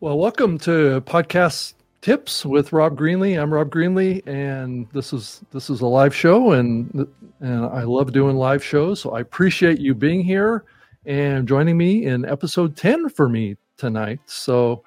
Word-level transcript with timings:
Well, 0.00 0.18
welcome 0.18 0.58
to 0.58 1.00
podcast 1.02 1.74
tips 2.02 2.44
with 2.44 2.72
Rob 2.72 2.98
Greenlee. 2.98 3.40
I'm 3.40 3.54
Rob 3.54 3.70
Greenlee, 3.70 4.26
and 4.26 4.88
this 4.92 5.12
is 5.12 5.40
this 5.52 5.70
is 5.70 5.82
a 5.82 5.86
live 5.86 6.12
show, 6.12 6.50
and 6.50 7.06
and 7.40 7.64
I 7.66 7.84
love 7.84 8.12
doing 8.12 8.34
live 8.36 8.62
shows. 8.62 9.00
So 9.00 9.12
I 9.12 9.20
appreciate 9.20 9.78
you 9.78 9.94
being 9.94 10.20
here 10.20 10.64
and 11.06 11.46
joining 11.46 11.78
me 11.78 12.06
in 12.06 12.24
episode 12.24 12.76
ten 12.76 13.08
for 13.08 13.28
me 13.28 13.56
tonight. 13.76 14.18
So 14.26 14.82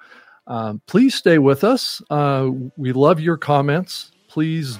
um, 0.46 0.82
please 0.86 1.14
stay 1.14 1.38
with 1.38 1.64
us. 1.64 2.02
Uh, 2.10 2.50
we 2.76 2.92
love 2.92 3.18
your 3.18 3.38
comments. 3.38 4.12
Please 4.28 4.78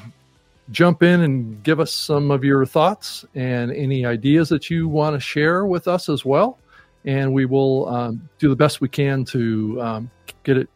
jump 0.70 1.02
in 1.02 1.22
and 1.22 1.62
give 1.62 1.80
us 1.80 1.90
some 1.92 2.30
of 2.30 2.44
your 2.44 2.66
thoughts 2.66 3.24
and 3.34 3.72
any 3.72 4.04
ideas 4.04 4.50
that 4.50 4.68
you 4.68 4.88
want 4.88 5.16
to 5.16 5.20
share 5.20 5.64
with 5.64 5.88
us 5.88 6.10
as 6.10 6.22
well. 6.26 6.58
And 7.04 7.32
we 7.32 7.46
will 7.46 7.88
um, 7.88 8.28
do 8.38 8.48
the 8.48 8.56
best 8.56 8.80
we 8.80 8.88
can 8.88 9.24
to 9.26 9.80
um, 9.80 10.10
get 10.42 10.56
it 10.56 10.68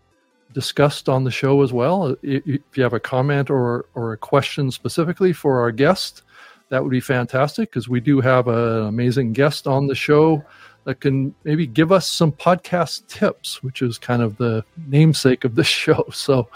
discussed 0.52 1.08
on 1.08 1.24
the 1.24 1.30
show 1.30 1.62
as 1.62 1.72
well. 1.72 2.16
If 2.22 2.60
you 2.74 2.82
have 2.82 2.92
a 2.92 3.00
comment 3.00 3.50
or, 3.50 3.86
or 3.94 4.12
a 4.12 4.16
question 4.16 4.70
specifically 4.70 5.32
for 5.32 5.60
our 5.60 5.72
guest, 5.72 6.22
that 6.68 6.82
would 6.82 6.90
be 6.90 7.00
fantastic 7.00 7.70
because 7.70 7.88
we 7.88 8.00
do 8.00 8.20
have 8.20 8.48
an 8.48 8.86
amazing 8.86 9.32
guest 9.32 9.66
on 9.66 9.86
the 9.86 9.94
show 9.94 10.44
that 10.84 11.00
can 11.00 11.34
maybe 11.44 11.66
give 11.66 11.92
us 11.92 12.08
some 12.08 12.32
podcast 12.32 13.06
tips, 13.06 13.62
which 13.62 13.82
is 13.82 13.98
kind 13.98 14.22
of 14.22 14.36
the 14.38 14.64
namesake 14.88 15.44
of 15.44 15.54
this 15.54 15.66
show. 15.84 16.04
So 16.12 16.48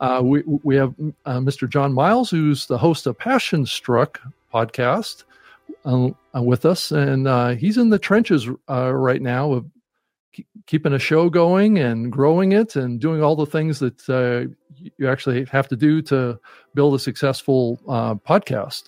uh, 0.00 0.20
we 0.24 0.42
we 0.62 0.76
have 0.76 0.94
uh, 1.26 1.38
Mr. 1.38 1.68
John 1.68 1.92
Miles, 1.92 2.30
who's 2.30 2.66
the 2.66 2.78
host 2.78 3.06
of 3.06 3.18
Passion 3.18 3.66
Struck 3.66 4.20
podcast, 4.52 5.24
uh, 5.88 6.42
with 6.42 6.66
us, 6.66 6.92
and 6.92 7.26
uh, 7.26 7.50
he's 7.50 7.78
in 7.78 7.88
the 7.88 7.98
trenches 7.98 8.48
uh, 8.68 8.92
right 8.92 9.22
now 9.22 9.52
of 9.52 9.66
keeping 10.66 10.92
a 10.92 10.98
show 10.98 11.30
going 11.30 11.78
and 11.78 12.12
growing 12.12 12.52
it 12.52 12.76
and 12.76 13.00
doing 13.00 13.22
all 13.22 13.34
the 13.34 13.46
things 13.46 13.78
that 13.78 14.08
uh, 14.08 14.52
you 14.98 15.08
actually 15.08 15.44
have 15.46 15.66
to 15.66 15.76
do 15.76 16.02
to 16.02 16.38
build 16.74 16.94
a 16.94 16.98
successful 16.98 17.80
podcast. 18.26 18.84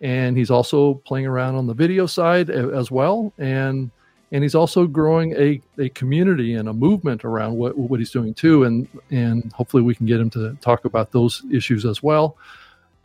And 0.00 0.36
he's 0.36 0.50
also 0.50 0.94
playing 0.94 1.26
around 1.26 1.56
on 1.56 1.66
the 1.66 1.74
video 1.74 2.06
side 2.06 2.50
as 2.50 2.90
well, 2.90 3.32
and 3.38 3.90
and 4.30 4.42
he's 4.42 4.54
also 4.54 4.86
growing 4.86 5.32
a, 5.36 5.60
a 5.78 5.88
community 5.90 6.54
and 6.54 6.68
a 6.68 6.72
movement 6.72 7.24
around 7.24 7.56
what, 7.56 7.76
what 7.78 7.98
he's 7.98 8.10
doing 8.10 8.32
too. 8.34 8.64
And 8.64 8.88
and 9.10 9.52
hopefully 9.52 9.82
we 9.82 9.94
can 9.94 10.06
get 10.06 10.20
him 10.20 10.30
to 10.30 10.56
talk 10.60 10.84
about 10.84 11.12
those 11.12 11.42
issues 11.52 11.84
as 11.84 12.02
well 12.02 12.36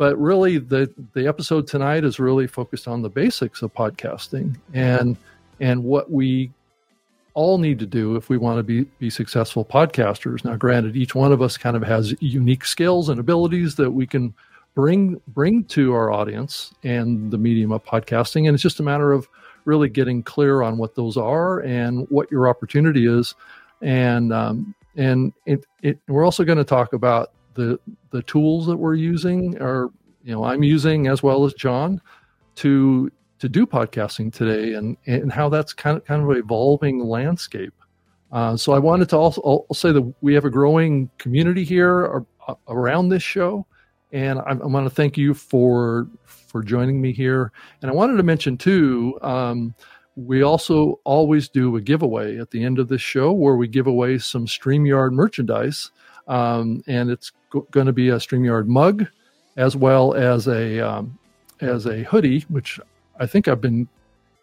but 0.04 0.20
really 0.20 0.58
the 0.58 0.92
the 1.14 1.26
episode 1.26 1.66
tonight 1.66 2.04
is 2.04 2.20
really 2.20 2.46
focused 2.46 2.90
on 2.90 3.02
the 3.02 3.10
basics 3.10 3.62
of 3.62 3.74
podcasting 3.74 4.58
and 4.74 5.16
and 5.62 5.82
what 5.82 6.12
we 6.12 6.52
all 7.36 7.58
need 7.58 7.80
to 7.80 7.86
do 7.86 8.18
if 8.18 8.28
we 8.28 8.38
want 8.38 8.58
to 8.58 8.64
be 8.64 8.82
be 9.00 9.10
successful 9.10 9.64
podcasters 9.64 10.44
now 10.44 10.58
granted 10.58 10.98
each 10.98 11.16
one 11.16 11.32
of 11.32 11.42
us 11.42 11.56
kind 11.56 11.78
of 11.78 11.84
has 11.84 12.14
unique 12.20 12.66
skills 12.66 13.08
and 13.08 13.18
abilities 13.18 13.76
that 13.76 13.90
we 13.90 14.06
can 14.06 14.34
bring 14.76 15.22
bring 15.30 15.64
to 15.64 15.94
our 15.94 16.12
audience 16.12 16.74
and 16.84 17.32
the 17.32 17.38
medium 17.38 17.72
of 17.72 17.82
podcasting 17.86 18.48
and 18.48 18.56
it's 18.56 18.64
just 18.64 18.82
a 18.82 18.84
matter 18.84 19.14
of 19.14 19.30
really 19.66 19.88
getting 19.88 20.22
clear 20.24 20.62
on 20.62 20.78
what 20.78 20.96
those 20.96 21.18
are 21.18 21.60
and 21.62 22.06
what 22.10 22.30
your 22.30 22.50
opportunity 22.50 23.08
is. 23.08 23.36
And 23.82 24.34
um, 24.34 24.76
and 24.96 25.34
it, 25.46 25.66
it, 25.82 26.00
we're 26.08 26.26
also 26.26 26.44
going 26.44 26.58
to 26.58 26.64
talk 26.64 26.94
about 26.94 27.32
the 27.54 27.80
the 28.12 28.22
tools 28.24 28.66
that 28.68 28.78
we're 28.78 28.96
using, 28.96 29.62
are 29.62 29.90
you 30.24 30.34
know, 30.34 30.44
I'm 30.44 30.64
using 30.64 31.08
as 31.08 31.22
well 31.22 31.46
as 31.46 31.54
John 31.54 32.02
to 32.56 33.12
to 33.40 33.50
do 33.50 33.66
podcasting 33.66 34.34
today, 34.34 34.74
and 34.74 34.98
and 35.06 35.32
how 35.32 35.50
that's 35.50 35.74
kind 35.74 35.98
of 35.98 36.06
kind 36.06 36.24
of 36.24 36.38
evolving 36.38 37.00
landscape. 37.00 37.74
Uh, 38.32 38.58
so 38.58 38.74
I 38.74 38.80
wanted 38.80 39.10
to 39.10 39.18
also 39.18 39.42
I'll 39.44 39.76
say 39.76 39.92
that 39.92 40.14
we 40.22 40.34
have 40.34 40.46
a 40.46 40.50
growing 40.50 41.10
community 41.18 41.64
here 41.64 42.24
around 42.68 43.10
this 43.10 43.24
show, 43.24 43.66
and 44.12 44.40
I, 44.40 44.52
I 44.52 44.66
want 44.66 44.86
to 44.88 44.94
thank 44.94 45.18
you 45.18 45.34
for 45.34 46.08
for 46.26 46.64
joining 46.64 47.02
me 47.02 47.12
here. 47.12 47.52
And 47.82 47.90
I 47.90 47.94
wanted 47.94 48.18
to 48.18 48.24
mention 48.24 48.58
too, 48.58 49.18
um, 49.22 49.74
we 50.16 50.44
also 50.44 51.00
always 51.04 51.50
do 51.50 51.76
a 51.76 51.82
giveaway 51.82 52.38
at 52.38 52.52
the 52.52 52.64
end 52.64 52.80
of 52.80 52.88
this 52.88 53.02
show 53.02 53.32
where 53.32 53.56
we 53.56 53.68
give 53.68 53.88
away 53.88 54.20
some 54.20 54.46
StreamYard 54.46 55.12
merchandise. 55.14 55.92
Um, 56.28 56.84
and 56.88 57.10
it's 57.10 57.32
go- 57.54 57.68
going 57.72 57.86
to 57.86 57.94
be 57.94 58.10
a 58.10 58.16
StreamYard 58.16 58.68
mug 58.68 59.06
as 59.56 59.76
well 59.76 60.14
as 60.16 60.48
a 60.48 60.80
um, 60.80 61.18
as 61.62 61.86
a 61.86 62.04
hoodie, 62.04 62.42
which 62.50 62.80
I 63.20 63.28
think 63.28 63.48
I've 63.48 63.62
been 63.62 63.88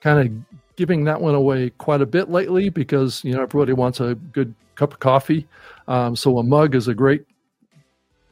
kind 0.00 0.26
of 0.26 0.56
giving 0.76 1.04
that 1.04 1.20
one 1.20 1.34
away 1.34 1.70
quite 1.70 2.00
a 2.00 2.06
bit 2.06 2.30
lately 2.30 2.68
because 2.68 3.22
you 3.24 3.34
know 3.34 3.42
everybody 3.42 3.72
wants 3.72 4.00
a 4.00 4.14
good 4.14 4.54
cup 4.76 4.92
of 4.94 5.00
coffee. 5.00 5.46
Um, 5.88 6.16
so 6.16 6.38
a 6.38 6.42
mug 6.42 6.74
is 6.74 6.88
a 6.88 6.94
great 6.94 7.26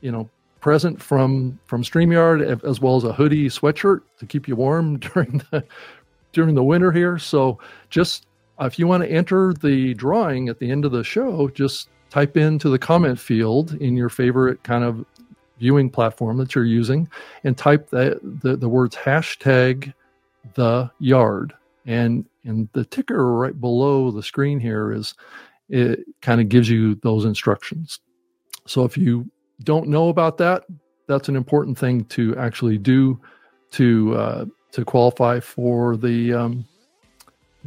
you 0.00 0.12
know 0.12 0.30
present 0.60 1.02
from 1.02 1.58
from 1.66 1.82
StreamYard 1.82 2.64
as 2.64 2.80
well 2.80 2.96
as 2.96 3.04
a 3.04 3.12
hoodie 3.12 3.48
sweatshirt 3.48 4.00
to 4.18 4.26
keep 4.26 4.48
you 4.48 4.56
warm 4.56 4.98
during 4.98 5.42
the 5.50 5.64
during 6.32 6.54
the 6.54 6.64
winter 6.64 6.92
here. 6.92 7.18
So 7.18 7.58
just 7.90 8.26
if 8.60 8.78
you 8.78 8.86
want 8.86 9.02
to 9.02 9.10
enter 9.10 9.52
the 9.52 9.94
drawing 9.94 10.48
at 10.48 10.58
the 10.58 10.70
end 10.70 10.84
of 10.84 10.92
the 10.92 11.04
show, 11.04 11.48
just 11.48 11.88
type 12.10 12.36
into 12.36 12.68
the 12.68 12.78
comment 12.78 13.18
field 13.18 13.74
in 13.74 13.96
your 13.96 14.08
favorite 14.08 14.62
kind 14.62 14.84
of 14.84 15.04
viewing 15.58 15.90
platform 15.90 16.38
that 16.38 16.54
you're 16.54 16.64
using 16.64 17.08
and 17.44 17.56
type 17.56 17.90
the, 17.90 18.18
the, 18.42 18.68
words 18.68 18.94
hashtag 18.94 19.92
the 20.54 20.88
yard 21.00 21.52
and 21.86 22.24
and 22.44 22.68
the 22.72 22.84
ticker 22.84 23.34
right 23.34 23.60
below 23.60 24.10
the 24.10 24.22
screen 24.22 24.60
here 24.60 24.92
is 24.92 25.14
it 25.68 26.00
kind 26.22 26.40
of 26.40 26.48
gives 26.48 26.68
you 26.68 26.94
those 26.96 27.24
instructions 27.24 27.98
so 28.68 28.84
if 28.84 28.96
you 28.96 29.28
don't 29.64 29.88
know 29.88 30.08
about 30.08 30.38
that, 30.38 30.64
that's 31.06 31.28
an 31.28 31.36
important 31.36 31.78
thing 31.78 32.04
to 32.06 32.36
actually 32.36 32.78
do 32.78 33.18
to 33.72 34.14
uh, 34.14 34.44
to 34.72 34.84
qualify 34.84 35.40
for 35.40 35.96
the 35.96 36.34
um, 36.34 36.66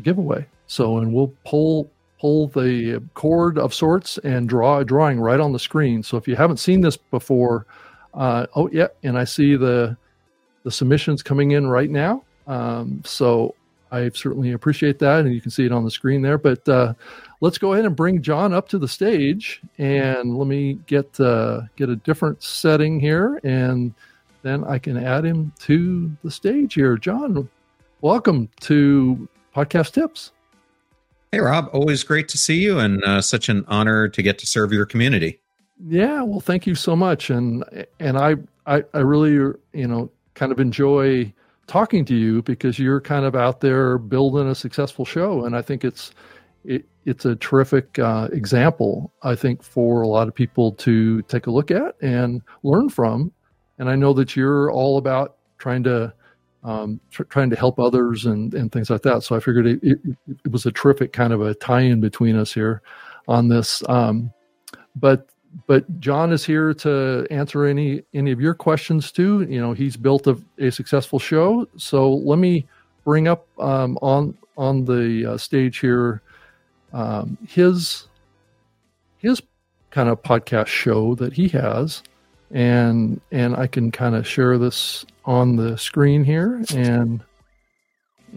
giveaway. 0.03 0.45
So, 0.67 0.99
and 0.99 1.11
we'll 1.11 1.33
pull 1.43 1.91
pull 2.21 2.47
the 2.49 3.01
cord 3.15 3.57
of 3.57 3.73
sorts 3.73 4.19
and 4.19 4.47
draw 4.47 4.77
a 4.77 4.85
drawing 4.85 5.19
right 5.19 5.39
on 5.39 5.51
the 5.51 5.59
screen. 5.59 6.03
So, 6.03 6.17
if 6.17 6.27
you 6.27 6.35
haven't 6.35 6.57
seen 6.57 6.81
this 6.81 6.95
before, 6.95 7.65
uh, 8.13 8.45
oh 8.55 8.69
yeah, 8.71 8.87
and 9.01 9.17
I 9.17 9.23
see 9.23 9.55
the 9.55 9.97
the 10.63 10.71
submissions 10.71 11.23
coming 11.23 11.51
in 11.51 11.65
right 11.67 11.89
now. 11.89 12.23
Um, 12.45 13.01
so 13.03 13.55
I 13.91 14.09
certainly 14.09 14.51
appreciate 14.51 14.99
that, 14.99 15.25
and 15.25 15.33
you 15.33 15.41
can 15.41 15.49
see 15.49 15.65
it 15.65 15.71
on 15.71 15.83
the 15.83 15.89
screen 15.89 16.21
there. 16.21 16.37
But 16.37 16.67
uh, 16.69 16.93
let's 17.41 17.57
go 17.57 17.73
ahead 17.73 17.85
and 17.85 17.95
bring 17.95 18.21
John 18.21 18.53
up 18.53 18.69
to 18.69 18.77
the 18.77 18.87
stage, 18.87 19.59
and 19.79 20.37
let 20.37 20.47
me 20.47 20.79
get 20.85 21.19
uh, 21.19 21.61
get 21.75 21.89
a 21.89 21.95
different 21.95 22.43
setting 22.43 22.99
here, 22.99 23.39
and 23.43 23.95
then 24.43 24.63
I 24.65 24.77
can 24.77 24.95
add 24.95 25.25
him 25.25 25.51
to 25.61 26.11
the 26.23 26.29
stage 26.29 26.75
here. 26.75 26.97
John, 26.97 27.49
welcome 28.01 28.47
to 28.61 29.27
Podcast 29.55 29.93
Tips. 29.93 30.31
Hey, 31.31 31.39
Rob. 31.39 31.69
Always 31.71 32.03
great 32.03 32.27
to 32.29 32.37
see 32.37 32.59
you, 32.61 32.77
and 32.77 33.01
uh, 33.05 33.21
such 33.21 33.47
an 33.47 33.63
honor 33.69 34.09
to 34.09 34.21
get 34.21 34.37
to 34.39 34.45
serve 34.45 34.73
your 34.73 34.85
community. 34.85 35.39
Yeah, 35.87 36.23
well, 36.23 36.41
thank 36.41 36.67
you 36.67 36.75
so 36.75 36.93
much, 36.93 37.29
and 37.29 37.63
and 38.01 38.17
I 38.17 38.35
I, 38.65 38.83
I 38.93 38.99
really 38.99 39.31
you 39.71 39.87
know 39.87 40.11
kind 40.33 40.51
of 40.51 40.59
enjoy 40.59 41.33
talking 41.67 42.03
to 42.03 42.15
you 42.15 42.41
because 42.41 42.77
you're 42.77 42.99
kind 42.99 43.25
of 43.25 43.33
out 43.33 43.61
there 43.61 43.97
building 43.97 44.49
a 44.49 44.55
successful 44.55 45.05
show, 45.05 45.45
and 45.45 45.55
I 45.55 45.61
think 45.61 45.85
it's 45.85 46.11
it, 46.65 46.83
it's 47.05 47.23
a 47.23 47.37
terrific 47.37 47.97
uh, 47.97 48.27
example. 48.33 49.13
I 49.23 49.35
think 49.35 49.63
for 49.63 50.01
a 50.01 50.09
lot 50.09 50.27
of 50.27 50.35
people 50.35 50.73
to 50.73 51.21
take 51.23 51.47
a 51.47 51.51
look 51.51 51.71
at 51.71 51.95
and 52.01 52.41
learn 52.63 52.89
from. 52.89 53.31
And 53.79 53.89
I 53.89 53.95
know 53.95 54.11
that 54.13 54.35
you're 54.35 54.69
all 54.69 54.97
about 54.97 55.37
trying 55.57 55.83
to 55.83 56.13
um, 56.63 56.99
tr- 57.09 57.23
trying 57.23 57.49
to 57.49 57.55
help 57.55 57.79
others 57.79 58.25
and, 58.25 58.53
and 58.53 58.71
things 58.71 58.89
like 58.89 59.01
that. 59.03 59.23
So 59.23 59.35
I 59.35 59.39
figured 59.39 59.67
it, 59.67 59.79
it, 59.83 59.99
it 60.45 60.51
was 60.51 60.65
a 60.65 60.71
terrific 60.71 61.13
kind 61.13 61.33
of 61.33 61.41
a 61.41 61.53
tie-in 61.55 62.01
between 62.01 62.35
us 62.35 62.53
here 62.53 62.81
on 63.27 63.47
this. 63.47 63.83
Um, 63.89 64.31
but 64.95 65.27
but 65.67 65.99
John 65.99 66.31
is 66.31 66.45
here 66.45 66.73
to 66.75 67.27
answer 67.29 67.65
any 67.65 68.03
any 68.13 68.31
of 68.31 68.39
your 68.39 68.53
questions 68.53 69.11
too. 69.11 69.41
You 69.49 69.59
know, 69.59 69.73
he's 69.73 69.97
built 69.97 70.27
a, 70.27 70.37
a 70.59 70.71
successful 70.71 71.19
show. 71.19 71.67
So 71.77 72.13
let 72.13 72.39
me 72.39 72.67
bring 73.03 73.27
up 73.27 73.47
um, 73.59 73.97
on 74.01 74.37
on 74.57 74.85
the 74.85 75.33
uh, 75.33 75.37
stage 75.37 75.79
here 75.79 76.21
um, 76.93 77.37
his 77.47 78.07
his 79.17 79.41
kind 79.91 80.09
of 80.09 80.21
podcast 80.21 80.67
show 80.67 81.15
that 81.15 81.33
he 81.33 81.47
has, 81.49 82.03
and 82.51 83.21
and 83.31 83.55
I 83.55 83.67
can 83.67 83.91
kind 83.91 84.15
of 84.15 84.27
share 84.27 84.57
this 84.57 85.05
on 85.25 85.55
the 85.55 85.77
screen 85.77 86.23
here 86.23 86.63
and 86.75 87.23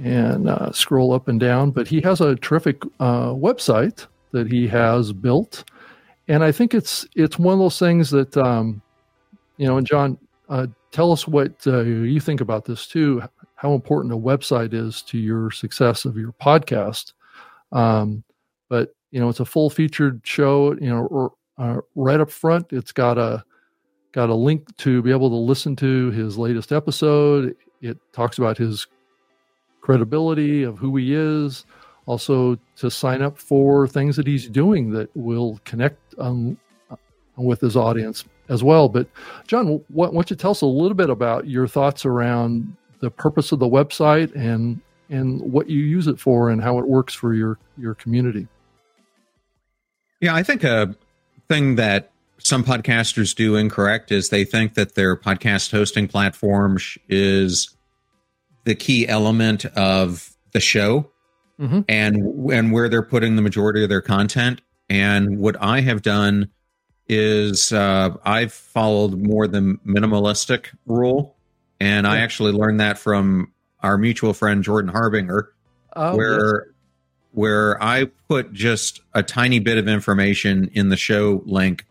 and 0.02 0.48
uh, 0.48 0.72
scroll 0.72 1.12
up 1.12 1.28
and 1.28 1.38
down. 1.38 1.70
But 1.70 1.86
he 1.86 2.00
has 2.02 2.20
a 2.20 2.36
terrific 2.36 2.82
uh, 3.00 3.30
website 3.30 4.06
that 4.32 4.50
he 4.50 4.66
has 4.68 5.12
built 5.12 5.64
and 6.28 6.42
I 6.42 6.52
think 6.52 6.74
it's 6.74 7.06
it's 7.14 7.38
one 7.38 7.54
of 7.54 7.58
those 7.58 7.78
things 7.78 8.10
that 8.10 8.36
um, 8.36 8.80
you 9.56 9.66
know. 9.66 9.76
And 9.76 9.86
John, 9.86 10.18
uh, 10.48 10.66
tell 10.90 11.12
us 11.12 11.28
what 11.28 11.54
uh, 11.66 11.82
you 11.82 12.20
think 12.20 12.40
about 12.40 12.64
this 12.64 12.86
too. 12.86 13.22
How 13.56 13.74
important 13.74 14.14
a 14.14 14.16
website 14.16 14.72
is 14.72 15.02
to 15.02 15.18
your 15.18 15.50
success 15.50 16.04
of 16.04 16.16
your 16.16 16.32
podcast. 16.32 17.12
Um, 17.72 18.24
but 18.68 18.94
you 19.10 19.20
know, 19.20 19.28
it's 19.28 19.40
a 19.40 19.44
full 19.44 19.70
featured 19.70 20.20
show. 20.24 20.72
You 20.74 20.90
know, 20.90 21.06
or, 21.06 21.32
uh, 21.58 21.80
right 21.94 22.20
up 22.20 22.30
front, 22.30 22.72
it's 22.72 22.92
got 22.92 23.18
a 23.18 23.44
got 24.14 24.30
a 24.30 24.34
link 24.34 24.74
to 24.76 25.02
be 25.02 25.10
able 25.10 25.28
to 25.28 25.34
listen 25.34 25.74
to 25.74 26.10
his 26.12 26.38
latest 26.38 26.70
episode. 26.70 27.56
It 27.82 27.98
talks 28.12 28.38
about 28.38 28.56
his 28.56 28.86
credibility 29.80 30.62
of 30.62 30.78
who 30.78 30.96
he 30.96 31.12
is, 31.12 31.66
also 32.06 32.56
to 32.76 32.90
sign 32.90 33.22
up 33.22 33.36
for 33.36 33.88
things 33.88 34.14
that 34.14 34.26
he's 34.26 34.48
doing 34.48 34.90
that 34.92 35.10
will 35.16 35.60
connect 35.64 35.98
um, 36.18 36.56
with 37.36 37.60
his 37.60 37.76
audience 37.76 38.24
as 38.48 38.62
well. 38.62 38.88
But 38.88 39.08
John, 39.48 39.84
why 39.88 40.10
don't 40.10 40.30
you 40.30 40.36
tell 40.36 40.52
us 40.52 40.60
a 40.60 40.66
little 40.66 40.94
bit 40.94 41.10
about 41.10 41.48
your 41.48 41.66
thoughts 41.66 42.06
around 42.06 42.76
the 43.00 43.10
purpose 43.10 43.50
of 43.50 43.58
the 43.58 43.68
website 43.68 44.34
and 44.36 44.80
and 45.10 45.40
what 45.40 45.68
you 45.68 45.80
use 45.80 46.06
it 46.06 46.18
for 46.18 46.50
and 46.50 46.62
how 46.62 46.78
it 46.78 46.86
works 46.86 47.14
for 47.14 47.34
your 47.34 47.58
your 47.76 47.94
community? 47.94 48.46
Yeah, 50.20 50.36
I 50.36 50.44
think 50.44 50.62
a 50.62 50.94
thing 51.48 51.74
that 51.76 52.12
some 52.44 52.62
podcasters 52.62 53.34
do 53.34 53.56
incorrect 53.56 54.12
is 54.12 54.28
they 54.28 54.44
think 54.44 54.74
that 54.74 54.94
their 54.94 55.16
podcast 55.16 55.70
hosting 55.70 56.06
platform 56.06 56.78
is 57.08 57.74
the 58.64 58.74
key 58.74 59.08
element 59.08 59.64
of 59.64 60.30
the 60.52 60.60
show 60.60 61.10
mm-hmm. 61.58 61.80
and 61.88 62.52
and 62.52 62.72
where 62.72 62.88
they're 62.88 63.02
putting 63.02 63.36
the 63.36 63.42
majority 63.42 63.82
of 63.82 63.88
their 63.88 64.02
content. 64.02 64.60
And 64.90 65.38
what 65.38 65.56
I 65.60 65.80
have 65.80 66.02
done 66.02 66.50
is 67.08 67.72
uh, 67.72 68.10
I've 68.24 68.52
followed 68.52 69.18
more 69.18 69.46
the 69.46 69.78
minimalistic 69.86 70.66
rule, 70.86 71.36
and 71.80 72.06
I 72.06 72.18
actually 72.18 72.52
learned 72.52 72.80
that 72.80 72.98
from 72.98 73.52
our 73.82 73.96
mutual 73.96 74.34
friend 74.34 74.62
Jordan 74.62 74.90
Harbinger, 74.90 75.50
oh, 75.96 76.16
where 76.16 76.66
yes. 76.66 76.74
where 77.32 77.82
I 77.82 78.10
put 78.28 78.52
just 78.52 79.00
a 79.14 79.22
tiny 79.22 79.60
bit 79.60 79.78
of 79.78 79.88
information 79.88 80.70
in 80.74 80.90
the 80.90 80.96
show 80.98 81.42
link 81.46 81.86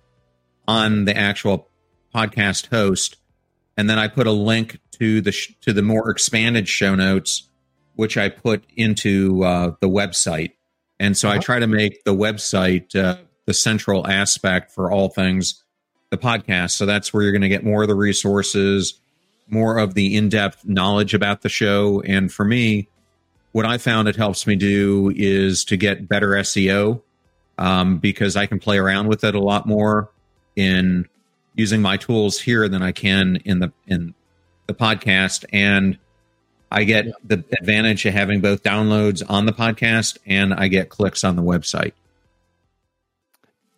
on 0.68 1.06
the 1.06 1.16
actual 1.16 1.70
podcast 2.14 2.68
host, 2.68 3.18
and 3.78 3.90
then 3.90 3.98
I 3.98 4.08
put 4.08 4.28
a 4.28 4.32
link 4.32 4.80
to 4.94 5.22
the 5.22 5.32
sh- 5.32 5.54
to 5.62 5.74
the 5.74 5.82
more 5.82 6.10
expanded 6.10 6.68
show 6.68 6.96
notes, 6.96 7.50
which 7.96 8.18
I 8.18 8.30
put 8.30 8.64
into 8.76 9.44
uh, 9.44 9.76
the 9.80 9.90
website. 9.90 10.52
And 11.00 11.18
so 11.18 11.28
uh-huh. 11.28 11.38
I 11.38 11.42
try 11.42 11.60
to 11.60 11.68
make 11.68 12.04
the 12.04 12.14
website 12.14 12.96
uh, 12.96 13.18
the 13.46 13.54
central 13.54 14.08
aspect 14.08 14.72
for 14.72 14.92
all 14.92 15.10
things 15.10 15.64
the 16.10 16.18
podcast. 16.18 16.72
So 16.72 16.86
that's 16.86 17.14
where 17.14 17.24
you're 17.24 17.32
going 17.32 17.42
to 17.42 17.50
get 17.50 17.66
more 17.66 17.82
of 17.82 17.88
the 17.88 17.96
resources, 17.96 19.00
more 19.50 19.80
of 19.80 19.96
the 19.96 20.16
in 20.16 20.30
depth 20.30 20.64
knowledge 20.64 21.14
about 21.14 21.42
the 21.42 21.50
show. 21.50 22.02
And 22.02 22.32
for 22.32 22.46
me, 22.46 22.88
what 23.52 23.66
I 23.66 23.78
found 23.80 24.08
it 24.08 24.16
helps 24.16 24.46
me 24.46 24.56
do 24.56 25.12
is 25.16 25.66
to 25.66 25.78
get 25.78 26.08
better 26.08 26.30
SEO 26.30 27.02
um, 27.58 27.98
because 27.98 28.36
I 28.36 28.46
can 28.46 28.60
play 28.60 28.78
around 28.78 29.08
with 29.08 29.24
it 29.24 29.36
a 29.36 29.40
lot 29.40 29.66
more 29.66 30.10
in 30.56 31.08
using 31.56 31.82
my 31.82 31.98
tools 31.98 32.40
here 32.40 32.68
than 32.68 32.82
I 32.82 32.92
can 32.92 33.38
in 33.46 33.60
the 33.60 33.72
in 33.88 34.14
the 34.68 34.74
podcast. 34.74 35.46
And 35.54 35.98
I 36.72 36.84
get 36.84 37.06
the 37.24 37.44
advantage 37.60 38.06
of 38.06 38.14
having 38.14 38.42
both 38.42 38.64
downloads 38.64 39.22
on 39.28 39.46
the 39.46 39.54
podcast 39.54 40.18
and 40.26 40.54
I 40.54 40.68
get 40.68 40.90
clicks 40.90 41.24
on 41.24 41.36
the 41.36 41.44
website. 41.44 41.94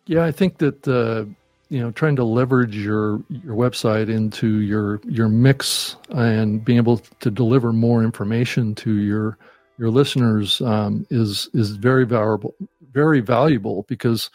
Yeah, 0.06 0.24
I 0.24 0.32
think 0.32 0.58
that 0.58 0.86
uh, 0.88 1.24
you 1.68 1.80
know 1.80 1.90
trying 1.90 2.16
to 2.16 2.24
leverage 2.24 2.76
your 2.76 3.22
your 3.28 3.54
website 3.54 4.08
into 4.08 4.60
your 4.60 5.00
your 5.04 5.28
mix 5.28 5.96
and 6.10 6.64
being 6.64 6.78
able 6.78 6.98
to 7.20 7.30
deliver 7.30 7.72
more 7.72 8.02
information 8.02 8.74
to 8.76 8.98
your 8.98 9.36
your 9.78 9.90
listeners 9.90 10.60
um, 10.62 11.06
is 11.10 11.50
is 11.52 11.72
very 11.72 12.06
valuable 12.06 12.54
very 12.92 13.20
valuable 13.20 13.84
because 13.88 14.30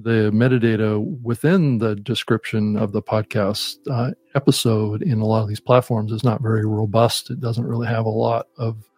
the 0.00 0.30
metadata 0.32 1.04
within 1.22 1.78
the 1.78 1.96
description 1.96 2.76
of 2.76 2.92
the 2.92 3.02
podcast 3.02 3.78
uh, 3.90 4.12
episode 4.36 5.02
in 5.02 5.20
a 5.20 5.26
lot 5.26 5.42
of 5.42 5.48
these 5.48 5.60
platforms 5.60 6.12
is 6.12 6.22
not 6.22 6.40
very 6.40 6.64
robust. 6.64 7.30
It 7.30 7.40
doesn't 7.40 7.66
really 7.66 7.88
have 7.88 8.06
a 8.06 8.10
lot 8.10 8.46
of 8.58 8.88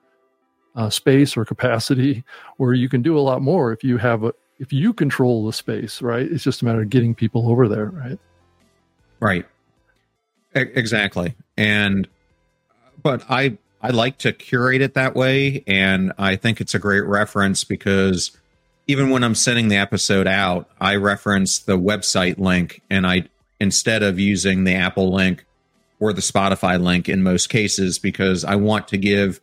uh, 0.77 0.91
space 0.91 1.37
or 1.37 1.45
capacity 1.47 2.23
where 2.59 2.75
you 2.75 2.89
can 2.89 3.01
do 3.01 3.19
a 3.19 3.21
lot 3.21 3.41
more 3.41 3.73
if 3.73 3.83
you 3.83 3.97
have 3.97 4.25
a, 4.25 4.35
if 4.59 4.75
you 4.75 4.93
control 4.93 5.47
the 5.47 5.55
space, 5.55 6.03
right? 6.03 6.31
It's 6.31 6.45
just 6.45 6.61
a 6.61 6.67
matter 6.67 6.83
of 6.83 6.91
getting 6.91 7.15
people 7.15 7.51
over 7.51 7.67
there, 7.67 7.87
right? 7.87 8.19
Right. 9.21 9.47
E- 10.55 10.71
exactly. 10.75 11.35
And 11.57 12.09
but 13.03 13.25
I 13.31 13.57
I 13.81 13.89
like 13.89 14.19
to 14.19 14.35
curate 14.35 14.83
it 14.83 14.93
that 14.95 15.17
way 15.17 15.65
and 15.67 16.13
I 16.19 16.37
think 16.37 16.61
it's 16.61 16.75
a 16.75 16.79
great 16.79 17.07
reference 17.07 17.65
because 17.65 18.39
even 18.91 19.11
when 19.11 19.23
I'm 19.23 19.37
sending 19.37 19.69
the 19.69 19.77
episode 19.77 20.27
out, 20.27 20.69
I 20.81 20.97
reference 20.97 21.61
the 21.61 21.79
website 21.79 22.39
link 22.39 22.83
and 22.91 23.07
I 23.07 23.29
instead 23.61 24.03
of 24.03 24.19
using 24.19 24.65
the 24.65 24.75
Apple 24.75 25.13
link 25.13 25.45
or 26.01 26.13
the 26.13 26.21
Spotify 26.21 26.83
link 26.83 27.09
in 27.09 27.23
most 27.23 27.49
cases 27.51 28.01
because 28.01 28.45
I 28.45 28.57
want 28.57 28.89
to 28.89 28.99
give 28.99 29.41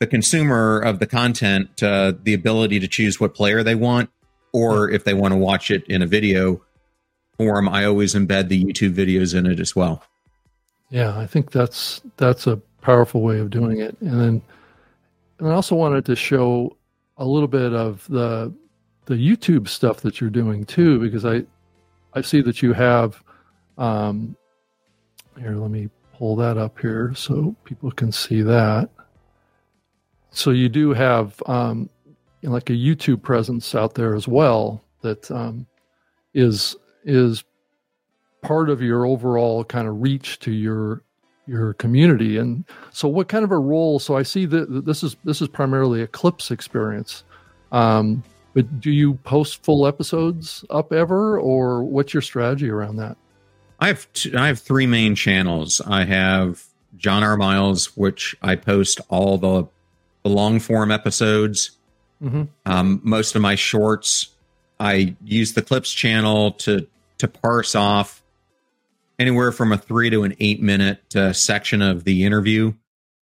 the 0.00 0.08
consumer 0.08 0.80
of 0.80 0.98
the 0.98 1.06
content 1.06 1.80
uh, 1.84 2.14
the 2.20 2.34
ability 2.34 2.80
to 2.80 2.88
choose 2.88 3.20
what 3.20 3.32
player 3.32 3.62
they 3.62 3.76
want, 3.76 4.10
or 4.52 4.90
if 4.90 5.04
they 5.04 5.14
want 5.14 5.30
to 5.30 5.38
watch 5.38 5.70
it 5.70 5.84
in 5.86 6.02
a 6.02 6.06
video 6.06 6.62
form, 7.38 7.68
I 7.68 7.84
always 7.84 8.12
embed 8.12 8.48
the 8.48 8.60
YouTube 8.60 8.94
videos 8.94 9.38
in 9.38 9.46
it 9.46 9.60
as 9.60 9.76
well. 9.76 10.02
Yeah, 10.90 11.16
I 11.16 11.28
think 11.28 11.52
that's 11.52 12.00
that's 12.16 12.48
a 12.48 12.56
powerful 12.80 13.22
way 13.22 13.38
of 13.38 13.50
doing 13.50 13.78
it. 13.78 13.96
And 14.00 14.20
then, 14.20 14.42
and 15.38 15.48
I 15.48 15.52
also 15.52 15.76
wanted 15.76 16.04
to 16.06 16.16
show 16.16 16.76
a 17.22 17.26
little 17.26 17.48
bit 17.48 17.72
of 17.72 18.06
the 18.08 18.52
the 19.06 19.14
YouTube 19.14 19.68
stuff 19.68 20.00
that 20.00 20.20
you're 20.20 20.30
doing 20.30 20.64
too, 20.64 21.00
because 21.00 21.24
I 21.24 21.44
I 22.14 22.20
see 22.20 22.40
that 22.42 22.62
you 22.62 22.72
have. 22.72 23.22
Um, 23.78 24.36
here, 25.38 25.56
let 25.56 25.70
me 25.70 25.88
pull 26.18 26.36
that 26.36 26.58
up 26.58 26.78
here 26.78 27.14
so 27.14 27.56
people 27.64 27.90
can 27.90 28.12
see 28.12 28.42
that 28.42 28.90
so 30.32 30.50
you 30.50 30.68
do 30.68 30.92
have 30.92 31.40
um, 31.46 31.88
you 32.40 32.48
know, 32.48 32.54
like 32.54 32.70
a 32.70 32.74
YouTube 32.74 33.22
presence 33.22 33.74
out 33.74 33.94
there 33.94 34.14
as 34.14 34.26
well 34.26 34.82
that 35.02 35.30
um, 35.30 35.66
is 36.34 36.74
is 37.04 37.44
part 38.40 38.70
of 38.70 38.82
your 38.82 39.06
overall 39.06 39.62
kind 39.62 39.86
of 39.86 40.00
reach 40.00 40.38
to 40.40 40.50
your 40.50 41.02
your 41.46 41.74
community. 41.74 42.38
And 42.38 42.64
so, 42.90 43.08
what 43.08 43.28
kind 43.28 43.44
of 43.44 43.50
a 43.50 43.58
role? 43.58 43.98
So 43.98 44.16
I 44.16 44.22
see 44.22 44.46
that 44.46 44.84
this 44.84 45.02
is 45.02 45.16
this 45.24 45.42
is 45.42 45.48
primarily 45.48 46.02
a 46.02 46.06
clips 46.06 46.50
experience. 46.50 47.24
Um, 47.70 48.22
but 48.54 48.80
do 48.80 48.90
you 48.90 49.14
post 49.14 49.64
full 49.64 49.86
episodes 49.86 50.64
up 50.68 50.92
ever, 50.92 51.38
or 51.38 51.82
what's 51.84 52.12
your 52.12 52.20
strategy 52.20 52.68
around 52.68 52.96
that? 52.96 53.16
I 53.80 53.88
have 53.88 54.12
two, 54.12 54.36
I 54.36 54.46
have 54.48 54.60
three 54.60 54.86
main 54.86 55.14
channels. 55.14 55.80
I 55.80 56.04
have 56.04 56.62
John 56.96 57.22
R. 57.22 57.36
Miles, 57.36 57.96
which 57.96 58.36
I 58.42 58.56
post 58.56 59.00
all 59.08 59.38
the 59.38 59.66
the 60.22 60.30
long 60.30 60.60
form 60.60 60.90
episodes. 60.90 61.72
Mm-hmm. 62.22 62.42
Um, 62.66 63.00
most 63.02 63.34
of 63.34 63.42
my 63.42 63.56
shorts, 63.56 64.28
I 64.78 65.16
use 65.24 65.54
the 65.54 65.62
clips 65.62 65.92
channel 65.92 66.52
to 66.52 66.86
to 67.18 67.28
parse 67.28 67.74
off 67.74 68.21
anywhere 69.22 69.52
from 69.52 69.72
a 69.72 69.78
three 69.78 70.10
to 70.10 70.24
an 70.24 70.34
eight 70.40 70.60
minute 70.60 71.14
uh, 71.14 71.32
section 71.32 71.80
of 71.80 72.02
the 72.02 72.24
interview 72.24 72.72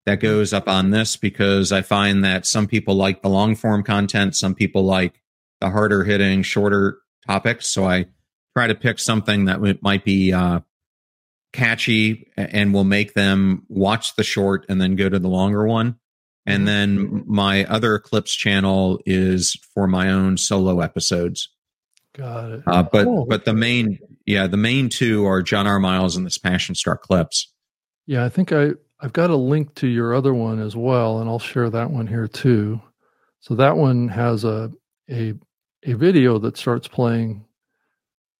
that 0.07 0.19
goes 0.19 0.51
up 0.51 0.67
on 0.67 0.89
this 0.89 1.15
because 1.15 1.71
I 1.71 1.83
find 1.83 2.23
that 2.25 2.47
some 2.47 2.67
people 2.67 2.95
like 2.95 3.21
the 3.21 3.29
long 3.29 3.55
form 3.55 3.83
content, 3.83 4.35
some 4.35 4.55
people 4.55 4.83
like 4.83 5.21
the 5.59 5.69
harder 5.69 6.03
hitting, 6.03 6.41
shorter 6.41 6.97
topics. 7.27 7.67
So 7.67 7.85
I 7.85 8.07
try 8.57 8.65
to 8.65 8.73
pick 8.73 8.97
something 8.97 9.45
that 9.45 9.61
might 9.83 10.03
be 10.03 10.33
uh, 10.33 10.61
catchy 11.53 12.31
and 12.35 12.73
will 12.73 12.83
make 12.83 13.13
them 13.13 13.63
watch 13.69 14.15
the 14.15 14.23
short 14.23 14.65
and 14.69 14.81
then 14.81 14.95
go 14.95 15.07
to 15.07 15.19
the 15.19 15.29
longer 15.29 15.67
one. 15.67 15.97
And 16.47 16.67
then 16.67 17.23
my 17.27 17.65
other 17.65 17.99
clips 17.99 18.33
channel 18.33 18.99
is 19.05 19.55
for 19.75 19.85
my 19.85 20.09
own 20.09 20.37
solo 20.37 20.79
episodes. 20.79 21.49
Got 22.17 22.51
it. 22.51 22.63
Uh, 22.65 22.81
but 22.81 23.05
oh, 23.07 23.25
but 23.29 23.45
the 23.45 23.53
main 23.53 23.99
yeah 24.25 24.47
the 24.47 24.57
main 24.57 24.89
two 24.89 25.25
are 25.25 25.41
John 25.41 25.67
R. 25.67 25.79
Miles 25.79 26.15
and 26.15 26.25
this 26.25 26.37
Passion 26.37 26.75
Struck 26.75 27.01
clips. 27.01 27.51
Yeah, 28.07 28.25
I 28.25 28.29
think 28.29 28.51
I 28.51 28.71
I've 28.99 29.13
got 29.13 29.29
a 29.29 29.35
link 29.35 29.73
to 29.75 29.87
your 29.87 30.13
other 30.13 30.33
one 30.33 30.59
as 30.59 30.75
well, 30.75 31.19
and 31.19 31.29
I'll 31.29 31.39
share 31.39 31.69
that 31.69 31.91
one 31.91 32.07
here 32.07 32.27
too. 32.27 32.81
So 33.39 33.55
that 33.55 33.77
one 33.77 34.07
has 34.09 34.43
a 34.43 34.71
a 35.09 35.33
a 35.83 35.93
video 35.93 36.37
that 36.39 36.57
starts 36.57 36.87
playing 36.87 37.45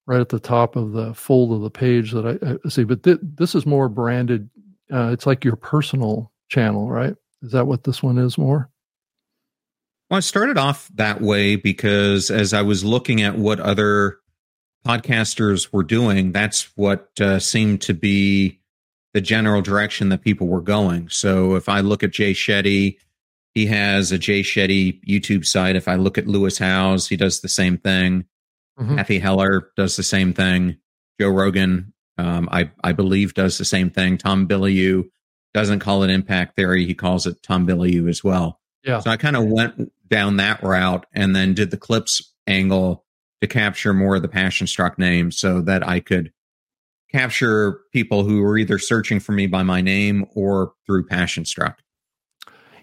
right 0.06 0.20
at 0.20 0.28
the 0.28 0.40
top 0.40 0.76
of 0.76 0.92
the 0.92 1.14
fold 1.14 1.52
of 1.52 1.60
the 1.62 1.70
page 1.70 2.12
that 2.12 2.26
I, 2.26 2.66
I 2.66 2.68
see. 2.68 2.84
But 2.84 3.02
th- 3.02 3.18
this 3.22 3.54
is 3.54 3.66
more 3.66 3.88
branded. 3.88 4.48
Uh, 4.92 5.10
it's 5.12 5.26
like 5.26 5.44
your 5.44 5.56
personal 5.56 6.32
channel, 6.48 6.88
right? 6.88 7.14
Is 7.42 7.52
that 7.52 7.66
what 7.66 7.84
this 7.84 8.02
one 8.02 8.18
is 8.18 8.38
more? 8.38 8.70
Well, 10.10 10.18
I 10.18 10.20
started 10.20 10.58
off 10.58 10.90
that 10.94 11.20
way 11.20 11.56
because 11.56 12.30
as 12.30 12.52
I 12.52 12.62
was 12.62 12.84
looking 12.84 13.22
at 13.22 13.38
what 13.38 13.60
other 13.60 14.18
podcasters 14.86 15.72
were 15.72 15.82
doing, 15.82 16.32
that's 16.32 16.76
what 16.76 17.08
uh, 17.20 17.38
seemed 17.38 17.82
to 17.82 17.94
be 17.94 18.60
the 19.14 19.20
general 19.20 19.62
direction 19.62 20.08
that 20.08 20.22
people 20.22 20.48
were 20.48 20.62
going. 20.62 21.08
So 21.08 21.54
if 21.54 21.68
I 21.68 21.80
look 21.80 22.02
at 22.02 22.12
Jay 22.12 22.32
Shetty 22.32 22.96
he 23.54 23.66
has 23.66 24.12
a 24.12 24.18
Jay 24.18 24.40
Shetty 24.40 25.04
YouTube 25.04 25.44
site. 25.44 25.76
If 25.76 25.88
I 25.88 25.96
look 25.96 26.16
at 26.16 26.26
Lewis 26.26 26.58
Howes, 26.58 27.08
he 27.08 27.16
does 27.16 27.40
the 27.40 27.48
same 27.48 27.78
thing. 27.78 28.24
Mm-hmm. 28.78 28.96
Cathy 28.96 29.18
Heller 29.18 29.70
does 29.76 29.96
the 29.96 30.02
same 30.02 30.32
thing. 30.32 30.78
Joe 31.20 31.28
Rogan, 31.28 31.92
um, 32.16 32.48
I 32.50 32.70
I 32.82 32.92
believe, 32.92 33.34
does 33.34 33.58
the 33.58 33.64
same 33.64 33.90
thing. 33.90 34.16
Tom 34.16 34.48
Bilyeu 34.48 35.04
doesn't 35.52 35.80
call 35.80 36.02
it 36.02 36.10
impact 36.10 36.56
theory; 36.56 36.86
he 36.86 36.94
calls 36.94 37.26
it 37.26 37.42
Tom 37.42 37.66
Bilyeu 37.66 38.08
as 38.08 38.24
well. 38.24 38.60
Yeah. 38.82 39.00
So 39.00 39.10
I 39.10 39.18
kind 39.18 39.36
of 39.36 39.44
went 39.44 39.92
down 40.08 40.38
that 40.38 40.62
route 40.62 41.06
and 41.12 41.36
then 41.36 41.54
did 41.54 41.70
the 41.70 41.76
clips 41.76 42.32
angle 42.46 43.04
to 43.42 43.48
capture 43.48 43.92
more 43.92 44.16
of 44.16 44.22
the 44.22 44.28
passion 44.28 44.66
struck 44.66 44.98
names 44.98 45.36
so 45.36 45.60
that 45.60 45.86
I 45.86 46.00
could 46.00 46.32
capture 47.10 47.80
people 47.92 48.22
who 48.22 48.40
were 48.40 48.56
either 48.56 48.78
searching 48.78 49.20
for 49.20 49.32
me 49.32 49.46
by 49.46 49.64
my 49.64 49.82
name 49.82 50.24
or 50.34 50.72
through 50.86 51.06
passion 51.06 51.44
struck. 51.44 51.80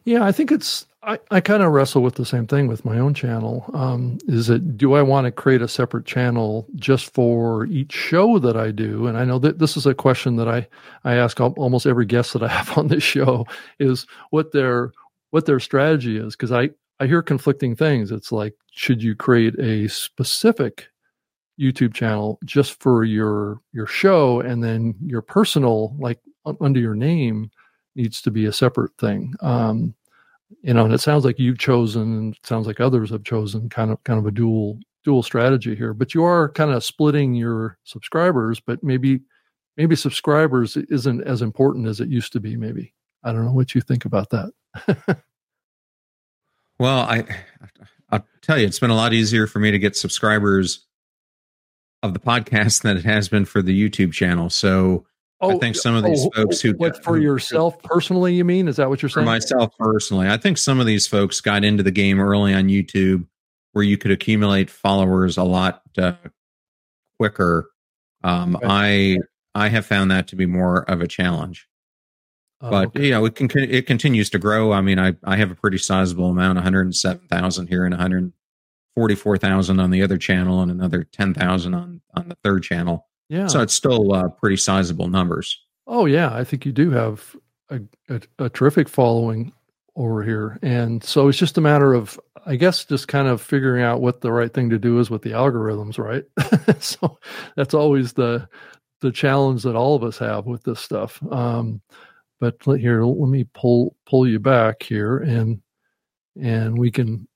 Yeah, 0.04 0.24
I 0.24 0.32
think 0.32 0.52
it's 0.52 0.86
I, 1.02 1.18
I 1.32 1.40
kind 1.40 1.64
of 1.64 1.72
wrestle 1.72 2.04
with 2.04 2.16
the 2.16 2.26
same 2.26 2.46
thing 2.46 2.68
with 2.68 2.84
my 2.84 3.00
own 3.00 3.14
channel. 3.14 3.70
Um, 3.74 4.18
is 4.28 4.50
it 4.50 4.78
do 4.78 4.94
I 4.96 5.02
want 5.02 5.26
to 5.26 5.32
create 5.32 5.62
a 5.62 5.68
separate 5.68 6.06
channel 6.06 6.68
just 6.76 7.14
for 7.14 7.66
each 7.68 7.94
show 7.94 8.38
that 8.40 8.58
I 8.58 8.72
do? 8.72 9.08
And 9.08 9.18
I 9.18 9.24
know 9.24 9.40
that 9.40 9.60
this 9.60 9.78
is 9.78 9.86
a 9.86 9.94
question 9.94 10.36
that 10.36 10.50
I 10.50 10.68
I 11.06 11.16
ask 11.16 11.40
almost 11.40 11.86
every 11.86 12.06
guest 12.06 12.34
that 12.34 12.44
I 12.44 12.50
have 12.50 12.78
on 12.78 12.90
this 12.90 13.04
show 13.04 13.48
is 13.80 14.06
what 14.32 14.52
their 14.52 14.92
what 15.30 15.46
their 15.46 15.62
strategy 15.62 16.18
is 16.18 16.36
because 16.36 16.52
I 16.52 16.72
I 17.00 17.08
hear 17.08 17.22
conflicting 17.22 17.76
things. 17.76 18.12
It's 18.12 18.32
like 18.32 18.56
should 18.72 19.02
you 19.02 19.16
create 19.16 19.58
a 19.60 19.88
specific 19.88 20.88
YouTube 21.60 21.94
channel 21.94 22.40
just 22.46 22.82
for 22.82 23.04
your 23.04 23.62
your 23.74 23.88
show 23.88 24.40
and 24.42 24.64
then 24.64 24.96
your 25.06 25.22
personal 25.22 25.96
like 26.00 26.20
under 26.62 26.80
your 26.80 26.96
name 26.96 27.52
needs 27.96 28.22
to 28.22 28.32
be 28.32 28.46
a 28.46 28.54
separate 28.54 28.96
thing. 28.98 29.34
Um, 29.42 29.94
you 30.62 30.74
know, 30.74 30.86
and 30.86 30.94
it 30.94 31.00
sounds 31.00 31.26
like 31.26 31.38
you've 31.38 31.60
chosen, 31.60 32.02
and 32.18 32.38
sounds 32.44 32.66
like 32.66 32.80
others 32.80 33.12
have 33.12 33.24
chosen, 33.24 33.70
kind 33.70 33.92
of 33.92 34.04
kind 34.04 34.20
of 34.20 34.26
a 34.26 34.32
dual 34.32 34.80
dual 35.04 35.24
strategy 35.24 35.76
here. 35.76 35.94
But 35.94 36.14
you 36.14 36.24
are 36.24 36.50
kind 36.50 36.72
of 36.72 36.84
splitting 36.84 37.34
your 37.34 37.78
subscribers, 37.84 38.60
but 38.60 38.84
maybe 38.84 39.22
maybe 39.78 39.96
subscribers 39.96 40.76
isn't 40.78 41.24
as 41.24 41.42
important 41.42 41.88
as 41.88 42.00
it 42.00 42.10
used 42.10 42.34
to 42.34 42.40
be. 42.40 42.56
Maybe 42.56 42.94
I 43.24 43.32
don't 43.32 43.46
know 43.46 43.54
what 43.54 43.76
you 43.76 43.82
think 43.82 44.06
about 44.06 44.30
that. 44.32 45.24
well, 46.80 47.00
I 47.00 47.26
I'll 48.10 48.26
tell 48.42 48.58
you, 48.58 48.66
it's 48.66 48.80
been 48.80 48.90
a 48.90 48.96
lot 48.96 49.14
easier 49.14 49.48
for 49.48 49.60
me 49.60 49.72
to 49.72 49.80
get 49.80 49.96
subscribers 49.96 50.86
of 52.02 52.14
the 52.14 52.20
podcast 52.20 52.82
than 52.82 52.98
it 52.98 53.06
has 53.06 53.28
been 53.28 53.46
for 53.46 53.62
the 53.62 53.90
YouTube 53.90 54.14
channel. 54.14 54.50
So 54.50 55.06
Oh, 55.42 55.52
I 55.52 55.58
think 55.58 55.78
some 55.78 55.96
of 55.96 56.04
these 56.04 56.26
oh, 56.26 56.32
folks 56.36 56.60
who 56.60 56.74
what 56.74 57.02
for 57.02 57.18
yourself 57.18 57.82
personally, 57.82 58.34
you 58.34 58.44
mean? 58.44 58.68
Is 58.68 58.76
that 58.76 58.90
what 58.90 59.02
you're 59.02 59.08
saying? 59.08 59.26
For 59.26 59.32
myself 59.32 59.72
personally, 59.80 60.28
I 60.28 60.36
think 60.36 60.58
some 60.58 60.82
of 60.82 60.86
these 60.86 61.08
folks 61.08 61.40
got 61.40 61.64
into 61.64 61.82
the 61.82 61.92
game 61.92 62.20
early 62.20 62.54
on 62.54 62.68
YouTube, 62.68 63.26
where 63.72 63.84
you 63.84 63.98
could 63.98 64.12
accumulate 64.12 64.70
followers 64.70 65.38
a 65.38 65.44
lot 65.44 65.82
uh, 65.98 66.14
quicker. 67.18 67.70
Um, 68.22 68.58
okay. 68.58 68.68
I 68.70 69.18
I 69.56 69.70
have 69.70 69.86
found 69.86 70.12
that 70.12 70.28
to 70.30 70.36
be 70.36 70.46
more 70.46 70.84
of 70.92 71.00
a 71.00 71.08
challenge. 71.08 71.69
Oh, 72.62 72.70
but 72.70 72.88
okay. 72.88 73.06
you 73.06 73.12
know, 73.12 73.26
it 73.26 73.36
can 73.36 73.50
it 73.56 73.88
continues 73.88 74.30
to 74.32 74.40
grow. 74.40 74.74
I 74.74 74.82
mean, 74.82 75.00
I 75.00 75.16
I 75.24 75.38
have 75.38 75.52
a 75.52 75.56
pretty 75.56 75.78
sizable 75.78 76.30
amount, 76.30 76.56
one 76.56 76.64
hundred 76.64 76.94
seven 76.96 77.26
thousand 77.30 77.68
here, 77.68 77.86
and 77.86 77.94
one 77.94 78.02
hundred 78.02 78.34
forty 78.96 79.16
four 79.16 79.38
thousand 79.38 79.80
on 79.80 79.92
the 79.92 80.02
other 80.02 80.18
channel, 80.18 80.62
and 80.62 80.70
another 80.70 81.06
ten 81.06 81.34
thousand 81.34 81.74
on 81.74 82.02
on 82.16 82.30
the 82.30 82.36
third 82.44 82.64
channel. 82.64 83.08
Yeah. 83.30 83.48
So 83.48 83.62
it's 83.62 83.74
still 83.74 84.14
uh, 84.14 84.28
pretty 84.28 84.58
sizable 84.58 85.08
numbers. 85.08 85.58
Oh 85.88 86.06
yeah, 86.06 86.34
I 86.34 86.44
think 86.44 86.66
you 86.66 86.72
do 86.72 86.92
have 86.92 87.36
a, 87.70 87.80
a, 88.10 88.22
a 88.40 88.50
terrific 88.50 88.90
following 88.90 89.54
over 89.96 90.24
here, 90.24 90.60
and 90.62 91.04
so 91.04 91.28
it's 91.28 91.38
just 91.38 91.58
a 91.58 91.62
matter 91.62 91.94
of, 91.94 92.20
I 92.46 92.56
guess, 92.56 92.86
just 92.86 93.08
kind 93.08 93.28
of 93.28 93.42
figuring 93.42 93.84
out 93.84 94.02
what 94.02 94.22
the 94.22 94.32
right 94.32 94.54
thing 94.54 94.70
to 94.72 94.80
do 94.80 95.00
is 95.00 95.10
with 95.10 95.22
the 95.22 95.32
algorithms, 95.32 95.98
right? 95.98 96.26
so 96.82 97.20
that's 97.56 97.74
always 97.74 98.14
the 98.14 98.48
the 99.02 99.12
challenge 99.12 99.64
that 99.64 99.76
all 99.76 99.96
of 99.96 100.04
us 100.04 100.18
have 100.18 100.46
with 100.46 100.64
this 100.64 100.80
stuff. 100.80 101.22
Um, 101.32 101.82
but 102.40 102.56
here, 102.64 103.04
let 103.04 103.30
me 103.30 103.46
pull 103.54 103.96
pull 104.06 104.28
you 104.28 104.40
back 104.40 104.84
here, 104.84 105.18
and 105.18 105.62
and 106.42 106.78
we 106.78 106.92
can 106.92 107.28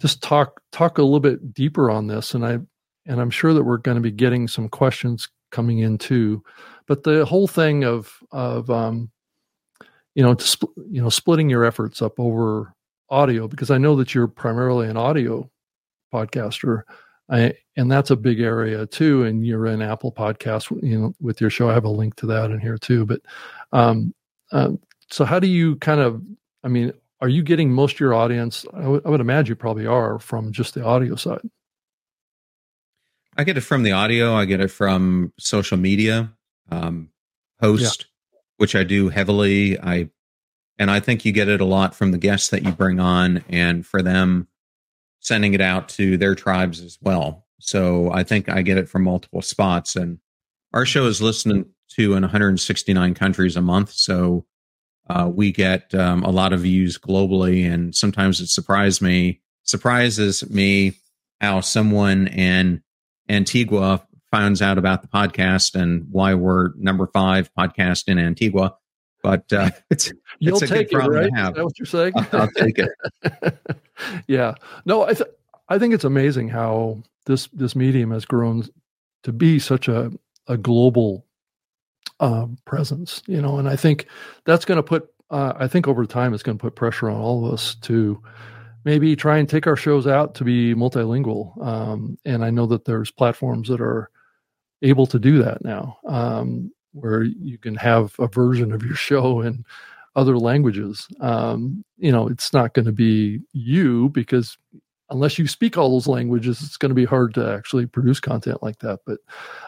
just 0.00 0.22
talk 0.22 0.60
talk 0.72 0.98
a 0.98 1.02
little 1.02 1.20
bit 1.20 1.54
deeper 1.54 1.90
on 1.90 2.06
this. 2.06 2.34
And 2.34 2.44
I 2.44 2.58
and 3.06 3.20
I'm 3.20 3.30
sure 3.30 3.54
that 3.54 3.62
we're 3.62 3.78
going 3.78 3.96
to 3.96 4.02
be 4.02 4.10
getting 4.10 4.48
some 4.48 4.68
questions 4.68 5.28
coming 5.50 5.80
in 5.80 5.98
too. 5.98 6.42
But 6.86 7.04
the 7.04 7.24
whole 7.24 7.46
thing 7.48 7.84
of 7.84 8.12
of 8.32 8.68
um, 8.70 9.10
you 10.14 10.22
know 10.22 10.34
spl- 10.36 10.72
you 10.90 11.00
know 11.02 11.10
splitting 11.10 11.48
your 11.48 11.64
efforts 11.64 12.02
up 12.02 12.18
over 12.18 12.74
audio 13.08 13.48
because 13.48 13.70
I 13.70 13.78
know 13.78 13.96
that 13.96 14.14
you're 14.14 14.28
primarily 14.28 14.88
an 14.88 14.96
audio 14.96 15.50
podcaster. 16.12 16.82
I, 17.28 17.54
and 17.76 17.90
that's 17.90 18.10
a 18.10 18.16
big 18.16 18.40
area 18.40 18.86
too. 18.86 19.24
And 19.24 19.46
you're 19.46 19.66
in 19.66 19.82
Apple 19.82 20.10
Podcast, 20.10 20.70
you 20.82 20.98
know, 20.98 21.14
with 21.20 21.40
your 21.40 21.50
show. 21.50 21.70
I 21.70 21.74
have 21.74 21.84
a 21.84 21.88
link 21.88 22.16
to 22.16 22.26
that 22.26 22.50
in 22.50 22.58
here 22.58 22.76
too. 22.76 23.06
But 23.06 23.20
um, 23.72 24.12
uh, 24.52 24.70
so, 25.10 25.24
how 25.24 25.38
do 25.38 25.46
you 25.46 25.76
kind 25.76 26.00
of? 26.00 26.22
I 26.62 26.68
mean, 26.68 26.92
are 27.20 27.28
you 27.28 27.42
getting 27.42 27.72
most 27.72 27.94
of 27.94 28.00
your 28.00 28.14
audience? 28.14 28.64
I, 28.72 28.82
w- 28.82 29.02
I 29.04 29.08
would 29.08 29.20
imagine 29.20 29.52
you 29.52 29.56
probably 29.56 29.86
are 29.86 30.18
from 30.18 30.52
just 30.52 30.74
the 30.74 30.84
audio 30.84 31.16
side. 31.16 31.40
I 33.36 33.44
get 33.44 33.56
it 33.56 33.62
from 33.62 33.82
the 33.82 33.92
audio. 33.92 34.34
I 34.34 34.44
get 34.44 34.60
it 34.60 34.70
from 34.70 35.32
social 35.38 35.76
media, 35.76 36.32
um, 36.70 37.10
post, 37.60 38.06
yeah. 38.32 38.38
which 38.56 38.74
I 38.74 38.84
do 38.84 39.08
heavily. 39.08 39.78
I 39.78 40.10
and 40.78 40.90
I 40.90 41.00
think 41.00 41.24
you 41.24 41.32
get 41.32 41.48
it 41.48 41.60
a 41.60 41.66
lot 41.66 41.94
from 41.94 42.12
the 42.12 42.18
guests 42.18 42.48
that 42.48 42.64
you 42.64 42.72
bring 42.72 43.00
on, 43.00 43.44
and 43.48 43.84
for 43.86 44.02
them 44.02 44.48
sending 45.20 45.54
it 45.54 45.60
out 45.60 45.88
to 45.90 46.16
their 46.16 46.34
tribes 46.34 46.80
as 46.80 46.98
well. 47.02 47.46
So 47.60 48.10
I 48.10 48.24
think 48.24 48.48
I 48.48 48.62
get 48.62 48.78
it 48.78 48.88
from 48.88 49.02
multiple 49.02 49.42
spots, 49.42 49.96
and 49.96 50.18
our 50.72 50.86
show 50.86 51.06
is 51.06 51.20
listened 51.20 51.66
to 52.00 52.14
in 52.14 52.22
169 52.22 53.14
countries 53.14 53.56
a 53.56 53.60
month. 53.60 53.92
So 53.92 54.46
uh, 55.08 55.30
we 55.32 55.52
get 55.52 55.94
um, 55.94 56.22
a 56.22 56.30
lot 56.30 56.52
of 56.52 56.60
views 56.60 56.98
globally, 56.98 57.70
and 57.70 57.94
sometimes 57.94 58.40
it 58.40 58.48
surprises 58.48 59.02
me 59.02 59.40
surprises 59.64 60.48
me 60.50 60.94
how 61.40 61.60
someone 61.60 62.26
in 62.26 62.82
Antigua 63.28 64.02
finds 64.30 64.62
out 64.62 64.78
about 64.78 65.02
the 65.02 65.08
podcast 65.08 65.74
and 65.80 66.06
why 66.10 66.34
we're 66.34 66.70
number 66.76 67.06
five 67.06 67.50
podcast 67.56 68.08
in 68.08 68.18
Antigua. 68.18 68.76
But 69.22 69.52
uh, 69.52 69.70
it's 69.90 70.12
you'll 70.38 70.54
it's 70.54 70.70
a 70.70 70.74
take 70.74 70.90
good 70.90 71.04
it, 71.04 71.08
right? 71.08 71.24
Is 71.26 71.32
that 71.32 71.64
what 71.64 71.78
you're 71.78 71.86
saying? 71.86 72.12
I'll, 72.16 72.40
I'll 72.42 72.50
take 72.52 72.78
it. 72.78 73.58
yeah. 74.26 74.54
No, 74.86 75.04
I 75.04 75.14
th- 75.14 75.30
I 75.68 75.78
think 75.78 75.92
it's 75.92 76.04
amazing 76.04 76.48
how 76.48 77.02
this 77.26 77.48
this 77.48 77.76
medium 77.76 78.10
has 78.12 78.24
grown 78.24 78.64
to 79.24 79.32
be 79.32 79.58
such 79.58 79.88
a 79.88 80.10
a 80.46 80.56
global 80.56 81.26
uh, 82.20 82.46
presence. 82.64 83.22
You 83.26 83.42
know, 83.42 83.58
and 83.58 83.68
I 83.68 83.76
think 83.76 84.06
that's 84.44 84.64
going 84.64 84.76
to 84.76 84.82
put. 84.82 85.12
Uh, 85.30 85.52
I 85.56 85.68
think 85.68 85.86
over 85.86 86.04
time 86.06 86.34
it's 86.34 86.42
going 86.42 86.58
to 86.58 86.62
put 86.62 86.74
pressure 86.74 87.08
on 87.08 87.16
all 87.16 87.46
of 87.46 87.52
us 87.54 87.76
to 87.82 88.20
maybe 88.84 89.14
try 89.14 89.38
and 89.38 89.48
take 89.48 89.66
our 89.66 89.76
shows 89.76 90.06
out 90.06 90.34
to 90.36 90.44
be 90.44 90.74
multilingual. 90.74 91.62
Um, 91.64 92.18
and 92.24 92.44
I 92.44 92.50
know 92.50 92.66
that 92.66 92.84
there's 92.84 93.10
platforms 93.10 93.68
that 93.68 93.80
are 93.80 94.10
able 94.82 95.06
to 95.06 95.18
do 95.18 95.42
that 95.42 95.62
now, 95.64 95.98
um, 96.06 96.72
where 96.92 97.22
you 97.22 97.58
can 97.58 97.74
have 97.76 98.14
a 98.18 98.26
version 98.26 98.72
of 98.72 98.82
your 98.82 98.94
show 98.96 99.40
in 99.40 99.64
other 100.16 100.38
languages. 100.38 101.06
Um, 101.20 101.84
you 101.98 102.10
know, 102.10 102.28
it's 102.28 102.52
not 102.52 102.74
going 102.74 102.86
to 102.86 102.92
be 102.92 103.40
you 103.52 104.08
because 104.10 104.58
unless 105.10 105.38
you 105.38 105.46
speak 105.46 105.76
all 105.76 105.90
those 105.90 106.06
languages, 106.06 106.62
it's 106.62 106.76
going 106.76 106.90
to 106.90 106.94
be 106.94 107.04
hard 107.04 107.34
to 107.34 107.52
actually 107.52 107.86
produce 107.86 108.20
content 108.20 108.62
like 108.62 108.78
that. 108.78 109.00
But, 109.06 109.18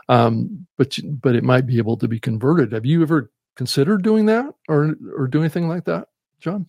um, 0.08 0.66
but, 0.78 0.98
but 1.04 1.34
it 1.34 1.44
might 1.44 1.66
be 1.66 1.78
able 1.78 1.96
to 1.98 2.08
be 2.08 2.20
converted. 2.20 2.72
Have 2.72 2.86
you 2.86 3.02
ever 3.02 3.30
considered 3.56 4.02
doing 4.02 4.26
that 4.26 4.54
or, 4.68 4.94
or 5.16 5.26
do 5.26 5.40
anything 5.40 5.68
like 5.68 5.84
that, 5.84 6.08
John? 6.40 6.66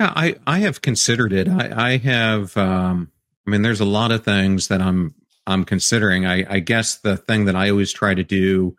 Yeah, 0.00 0.12
I, 0.14 0.36
I 0.46 0.60
have 0.60 0.80
considered 0.80 1.32
it. 1.32 1.48
I, 1.48 1.92
I 1.92 1.96
have. 1.96 2.56
Um, 2.56 3.10
I 3.46 3.50
mean, 3.50 3.62
there's 3.62 3.80
a 3.80 3.86
lot 3.86 4.12
of 4.12 4.24
things 4.24 4.68
that 4.68 4.80
I'm 4.80 5.14
I'm 5.46 5.64
considering. 5.64 6.26
I, 6.26 6.44
I 6.48 6.60
guess 6.60 6.98
the 6.98 7.16
thing 7.16 7.46
that 7.46 7.56
I 7.56 7.70
always 7.70 7.92
try 7.92 8.14
to 8.14 8.22
do 8.22 8.76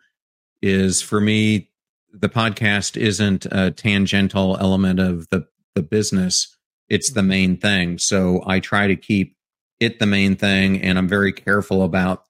is 0.62 1.02
for 1.02 1.20
me, 1.20 1.68
the 2.12 2.28
podcast 2.28 2.96
isn't 2.96 3.46
a 3.50 3.70
tangential 3.70 4.56
element 4.58 5.00
of 5.00 5.28
the 5.30 5.46
the 5.74 5.82
business. 5.82 6.56
It's 6.90 7.12
the 7.12 7.22
main 7.22 7.56
thing. 7.56 7.98
So 7.98 8.42
I 8.46 8.60
try 8.60 8.88
to 8.88 8.96
keep 8.96 9.36
it 9.78 9.98
the 9.98 10.06
main 10.06 10.36
thing, 10.36 10.82
and 10.82 10.98
I'm 10.98 11.08
very 11.08 11.32
careful 11.32 11.82
about 11.84 12.24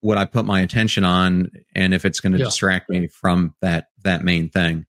what 0.00 0.18
I 0.18 0.26
put 0.26 0.44
my 0.44 0.60
attention 0.60 1.04
on, 1.04 1.50
and 1.74 1.94
if 1.94 2.04
it's 2.04 2.20
going 2.20 2.32
to 2.32 2.38
yeah. 2.38 2.44
distract 2.44 2.90
me 2.90 3.08
from 3.08 3.54
that 3.62 3.86
that 4.04 4.22
main 4.22 4.50
thing. 4.50 4.84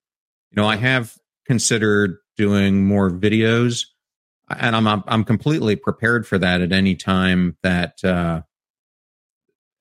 You 0.52 0.62
know, 0.62 0.68
I 0.68 0.76
have 0.76 1.16
considered 1.46 2.18
doing 2.36 2.86
more 2.86 3.10
videos, 3.10 3.86
and 4.50 4.76
I'm 4.76 4.88
I'm 4.88 5.24
completely 5.24 5.76
prepared 5.76 6.28
for 6.28 6.38
that 6.38 6.62
at 6.62 6.72
any 6.72 6.96
time 6.96 7.58
that 7.64 8.04
uh, 8.04 8.42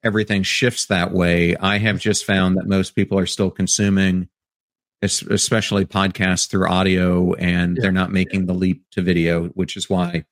everything 0.05 0.43
shifts 0.43 0.87
that 0.87 1.13
way. 1.13 1.57
I 1.57 1.79
have 1.79 1.99
just 1.99 2.25
found 2.25 2.57
that 2.57 2.67
most 2.67 2.95
people 2.95 3.19
are 3.19 3.27
still 3.27 3.51
consuming 3.51 4.29
especially 5.03 5.85
podcasts 5.85 6.49
through 6.49 6.69
audio, 6.69 7.33
and 7.35 7.77
yeah. 7.77 7.83
they're 7.83 7.93
not 7.93 8.13
making 8.13 8.47
the 8.47 8.55
leap 8.55 8.83
to 8.93 9.03
video, 9.03 9.49
which 9.49 9.77
is 9.77 9.89
why 9.89 10.25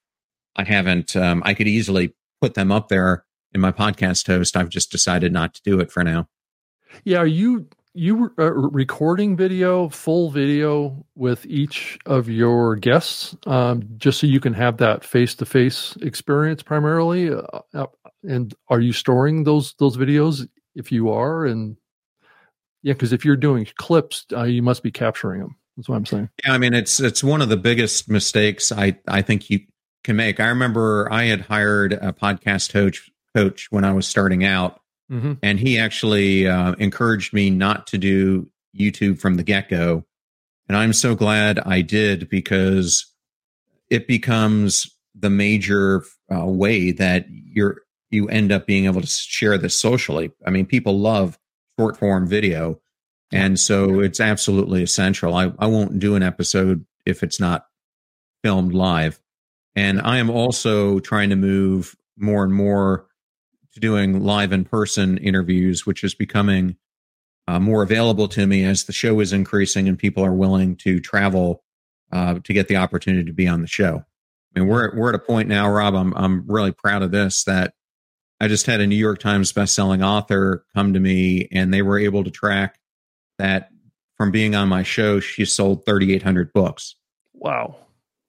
I 0.57 0.65
haven't. 0.65 1.17
Um, 1.17 1.43
I 1.45 1.55
could 1.55 1.69
easily 1.69 2.15
put 2.41 2.55
them 2.55 2.73
up 2.73 2.89
there 2.89 3.25
in 3.53 3.61
my 3.61 3.73
podcast 3.73 4.27
host. 4.27 4.57
I've 4.57 4.69
just 4.69 4.91
decided 4.91 5.33
not 5.33 5.55
to 5.55 5.63
do 5.63 5.81
it 5.81 5.91
for 5.91 6.03
now. 6.03 6.29
Yeah, 7.05 7.19
are 7.19 7.27
you 7.27 7.69
you 7.95 8.31
uh, 8.39 8.53
recording 8.53 9.37
video, 9.37 9.89
full 9.89 10.31
video 10.31 11.07
with 11.15 11.47
each 11.47 11.99
of 12.05 12.29
your 12.29 12.77
guests, 12.77 13.35
um, 13.47 13.89
just 13.97 14.21
so 14.21 14.27
you 14.27 14.39
can 14.39 14.53
have 14.53 14.77
that 14.77 15.03
face 15.03 15.35
to 15.37 15.47
face 15.47 15.97
experience 16.03 16.63
primarily? 16.63 17.31
Uh, 17.31 17.43
uh, 17.73 17.87
and 18.23 18.55
are 18.69 18.81
you 18.81 18.93
storing 18.93 19.45
those 19.45 19.75
those 19.79 19.97
videos 19.97 20.47
if 20.75 20.93
you 20.93 21.11
are? 21.11 21.47
And 21.47 21.77
yeah, 22.87 22.95
because 22.95 23.13
if 23.13 23.25
you're 23.25 23.37
doing 23.37 23.67
clips, 23.77 24.27
uh, 24.33 24.45
you 24.45 24.63
must 24.63 24.83
be 24.83 24.91
capturing 24.91 25.41
them. 25.41 25.57
That's 25.77 25.89
what 25.89 25.97
I'm 25.97 26.07
saying. 26.07 26.31
Yeah, 26.45 26.53
I 26.53 26.59
mean 26.59 26.73
it's 26.75 27.01
it's 27.01 27.23
one 27.23 27.43
of 27.43 27.49
the 27.49 27.57
biggest 27.57 28.09
mistakes 28.09 28.73
I 28.73 28.99
I 29.07 29.23
think 29.23 29.51
you 29.51 29.61
can 30.05 30.17
make. 30.17 30.41
I 30.41 30.49
remember 30.49 31.13
I 31.13 31.25
had 31.25 31.43
hired 31.43 31.93
a 31.93 32.13
podcast 32.13 32.73
coach 32.73 33.11
coach 33.35 33.67
when 33.71 33.85
I 33.85 33.93
was 33.93 34.07
starting 34.07 34.45
out 34.45 34.81
Mm-hmm. 35.11 35.35
And 35.43 35.61
he 35.61 35.79
actually 35.79 36.49
uh, 36.49 36.73
encouraged 36.79 37.33
me 37.33 37.51
not 37.51 37.87
to 37.89 37.99
do 37.99 38.49
YouTube 38.77 39.21
from 39.21 39.37
the 39.37 39.43
get 39.43 39.69
go. 39.69 40.05
And 40.69 40.77
I'm 40.77 40.93
so 40.93 41.15
glad 41.15 41.59
I 41.61 41.81
did 41.81 42.29
because 42.29 43.13
it 43.89 44.09
becomes 44.09 44.91
the 45.15 45.31
major 45.31 46.03
uh, 46.35 46.45
way 46.45 46.91
that 46.93 47.27
you're 47.31 47.83
you 48.11 48.29
end 48.29 48.53
up 48.53 48.67
being 48.67 48.87
able 48.87 49.01
to 49.01 49.07
share 49.07 49.59
this 49.59 49.79
socially. 49.79 50.31
I 50.47 50.51
mean, 50.51 50.67
people 50.67 50.99
love 50.99 51.39
short 51.79 51.97
form 51.97 52.27
video, 52.27 52.81
and 53.33 53.59
so 53.59 54.01
it's 54.01 54.21
absolutely 54.21 54.83
essential. 54.83 55.35
I, 55.35 55.53
I 55.59 55.67
won't 55.67 55.99
do 55.99 56.15
an 56.15 56.23
episode 56.23 56.85
if 57.05 57.23
it's 57.23 57.41
not 57.41 57.67
filmed 58.43 58.75
live. 58.75 59.21
And 59.75 60.01
I 60.01 60.19
am 60.19 60.31
also 60.31 61.01
trying 61.01 61.31
to 61.31 61.37
move 61.37 61.97
more 62.17 62.45
and 62.45 62.55
more 62.55 63.07
to 63.75 63.81
doing 63.81 64.25
live 64.25 64.53
in 64.53 64.65
person 64.65 65.19
interviews, 65.19 65.85
which 65.85 66.03
is 66.03 66.15
becoming 66.15 66.77
uh, 67.47 67.61
more 67.61 67.83
available 67.83 68.27
to 68.29 68.47
me 68.47 68.65
as 68.65 68.85
the 68.85 68.93
show 68.93 69.21
is 69.21 69.33
increasing 69.33 69.89
and 69.89 69.99
people 69.99 70.25
are 70.25 70.33
willing 70.33 70.77
to 70.77 70.99
travel 71.01 71.63
uh, 72.13 72.39
to 72.45 72.53
get 72.53 72.69
the 72.69 72.77
opportunity 72.77 73.25
to 73.25 73.33
be 73.33 73.47
on 73.47 73.61
the 73.61 73.67
show. 73.67 74.05
I 74.55 74.61
mean, 74.61 74.69
we're 74.69 74.97
we're 74.97 75.11
at 75.11 75.15
a 75.15 75.19
point 75.21 75.49
now, 75.49 75.71
Rob. 75.71 75.95
I'm 75.95 76.15
I'm 76.17 76.47
really 76.47 76.73
proud 76.73 77.03
of 77.03 77.11
this. 77.11 77.45
That 77.45 77.75
I 78.41 78.49
just 78.49 78.67
had 78.67 78.81
a 78.81 78.87
New 78.87 78.97
York 78.97 79.19
Times 79.19 79.53
bestselling 79.53 80.05
author 80.05 80.65
come 80.75 80.93
to 80.93 81.01
me, 81.01 81.49
and 81.53 81.73
they 81.73 81.83
were 81.83 81.99
able 81.99 82.25
to 82.25 82.31
track 82.31 82.79
that 83.39 83.71
from 84.17 84.31
being 84.31 84.55
on 84.55 84.69
my 84.69 84.83
show. 84.83 85.21
She 85.21 85.45
sold 85.45 85.87
3,800 85.87 86.53
books. 86.53 86.97
Wow, 87.33 87.77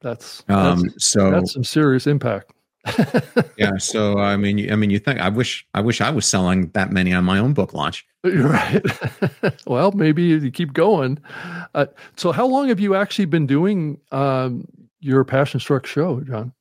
that's, 0.02 0.44
um, 0.48 0.84
that's 0.84 1.06
so 1.06 1.32
that's 1.32 1.54
some 1.54 1.64
serious 1.64 2.08
impact 2.08 2.54
yeah. 3.58 3.78
So 3.78 4.20
I 4.20 4.38
mean, 4.38 4.72
I 4.72 4.76
mean, 4.76 4.90
you 4.90 5.00
think 5.00 5.20
I 5.20 5.30
wish 5.30 5.66
I 5.74 5.82
wish 5.82 6.02
I 6.02 6.10
was 6.10 6.26
selling 6.26 6.70
that 6.70 6.92
many 6.92 7.14
on 7.14 7.24
my 7.24 7.40
own 7.40 7.54
book 7.54 7.74
launch. 7.74 8.06
Right. 8.24 8.84
well, 9.68 9.92
maybe 9.92 10.24
you 10.24 10.52
keep 10.52 10.74
going. 10.74 11.20
Uh, 11.74 11.88
so, 12.16 12.32
how 12.32 12.46
long 12.46 12.70
have 12.70 12.80
you 12.80 12.96
actually 12.96 13.26
been 13.26 13.48
doing 13.48 14.00
um, 14.12 14.66
your 15.00 15.24
Passion 15.24 15.60
Struck 15.60 15.86
show, 15.86 16.22
John? 16.22 16.54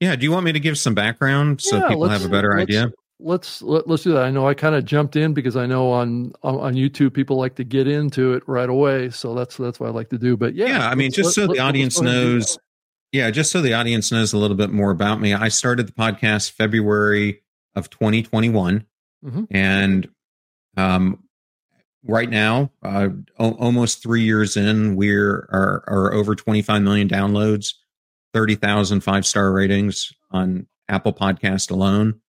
Yeah. 0.00 0.16
Do 0.16 0.24
you 0.24 0.32
want 0.32 0.44
me 0.44 0.52
to 0.52 0.60
give 0.60 0.78
some 0.78 0.94
background 0.94 1.60
so 1.60 1.76
yeah, 1.76 1.88
people 1.88 2.08
have 2.08 2.24
a 2.24 2.28
better 2.28 2.50
let's, 2.50 2.62
idea? 2.62 2.92
Let's 3.20 3.62
let, 3.62 3.82
us 3.82 3.86
let 3.86 3.94
us 3.94 4.02
do 4.04 4.12
that. 4.12 4.24
I 4.24 4.30
know 4.30 4.46
I 4.46 4.54
kind 4.54 4.74
of 4.74 4.84
jumped 4.84 5.16
in 5.16 5.34
because 5.34 5.56
I 5.56 5.66
know 5.66 5.90
on, 5.90 6.32
on, 6.42 6.56
on 6.56 6.74
YouTube 6.74 7.14
people 7.14 7.36
like 7.36 7.56
to 7.56 7.64
get 7.64 7.88
into 7.88 8.34
it 8.34 8.42
right 8.46 8.68
away, 8.68 9.10
so 9.10 9.34
that's 9.34 9.56
that's 9.56 9.80
what 9.80 9.88
I 9.88 9.92
like 9.92 10.10
to 10.10 10.18
do. 10.18 10.36
But 10.36 10.54
yeah, 10.54 10.66
yeah. 10.66 10.88
I 10.88 10.94
mean, 10.94 11.10
just 11.10 11.36
let, 11.36 11.46
so 11.46 11.52
the 11.52 11.58
audience 11.58 12.00
knows 12.00 12.58
yeah, 13.12 13.30
just 13.30 13.50
so 13.50 13.60
the 13.60 13.74
audience 13.74 14.12
knows 14.12 14.32
a 14.32 14.38
little 14.38 14.56
bit 14.56 14.70
more 14.70 14.90
about 14.90 15.20
me, 15.20 15.32
I 15.32 15.48
started 15.48 15.88
the 15.88 15.92
podcast 15.92 16.52
February 16.52 17.42
of 17.74 17.88
2021, 17.88 18.84
mm-hmm. 19.24 19.44
and 19.50 20.08
um, 20.76 21.24
right 22.04 22.28
now, 22.28 22.70
uh, 22.82 23.08
o- 23.38 23.54
almost 23.54 24.02
three 24.02 24.22
years 24.22 24.56
in, 24.56 24.94
we're 24.94 25.48
are, 25.50 25.84
are 25.86 26.12
over 26.12 26.34
25 26.34 26.82
million 26.82 27.08
downloads, 27.08 27.74
30,000 28.38 29.00
five 29.00 29.26
star 29.26 29.50
ratings 29.50 30.12
on 30.30 30.64
Apple 30.88 31.12
Podcast 31.12 31.72
alone, 31.72 32.20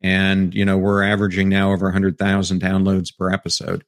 and 0.00 0.54
you 0.54 0.64
know 0.64 0.78
we're 0.78 1.02
averaging 1.02 1.48
now 1.48 1.72
over 1.72 1.86
100,000 1.86 2.62
downloads 2.62 3.08
per 3.16 3.32
episode. 3.32 3.84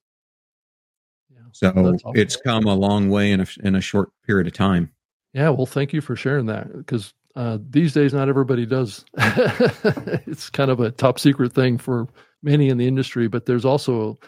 Yeah, 1.32 1.42
so 1.52 1.96
it's 2.06 2.34
come 2.34 2.64
a 2.64 2.74
long 2.74 3.08
way 3.08 3.30
in 3.30 3.40
a 3.40 3.46
in 3.62 3.76
a 3.76 3.80
short 3.80 4.10
period 4.26 4.48
of 4.48 4.52
time. 4.52 4.90
Yeah, 5.32 5.50
well, 5.50 5.64
thank 5.64 5.92
you 5.92 6.00
for 6.00 6.16
sharing 6.16 6.46
that 6.46 6.76
because 6.76 7.14
uh, 7.36 7.58
these 7.70 7.92
days 7.92 8.12
not 8.12 8.28
everybody 8.28 8.66
does. 8.66 9.04
it's 9.16 10.50
kind 10.50 10.72
of 10.72 10.80
a 10.80 10.90
top 10.90 11.20
secret 11.20 11.52
thing 11.52 11.78
for 11.78 12.08
many 12.42 12.68
in 12.68 12.78
the 12.78 12.88
industry, 12.88 13.28
but 13.28 13.46
there's 13.46 13.64
also 13.64 14.18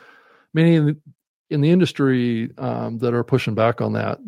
many 0.54 0.76
in 0.76 0.86
the, 0.86 0.96
in 1.50 1.60
the 1.60 1.70
industry 1.70 2.52
um, 2.58 2.98
that 2.98 3.14
are 3.14 3.24
pushing 3.24 3.56
back 3.56 3.80
on 3.80 3.94
that. 3.94 4.20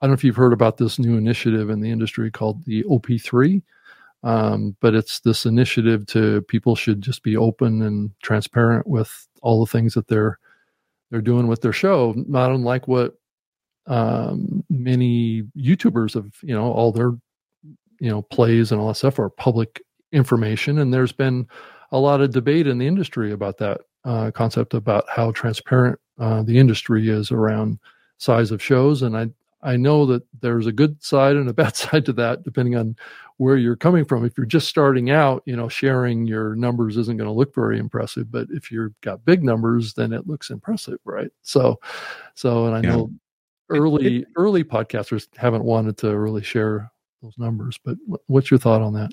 I 0.00 0.06
don't 0.06 0.12
know 0.12 0.14
if 0.14 0.24
you've 0.24 0.36
heard 0.36 0.52
about 0.52 0.78
this 0.78 0.98
new 0.98 1.16
initiative 1.16 1.68
in 1.68 1.80
the 1.80 1.90
industry 1.90 2.30
called 2.30 2.64
the 2.64 2.82
OP3, 2.84 3.62
um, 4.22 4.76
but 4.80 4.94
it's 4.94 5.20
this 5.20 5.44
initiative 5.44 6.06
to 6.06 6.42
people 6.42 6.74
should 6.74 7.02
just 7.02 7.22
be 7.22 7.36
open 7.36 7.82
and 7.82 8.10
transparent 8.22 8.86
with 8.86 9.28
all 9.42 9.64
the 9.64 9.70
things 9.70 9.94
that 9.94 10.08
they're 10.08 10.38
they're 11.10 11.20
doing 11.20 11.48
with 11.48 11.60
their 11.60 11.72
show, 11.72 12.14
not 12.28 12.52
unlike 12.52 12.86
what 12.86 13.14
um, 13.86 14.64
many 14.70 15.42
YouTubers 15.58 16.14
of 16.14 16.32
you 16.42 16.54
know 16.54 16.72
all 16.72 16.92
their 16.92 17.12
you 17.98 18.10
know 18.10 18.22
plays 18.22 18.72
and 18.72 18.80
all 18.80 18.88
that 18.88 18.94
stuff 18.94 19.18
are 19.18 19.28
public 19.28 19.82
information, 20.12 20.78
and 20.78 20.94
there's 20.94 21.12
been 21.12 21.46
a 21.92 21.98
lot 21.98 22.20
of 22.20 22.30
debate 22.30 22.66
in 22.66 22.78
the 22.78 22.86
industry 22.86 23.32
about 23.32 23.58
that 23.58 23.80
uh, 24.04 24.30
concept 24.30 24.72
about 24.72 25.04
how 25.08 25.32
transparent 25.32 25.98
uh, 26.18 26.42
the 26.42 26.58
industry 26.58 27.08
is 27.08 27.30
around 27.30 27.78
size 28.18 28.50
of 28.50 28.62
shows, 28.62 29.02
and 29.02 29.16
I 29.16 29.28
I 29.62 29.76
know 29.76 30.06
that 30.06 30.22
there's 30.40 30.66
a 30.66 30.72
good 30.72 31.02
side 31.02 31.36
and 31.36 31.48
a 31.48 31.52
bad 31.52 31.76
side 31.76 32.04
to 32.06 32.12
that, 32.14 32.42
depending 32.42 32.76
on 32.76 32.96
where 33.36 33.56
you're 33.56 33.76
coming 33.76 34.04
from. 34.04 34.24
If 34.24 34.36
you're 34.36 34.46
just 34.46 34.68
starting 34.68 35.10
out, 35.10 35.42
you 35.46 35.56
know, 35.56 35.68
sharing 35.68 36.26
your 36.26 36.54
numbers 36.54 36.96
isn't 36.96 37.16
going 37.16 37.28
to 37.28 37.32
look 37.32 37.54
very 37.54 37.78
impressive. 37.78 38.30
But 38.30 38.48
if 38.50 38.70
you've 38.70 38.98
got 39.00 39.24
big 39.24 39.42
numbers, 39.42 39.94
then 39.94 40.12
it 40.12 40.26
looks 40.26 40.50
impressive, 40.50 40.98
right? 41.04 41.30
So, 41.42 41.80
so, 42.34 42.66
and 42.66 42.74
I 42.74 42.80
yeah. 42.80 42.96
know 42.96 43.10
early 43.70 44.18
it, 44.18 44.28
early 44.36 44.64
podcasters 44.64 45.28
haven't 45.36 45.64
wanted 45.64 45.96
to 45.98 46.18
really 46.18 46.42
share 46.42 46.90
those 47.22 47.38
numbers. 47.38 47.78
But 47.82 47.96
what's 48.26 48.50
your 48.50 48.58
thought 48.58 48.82
on 48.82 48.92
that? 48.94 49.10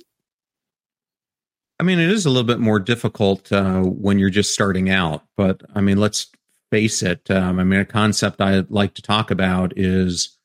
I 1.79 1.83
mean, 1.83 1.99
it 1.99 2.09
is 2.09 2.25
a 2.25 2.29
little 2.29 2.43
bit 2.43 2.59
more 2.59 2.79
difficult 2.79 3.51
uh, 3.51 3.81
when 3.81 4.17
you're 4.17 4.29
just 4.29 4.53
starting 4.53 4.89
out. 4.89 5.23
But 5.35 5.61
I 5.75 5.81
mean, 5.81 5.97
let's 5.97 6.27
face 6.71 7.03
it. 7.03 7.29
Um, 7.29 7.59
I 7.59 7.63
mean, 7.63 7.79
a 7.79 7.85
concept 7.85 8.41
I 8.41 8.63
like 8.69 8.95
to 8.95 9.01
talk 9.01 9.31
about 9.31 9.73
is: 9.77 10.36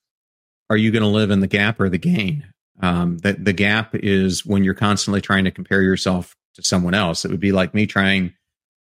Are 0.73 0.77
you 0.77 0.91
going 0.91 1.03
to 1.03 1.09
live 1.09 1.31
in 1.31 1.41
the 1.41 1.47
gap 1.47 1.79
or 1.81 1.91
the 1.91 1.99
gain? 1.99 2.47
Um, 2.81 3.19
the 3.19 3.35
the 3.35 3.53
gap 3.53 3.95
is 3.95 4.47
when 4.47 4.65
you're 4.65 4.73
constantly 4.73 5.21
trying 5.21 5.45
to 5.45 5.51
compare 5.51 5.83
yourself 5.83 6.35
to 6.55 6.63
someone 6.63 6.95
else. 6.95 7.25
It 7.25 7.31
would 7.31 7.41
be 7.41 7.53
like 7.53 7.75
me 7.75 7.87
trying 7.87 8.33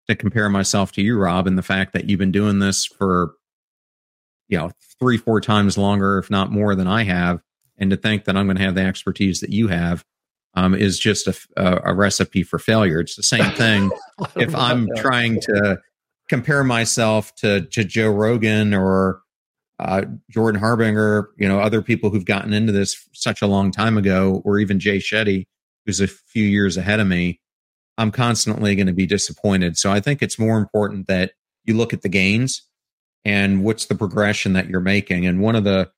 to 0.08 0.14
compare 0.14 0.48
myself 0.48 0.92
to 0.92 1.02
you, 1.02 1.18
Rob, 1.18 1.48
and 1.48 1.58
the 1.58 1.62
fact 1.62 1.92
that 1.92 2.08
you've 2.08 2.20
been 2.20 2.32
doing 2.32 2.60
this 2.60 2.86
for 2.86 3.34
you 4.50 4.58
know 4.58 4.70
three 4.98 5.16
four 5.16 5.40
times 5.40 5.78
longer 5.78 6.18
if 6.18 6.30
not 6.30 6.52
more 6.52 6.74
than 6.74 6.86
i 6.86 7.04
have 7.04 7.40
and 7.78 7.90
to 7.90 7.96
think 7.96 8.24
that 8.24 8.36
i'm 8.36 8.46
going 8.46 8.56
to 8.56 8.62
have 8.62 8.74
the 8.74 8.82
expertise 8.82 9.40
that 9.40 9.50
you 9.50 9.68
have 9.68 10.04
um, 10.54 10.74
is 10.74 10.98
just 10.98 11.28
a, 11.28 11.88
a, 11.88 11.94
recipe 11.94 12.42
for 12.42 12.58
failure 12.58 13.00
it's 13.00 13.14
the 13.14 13.22
same 13.22 13.50
thing 13.52 13.90
if 14.36 14.54
i'm 14.54 14.88
trying 14.96 15.40
to 15.40 15.78
compare 16.28 16.64
myself 16.64 17.34
to, 17.36 17.62
to 17.66 17.84
joe 17.84 18.10
rogan 18.10 18.74
or 18.74 19.22
uh, 19.80 20.04
jordan 20.30 20.60
harbinger 20.60 21.30
you 21.36 21.48
know 21.48 21.60
other 21.60 21.82
people 21.82 22.10
who've 22.10 22.24
gotten 22.24 22.52
into 22.52 22.72
this 22.72 23.08
such 23.12 23.42
a 23.42 23.46
long 23.46 23.70
time 23.70 23.96
ago 23.96 24.42
or 24.44 24.58
even 24.58 24.78
jay 24.78 24.98
shetty 24.98 25.46
who's 25.86 26.00
a 26.00 26.06
few 26.06 26.44
years 26.44 26.76
ahead 26.76 27.00
of 27.00 27.06
me 27.06 27.40
i'm 27.98 28.10
constantly 28.10 28.74
going 28.74 28.86
to 28.86 28.92
be 28.92 29.06
disappointed 29.06 29.76
so 29.76 29.90
i 29.90 30.00
think 30.00 30.22
it's 30.22 30.38
more 30.38 30.58
important 30.58 31.06
that 31.06 31.32
you 31.64 31.74
look 31.74 31.92
at 31.92 32.02
the 32.02 32.08
gains 32.08 32.62
and 33.24 33.64
what's 33.64 33.86
the 33.86 33.94
progression 33.94 34.54
that 34.54 34.68
you're 34.68 34.80
making. 34.80 35.26
And 35.26 35.40
one 35.40 35.56
of 35.56 35.64
the 35.64 35.90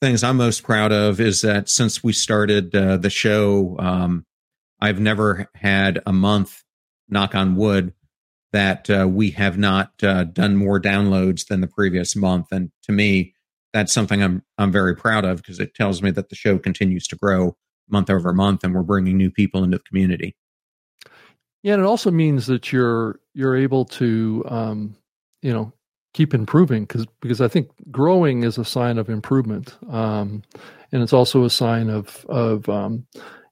things 0.00 0.22
I'm 0.22 0.36
most 0.36 0.62
proud 0.62 0.92
of 0.92 1.20
is 1.20 1.42
that 1.42 1.68
since 1.68 2.02
we 2.02 2.12
started 2.12 2.74
uh, 2.74 2.96
the 2.96 3.10
show, 3.10 3.76
um, 3.78 4.24
I've 4.80 5.00
never 5.00 5.48
had 5.54 6.00
a 6.06 6.12
month, 6.12 6.62
knock 7.08 7.34
on 7.34 7.56
wood, 7.56 7.92
that 8.54 8.88
uh, 8.88 9.08
we 9.10 9.32
have 9.32 9.58
not 9.58 9.90
uh, 10.04 10.22
done 10.22 10.54
more 10.54 10.80
downloads 10.80 11.48
than 11.48 11.60
the 11.60 11.66
previous 11.66 12.14
month. 12.14 12.46
And 12.52 12.70
to 12.84 12.92
me, 12.92 13.34
that's 13.72 13.92
something 13.92 14.22
I'm 14.22 14.44
I'm 14.58 14.70
very 14.70 14.94
proud 14.94 15.24
of 15.24 15.38
because 15.38 15.58
it 15.58 15.74
tells 15.74 16.02
me 16.02 16.12
that 16.12 16.28
the 16.28 16.36
show 16.36 16.56
continues 16.58 17.08
to 17.08 17.16
grow 17.16 17.56
month 17.90 18.10
over 18.10 18.32
month, 18.32 18.62
and 18.62 18.72
we're 18.72 18.84
bringing 18.84 19.16
new 19.16 19.32
people 19.32 19.64
into 19.64 19.78
the 19.78 19.82
community. 19.82 20.36
Yeah, 21.64 21.74
and 21.74 21.82
it 21.82 21.86
also 21.86 22.12
means 22.12 22.46
that 22.46 22.72
you're 22.72 23.18
you're 23.34 23.56
able 23.56 23.86
to, 23.86 24.44
um, 24.46 24.96
you 25.42 25.52
know, 25.52 25.72
keep 26.12 26.32
improving 26.32 26.84
because 26.84 27.06
because 27.20 27.40
I 27.40 27.48
think 27.48 27.70
growing 27.90 28.44
is 28.44 28.56
a 28.56 28.64
sign 28.64 28.98
of 28.98 29.08
improvement, 29.10 29.76
um, 29.90 30.44
and 30.92 31.02
it's 31.02 31.12
also 31.12 31.44
a 31.44 31.50
sign 31.50 31.90
of 31.90 32.24
of 32.28 32.68
um, 32.68 33.04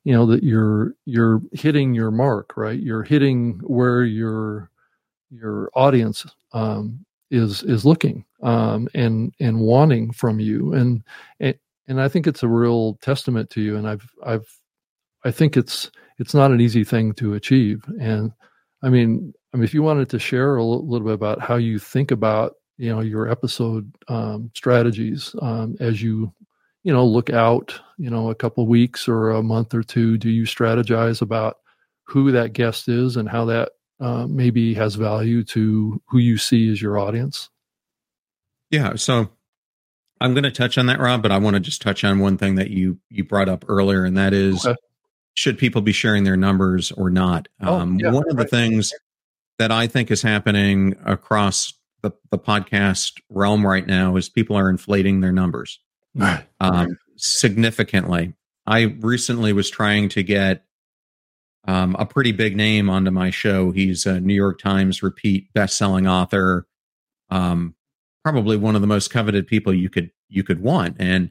you 0.04 0.12
know 0.12 0.26
that 0.26 0.44
you're 0.44 0.94
you're 1.06 1.42
hitting 1.50 1.92
your 1.92 2.12
mark, 2.12 2.56
right? 2.56 2.78
You're 2.78 3.02
hitting 3.02 3.58
where 3.64 4.04
your 4.04 4.70
your 5.32 5.70
audience 5.74 6.26
um, 6.52 7.04
is 7.30 7.62
is 7.62 7.84
looking 7.84 8.24
um, 8.42 8.88
and 8.94 9.32
and 9.40 9.60
wanting 9.60 10.12
from 10.12 10.38
you, 10.38 10.74
and, 10.74 11.02
and 11.40 11.54
and 11.88 12.00
I 12.00 12.08
think 12.08 12.26
it's 12.26 12.42
a 12.42 12.48
real 12.48 12.94
testament 13.02 13.50
to 13.50 13.60
you. 13.60 13.76
And 13.76 13.88
I've 13.88 14.08
I've 14.24 14.48
I 15.24 15.30
think 15.30 15.56
it's 15.56 15.90
it's 16.18 16.34
not 16.34 16.50
an 16.50 16.60
easy 16.60 16.84
thing 16.84 17.14
to 17.14 17.34
achieve, 17.34 17.84
and 18.00 18.32
I 18.82 18.88
mean 18.88 19.32
I 19.52 19.58
mean, 19.58 19.64
if 19.64 19.74
you 19.74 19.82
wanted 19.82 20.08
to 20.10 20.18
share 20.18 20.56
a 20.56 20.64
little 20.64 21.06
bit 21.06 21.14
about 21.14 21.40
how 21.40 21.56
you 21.56 21.78
think 21.78 22.10
about 22.10 22.54
you 22.78 22.90
know 22.90 23.00
your 23.00 23.28
episode 23.28 23.92
um, 24.08 24.50
strategies 24.54 25.34
um, 25.42 25.76
as 25.80 26.02
you 26.02 26.32
you 26.84 26.92
know 26.92 27.04
look 27.04 27.30
out 27.30 27.78
you 27.98 28.10
know 28.10 28.30
a 28.30 28.34
couple 28.34 28.66
weeks 28.66 29.08
or 29.08 29.30
a 29.30 29.42
month 29.42 29.74
or 29.74 29.82
two, 29.82 30.18
do 30.18 30.30
you 30.30 30.44
strategize 30.44 31.22
about 31.22 31.58
who 32.04 32.32
that 32.32 32.52
guest 32.52 32.88
is 32.88 33.16
and 33.16 33.28
how 33.28 33.44
that 33.44 33.70
uh, 34.02 34.26
maybe 34.26 34.74
has 34.74 34.96
value 34.96 35.44
to 35.44 36.02
who 36.06 36.18
you 36.18 36.36
see 36.36 36.70
as 36.70 36.82
your 36.82 36.98
audience? 36.98 37.48
Yeah, 38.70 38.96
so 38.96 39.30
I'm 40.20 40.34
going 40.34 40.44
to 40.44 40.50
touch 40.50 40.76
on 40.76 40.86
that, 40.86 40.98
Rob, 40.98 41.22
but 41.22 41.30
I 41.32 41.38
want 41.38 41.54
to 41.54 41.60
just 41.60 41.80
touch 41.80 42.04
on 42.04 42.18
one 42.18 42.36
thing 42.36 42.56
that 42.56 42.70
you 42.70 42.98
you 43.08 43.24
brought 43.24 43.48
up 43.48 43.64
earlier, 43.68 44.04
and 44.04 44.16
that 44.16 44.34
is. 44.34 44.66
Okay 44.66 44.76
should 45.34 45.58
people 45.58 45.80
be 45.80 45.92
sharing 45.92 46.24
their 46.24 46.36
numbers 46.36 46.92
or 46.92 47.10
not? 47.10 47.48
Oh, 47.62 47.74
um, 47.74 47.98
yeah, 47.98 48.10
one 48.10 48.28
of 48.28 48.36
the 48.36 48.44
things 48.44 48.92
that 49.58 49.72
I 49.72 49.86
think 49.86 50.10
is 50.10 50.22
happening 50.22 50.94
across 51.04 51.72
the, 52.02 52.12
the 52.30 52.38
podcast 52.38 53.20
realm 53.30 53.66
right 53.66 53.86
now 53.86 54.16
is 54.16 54.28
people 54.28 54.56
are 54.56 54.68
inflating 54.68 55.20
their 55.20 55.32
numbers 55.32 55.78
um, 56.60 56.98
significantly. 57.16 58.34
I 58.66 58.96
recently 59.00 59.52
was 59.52 59.70
trying 59.70 60.08
to 60.10 60.22
get 60.22 60.64
um, 61.66 61.96
a 61.98 62.06
pretty 62.06 62.32
big 62.32 62.56
name 62.56 62.90
onto 62.90 63.10
my 63.10 63.30
show. 63.30 63.70
He's 63.70 64.06
a 64.06 64.20
New 64.20 64.34
York 64.34 64.58
Times 64.60 65.02
repeat 65.02 65.52
best-selling 65.52 66.06
author, 66.06 66.66
um, 67.30 67.74
probably 68.24 68.56
one 68.56 68.74
of 68.74 68.80
the 68.80 68.86
most 68.86 69.10
coveted 69.10 69.46
people 69.46 69.72
you 69.72 69.90
could 69.90 70.10
you 70.28 70.42
could 70.42 70.60
want. 70.60 70.96
And 70.98 71.30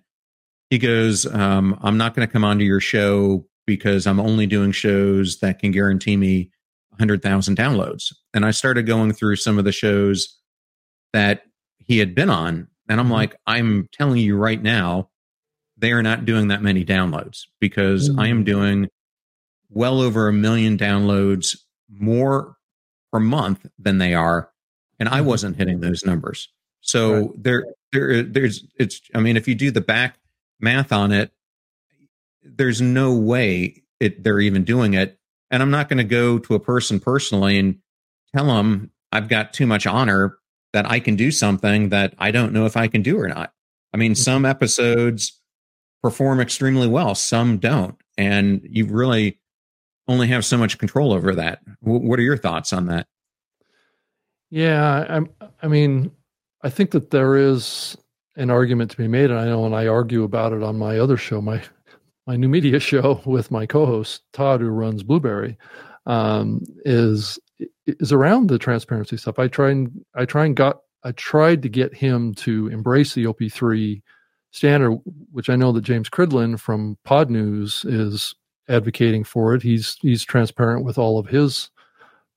he 0.70 0.78
goes, 0.78 1.26
um, 1.26 1.78
"I'm 1.82 1.98
not 1.98 2.16
going 2.16 2.28
to 2.28 2.32
come 2.32 2.44
onto 2.44 2.64
your 2.64 2.80
show 2.80 3.46
because 3.66 4.08
I'm 4.08 4.20
only 4.20 4.48
doing 4.48 4.72
shows 4.72 5.40
that 5.40 5.60
can 5.60 5.72
guarantee 5.72 6.18
me 6.18 6.52
100,000 6.92 7.58
downloads. 7.58 8.14
And 8.34 8.46
I 8.46 8.52
started 8.52 8.84
going 8.84 9.14
through 9.14 9.38
some 9.38 9.58
of 9.58 9.66
the 9.66 9.72
shows 9.72 10.38
that 11.14 11.44
he 11.78 11.98
had 11.98 12.14
been 12.14 12.30
on. 12.30 12.68
And 12.90 13.00
I'm 13.00 13.06
mm-hmm. 13.06 13.14
like, 13.14 13.36
I'm 13.48 13.88
telling 13.92 14.20
you 14.20 14.36
right 14.36 14.62
now, 14.62 15.10
they 15.78 15.92
are 15.94 16.04
not 16.04 16.26
doing 16.26 16.50
that 16.50 16.62
many 16.62 16.86
downloads 16.86 17.46
because 17.60 18.10
mm-hmm. 18.10 18.20
I 18.20 18.28
am 18.28 18.44
mm. 18.44 18.46
doing 18.46 18.90
well 19.72 20.02
over 20.02 20.28
a 20.28 20.34
million 20.34 20.78
downloads 20.78 21.58
more 21.90 22.58
per 23.12 23.20
month 23.20 23.66
than 23.80 23.98
they 23.98 24.14
are. 24.14 24.52
And 25.00 25.10
I 25.10 25.18
mm-hmm. 25.18 25.28
wasn't 25.28 25.58
hitting 25.58 25.80
those 25.80 26.06
numbers. 26.06 26.50
So 26.82 27.14
right. 27.14 27.30
there, 27.38 27.66
there, 27.92 28.24
there's, 28.24 28.66
it's, 28.78 29.02
I 29.16 29.20
mean, 29.20 29.38
if 29.38 29.48
you 29.48 29.56
do 29.56 29.72
the 29.72 29.82
back 29.82 30.20
math 30.60 30.92
on 30.92 31.12
it, 31.12 31.32
there's 32.44 32.82
no 32.82 33.16
way 33.16 33.84
it, 34.00 34.24
they're 34.24 34.40
even 34.40 34.64
doing 34.64 34.94
it 34.94 35.18
and 35.52 35.62
I'm 35.62 35.70
not 35.70 35.90
going 35.90 35.98
to 35.98 36.04
go 36.04 36.40
to 36.40 36.56
a 36.56 36.60
person 36.60 37.00
personally 37.00 37.60
and 37.60 37.78
tell 38.34 38.46
them 38.48 38.90
I've 39.12 39.28
got 39.28 39.54
too 39.54 39.68
much 39.68 39.86
honor 39.86 40.38
that 40.74 40.90
I 40.90 41.02
can 41.02 41.18
do 41.18 41.30
something 41.30 41.90
that 41.90 42.16
I 42.18 42.32
don't 42.32 42.54
know 42.54 42.66
if 42.66 42.78
I 42.78 42.88
can 42.88 43.02
do 43.02 43.20
or 43.20 43.28
not. 43.28 43.54
I 43.94 43.98
mean, 43.98 44.14
mm-hmm. 44.14 44.22
some 44.22 44.46
episodes 44.46 45.38
perform 46.02 46.40
extremely 46.40 46.88
well, 46.88 47.14
some 47.14 47.58
don't. 47.58 47.96
And 48.18 48.62
you 48.64 48.86
really 48.86 49.41
only 50.12 50.28
have 50.28 50.46
so 50.46 50.58
much 50.58 50.78
control 50.78 51.14
over 51.14 51.34
that. 51.36 51.62
what 51.82 52.20
are 52.20 52.24
your 52.24 52.38
thoughts 52.38 52.74
on 52.74 52.88
that? 52.88 53.08
Yeah, 54.50 55.06
I'm, 55.08 55.30
I 55.62 55.68
mean, 55.68 56.12
I 56.62 56.70
think 56.70 56.92
that 56.92 57.10
there 57.10 57.38
is 57.38 57.98
an 58.36 58.50
argument 58.50 58.92
to 58.92 58.98
be 58.98 59.08
made, 59.08 59.32
and 59.32 59.40
I 59.40 59.46
know 59.46 59.62
when 59.62 59.74
I 59.74 59.88
argue 59.88 60.24
about 60.24 60.54
it 60.54 60.62
on 60.62 60.78
my 60.78 61.00
other 61.00 61.18
show, 61.18 61.42
my 61.42 61.62
my 62.28 62.36
new 62.36 62.50
media 62.50 62.80
show 62.92 63.22
with 63.26 63.50
my 63.50 63.66
co-host 63.66 64.22
Todd, 64.34 64.62
who 64.62 64.68
runs 64.68 65.04
Blubrry, 65.04 65.58
um, 66.06 66.62
is 66.86 67.40
is 67.86 68.12
around 68.12 68.50
the 68.50 68.60
transparency 68.60 69.18
stuff. 69.18 69.40
I 69.40 69.48
try 69.48 69.72
and 69.72 69.90
I 70.16 70.26
try 70.26 70.46
and 70.46 70.56
got 70.56 70.82
I 71.04 71.14
tried 71.14 71.62
to 71.64 71.70
get 71.70 71.96
him 71.96 72.34
to 72.36 72.68
embrace 72.68 73.14
the 73.14 73.26
OP3 73.26 74.02
standard, 74.52 75.00
which 75.32 75.50
I 75.50 75.56
know 75.56 75.72
that 75.72 75.82
James 75.82 76.10
Cridland 76.10 76.60
from 76.60 76.98
Pod 77.06 77.30
News 77.30 77.86
is 77.86 78.36
advocating 78.72 79.24
for 79.24 79.54
it. 79.54 79.62
He's 79.62 79.98
he's 80.02 80.24
transparent 80.24 80.86
with 80.86 80.98
all 80.98 81.20
of 81.20 81.28
his 81.28 81.70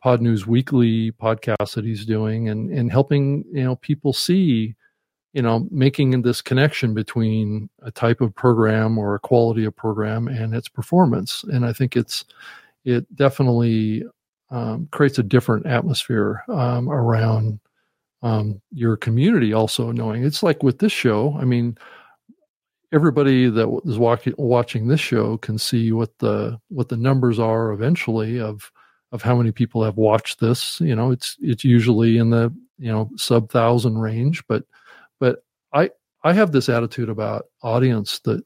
Pod 0.02 0.20
News 0.20 0.46
weekly 0.46 1.12
podcasts 1.12 1.74
that 1.74 1.84
he's 1.84 2.04
doing 2.04 2.48
and 2.48 2.70
and 2.70 2.90
helping 2.90 3.44
you 3.52 3.64
know 3.64 3.76
people 3.76 4.12
see 4.12 4.76
you 5.34 5.42
know, 5.42 5.66
making 5.70 6.22
this 6.22 6.40
connection 6.40 6.94
between 6.94 7.68
a 7.82 7.90
type 7.90 8.20
of 8.20 8.34
program 8.34 8.96
or 8.96 9.16
a 9.16 9.20
quality 9.20 9.64
of 9.64 9.74
program 9.74 10.28
and 10.28 10.54
its 10.54 10.68
performance. 10.68 11.42
And 11.52 11.66
I 11.66 11.72
think 11.72 11.96
it's 11.96 12.24
it 12.84 13.04
definitely 13.16 14.04
um, 14.50 14.88
creates 14.92 15.18
a 15.18 15.24
different 15.24 15.66
atmosphere 15.66 16.44
um, 16.48 16.88
around 16.88 17.58
um, 18.22 18.62
your 18.70 18.96
community. 18.96 19.52
Also 19.52 19.90
knowing 19.90 20.24
it's 20.24 20.44
like 20.44 20.62
with 20.62 20.78
this 20.78 20.92
show. 20.92 21.36
I 21.40 21.44
mean, 21.44 21.76
everybody 22.94 23.50
that 23.50 23.82
is 23.84 23.98
watching 23.98 24.34
watching 24.38 24.88
this 24.88 25.00
show 25.00 25.36
can 25.38 25.58
see 25.58 25.92
what 25.92 26.16
the 26.20 26.58
what 26.68 26.88
the 26.88 26.96
numbers 26.96 27.38
are 27.38 27.72
eventually 27.72 28.40
of 28.40 28.70
of 29.12 29.22
how 29.22 29.36
many 29.36 29.52
people 29.52 29.84
have 29.84 29.96
watched 29.96 30.40
this. 30.40 30.80
You 30.80 30.96
know, 30.96 31.10
it's 31.10 31.36
it's 31.40 31.64
usually 31.64 32.18
in 32.18 32.30
the 32.30 32.54
you 32.78 32.90
know 32.92 33.10
sub 33.16 33.50
thousand 33.50 33.98
range, 33.98 34.44
but 34.48 34.64
but 35.20 35.44
I 35.72 35.90
I 36.22 36.32
have 36.32 36.52
this 36.52 36.68
attitude 36.68 37.08
about 37.08 37.46
audience 37.62 38.20
that 38.20 38.44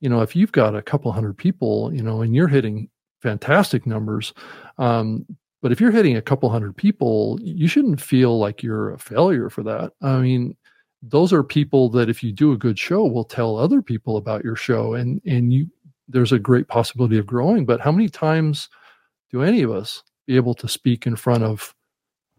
you 0.00 0.08
know 0.08 0.22
if 0.22 0.36
you've 0.36 0.52
got 0.52 0.76
a 0.76 0.82
couple 0.82 1.12
hundred 1.12 1.36
people, 1.36 1.92
you 1.94 2.02
know, 2.02 2.22
and 2.22 2.34
you're 2.34 2.48
hitting 2.48 2.88
fantastic 3.22 3.86
numbers, 3.86 4.32
um, 4.78 5.26
but 5.60 5.72
if 5.72 5.80
you're 5.80 5.90
hitting 5.90 6.16
a 6.16 6.22
couple 6.22 6.48
hundred 6.50 6.76
people, 6.76 7.38
you 7.42 7.66
shouldn't 7.66 8.00
feel 8.00 8.38
like 8.38 8.62
you're 8.62 8.92
a 8.92 8.98
failure 8.98 9.50
for 9.50 9.62
that. 9.64 9.92
I 10.02 10.18
mean, 10.18 10.56
those 11.02 11.32
are 11.32 11.42
people 11.42 11.88
that 11.90 12.08
if 12.08 12.22
you 12.22 12.32
do 12.32 12.52
a 12.52 12.58
good 12.58 12.78
show 12.78 13.04
will 13.04 13.24
tell 13.24 13.56
other 13.56 13.80
people 13.82 14.16
about 14.16 14.44
your 14.44 14.56
show 14.56 14.94
and 14.94 15.20
and 15.24 15.52
you 15.52 15.66
there's 16.08 16.32
a 16.32 16.38
great 16.38 16.68
possibility 16.68 17.18
of 17.18 17.26
growing 17.26 17.64
but 17.64 17.80
how 17.80 17.92
many 17.92 18.08
times 18.08 18.68
do 19.30 19.42
any 19.42 19.62
of 19.62 19.70
us 19.70 20.02
be 20.26 20.36
able 20.36 20.54
to 20.54 20.68
speak 20.68 21.06
in 21.06 21.14
front 21.14 21.44
of 21.44 21.74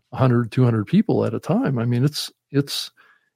100 0.10 0.52
200 0.52 0.86
people 0.86 1.24
at 1.26 1.34
a 1.34 1.40
time 1.40 1.78
i 1.80 1.86
mean 1.86 2.04
it's 2.04 2.32
it's 2.52 2.92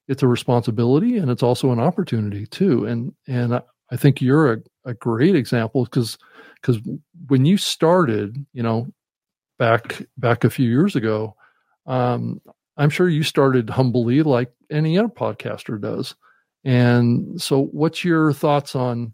it's 0.07 0.23
a 0.23 0.27
responsibility 0.27 1.17
and 1.17 1.31
it's 1.31 1.43
also 1.43 1.71
an 1.71 1.79
opportunity 1.79 2.45
too. 2.45 2.86
And 2.86 3.13
and 3.27 3.62
I 3.91 3.97
think 3.97 4.21
you're 4.21 4.53
a, 4.53 4.57
a 4.86 4.93
great 4.93 5.36
example 5.36 5.86
because 5.86 6.17
because 6.62 6.79
when 7.27 7.45
you 7.45 7.57
started, 7.57 8.45
you 8.53 8.63
know, 8.63 8.88
back 9.59 10.01
back 10.17 10.43
a 10.43 10.49
few 10.49 10.69
years 10.69 10.95
ago, 10.95 11.36
um, 11.86 12.41
I'm 12.77 12.89
sure 12.89 13.07
you 13.09 13.23
started 13.23 13.69
humbly 13.69 14.23
like 14.23 14.51
any 14.73 14.97
other 14.97 15.09
podcaster 15.09 15.79
does. 15.79 16.15
And 16.63 17.41
so, 17.41 17.65
what's 17.65 18.03
your 18.03 18.33
thoughts 18.33 18.75
on 18.75 19.13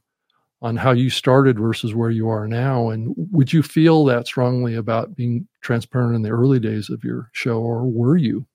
on 0.62 0.76
how 0.76 0.92
you 0.92 1.10
started 1.10 1.58
versus 1.60 1.96
where 1.96 2.10
you 2.10 2.30
are 2.30 2.48
now? 2.48 2.90
And 2.90 3.14
would 3.16 3.54
you 3.54 3.64
feel 3.64 4.06
that 4.06 4.28
strongly 4.28 4.76
about 4.76 5.16
being 5.16 5.48
transparent 5.62 6.16
in 6.16 6.22
the 6.22 6.30
early 6.30 6.60
days 6.60 6.90
of 6.90 7.04
your 7.04 7.30
show, 7.34 7.60
or 7.60 7.86
were 7.86 8.18
you? 8.18 8.46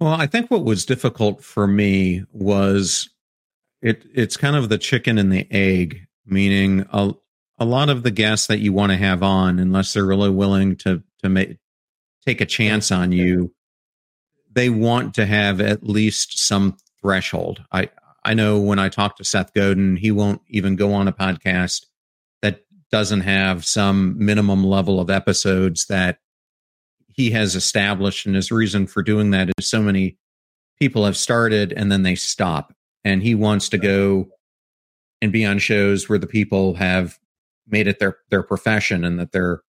Well, 0.00 0.14
I 0.14 0.26
think 0.26 0.50
what 0.50 0.64
was 0.64 0.84
difficult 0.84 1.44
for 1.44 1.66
me 1.66 2.24
was 2.32 3.08
it 3.80 4.04
it's 4.14 4.36
kind 4.36 4.56
of 4.56 4.68
the 4.68 4.78
chicken 4.78 5.18
and 5.18 5.30
the 5.30 5.46
egg, 5.50 6.06
meaning 6.26 6.84
a 6.92 7.12
a 7.58 7.64
lot 7.64 7.88
of 7.88 8.02
the 8.02 8.10
guests 8.10 8.48
that 8.48 8.58
you 8.58 8.72
want 8.72 8.90
to 8.90 8.98
have 8.98 9.22
on, 9.22 9.60
unless 9.60 9.92
they're 9.92 10.04
really 10.04 10.30
willing 10.30 10.74
to 10.78 11.04
to 11.22 11.28
make 11.28 11.58
take 12.26 12.40
a 12.40 12.46
chance 12.46 12.90
on 12.90 13.12
you, 13.12 13.54
they 14.54 14.70
want 14.70 15.14
to 15.14 15.26
have 15.26 15.60
at 15.60 15.82
least 15.82 16.38
some 16.46 16.76
threshold. 17.00 17.64
I 17.72 17.88
I 18.24 18.34
know 18.34 18.60
when 18.60 18.78
I 18.78 18.88
talk 18.88 19.16
to 19.16 19.24
Seth 19.24 19.52
Godin, 19.52 19.96
he 19.96 20.12
won't 20.12 20.42
even 20.48 20.76
go 20.76 20.92
on 20.92 21.08
a 21.08 21.12
podcast 21.12 21.86
that 22.40 22.60
doesn't 22.90 23.22
have 23.22 23.64
some 23.64 24.14
minimum 24.24 24.64
level 24.64 25.00
of 25.00 25.10
episodes 25.10 25.86
that 25.86 26.18
he 27.08 27.30
has 27.32 27.56
established 27.56 28.26
and 28.26 28.36
his 28.36 28.52
reason 28.52 28.86
for 28.86 29.02
doing 29.02 29.30
that 29.32 29.50
is 29.58 29.68
so 29.68 29.82
many 29.82 30.16
people 30.78 31.04
have 31.04 31.16
started 31.16 31.72
and 31.72 31.90
then 31.90 32.02
they 32.02 32.14
stop 32.14 32.72
and 33.04 33.22
he 33.22 33.34
wants 33.34 33.68
to 33.68 33.78
go 33.78 34.28
and 35.20 35.32
be 35.32 35.44
on 35.44 35.58
shows 35.58 36.08
where 36.08 36.18
the 36.18 36.26
people 36.26 36.74
have 36.74 37.18
made 37.68 37.86
it 37.86 37.98
their 37.98 38.16
their 38.30 38.42
profession 38.42 39.04
and 39.04 39.18
that 39.18 39.32
they're 39.32 39.62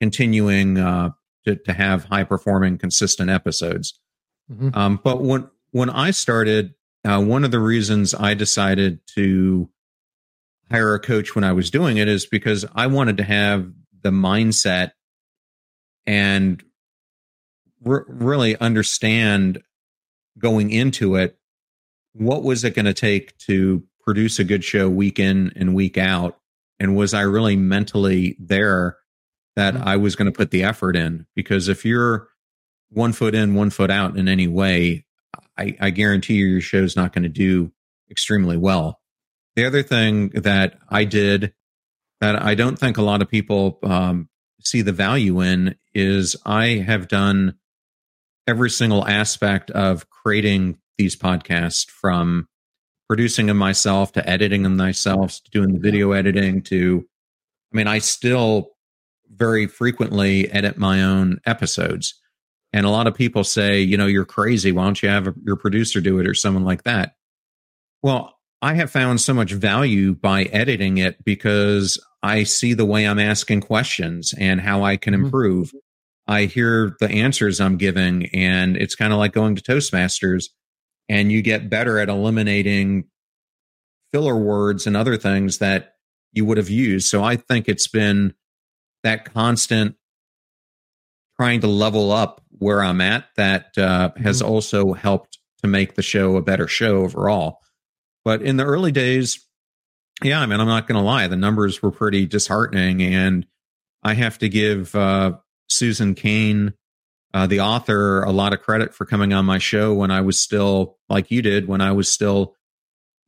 continuing 0.00 0.78
uh, 0.78 1.10
to, 1.44 1.56
to 1.56 1.72
have 1.72 2.04
high 2.04 2.24
performing, 2.24 2.78
consistent 2.78 3.30
episodes. 3.30 3.99
Mm-hmm. 4.50 4.70
Um, 4.74 5.00
but 5.02 5.22
when 5.22 5.48
when 5.72 5.90
I 5.90 6.10
started, 6.10 6.74
uh, 7.04 7.22
one 7.22 7.44
of 7.44 7.50
the 7.50 7.60
reasons 7.60 8.14
I 8.14 8.34
decided 8.34 9.00
to 9.14 9.68
hire 10.70 10.94
a 10.94 11.00
coach 11.00 11.34
when 11.34 11.44
I 11.44 11.52
was 11.52 11.70
doing 11.70 11.96
it 11.96 12.08
is 12.08 12.26
because 12.26 12.64
I 12.74 12.86
wanted 12.86 13.16
to 13.18 13.24
have 13.24 13.70
the 14.02 14.10
mindset 14.10 14.92
and 16.06 16.62
re- 17.82 18.04
really 18.06 18.56
understand 18.58 19.62
going 20.38 20.70
into 20.70 21.16
it 21.16 21.36
what 22.12 22.42
was 22.42 22.64
it 22.64 22.74
going 22.74 22.86
to 22.86 22.94
take 22.94 23.36
to 23.38 23.84
produce 24.02 24.38
a 24.38 24.44
good 24.44 24.64
show 24.64 24.88
week 24.88 25.18
in 25.18 25.52
and 25.54 25.74
week 25.74 25.98
out 25.98 26.38
and 26.78 26.96
was 26.96 27.14
i 27.14 27.20
really 27.20 27.56
mentally 27.56 28.36
there 28.38 28.96
that 29.56 29.74
mm-hmm. 29.74 29.88
i 29.88 29.96
was 29.96 30.16
going 30.16 30.26
to 30.30 30.36
put 30.36 30.50
the 30.50 30.64
effort 30.64 30.96
in 30.96 31.26
because 31.34 31.68
if 31.68 31.84
you're 31.84 32.28
one 32.90 33.12
foot 33.12 33.34
in 33.34 33.54
one 33.54 33.70
foot 33.70 33.90
out 33.90 34.16
in 34.16 34.28
any 34.28 34.48
way 34.48 35.04
i, 35.56 35.76
I 35.80 35.90
guarantee 35.90 36.34
you 36.34 36.46
your 36.46 36.60
show's 36.60 36.96
not 36.96 37.12
going 37.12 37.22
to 37.22 37.28
do 37.28 37.72
extremely 38.10 38.56
well. 38.56 39.00
The 39.56 39.66
other 39.66 39.82
thing 39.82 40.30
that 40.30 40.78
i 40.88 41.04
did 41.04 41.52
that 42.20 42.42
i 42.42 42.54
don't 42.54 42.78
think 42.78 42.96
a 42.96 43.02
lot 43.02 43.22
of 43.22 43.28
people 43.28 43.78
um, 43.82 44.28
see 44.62 44.82
the 44.82 44.92
value 44.92 45.40
in 45.40 45.76
is 45.94 46.36
i 46.44 46.66
have 46.86 47.08
done 47.08 47.54
every 48.46 48.70
single 48.70 49.06
aspect 49.06 49.70
of 49.70 50.08
creating 50.10 50.78
these 50.98 51.16
podcasts 51.16 51.88
from 51.88 52.48
producing 53.08 53.46
them 53.46 53.56
myself 53.56 54.12
to 54.12 54.28
editing 54.28 54.62
them 54.62 54.76
myself 54.76 55.40
to 55.44 55.50
doing 55.50 55.72
the 55.72 55.80
video 55.80 56.12
editing 56.12 56.62
to 56.62 57.04
i 57.72 57.76
mean 57.76 57.86
i 57.86 57.98
still 57.98 58.70
very 59.32 59.66
frequently 59.66 60.50
edit 60.52 60.76
my 60.76 61.02
own 61.02 61.40
episodes 61.46 62.19
and 62.72 62.86
a 62.86 62.90
lot 62.90 63.06
of 63.06 63.14
people 63.14 63.44
say 63.44 63.80
you 63.80 63.96
know 63.96 64.06
you're 64.06 64.24
crazy 64.24 64.72
why 64.72 64.84
don't 64.84 65.02
you 65.02 65.08
have 65.08 65.26
a, 65.26 65.34
your 65.44 65.56
producer 65.56 66.00
do 66.00 66.18
it 66.18 66.26
or 66.26 66.34
someone 66.34 66.64
like 66.64 66.84
that 66.84 67.14
well 68.02 68.38
i 68.62 68.74
have 68.74 68.90
found 68.90 69.20
so 69.20 69.34
much 69.34 69.52
value 69.52 70.14
by 70.14 70.44
editing 70.44 70.98
it 70.98 71.22
because 71.24 71.98
i 72.22 72.42
see 72.42 72.74
the 72.74 72.86
way 72.86 73.06
i'm 73.06 73.18
asking 73.18 73.60
questions 73.60 74.34
and 74.38 74.60
how 74.60 74.82
i 74.82 74.96
can 74.96 75.14
mm-hmm. 75.14 75.24
improve 75.24 75.68
mm-hmm. 75.68 75.78
I 76.30 76.44
hear 76.44 76.96
the 77.00 77.10
answers 77.10 77.60
I'm 77.60 77.76
giving, 77.76 78.26
and 78.26 78.76
it's 78.76 78.94
kind 78.94 79.12
of 79.12 79.18
like 79.18 79.32
going 79.32 79.56
to 79.56 79.62
Toastmasters, 79.62 80.50
and 81.08 81.32
you 81.32 81.42
get 81.42 81.68
better 81.68 81.98
at 81.98 82.08
eliminating 82.08 83.06
filler 84.12 84.36
words 84.36 84.86
and 84.86 84.96
other 84.96 85.16
things 85.16 85.58
that 85.58 85.94
you 86.32 86.44
would 86.44 86.56
have 86.56 86.70
used. 86.70 87.08
So 87.08 87.24
I 87.24 87.34
think 87.34 87.68
it's 87.68 87.88
been 87.88 88.34
that 89.02 89.32
constant 89.34 89.96
trying 91.36 91.62
to 91.62 91.66
level 91.66 92.12
up 92.12 92.42
where 92.60 92.84
I'm 92.84 93.00
at 93.00 93.24
that 93.36 93.76
uh, 93.76 94.10
has 94.22 94.40
mm-hmm. 94.40 94.52
also 94.52 94.92
helped 94.92 95.38
to 95.62 95.66
make 95.66 95.94
the 95.94 96.02
show 96.02 96.36
a 96.36 96.42
better 96.42 96.68
show 96.68 96.98
overall. 96.98 97.58
But 98.24 98.42
in 98.42 98.56
the 98.56 98.64
early 98.64 98.92
days, 98.92 99.46
yeah, 100.22 100.40
I 100.40 100.46
mean, 100.46 100.60
I'm 100.60 100.68
not 100.68 100.86
going 100.86 101.00
to 101.00 101.04
lie, 101.04 101.26
the 101.26 101.36
numbers 101.36 101.82
were 101.82 101.90
pretty 101.90 102.26
disheartening, 102.26 103.02
and 103.02 103.46
I 104.02 104.14
have 104.14 104.38
to 104.38 104.48
give 104.48 104.94
uh, 104.94 105.38
Susan 105.68 106.14
Cain, 106.14 106.74
uh, 107.32 107.46
the 107.46 107.60
author, 107.60 108.22
a 108.22 108.30
lot 108.30 108.52
of 108.52 108.60
credit 108.60 108.94
for 108.94 109.06
coming 109.06 109.32
on 109.32 109.46
my 109.46 109.58
show 109.58 109.94
when 109.94 110.10
I 110.10 110.20
was 110.20 110.38
still, 110.38 110.98
like 111.08 111.30
you 111.30 111.40
did, 111.40 111.66
when 111.66 111.80
I 111.80 111.92
was 111.92 112.10
still 112.10 112.56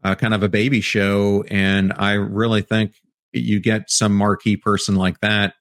uh, 0.04 0.14
kind 0.14 0.34
of 0.34 0.42
a 0.42 0.48
baby 0.48 0.82
show. 0.82 1.44
And 1.50 1.94
I 1.96 2.12
really 2.12 2.60
think 2.60 2.96
you 3.32 3.60
get 3.60 3.90
some 3.90 4.14
marquee 4.14 4.58
person 4.58 4.94
like 4.94 5.20
that, 5.20 5.54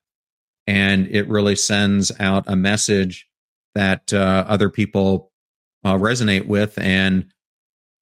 and 0.67 1.07
it 1.07 1.29
really 1.29 1.55
sends 1.55 2.11
out 2.19 2.43
a 2.47 2.57
message 2.57 3.27
that 3.75 4.13
uh, 4.13 4.45
other 4.47 4.69
people 4.69 5.31
uh, 5.83 5.95
resonate 5.95 6.45
with. 6.45 6.77
And 6.77 7.31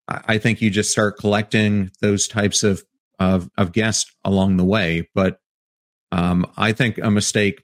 I 0.08 0.39
think 0.39 0.62
you 0.62 0.69
just 0.69 0.91
start 0.91 1.17
collecting 1.17 1.91
those 2.01 2.27
types 2.27 2.63
of 2.63 2.84
of, 3.19 3.49
of 3.58 3.73
guests 3.73 4.15
along 4.23 4.55
the 4.55 4.65
way. 4.65 5.10
But 5.13 5.41
um, 6.12 6.49
I 6.55 6.71
think 6.71 6.97
a 6.97 7.12
mistake 7.12 7.63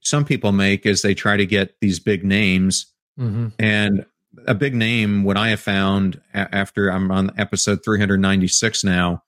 some 0.00 0.24
people 0.24 0.52
make 0.52 0.86
is 0.86 1.02
they 1.02 1.14
try 1.14 1.36
to 1.36 1.46
get 1.46 1.74
these 1.80 2.00
big 2.00 2.24
names 2.24 2.86
mm-hmm. 3.18 3.48
and 3.58 4.06
a 4.46 4.54
big 4.54 4.74
name 4.74 5.24
what 5.24 5.36
i 5.36 5.50
have 5.50 5.60
found 5.60 6.18
after 6.32 6.88
i'm 6.88 7.10
on 7.10 7.30
episode 7.36 7.84
396 7.84 8.84
now 8.84 9.22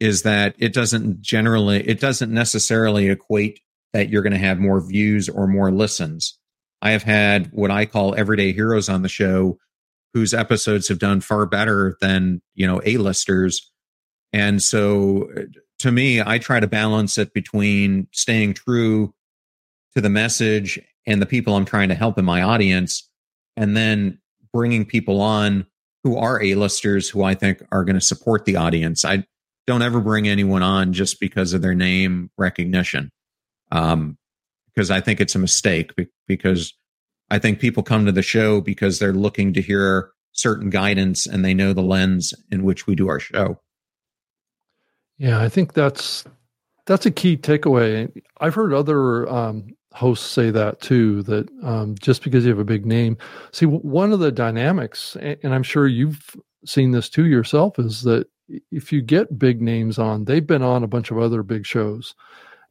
is 0.00 0.22
that 0.22 0.54
it 0.58 0.72
doesn't 0.72 1.20
generally 1.20 1.86
it 1.88 2.00
doesn't 2.00 2.32
necessarily 2.32 3.08
equate 3.08 3.60
that 3.92 4.08
you're 4.08 4.22
going 4.22 4.32
to 4.32 4.38
have 4.38 4.58
more 4.58 4.80
views 4.80 5.28
or 5.28 5.46
more 5.46 5.70
listens 5.70 6.38
i 6.82 6.90
have 6.90 7.02
had 7.02 7.48
what 7.52 7.70
i 7.70 7.86
call 7.86 8.14
everyday 8.14 8.52
heroes 8.52 8.88
on 8.88 9.02
the 9.02 9.08
show 9.08 9.58
whose 10.12 10.34
episodes 10.34 10.88
have 10.88 10.98
done 10.98 11.20
far 11.20 11.46
better 11.46 11.96
than 12.00 12.40
you 12.54 12.66
know 12.66 12.80
a-listers 12.84 13.70
and 14.32 14.62
so 14.62 15.28
to 15.78 15.92
me 15.92 16.20
i 16.20 16.38
try 16.38 16.60
to 16.60 16.66
balance 16.66 17.18
it 17.18 17.32
between 17.32 18.06
staying 18.12 18.54
true 18.54 19.14
to 19.94 20.00
the 20.00 20.10
message 20.10 20.78
and 21.06 21.20
the 21.20 21.26
people 21.26 21.56
I'm 21.56 21.64
trying 21.64 21.88
to 21.88 21.94
help 21.94 22.18
in 22.18 22.24
my 22.24 22.42
audience, 22.42 23.08
and 23.56 23.76
then 23.76 24.18
bringing 24.52 24.84
people 24.84 25.20
on 25.20 25.66
who 26.04 26.16
are 26.16 26.42
A-listers 26.42 27.08
who 27.08 27.22
I 27.22 27.34
think 27.34 27.62
are 27.72 27.84
going 27.84 27.98
to 27.98 28.00
support 28.00 28.44
the 28.44 28.56
audience. 28.56 29.04
I 29.04 29.24
don't 29.66 29.82
ever 29.82 30.00
bring 30.00 30.28
anyone 30.28 30.62
on 30.62 30.92
just 30.92 31.20
because 31.20 31.52
of 31.52 31.62
their 31.62 31.74
name 31.74 32.30
recognition, 32.38 33.10
um, 33.70 34.16
because 34.80 34.90
I 34.90 35.02
think 35.02 35.20
it's 35.20 35.34
a 35.34 35.38
mistake. 35.38 35.92
Because 36.26 36.72
I 37.30 37.38
think 37.38 37.60
people 37.60 37.82
come 37.82 38.06
to 38.06 38.12
the 38.12 38.22
show 38.22 38.62
because 38.62 38.98
they're 38.98 39.12
looking 39.12 39.52
to 39.52 39.60
hear 39.60 40.10
certain 40.32 40.70
guidance 40.70 41.26
and 41.26 41.44
they 41.44 41.52
know 41.52 41.74
the 41.74 41.82
lens 41.82 42.32
in 42.50 42.62
which 42.62 42.86
we 42.86 42.94
do 42.94 43.06
our 43.08 43.20
show. 43.20 43.60
Yeah, 45.18 45.38
I 45.38 45.50
think 45.50 45.74
that's 45.74 46.24
that's 46.86 47.04
a 47.04 47.10
key 47.10 47.36
takeaway. 47.36 48.10
I've 48.40 48.54
heard 48.54 48.72
other 48.72 49.28
um, 49.28 49.76
hosts 49.92 50.30
say 50.30 50.50
that 50.50 50.80
too 50.80 51.22
that 51.24 51.46
um, 51.62 51.94
just 52.00 52.24
because 52.24 52.44
you 52.44 52.50
have 52.50 52.58
a 52.58 52.64
big 52.64 52.86
name 52.86 53.18
see 53.52 53.66
one 53.66 54.12
of 54.12 54.20
the 54.20 54.30
dynamics 54.30 55.16
and 55.20 55.52
i'm 55.52 55.64
sure 55.64 55.88
you've 55.88 56.36
seen 56.64 56.92
this 56.92 57.08
too 57.08 57.26
yourself 57.26 57.76
is 57.76 58.02
that 58.02 58.24
if 58.70 58.92
you 58.92 59.02
get 59.02 59.36
big 59.36 59.60
names 59.60 59.98
on 59.98 60.26
they've 60.26 60.46
been 60.46 60.62
on 60.62 60.84
a 60.84 60.86
bunch 60.86 61.10
of 61.10 61.18
other 61.18 61.42
big 61.42 61.66
shows 61.66 62.14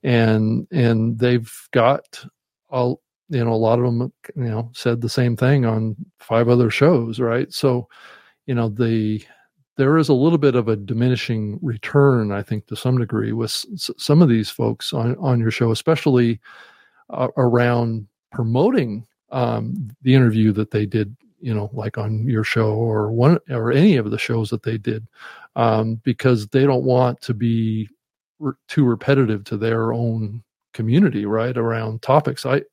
and 0.03 0.67
and 0.71 1.19
they've 1.19 1.51
got 1.71 2.23
all 2.69 3.01
you 3.29 3.43
know 3.43 3.53
a 3.53 3.55
lot 3.55 3.79
of 3.79 3.85
them 3.85 4.11
you 4.35 4.43
know 4.43 4.69
said 4.73 5.01
the 5.01 5.09
same 5.09 5.35
thing 5.35 5.65
on 5.65 5.95
five 6.19 6.49
other 6.49 6.69
shows 6.69 7.19
right? 7.19 7.51
So 7.53 7.87
you 8.45 8.55
know 8.55 8.69
the 8.69 9.23
there 9.77 9.97
is 9.97 10.09
a 10.09 10.13
little 10.13 10.37
bit 10.37 10.55
of 10.55 10.67
a 10.67 10.75
diminishing 10.75 11.57
return 11.61 12.31
i 12.33 12.41
think 12.43 12.67
to 12.67 12.75
some 12.75 12.97
degree 12.97 13.31
with 13.31 13.49
s- 13.51 13.89
some 13.97 14.21
of 14.21 14.29
these 14.29 14.49
folks 14.49 14.93
on 14.93 15.15
on 15.19 15.39
your 15.39 15.51
show 15.51 15.71
especially 15.71 16.39
uh, 17.09 17.27
around 17.37 18.07
promoting 18.31 19.05
um, 19.31 19.89
the 20.01 20.13
interview 20.13 20.51
that 20.53 20.71
they 20.71 20.85
did, 20.85 21.15
you 21.39 21.53
know, 21.53 21.69
like 21.73 21.97
on 21.97 22.27
your 22.27 22.43
show 22.43 22.73
or 22.73 23.11
one 23.11 23.39
or 23.49 23.71
any 23.71 23.95
of 23.95 24.11
the 24.11 24.17
shows 24.17 24.49
that 24.49 24.63
they 24.63 24.77
did, 24.77 25.07
um, 25.55 25.95
because 26.03 26.47
they 26.47 26.65
don't 26.65 26.83
want 26.83 27.19
to 27.21 27.33
be 27.33 27.87
re- 28.39 28.53
too 28.67 28.85
repetitive 28.85 29.43
to 29.45 29.57
their 29.57 29.93
own 29.93 30.43
community, 30.73 31.25
right? 31.25 31.57
Around 31.57 32.01
topics. 32.01 32.45
I 32.45 32.63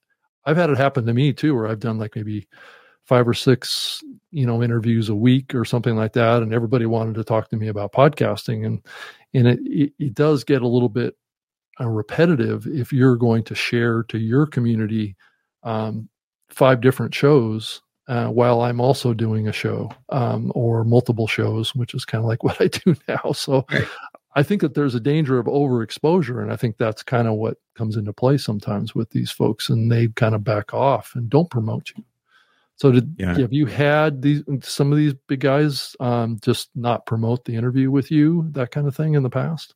I've 0.45 0.57
had 0.57 0.71
it 0.71 0.79
happen 0.79 1.07
to 1.07 1.15
me 1.15 1.33
too, 1.33 1.55
where 1.55 1.67
I've 1.67 1.81
done 1.81 1.99
like 1.99 2.17
maybe 2.17 2.49
five 3.05 3.29
or 3.29 3.35
six, 3.35 4.03
you 4.31 4.47
know, 4.47 4.63
interviews 4.63 5.09
a 5.09 5.15
week 5.15 5.55
or 5.55 5.65
something 5.65 5.97
like 5.97 6.13
that, 6.15 6.43
and 6.43 6.53
everybody 6.55 6.87
wanted 6.87 7.15
to 7.17 7.25
talk 7.25 7.49
to 7.51 7.57
me 7.57 7.69
about 7.69 7.93
podcasting, 7.93 8.67
and 8.67 8.81
and 9.35 9.49
it 9.49 9.61
it, 9.65 9.93
it 9.99 10.15
does 10.15 10.45
get 10.45 10.63
a 10.63 10.69
little 10.69 10.89
bit 10.89 11.17
uh, 11.81 11.89
repetitive 11.89 12.67
if 12.67 12.93
you're 12.93 13.17
going 13.17 13.45
to 13.45 13.55
share 13.55 14.03
to 14.05 14.19
your 14.19 14.47
community 14.47 15.17
um, 15.63 16.09
five 16.51 16.81
different 16.81 17.15
shows 17.15 17.83
uh, 18.09 18.29
while 18.29 18.63
I'm 18.63 18.81
also 18.81 19.13
doing 19.13 19.49
a 19.49 19.53
show 19.53 19.91
um, 20.11 20.53
or 20.55 20.85
multiple 20.85 21.27
shows, 21.27 21.75
which 21.75 21.95
is 21.95 22.05
kind 22.05 22.23
of 22.23 22.29
like 22.29 22.43
what 22.45 22.61
I 22.61 22.69
do 22.69 22.95
now. 23.09 23.33
So 23.33 23.67
right. 23.73 23.89
I 24.37 24.43
think 24.43 24.61
that 24.61 24.75
there's 24.75 24.95
a 24.95 25.01
danger 25.01 25.39
of 25.39 25.47
overexposure. 25.47 26.43
And 26.43 26.53
I 26.53 26.57
think 26.57 26.77
that's 26.77 27.03
kind 27.03 27.27
of 27.27 27.35
what 27.35 27.57
comes 27.75 27.97
into 27.97 28.13
play 28.13 28.37
sometimes 28.37 28.95
with 28.95 29.09
these 29.11 29.31
folks, 29.31 29.71
and 29.71 29.91
they 29.91 30.09
kind 30.09 30.35
of 30.35 30.45
back 30.45 30.75
off 30.75 31.15
and 31.15 31.31
don't 31.31 31.51
promote 31.51 31.91
you. 31.97 32.05
So 32.77 32.93
did 32.93 33.17
yeah. 33.19 33.39
have 33.39 33.55
you 33.55 33.65
had 33.65 34.21
these 34.21 34.43
some 34.61 34.93
of 34.93 34.99
these 34.99 35.15
big 35.27 35.41
guys 35.41 35.97
um, 35.99 36.39
just 36.43 36.69
not 36.75 37.07
promote 37.07 37.47
the 37.47 37.55
interview 37.55 37.91
with 37.91 38.11
you, 38.11 38.49
that 38.51 38.71
kind 38.71 38.87
of 38.87 38.95
thing 38.95 39.15
in 39.15 39.23
the 39.23 39.31
past? 39.31 39.75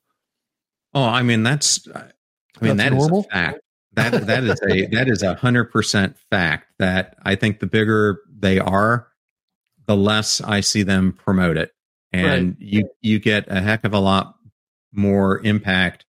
Oh, 0.92 1.04
I 1.04 1.22
mean 1.22 1.42
that's 1.42 1.88
I 1.94 2.02
mean 2.60 2.76
that's 2.76 2.90
that 2.90 2.96
normal? 2.96 3.20
is 3.20 3.26
a 3.26 3.30
fact. 3.30 3.60
That 3.94 4.26
that 4.26 4.44
is 4.44 4.60
a 4.70 4.86
that 4.88 5.08
is 5.08 5.22
a 5.22 5.34
hundred 5.34 5.72
percent 5.72 6.18
fact 6.30 6.66
that 6.78 7.16
I 7.22 7.34
think 7.36 7.60
the 7.60 7.66
bigger 7.66 8.20
they 8.30 8.58
are, 8.58 9.08
the 9.86 9.96
less 9.96 10.42
I 10.42 10.60
see 10.60 10.82
them 10.82 11.14
promote 11.14 11.56
it. 11.56 11.72
And 12.12 12.48
right. 12.48 12.56
you 12.58 12.90
you 13.00 13.18
get 13.18 13.46
a 13.48 13.62
heck 13.62 13.84
of 13.84 13.94
a 13.94 13.98
lot 13.98 14.34
more 14.92 15.40
impact 15.40 16.04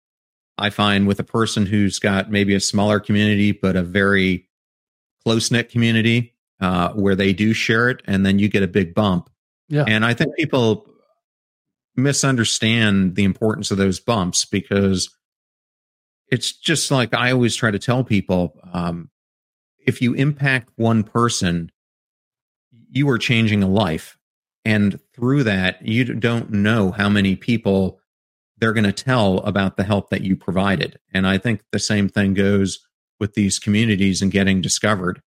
I 0.58 0.70
find 0.70 1.08
with 1.08 1.20
a 1.20 1.24
person 1.24 1.66
who's 1.66 1.98
got 1.98 2.30
maybe 2.30 2.54
a 2.54 2.60
smaller 2.60 3.00
community 3.00 3.52
but 3.52 3.76
a 3.76 3.84
very 3.84 4.48
close 5.24 5.52
knit 5.52 5.70
community 5.70 6.36
uh, 6.60 6.94
where 6.94 7.16
they 7.16 7.34
do 7.34 7.54
share 7.54 7.90
it, 7.90 8.02
and 8.06 8.26
then 8.26 8.40
you 8.40 8.48
get 8.48 8.64
a 8.64 8.68
big 8.68 8.94
bump. 8.94 9.30
Yeah. 9.68 9.86
And 9.88 10.06
I 10.06 10.14
think 10.14 10.36
people 10.36 10.86
misunderstand 11.96 13.16
the 13.16 13.24
importance 13.24 13.72
of 13.72 13.78
those 13.78 14.00
bumps 14.00 14.46
because 14.46 15.10
it's 16.30 16.54
just 16.54 16.92
like 16.92 17.14
I 17.14 17.32
always 17.32 17.56
try 17.56 17.72
to 17.72 17.80
tell 17.80 18.04
people 18.04 18.56
um, 18.72 19.10
if 19.80 20.02
you 20.02 20.14
impact 20.14 20.70
one 20.76 21.04
person, 21.04 21.72
you 22.90 23.10
are 23.10 23.18
changing 23.18 23.64
a 23.64 23.68
life. 23.70 24.18
And 24.64 25.00
through 25.16 25.44
that, 25.46 25.82
you 25.86 26.06
don't 26.06 26.52
know 26.52 26.92
how 26.92 27.10
many 27.10 27.36
people 27.36 28.00
they're 28.62 28.74
going 28.74 28.86
to 28.86 28.94
tell 28.94 29.40
about 29.40 29.76
the 29.76 29.84
help 29.84 30.12
that 30.12 30.22
you 30.22 30.38
provided. 30.38 31.00
And 31.14 31.28
I 31.28 31.40
think 31.40 31.64
the 31.72 31.80
same 31.80 32.08
thing 32.08 32.36
goes 32.36 32.80
with 33.20 33.34
these 33.34 33.60
communities 33.60 34.22
and 34.22 34.32
getting 34.32 34.62
discovered. 34.62 35.22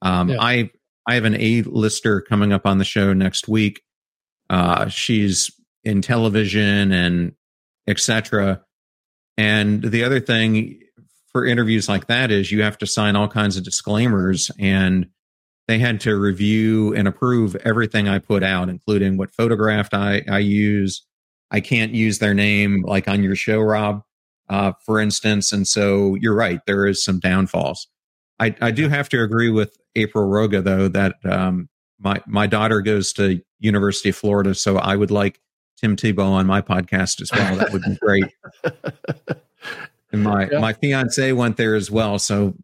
Um, 0.00 0.30
yeah. 0.30 0.36
I 0.40 0.70
I 1.06 1.14
have 1.14 1.24
an 1.24 1.36
A 1.38 1.62
lister 1.62 2.20
coming 2.20 2.52
up 2.52 2.64
on 2.64 2.78
the 2.78 2.84
show 2.84 3.12
next 3.12 3.48
week. 3.48 3.82
Uh, 4.48 4.88
she's 4.88 5.50
in 5.84 6.00
television 6.00 6.92
and 6.92 7.32
etc. 7.86 8.62
And 9.36 9.82
the 9.82 10.04
other 10.04 10.20
thing 10.20 10.80
for 11.32 11.44
interviews 11.44 11.88
like 11.88 12.06
that 12.06 12.30
is 12.30 12.50
you 12.50 12.62
have 12.62 12.78
to 12.78 12.86
sign 12.86 13.14
all 13.14 13.28
kinds 13.28 13.56
of 13.56 13.64
disclaimers 13.64 14.50
and 14.58 15.08
they 15.68 15.78
had 15.78 16.00
to 16.00 16.16
review 16.16 16.94
and 16.94 17.08
approve 17.08 17.56
everything 17.56 18.08
I 18.08 18.20
put 18.20 18.42
out, 18.42 18.68
including 18.68 19.16
what 19.16 19.32
photograph 19.32 19.88
I, 19.92 20.22
I 20.30 20.38
use. 20.38 21.04
I 21.50 21.60
can't 21.60 21.92
use 21.92 22.18
their 22.18 22.34
name 22.34 22.82
like 22.82 23.08
on 23.08 23.22
your 23.22 23.36
show, 23.36 23.60
Rob, 23.60 24.02
uh, 24.48 24.72
for 24.84 25.00
instance. 25.00 25.52
And 25.52 25.66
so 25.66 26.16
you're 26.16 26.34
right, 26.34 26.60
there 26.66 26.86
is 26.86 27.04
some 27.04 27.20
downfalls. 27.20 27.88
I, 28.38 28.54
I 28.60 28.70
do 28.70 28.88
have 28.88 29.08
to 29.10 29.22
agree 29.22 29.50
with 29.50 29.76
April 29.94 30.28
Roga 30.28 30.62
though 30.62 30.88
that 30.88 31.14
um, 31.24 31.68
my 31.98 32.20
my 32.26 32.46
daughter 32.46 32.80
goes 32.80 33.12
to 33.14 33.40
University 33.60 34.10
of 34.10 34.16
Florida, 34.16 34.54
so 34.54 34.76
I 34.76 34.96
would 34.96 35.10
like 35.10 35.40
Tim 35.80 35.96
Tebow 35.96 36.26
on 36.26 36.46
my 36.46 36.60
podcast 36.60 37.20
as 37.20 37.30
well. 37.32 37.56
That 37.56 37.72
would 37.72 37.82
be 37.82 37.96
great. 37.96 38.24
and 40.12 40.22
my 40.22 40.48
yeah. 40.50 40.58
my 40.58 40.72
fiance 40.74 41.32
went 41.32 41.56
there 41.56 41.74
as 41.74 41.90
well, 41.90 42.18
so 42.18 42.54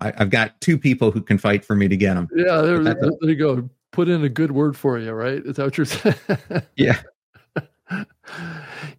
I, 0.00 0.12
have 0.18 0.30
got 0.30 0.60
two 0.60 0.76
people 0.78 1.10
who 1.10 1.22
can 1.22 1.38
fight 1.38 1.64
for 1.64 1.74
me 1.74 1.88
to 1.88 1.96
get 1.96 2.14
them. 2.14 2.28
Yeah, 2.34 2.60
there, 2.60 2.82
there 2.82 3.16
you 3.22 3.36
go. 3.36 3.70
Put 3.92 4.08
in 4.08 4.24
a 4.24 4.28
good 4.28 4.52
word 4.52 4.76
for 4.76 4.98
you, 4.98 5.12
right? 5.12 5.42
Is 5.44 5.56
that 5.56 5.64
what 5.64 5.76
you're 5.78 5.84
saying? 5.86 6.16
yeah. 6.76 7.00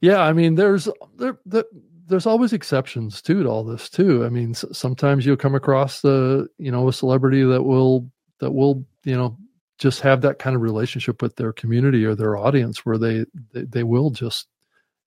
Yeah, 0.02 0.22
I 0.22 0.34
mean, 0.34 0.56
there's 0.56 0.88
there, 1.18 1.38
there 1.46 1.66
there's 2.08 2.26
always 2.26 2.54
exceptions 2.54 3.22
too 3.22 3.44
to 3.44 3.50
all 3.50 3.64
this 3.64 3.90
too. 3.90 4.26
I 4.26 4.30
mean, 4.30 4.54
sometimes 4.54 5.26
you'll 5.26 5.38
come 5.38 5.56
across 5.56 6.02
the 6.02 6.48
you 6.58 6.72
know 6.72 6.88
a 6.88 6.94
celebrity 6.94 7.44
that 7.44 7.64
will 7.64 8.10
that 8.40 8.52
will 8.52 8.86
you 9.04 9.16
know 9.16 9.38
just 9.78 10.02
have 10.02 10.22
that 10.22 10.40
kind 10.40 10.56
of 10.56 10.62
relationship 10.62 11.22
with 11.22 11.36
their 11.36 11.54
community 11.54 12.06
or 12.06 12.16
their 12.16 12.38
audience 12.38 12.86
where 12.86 12.98
they 12.98 13.26
they, 13.52 13.64
they 13.64 13.84
will 13.84 14.10
just 14.10 14.48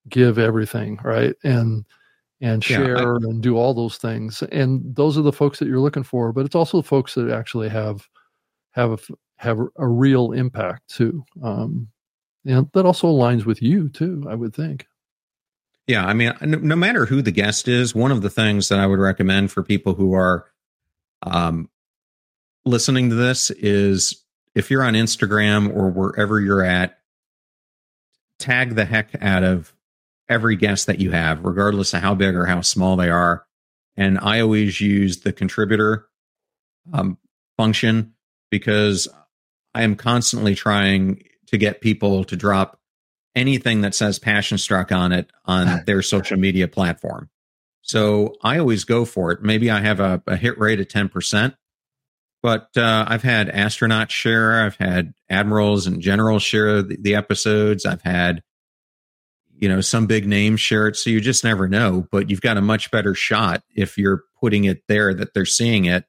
give 0.09 0.39
everything 0.39 0.99
right? 1.03 1.35
And 1.45 1.85
and 2.41 2.63
share 2.63 2.99
yeah, 2.99 3.03
I, 3.03 3.31
and 3.31 3.43
do 3.43 3.57
all 3.57 3.73
those 3.73 3.97
things. 3.97 4.43
And 4.53 4.95
those 4.95 5.17
are 5.17 5.23
the 5.23 5.33
folks 5.33 5.59
that 5.59 5.69
you're 5.69 5.81
looking 5.81 6.03
for 6.03 6.33
but 6.33 6.45
it's 6.45 6.55
also 6.55 6.79
the 6.79 6.89
folks 6.89 7.15
that 7.15 7.31
actually 7.31 7.69
have 7.69 8.07
have 8.73 8.93
a, 8.93 8.99
have 9.37 9.61
a 9.77 9.87
real 9.87 10.33
impact 10.33 10.89
too. 10.89 11.25
Um 11.43 11.89
and 12.47 12.71
that 12.73 12.87
also 12.87 13.09
aligns 13.09 13.45
with 13.45 13.61
you 13.61 13.89
too 13.89 14.25
i 14.29 14.35
would 14.35 14.55
think 14.55 14.87
yeah, 15.87 16.05
I 16.05 16.15
mean, 16.15 16.33
no, 16.41 16.75
matter 16.75 17.07
who 17.07 17.23
the 17.23 17.31
guest 17.31 17.69
is, 17.69 17.95
one 17.95 18.11
of 18.11 18.21
the 18.21 18.31
things 18.31 18.69
that 18.69 18.81
I 18.81 18.87
would 18.87 18.99
recommend 18.99 19.53
for 19.53 19.63
people 19.63 19.95
who 19.95 20.15
are 20.15 20.51
um, 21.23 21.71
listening 22.65 23.11
to 23.11 23.15
this 23.15 23.51
is 23.53 24.25
if 24.57 24.71
you're 24.71 24.83
on 24.83 24.95
Instagram 24.95 25.75
or 25.75 25.91
wherever 25.91 26.41
you're 26.41 26.65
at, 26.65 26.99
tag 28.41 28.75
the 28.75 28.85
heck 28.85 29.11
out 29.23 29.45
of 29.45 29.73
every 30.29 30.57
guest 30.57 30.89
that 30.89 30.99
you 30.99 31.13
have, 31.13 31.45
regardless 31.45 31.95
of 31.95 32.03
how 32.03 32.17
big 32.17 32.35
or 32.35 32.47
how 32.47 32.63
small 32.63 32.97
they 32.97 33.09
are. 33.09 33.47
And 33.97 34.19
I 34.19 34.41
always 34.41 34.81
use 34.81 35.21
the 35.21 35.33
contributor 35.33 36.09
um, 36.93 37.17
function 37.57 38.15
because 38.51 39.07
I 39.73 39.85
am 39.85 39.95
constantly 39.95 40.57
trying 40.57 41.23
to 41.49 41.59
get 41.59 41.81
people 41.81 42.25
to 42.25 42.37
drop 42.37 42.79
anything 43.35 43.83
that 43.83 43.95
says 43.95 44.19
passion 44.19 44.59
struck 44.59 44.91
on 44.91 45.13
it 45.13 45.31
on 45.45 45.83
their 45.87 46.03
social 46.03 46.39
media 46.39 46.67
platform. 46.67 47.29
So 47.83 48.35
I 48.43 48.59
always 48.59 48.85
go 48.85 49.05
for 49.05 49.31
it. 49.31 49.43
Maybe 49.43 49.71
I 49.71 49.81
have 49.81 50.01
a, 50.01 50.21
a 50.27 50.37
hit 50.37 50.59
rate 50.59 50.81
of 50.81 50.89
10%, 50.89 51.55
but 52.43 52.69
uh, 52.77 53.05
I've 53.07 53.23
had 53.23 53.49
astronauts 53.49 54.11
share, 54.11 54.65
I've 54.65 54.77
had 54.77 55.15
admirals 55.31 55.87
and 55.87 56.01
generals 56.01 56.43
share 56.43 56.83
the, 56.83 56.97
the, 57.01 57.15
episodes, 57.15 57.87
I've 57.87 58.03
had, 58.03 58.43
you 59.57 59.69
know, 59.69 59.81
some 59.81 60.07
big 60.07 60.27
names 60.27 60.61
share 60.61 60.89
it. 60.89 60.97
So 60.97 61.11
you 61.11 61.21
just 61.21 61.45
never 61.45 61.69
know, 61.69 62.09
but 62.11 62.29
you've 62.29 62.41
got 62.41 62.57
a 62.57 62.63
much 62.63 62.91
better 62.91 63.15
shot 63.15 63.63
if 63.75 63.97
you're 63.97 64.25
putting 64.41 64.65
it 64.65 64.83
there 64.89 65.15
that 65.15 65.33
they're 65.33 65.47
seeing 65.47 65.85
it 65.85 66.07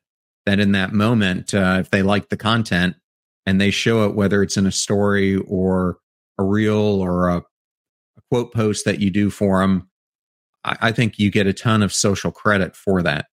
that 0.48 0.60
in 0.60 0.72
that 0.72 0.94
moment, 0.94 1.54
uh, 1.54 1.78
if 1.80 1.92
they 1.92 2.02
like 2.02 2.30
the 2.30 2.38
content 2.38 2.96
and 3.48 3.62
they 3.62 3.72
show 3.72 4.06
it, 4.06 4.14
whether 4.14 4.44
it's 4.44 4.58
in 4.58 4.68
a 4.68 4.72
story 4.74 5.38
or 5.48 6.00
a 6.38 6.44
reel 6.44 6.76
or 6.76 7.30
a, 7.30 7.38
a 7.38 8.22
quote 8.30 8.54
post 8.54 8.84
that 8.84 9.00
you 9.00 9.10
do 9.10 9.30
for 9.30 9.62
them, 9.62 9.90
I, 10.66 10.78
I, 10.82 10.92
think 10.92 11.18
you 11.18 11.32
get 11.32 11.48
a 11.48 11.54
ton 11.54 11.82
of 11.82 11.94
social 11.94 12.30
credit 12.30 12.76
for 12.76 13.02
that, 13.04 13.28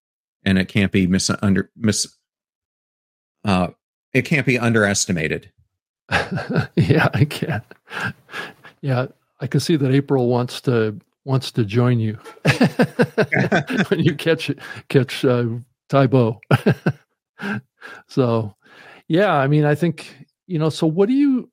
and 0.45 0.57
it 0.57 0.69
can't 0.69 0.93
be 0.93 1.09
mis 1.09 1.33
under 1.43 1.69
mis. 1.77 2.07
Uh, 3.45 3.71
it 4.13 4.23
can't 4.23 4.47
be 4.47 4.57
underestimated. 4.57 5.51
yeah, 6.77 7.09
I 7.13 7.25
can. 7.29 7.63
Yeah, 8.83 9.07
I 9.41 9.49
can 9.49 9.59
see 9.59 9.75
that 9.75 9.93
April 9.93 10.29
wants 10.29 10.61
to 10.63 10.97
wants 11.25 11.51
to 11.51 11.65
join 11.65 11.99
you 11.99 12.19
when 13.89 13.99
you 13.99 14.15
catch 14.15 14.49
catch 14.89 15.25
uh, 15.25 15.47
Tebow. 15.91 16.39
so, 18.07 18.55
yeah, 19.15 19.35
I 19.35 19.47
mean, 19.47 19.65
I 19.65 19.75
think 19.75 20.27
you 20.47 20.59
know. 20.59 20.71
So, 20.71 20.87
what 20.87 21.09
do 21.09 21.15
you 21.15 21.51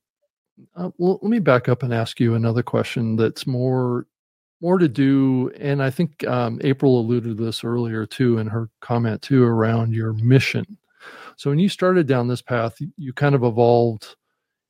uh, 0.75 0.89
well, 0.97 1.19
let 1.21 1.29
me 1.29 1.39
back 1.39 1.69
up 1.69 1.83
and 1.83 1.93
ask 1.93 2.19
you 2.19 2.35
another 2.35 2.63
question 2.63 3.15
that's 3.15 3.45
more 3.47 4.07
more 4.61 4.77
to 4.77 4.87
do 4.87 5.51
and 5.59 5.81
i 5.81 5.89
think 5.89 6.25
um, 6.27 6.59
april 6.63 6.99
alluded 6.99 7.37
to 7.37 7.43
this 7.43 7.63
earlier 7.63 8.05
too 8.05 8.37
in 8.37 8.47
her 8.47 8.69
comment 8.79 9.21
too 9.21 9.43
around 9.43 9.93
your 9.93 10.13
mission 10.13 10.65
so 11.35 11.49
when 11.49 11.59
you 11.59 11.69
started 11.69 12.07
down 12.07 12.27
this 12.27 12.41
path 12.41 12.77
you 12.97 13.13
kind 13.13 13.35
of 13.35 13.43
evolved 13.43 14.15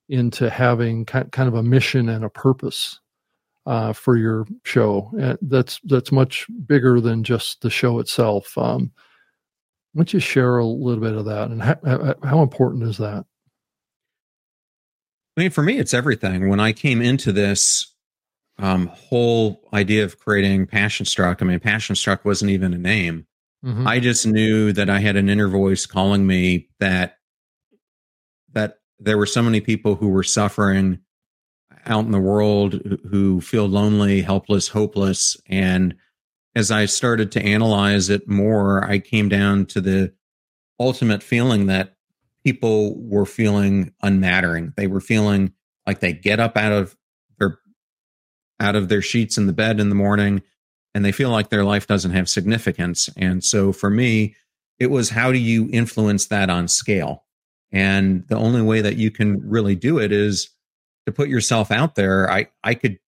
into 0.10 0.50
having 0.50 1.06
kind 1.06 1.48
of 1.48 1.56
a 1.56 1.64
mission 1.64 2.10
and 2.10 2.24
a 2.24 2.30
purpose 2.30 3.00
uh, 3.66 3.94
for 3.94 4.18
your 4.18 4.46
show 4.66 5.12
and 5.20 5.38
that's 5.44 5.80
that's 5.86 6.12
much 6.12 6.48
bigger 6.66 7.00
than 7.00 7.24
just 7.24 7.62
the 7.62 7.70
show 7.70 8.00
itself 8.00 8.58
um, 8.58 8.92
why 9.94 10.00
don't 10.00 10.14
you 10.14 10.20
share 10.20 10.58
a 10.58 10.66
little 10.66 11.02
bit 11.02 11.14
of 11.14 11.26
that 11.26 11.50
and 11.50 11.62
how, 11.62 12.16
how 12.24 12.42
important 12.42 12.84
is 12.84 12.98
that 12.98 13.26
I 15.38 15.42
mean, 15.42 15.52
for 15.52 15.64
me, 15.64 15.80
it's 15.80 15.94
everything. 15.94 16.50
When 16.50 16.60
I 16.60 16.74
came 16.74 17.02
into 17.02 17.32
this 17.32 17.96
um, 18.60 18.88
whole 18.88 19.62
idea 19.74 20.04
of 20.04 20.20
creating 20.20 20.68
Passion 20.68 21.06
Struck, 21.06 21.42
I 21.42 21.46
mean, 21.46 21.60
Passion 21.60 21.96
Struck 21.96 22.26
wasn't 22.26 22.52
even 22.52 22.74
a 22.74 22.78
name. 22.78 23.26
Mm-hmm. 23.66 23.88
I 23.88 24.00
just 24.00 24.26
knew 24.28 24.74
that 24.74 24.90
I 24.90 25.00
had 25.00 25.16
an 25.16 25.30
inner 25.30 25.48
voice 25.48 25.86
calling 25.86 26.26
me 26.28 26.70
that 26.80 27.18
that 28.54 28.80
there 29.00 29.18
were 29.18 29.26
so 29.26 29.42
many 29.42 29.62
people 29.62 29.96
who 29.96 30.10
were 30.10 30.24
suffering 30.24 31.00
out 31.86 32.06
in 32.06 32.12
the 32.12 32.20
world 32.20 33.00
who 33.10 33.40
feel 33.40 33.68
lonely, 33.68 34.22
helpless, 34.22 34.68
hopeless, 34.68 35.38
and 35.48 35.96
as 36.56 36.72
I 36.72 36.86
started 36.86 37.32
to 37.34 37.42
analyze 37.42 38.10
it 38.10 38.28
more, 38.28 38.84
I 38.84 39.00
came 39.00 39.30
down 39.30 39.66
to 39.68 39.82
the 39.82 40.14
ultimate 40.80 41.24
feeling 41.24 41.68
that 41.68 41.96
people 42.44 43.00
were 43.00 43.26
feeling 43.26 43.94
unmattering. 44.02 44.74
They 44.76 44.88
were 44.88 45.00
feeling 45.00 45.54
like 45.86 46.00
they 46.00 46.14
get 46.14 46.40
up 46.40 46.58
out 46.58 46.72
of 46.72 46.98
their 47.40 47.60
out 48.60 48.76
of 48.76 48.90
their 48.90 49.02
sheets 49.02 49.38
in 49.38 49.48
the 49.48 49.54
bed 49.54 49.80
in 49.80 49.90
the 49.90 49.96
morning 49.96 50.42
and 50.94 51.06
they 51.06 51.12
feel 51.12 51.30
like 51.30 51.50
their 51.50 51.64
life 51.64 51.88
doesn't 51.88 52.12
have 52.12 52.30
significance. 52.30 53.10
And 53.16 53.44
so 53.44 53.72
for 53.72 53.90
me, 53.90 54.36
it 54.80 54.88
was 54.88 55.10
how 55.10 55.32
do 55.32 55.38
you 55.38 55.70
influence 55.72 56.28
that 56.28 56.50
on 56.50 56.68
scale? 56.68 57.24
And 57.72 58.28
the 58.28 58.38
only 58.38 58.62
way 58.62 58.82
that 58.82 58.98
you 58.98 59.12
can 59.12 59.48
really 59.50 59.76
do 59.76 60.00
it 60.00 60.12
is 60.12 60.50
to 61.06 61.12
put 61.12 61.30
yourself 61.30 61.72
out 61.72 61.96
there. 61.96 62.30
I 62.30 62.48
I 62.64 62.74
could 62.74 63.00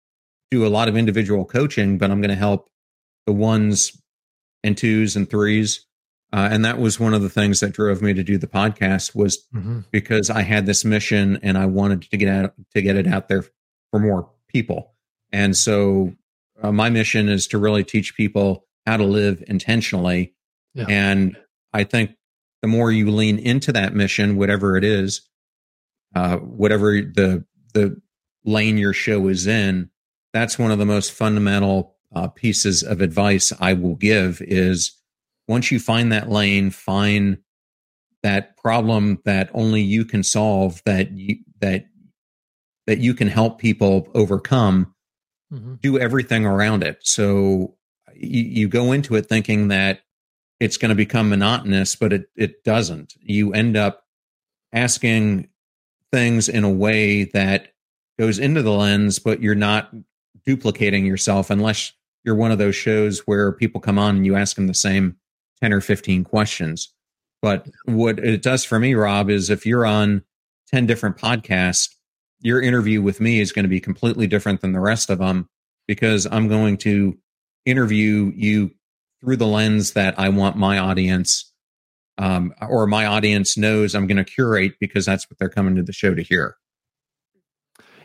do 0.52 0.66
a 0.66 0.70
lot 0.70 0.88
of 0.88 0.96
individual 0.96 1.46
coaching, 1.46 1.98
but 1.98 2.12
I'm 2.12 2.22
going 2.22 2.30
to 2.30 2.36
help 2.36 2.70
the 3.26 3.34
ones 3.34 4.02
and 4.64 4.78
twos 4.78 5.16
and 5.16 5.30
threes 5.30 5.86
uh, 6.34 6.50
and 6.52 6.66
that 6.66 6.80
was 6.80 7.00
one 7.00 7.14
of 7.14 7.22
the 7.22 7.30
things 7.30 7.60
that 7.60 7.74
drove 7.74 8.02
me 8.02 8.12
to 8.12 8.24
do 8.24 8.40
the 8.40 8.48
podcast 8.48 9.14
was 9.16 9.46
mm-hmm. 9.54 9.82
because 9.92 10.32
I 10.32 10.42
had 10.42 10.66
this 10.66 10.84
mission 10.84 11.40
and 11.44 11.60
I 11.60 11.68
wanted 11.68 12.02
to 12.10 12.18
get 12.18 12.28
out 12.28 12.56
to 12.74 12.82
get 12.82 12.96
it 12.96 13.06
out 13.06 13.28
there 13.28 13.46
for 13.92 14.00
more 14.00 14.32
people. 14.48 14.96
And 15.32 15.56
so 15.56 16.14
uh, 16.60 16.72
my 16.72 16.90
mission 16.90 17.30
is 17.30 17.46
to 17.50 17.60
really 17.60 17.84
teach 17.84 18.18
people 18.18 18.66
how 18.88 18.98
to 18.98 19.04
live 19.04 19.44
intentionally. 19.48 20.34
Yeah. 20.74 20.86
And 20.90 21.38
I 21.72 21.84
think 21.84 22.16
the 22.64 22.68
more 22.68 22.92
you 22.92 23.12
lean 23.12 23.38
into 23.38 23.72
that 23.74 23.94
mission, 23.94 24.36
whatever 24.36 24.76
it 24.76 24.84
is, 24.84 25.22
uh, 26.16 26.38
whatever 26.38 26.94
the 26.94 27.46
the 27.76 28.02
lane 28.44 28.78
your 28.78 28.94
show 28.94 29.28
is 29.28 29.46
in, 29.46 29.92
that's 30.34 30.58
one 30.58 30.72
of 30.72 30.80
the 30.80 30.86
most 30.86 31.12
fundamental 31.12 31.93
uh, 32.16 32.28
pieces 32.28 32.84
of 32.84 33.02
advice 33.02 33.52
I 33.60 33.74
will 33.74 33.96
give 33.96 34.42
is 34.42 34.96
once 35.48 35.72
you 35.72 35.80
find 35.80 36.12
that 36.12 36.30
lane, 36.30 36.70
find 36.70 37.38
that 38.24 38.56
problem 38.58 39.20
that 39.26 39.50
only 39.54 39.82
you 39.82 40.06
can 40.06 40.24
solve 40.24 40.82
that 40.86 41.12
you, 41.12 41.38
that 41.60 41.86
that 42.88 43.00
you 43.00 43.14
can 43.14 43.28
help 43.28 43.60
people 43.60 44.08
overcome 44.16 44.94
mm-hmm. 45.54 45.76
do 45.76 46.00
everything 46.00 46.46
around 46.46 46.84
it 46.84 46.98
so 47.02 47.76
you, 48.16 48.44
you 48.44 48.68
go 48.68 48.92
into 48.94 49.16
it 49.16 49.28
thinking 49.28 49.68
that 49.68 50.02
it's 50.60 50.78
going 50.78 50.90
to 50.90 50.96
become 50.96 51.30
monotonous 51.30 51.96
but 51.96 52.14
it 52.14 52.30
it 52.36 52.64
doesn't 52.64 53.14
you 53.20 53.54
end 53.54 53.76
up 53.76 54.06
asking 54.72 55.48
things 56.12 56.48
in 56.48 56.64
a 56.64 56.72
way 56.72 57.26
that 57.26 57.74
goes 58.18 58.40
into 58.40 58.62
the 58.62 58.72
lens 58.72 59.20
but 59.20 59.42
you're 59.42 59.54
not 59.54 59.94
duplicating 60.46 61.06
yourself 61.06 61.50
unless 61.50 61.92
you're 62.24 62.36
one 62.36 62.52
of 62.52 62.58
those 62.58 62.76
shows 62.76 63.20
where 63.22 63.52
people 63.52 63.82
come 63.82 64.00
on 64.00 64.16
and 64.16 64.26
you 64.26 64.36
ask 64.36 64.56
them 64.56 64.68
the 64.68 64.74
same 64.74 65.16
10 65.62 65.74
or 65.74 65.82
15 65.82 66.24
questions 66.24 66.94
but 67.44 67.68
what 67.84 68.20
it 68.20 68.42
does 68.42 68.64
for 68.64 68.80
me, 68.80 68.94
Rob, 68.94 69.30
is 69.30 69.50
if 69.50 69.66
you're 69.66 69.86
on 69.86 70.24
10 70.72 70.86
different 70.86 71.18
podcasts, 71.18 71.90
your 72.40 72.62
interview 72.62 73.02
with 73.02 73.20
me 73.20 73.42
is 73.42 73.52
going 73.52 73.64
to 73.64 73.70
be 73.70 73.82
completely 73.82 74.28
different 74.28 74.62
than 74.62 74.72
the 74.72 74.80
rest 74.80 75.10
of 75.10 75.20
them 75.20 75.50
because 75.86 76.26
I'm 76.26 76.48
going 76.48 76.78
to 76.78 77.18
interview 77.66 78.32
you 78.34 78.72
through 79.20 79.36
the 79.36 79.46
lens 79.46 79.92
that 79.92 80.18
I 80.18 80.30
want 80.30 80.56
my 80.56 80.78
audience 80.78 81.52
um, 82.18 82.54
or 82.62 82.88
my 82.88 83.06
audience 83.06 83.58
knows 83.58 83.94
I'm 83.94 84.08
going 84.08 84.24
to 84.24 84.24
curate 84.24 84.76
because 84.80 85.06
that's 85.06 85.30
what 85.30 85.38
they're 85.38 85.50
coming 85.50 85.76
to 85.76 85.84
the 85.84 85.92
show 85.92 86.16
to 86.16 86.24
hear. 86.24 86.56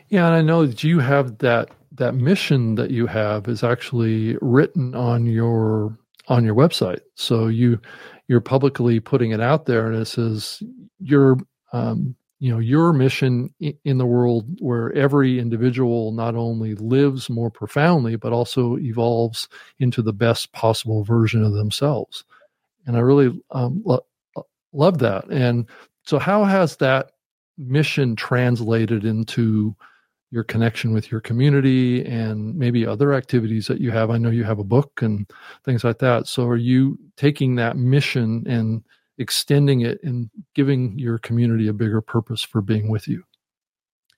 Yeah, 0.09 0.25
and 0.27 0.35
I 0.35 0.41
know 0.41 0.65
that 0.65 0.83
you 0.83 0.99
have 0.99 1.37
that 1.37 1.69
that 1.99 2.15
mission 2.15 2.75
that 2.75 2.91
you 2.91 3.05
have 3.05 3.47
is 3.47 3.63
actually 3.63 4.37
written 4.41 4.95
on 4.95 5.25
your 5.25 5.97
on 6.27 6.43
your 6.43 6.55
website. 6.55 7.01
So 7.15 7.47
you 7.47 7.79
you're 8.27 8.41
publicly 8.41 8.99
putting 8.99 9.31
it 9.31 9.41
out 9.41 9.65
there, 9.65 9.87
and 9.87 9.95
it 9.95 10.05
says 10.05 10.63
your 10.99 11.37
um, 11.71 12.15
you 12.39 12.51
know 12.51 12.59
your 12.59 12.93
mission 12.93 13.53
in 13.59 13.97
the 13.97 14.05
world 14.05 14.47
where 14.59 14.91
every 14.93 15.39
individual 15.39 16.11
not 16.13 16.35
only 16.35 16.73
lives 16.75 17.29
more 17.29 17.51
profoundly 17.51 18.15
but 18.15 18.31
also 18.31 18.77
evolves 18.77 19.49
into 19.79 20.01
the 20.01 20.13
best 20.13 20.51
possible 20.53 21.03
version 21.03 21.43
of 21.43 21.53
themselves 21.53 22.23
and 22.87 22.95
i 22.95 22.99
really 22.99 23.39
um, 23.51 23.83
lo- 23.85 24.05
love 24.71 24.99
that 24.99 25.25
and 25.29 25.67
so 26.03 26.17
how 26.17 26.45
has 26.45 26.77
that 26.77 27.11
mission 27.57 28.15
translated 28.15 29.03
into 29.03 29.75
your 30.31 30.43
connection 30.43 30.93
with 30.93 31.11
your 31.11 31.21
community 31.21 32.05
and 32.05 32.55
maybe 32.55 32.85
other 32.85 33.13
activities 33.13 33.67
that 33.67 33.81
you 33.81 33.91
have. 33.91 34.09
I 34.09 34.17
know 34.17 34.29
you 34.29 34.43
have 34.43 34.59
a 34.59 34.63
book 34.63 35.01
and 35.01 35.29
things 35.65 35.83
like 35.83 35.99
that. 35.99 36.27
So 36.27 36.47
are 36.47 36.57
you 36.57 36.99
taking 37.17 37.55
that 37.55 37.77
mission 37.77 38.43
and 38.47 38.83
extending 39.17 39.81
it 39.81 39.99
and 40.03 40.29
giving 40.53 40.97
your 40.97 41.17
community 41.17 41.67
a 41.67 41.73
bigger 41.73 42.01
purpose 42.01 42.43
for 42.43 42.61
being 42.61 42.89
with 42.89 43.07
you? 43.07 43.23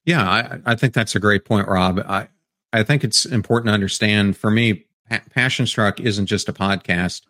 Yeah, 0.06 0.30
I, 0.30 0.60
I 0.66 0.76
think 0.76 0.94
that's 0.94 1.16
a 1.16 1.20
great 1.20 1.46
point, 1.46 1.68
Rob. 1.68 2.00
I, 2.00 2.28
I 2.74 2.84
think 2.84 3.04
it's 3.04 3.26
important 3.26 3.68
to 3.68 3.74
understand 3.74 4.36
for 4.36 4.52
me, 4.52 4.86
Passion 5.34 5.68
Struck 5.68 6.00
isn't 6.00 6.26
just 6.26 6.50
a 6.50 6.54
podcast. 6.54 7.22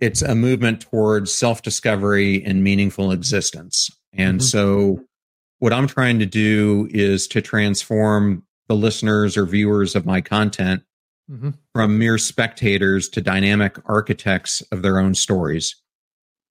It's 0.00 0.22
a 0.22 0.34
movement 0.34 0.80
towards 0.80 1.32
self 1.32 1.62
discovery 1.62 2.44
and 2.44 2.64
meaningful 2.64 3.12
existence. 3.12 3.90
And 4.12 4.40
mm-hmm. 4.40 4.46
so 4.46 5.04
what 5.64 5.72
I'm 5.72 5.86
trying 5.86 6.18
to 6.18 6.26
do 6.26 6.88
is 6.90 7.26
to 7.28 7.40
transform 7.40 8.44
the 8.68 8.76
listeners 8.76 9.34
or 9.34 9.46
viewers 9.46 9.96
of 9.96 10.04
my 10.04 10.20
content 10.20 10.82
mm-hmm. 11.30 11.52
from 11.72 11.98
mere 11.98 12.18
spectators 12.18 13.08
to 13.08 13.22
dynamic 13.22 13.78
architects 13.86 14.60
of 14.70 14.82
their 14.82 14.98
own 14.98 15.14
stories. 15.14 15.74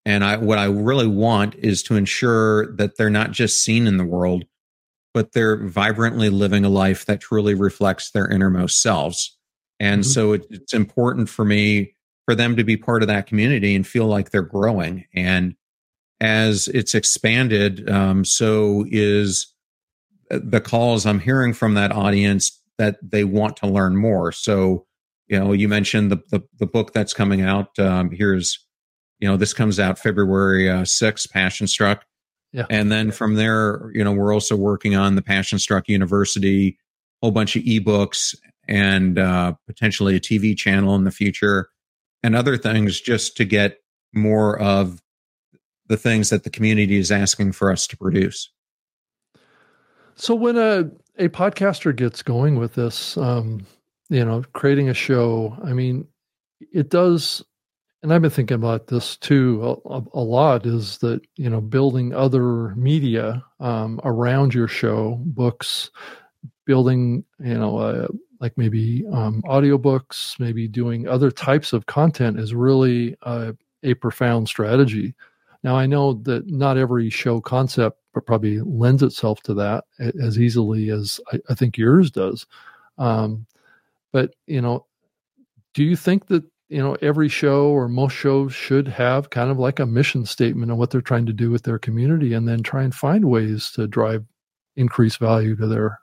And 0.04 0.24
I, 0.24 0.38
what 0.38 0.58
I 0.58 0.66
really 0.66 1.06
want 1.06 1.54
is 1.54 1.84
to 1.84 1.96
ensure 1.96 2.76
that 2.78 2.98
they're 2.98 3.12
not 3.12 3.30
just 3.30 3.64
seen 3.64 3.86
in 3.86 3.98
the 3.98 4.04
world, 4.04 4.46
but 5.14 5.34
they're 5.34 5.64
vibrantly 5.64 6.30
living 6.32 6.66
a 6.66 6.70
life 6.70 7.06
that 7.06 7.22
truly 7.22 7.54
reflects 7.54 8.10
their 8.10 8.28
innermost 8.28 8.82
selves. 8.82 9.38
And 9.80 10.02
mm-hmm. 10.02 10.10
so 10.10 10.34
it, 10.34 10.48
it's 10.50 10.74
important 10.74 11.30
for 11.30 11.46
me 11.46 11.94
for 12.26 12.34
them 12.34 12.56
to 12.56 12.64
be 12.64 12.78
part 12.78 13.04
of 13.04 13.10
that 13.10 13.28
community 13.28 13.76
and 13.76 13.86
feel 13.86 14.08
like 14.08 14.32
they're 14.32 14.42
growing. 14.42 15.06
And 15.14 15.54
as 16.24 16.70
it's 16.70 16.96
expanded, 16.96 17.90
um, 17.90 18.24
so 18.24 18.86
is 18.90 19.54
the 20.30 20.62
calls 20.62 21.06
I'm 21.06 21.20
hearing 21.20 21.54
from 21.54 21.74
that 21.74 21.92
audience 21.92 22.60
that 22.78 22.96
they 23.04 23.26
want 23.26 23.58
to 23.58 23.68
learn 23.68 23.98
more. 23.98 24.32
So, 24.32 24.86
you 25.28 25.38
know, 25.38 25.52
you 25.52 25.68
mentioned 25.68 26.12
the 26.12 26.24
the, 26.32 26.42
the 26.60 26.66
book 26.66 26.94
that's 26.94 27.14
coming 27.14 27.42
out. 27.42 27.78
Um, 27.78 28.10
here's, 28.10 28.58
you 29.20 29.28
know, 29.28 29.36
this 29.36 29.54
comes 29.54 29.80
out 29.82 30.00
February 30.00 30.70
uh, 30.70 30.84
6th, 30.84 31.30
Passion 31.30 31.68
Struck. 31.68 32.06
Yeah. 32.54 32.68
And 32.70 32.92
then 32.92 33.12
from 33.12 33.36
there, 33.36 33.92
you 33.94 34.04
know, 34.04 34.14
we're 34.14 34.34
also 34.34 34.56
working 34.56 34.96
on 34.96 35.16
the 35.16 35.22
Passion 35.22 35.60
Struck 35.60 35.90
University, 35.90 36.70
a 37.22 37.26
whole 37.26 37.32
bunch 37.32 37.58
of 37.58 37.64
ebooks 37.64 38.34
and 38.68 39.20
uh, 39.20 39.54
potentially 39.68 40.16
a 40.16 40.22
TV 40.22 40.56
channel 40.56 40.96
in 40.96 41.04
the 41.04 41.12
future 41.12 41.68
and 42.22 42.34
other 42.34 42.56
things 42.56 43.02
just 43.02 43.36
to 43.38 43.44
get 43.44 43.80
more 44.14 44.58
of 44.60 45.03
the 45.88 45.98
things 45.98 46.30
that 46.30 46.44
the 46.44 46.50
community 46.50 46.98
is 46.98 47.12
asking 47.12 47.52
for 47.52 47.72
us 47.72 47.88
to 47.88 47.98
produce. 47.98 48.50
So 50.16 50.36
when 50.36 50.58
a 50.58 50.90
a 51.18 51.30
podcaster 51.30 51.96
gets 51.96 52.24
going 52.24 52.58
with 52.58 52.74
this, 52.74 53.18
um, 53.18 53.66
you 54.10 54.26
know, 54.26 54.44
creating 54.54 54.90
a 54.90 54.94
show, 54.94 55.58
I 55.64 55.74
mean, 55.74 56.08
it 56.72 56.90
does, 56.90 57.44
and 58.02 58.12
I've 58.12 58.22
been 58.22 58.32
thinking 58.32 58.56
about 58.56 58.88
this 58.88 59.18
too 59.18 59.80
a, 59.86 60.02
a 60.14 60.22
lot. 60.22 60.66
Is 60.66 61.00
that 61.00 61.22
you 61.36 61.50
know 61.50 61.62
building 61.62 62.14
other 62.14 62.76
media 62.76 63.44
um, 63.60 64.00
around 64.04 64.54
your 64.54 64.68
show, 64.68 65.20
books, 65.26 65.92
building 66.66 67.24
you 67.40 67.58
know 67.58 67.78
uh, 67.78 68.08
like 68.40 68.58
maybe 68.58 69.06
um, 69.12 69.42
audiobooks, 69.44 70.40
maybe 70.40 70.68
doing 70.68 71.08
other 71.08 71.32
types 71.32 71.74
of 71.74 71.86
content 71.86 72.40
is 72.40 72.54
really 72.54 73.16
a 73.24 73.94
profound 73.96 74.48
strategy 74.48 75.14
now, 75.64 75.78
I 75.78 75.86
know 75.86 76.14
that 76.24 76.48
not 76.48 76.78
every 76.78 77.10
show 77.10 77.40
concept 77.40 77.98
probably 78.26 78.60
lends 78.60 79.02
itself 79.02 79.42
to 79.44 79.54
that 79.56 79.86
as 80.22 80.38
easily 80.38 80.90
as 80.90 81.20
I, 81.32 81.40
I 81.50 81.56
think 81.56 81.78
yours 81.78 82.12
does. 82.12 82.46
Um, 82.98 83.48
but, 84.12 84.36
you 84.46 84.62
know, 84.62 84.86
do 85.74 85.84
you 85.84 85.96
think 85.96 86.28
that, 86.28 86.44
you 86.70 86.80
know, 86.80 86.98
every 87.02 87.30
show 87.30 87.68
or 87.68 87.88
most 87.88 88.14
shows 88.14 88.54
should 88.54 88.88
have 88.88 89.30
kind 89.30 89.50
of 89.50 89.58
like 89.58 89.80
a 89.80 89.86
mission 89.86 90.26
statement 90.26 90.72
of 90.72 90.78
what 90.78 90.90
they're 90.90 91.02
trying 91.02 91.26
to 91.26 91.34
do 91.34 91.50
with 91.50 91.64
their 91.64 91.80
community 91.80 92.34
and 92.34 92.48
then 92.48 92.62
try 92.62 92.84
and 92.84 92.94
find 92.94 93.26
ways 93.26 93.72
to 93.72 93.88
drive 93.88 94.26
increased 94.76 95.20
value 95.20 95.56
to 95.56 95.68
their 95.68 96.00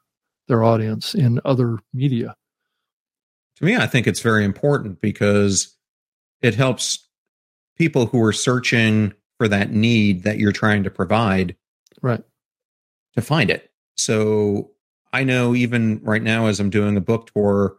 their 0.49 0.65
audience 0.65 1.15
in 1.15 1.41
other 1.45 1.79
media? 1.93 2.35
To 3.57 3.65
me, 3.65 3.77
I 3.77 3.87
think 3.87 4.07
it's 4.07 4.21
very 4.21 4.45
important 4.45 5.01
because 5.01 5.77
it 6.41 6.55
helps 6.55 7.07
people 7.77 8.07
who 8.07 8.23
are 8.25 8.33
searching 8.33 9.13
for 9.41 9.49
that 9.49 9.71
need 9.71 10.25
that 10.25 10.37
you're 10.37 10.53
trying 10.53 10.85
to 10.85 10.91
provide 10.91 11.57
right. 12.03 12.23
to 13.15 13.23
find 13.23 13.49
it. 13.49 13.71
So 13.97 14.73
i 15.15 15.25
know 15.25 15.55
even 15.55 15.99
right 16.03 16.23
now 16.23 16.47
as 16.47 16.61
i'm 16.61 16.71
doing 16.71 16.97
a 16.97 17.01
book 17.01 17.31
tour 17.33 17.79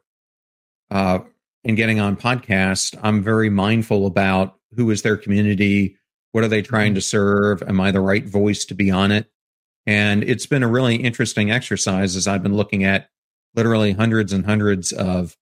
uh, 0.89 1.19
and 1.63 1.77
getting 1.77 1.99
on 1.99 2.17
podcast 2.17 2.97
i'm 3.03 3.21
very 3.21 3.49
mindful 3.49 4.07
about 4.07 4.55
who 4.75 4.89
is 4.89 5.03
their 5.03 5.17
community 5.17 5.95
what 6.31 6.43
are 6.43 6.47
they 6.47 6.63
trying 6.63 6.89
mm-hmm. 6.89 6.95
to 6.95 7.01
serve 7.01 7.61
am 7.63 7.79
i 7.79 7.91
the 7.91 8.01
right 8.01 8.25
voice 8.25 8.65
to 8.65 8.73
be 8.73 8.89
on 8.89 9.11
it? 9.11 9.27
And 9.85 10.23
it's 10.23 10.45
been 10.45 10.63
a 10.63 10.67
really 10.67 10.95
interesting 10.95 11.51
exercise 11.51 12.15
as 12.15 12.27
i've 12.27 12.43
been 12.43 12.57
looking 12.57 12.83
at 12.83 13.09
literally 13.53 13.91
hundreds 13.91 14.33
and 14.33 14.45
hundreds 14.45 14.91
of 14.91 15.37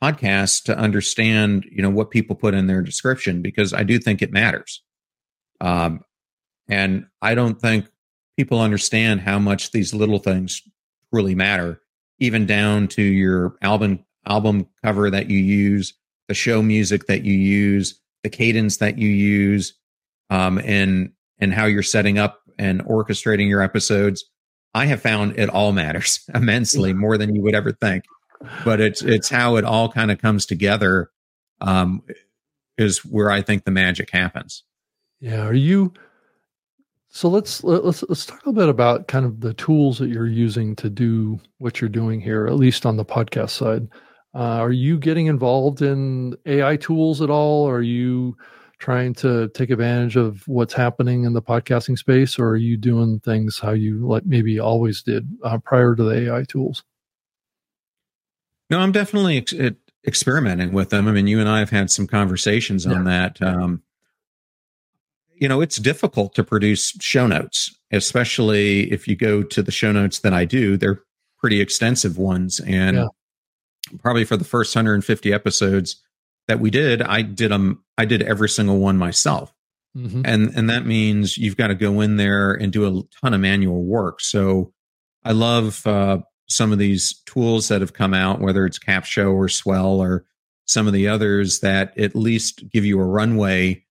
podcasts 0.00 0.62
to 0.62 0.78
understand 0.78 1.66
you 1.70 1.82
know 1.82 1.90
what 1.90 2.12
people 2.12 2.36
put 2.36 2.54
in 2.54 2.68
their 2.68 2.82
description 2.82 3.42
because 3.42 3.74
i 3.74 3.82
do 3.82 3.98
think 3.98 4.22
it 4.22 4.32
matters 4.32 4.82
um, 5.60 6.04
and 6.68 7.06
I 7.20 7.34
don't 7.34 7.60
think 7.60 7.86
people 8.36 8.60
understand 8.60 9.20
how 9.20 9.38
much 9.38 9.72
these 9.72 9.92
little 9.92 10.18
things 10.18 10.62
really 11.12 11.34
matter, 11.34 11.80
even 12.18 12.46
down 12.46 12.88
to 12.88 13.02
your 13.02 13.56
album 13.62 14.04
album 14.26 14.66
cover 14.84 15.10
that 15.10 15.30
you 15.30 15.38
use, 15.38 15.94
the 16.28 16.34
show 16.34 16.62
music 16.62 17.06
that 17.06 17.24
you 17.24 17.34
use, 17.34 18.00
the 18.22 18.30
cadence 18.30 18.76
that 18.78 18.98
you 18.98 19.08
use, 19.08 19.74
um, 20.30 20.58
and 20.58 21.12
and 21.38 21.52
how 21.52 21.64
you're 21.64 21.82
setting 21.82 22.18
up 22.18 22.40
and 22.58 22.84
orchestrating 22.84 23.48
your 23.48 23.62
episodes. 23.62 24.24
I 24.74 24.86
have 24.86 25.02
found 25.02 25.38
it 25.38 25.48
all 25.48 25.72
matters 25.72 26.20
immensely 26.34 26.92
more 26.92 27.18
than 27.18 27.34
you 27.34 27.42
would 27.42 27.54
ever 27.54 27.72
think. 27.72 28.04
But 28.64 28.80
it's 28.80 29.02
it's 29.02 29.28
how 29.28 29.56
it 29.56 29.64
all 29.64 29.90
kind 29.90 30.10
of 30.10 30.18
comes 30.18 30.46
together 30.46 31.10
um, 31.60 32.02
is 32.78 33.04
where 33.04 33.30
I 33.30 33.42
think 33.42 33.64
the 33.64 33.70
magic 33.70 34.10
happens. 34.10 34.62
Yeah. 35.20 35.46
Are 35.46 35.54
you? 35.54 35.92
So 37.12 37.28
let's 37.28 37.64
let's 37.64 38.04
let's 38.08 38.24
talk 38.24 38.46
a 38.46 38.52
bit 38.52 38.68
about 38.68 39.08
kind 39.08 39.26
of 39.26 39.40
the 39.40 39.52
tools 39.54 39.98
that 39.98 40.08
you're 40.08 40.28
using 40.28 40.76
to 40.76 40.88
do 40.88 41.40
what 41.58 41.80
you're 41.80 41.90
doing 41.90 42.20
here, 42.20 42.46
at 42.46 42.54
least 42.54 42.86
on 42.86 42.96
the 42.96 43.04
podcast 43.04 43.50
side. 43.50 43.88
Uh, 44.32 44.58
are 44.58 44.70
you 44.70 44.96
getting 44.96 45.26
involved 45.26 45.82
in 45.82 46.36
AI 46.46 46.76
tools 46.76 47.20
at 47.20 47.28
all? 47.28 47.68
Are 47.68 47.82
you 47.82 48.36
trying 48.78 49.12
to 49.12 49.48
take 49.48 49.70
advantage 49.70 50.16
of 50.16 50.46
what's 50.46 50.72
happening 50.72 51.24
in 51.24 51.32
the 51.32 51.42
podcasting 51.42 51.98
space, 51.98 52.38
or 52.38 52.50
are 52.50 52.56
you 52.56 52.76
doing 52.76 53.20
things 53.20 53.58
how 53.58 53.72
you 53.72 54.06
like 54.06 54.24
maybe 54.24 54.60
always 54.60 55.02
did 55.02 55.28
uh, 55.42 55.58
prior 55.58 55.96
to 55.96 56.02
the 56.02 56.30
AI 56.30 56.44
tools? 56.44 56.84
No, 58.70 58.78
I'm 58.78 58.92
definitely 58.92 59.36
ex- 59.38 59.54
experimenting 60.06 60.72
with 60.72 60.90
them. 60.90 61.08
I 61.08 61.12
mean, 61.12 61.26
you 61.26 61.40
and 61.40 61.48
I 61.48 61.58
have 61.58 61.70
had 61.70 61.90
some 61.90 62.06
conversations 62.06 62.86
on 62.86 63.04
yeah. 63.04 63.28
that. 63.38 63.42
Um, 63.42 63.82
you 65.40 65.48
know, 65.48 65.62
it's 65.62 65.76
difficult 65.76 66.34
to 66.34 66.44
produce 66.44 66.92
show 67.00 67.26
notes, 67.26 67.74
especially 67.90 68.92
if 68.92 69.08
you 69.08 69.16
go 69.16 69.42
to 69.42 69.62
the 69.62 69.72
show 69.72 69.90
notes 69.90 70.20
that 70.20 70.34
I 70.34 70.44
do. 70.44 70.76
They're 70.76 71.02
pretty 71.38 71.62
extensive 71.62 72.18
ones. 72.18 72.60
And 72.60 72.98
yeah. 72.98 73.06
probably 73.98 74.24
for 74.24 74.36
the 74.36 74.44
first 74.44 74.76
150 74.76 75.32
episodes 75.32 75.96
that 76.46 76.60
we 76.60 76.70
did, 76.70 77.00
I 77.00 77.22
did 77.22 77.50
them, 77.50 77.82
I 77.96 78.04
did 78.04 78.22
every 78.22 78.50
single 78.50 78.78
one 78.78 78.98
myself. 78.98 79.52
Mm-hmm. 79.96 80.22
And 80.24 80.54
and 80.54 80.70
that 80.70 80.86
means 80.86 81.36
you've 81.36 81.56
got 81.56 81.68
to 81.68 81.74
go 81.74 82.00
in 82.00 82.16
there 82.16 82.52
and 82.52 82.72
do 82.72 82.86
a 82.86 83.02
ton 83.20 83.34
of 83.34 83.40
manual 83.40 83.82
work. 83.82 84.20
So 84.20 84.72
I 85.24 85.32
love 85.32 85.84
uh, 85.84 86.18
some 86.48 86.70
of 86.70 86.78
these 86.78 87.22
tools 87.26 87.68
that 87.68 87.80
have 87.80 87.92
come 87.92 88.14
out, 88.14 88.40
whether 88.40 88.66
it's 88.66 88.78
Capsho 88.78 89.34
or 89.34 89.48
Swell 89.48 90.00
or 90.00 90.26
some 90.66 90.86
of 90.86 90.92
the 90.92 91.08
others 91.08 91.58
that 91.60 91.98
at 91.98 92.14
least 92.14 92.70
give 92.70 92.84
you 92.84 93.00
a 93.00 93.04
runway 93.04 93.84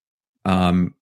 um, 0.45 0.93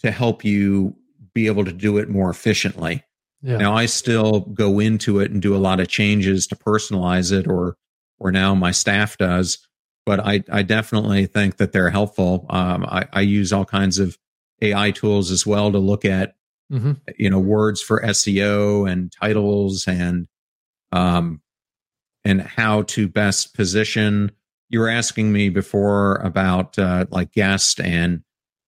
to 0.00 0.10
help 0.10 0.44
you 0.44 0.96
be 1.34 1.46
able 1.46 1.64
to 1.64 1.72
do 1.72 1.98
it 1.98 2.08
more 2.08 2.30
efficiently. 2.30 3.04
Yeah. 3.42 3.58
Now 3.58 3.74
I 3.74 3.86
still 3.86 4.40
go 4.40 4.78
into 4.80 5.20
it 5.20 5.30
and 5.30 5.42
do 5.42 5.54
a 5.54 5.58
lot 5.58 5.80
of 5.80 5.88
changes 5.88 6.46
to 6.48 6.56
personalize 6.56 7.32
it 7.32 7.46
or 7.46 7.76
or 8.18 8.32
now 8.32 8.54
my 8.54 8.70
staff 8.70 9.18
does, 9.18 9.58
but 10.06 10.20
I, 10.20 10.42
I 10.50 10.62
definitely 10.62 11.26
think 11.26 11.58
that 11.58 11.72
they're 11.72 11.90
helpful. 11.90 12.46
Um, 12.48 12.84
I, 12.86 13.06
I 13.12 13.20
use 13.20 13.52
all 13.52 13.66
kinds 13.66 13.98
of 13.98 14.16
AI 14.62 14.90
tools 14.90 15.30
as 15.30 15.46
well 15.46 15.70
to 15.70 15.78
look 15.78 16.06
at 16.06 16.34
mm-hmm. 16.72 16.92
you 17.18 17.30
know 17.30 17.38
words 17.38 17.82
for 17.82 18.00
SEO 18.00 18.90
and 18.90 19.12
titles 19.12 19.86
and 19.86 20.28
um 20.92 21.40
and 22.24 22.40
how 22.42 22.82
to 22.82 23.08
best 23.08 23.54
position. 23.54 24.32
You 24.68 24.80
were 24.80 24.88
asking 24.88 25.32
me 25.32 25.48
before 25.48 26.16
about 26.16 26.76
uh, 26.76 27.06
like 27.10 27.30
guest 27.30 27.80
and 27.80 28.22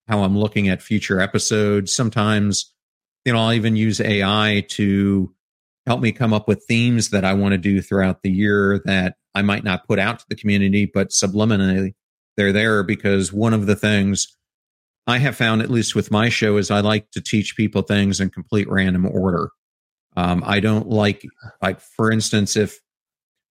how 0.09 0.23
I'm 0.23 0.39
looking 0.39 0.69
at 0.69 0.83
future 0.83 1.21
episodes. 1.21 1.95
Sometimes, 1.95 2.73
you 3.25 3.33
know, 3.33 3.41
I'll 3.41 3.53
even 3.53 3.77
use 3.77 4.01
AI 4.01 4.65
to 4.71 5.35
help 5.87 6.01
me 6.01 6.13
come 6.13 6.33
up 6.33 6.49
with 6.49 6.65
themes 6.67 7.11
that 7.11 7.25
I 7.25 7.35
want 7.35 7.53
to 7.53 7.59
do 7.59 7.81
throughout 7.81 8.23
the 8.23 8.31
year 8.31 8.81
that 8.85 9.17
I 9.35 9.43
might 9.43 9.65
not 9.65 9.87
put 9.87 9.99
out 9.99 10.19
to 10.19 10.25
the 10.29 10.37
community, 10.37 10.91
but 10.93 11.11
subliminally 11.11 11.95
they're 12.37 12.53
there 12.53 12.83
because 12.83 13.33
one 13.33 13.55
of 13.55 13.67
the 13.67 13.77
things 13.77 14.37
I 15.07 15.19
have 15.19 15.37
found, 15.37 15.63
at 15.63 15.71
least 15.71 15.95
with 15.95 16.11
my 16.11 16.29
show, 16.29 16.59
is 16.59 16.71
I 16.71 16.81
like 16.81 17.11
to 17.13 17.21
teach 17.21 17.57
people 17.57 17.83
things 17.83 18.21
in 18.21 18.31
complete 18.31 18.69
random 18.71 19.07
order. 19.07 19.49
Um, 20.17 20.43
I 20.45 20.61
don't 20.61 20.89
like, 20.89 21.25
like, 21.63 21.81
for 21.81 22.11
instance, 22.13 22.57
if 22.57 22.79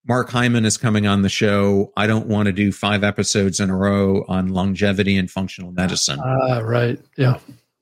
Mark 0.08 0.30
Hyman 0.30 0.66
is 0.66 0.78
coming 0.78 1.06
on 1.06 1.22
the 1.22 1.30
show. 1.30 1.92
I 1.98 2.08
don't 2.08 2.28
want 2.28 2.46
to 2.46 2.54
do 2.54 2.72
five 2.72 3.04
episodes 3.04 3.60
in 3.60 3.70
a 3.70 3.76
row 3.76 4.24
on 4.28 4.50
longevity 4.50 5.18
and 5.18 5.30
functional 5.30 5.72
medicine. 5.72 6.20
Ah, 6.24 6.58
uh, 6.58 6.62
right. 6.62 7.00
Yeah. 7.18 7.40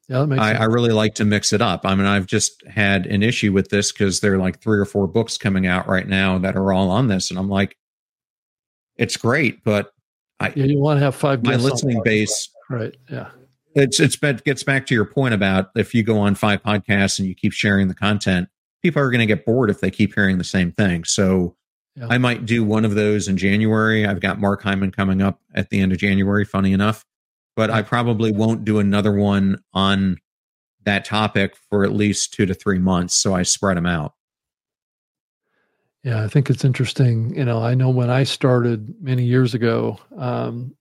Yeah, 0.08 0.20
that 0.20 0.28
makes 0.28 0.42
I, 0.42 0.54
I, 0.54 0.64
really 0.66 0.92
like 0.92 1.16
to 1.16 1.26
mix 1.26 1.52
it 1.52 1.64
up. 1.64 1.82
I 1.84 1.96
mean, 1.96 2.06
I've 2.06 2.28
just 2.28 2.64
had 2.68 3.08
an 3.08 3.24
issue 3.24 3.52
with 3.52 3.70
this 3.70 3.92
because 3.92 4.20
there 4.20 4.36
are 4.36 4.38
like 4.38 4.62
three 4.62 4.78
or 4.78 4.86
four 4.86 5.08
books 5.08 5.36
coming 5.36 5.66
out 5.66 5.88
right 5.88 6.08
now 6.08 6.38
that 6.38 6.56
are 6.56 6.72
all 6.72 6.92
on 6.92 7.08
this. 7.08 7.32
And 7.32 7.40
I'm 7.40 7.50
like, 7.50 7.76
it's 8.98 9.18
great, 9.18 9.64
but 9.64 9.94
I, 10.40 10.54
yeah, 10.56 10.66
you 10.66 10.80
want 10.80 11.00
to 11.00 11.04
have 11.04 11.16
five 11.16 11.44
my 11.44 11.56
listening 11.56 12.02
base. 12.04 12.50
Right. 12.70 12.96
Yeah. 13.10 13.30
It's, 13.74 14.00
it's, 14.00 14.16
but 14.16 14.44
gets 14.46 14.64
back 14.64 14.86
to 14.88 14.94
your 14.94 15.06
point 15.06 15.34
about 15.34 15.72
if 15.76 15.96
you 15.96 16.04
go 16.04 16.20
on 16.20 16.36
five 16.36 16.62
podcasts 16.62 17.18
and 17.18 17.28
you 17.28 17.34
keep 17.34 17.52
sharing 17.52 17.88
the 17.88 17.96
content, 17.96 18.48
people 18.84 19.02
are 19.02 19.10
going 19.10 19.20
to 19.20 19.26
get 19.26 19.44
bored 19.44 19.72
if 19.72 19.82
they 19.82 19.90
keep 19.90 20.14
hearing 20.14 20.38
the 20.38 20.44
same 20.44 20.72
thing. 20.72 21.04
So 21.04 21.56
yeah. 21.96 22.08
I 22.10 22.18
might 22.18 22.46
do 22.46 22.64
one 22.64 22.84
of 22.84 22.96
those 22.96 23.28
in 23.28 23.38
January. 23.38 24.06
I've 24.06 24.20
got 24.20 24.40
Mark 24.40 24.62
Hyman 24.64 24.92
coming 24.92 25.22
up 25.22 25.40
at 25.54 25.70
the 25.70 25.80
end 25.80 25.92
of 25.92 25.98
January, 25.98 26.44
funny 26.44 26.74
enough. 26.74 27.06
But 27.56 27.70
I 27.70 27.84
probably 27.84 28.34
won't 28.34 28.66
do 28.66 28.80
another 28.80 29.14
one 29.14 29.60
on 29.74 30.18
that 30.84 31.06
topic 31.06 31.56
for 31.70 31.86
at 31.86 31.94
least 31.94 32.34
two 32.34 32.46
to 32.46 32.54
three 32.54 32.80
months. 32.80 33.16
So 33.16 33.34
I 33.34 33.44
spread 33.44 33.78
them 33.78 33.86
out. 33.86 34.14
Yeah, 36.04 36.24
I 36.24 36.28
think 36.28 36.50
it's 36.50 36.66
interesting. 36.66 37.34
You 37.36 37.46
know, 37.46 37.64
I 37.64 37.74
know 37.74 37.90
when 37.90 38.10
I 38.10 38.24
started 38.24 38.94
many 39.02 39.24
years 39.24 39.54
ago, 39.54 39.98
um, 40.18 40.76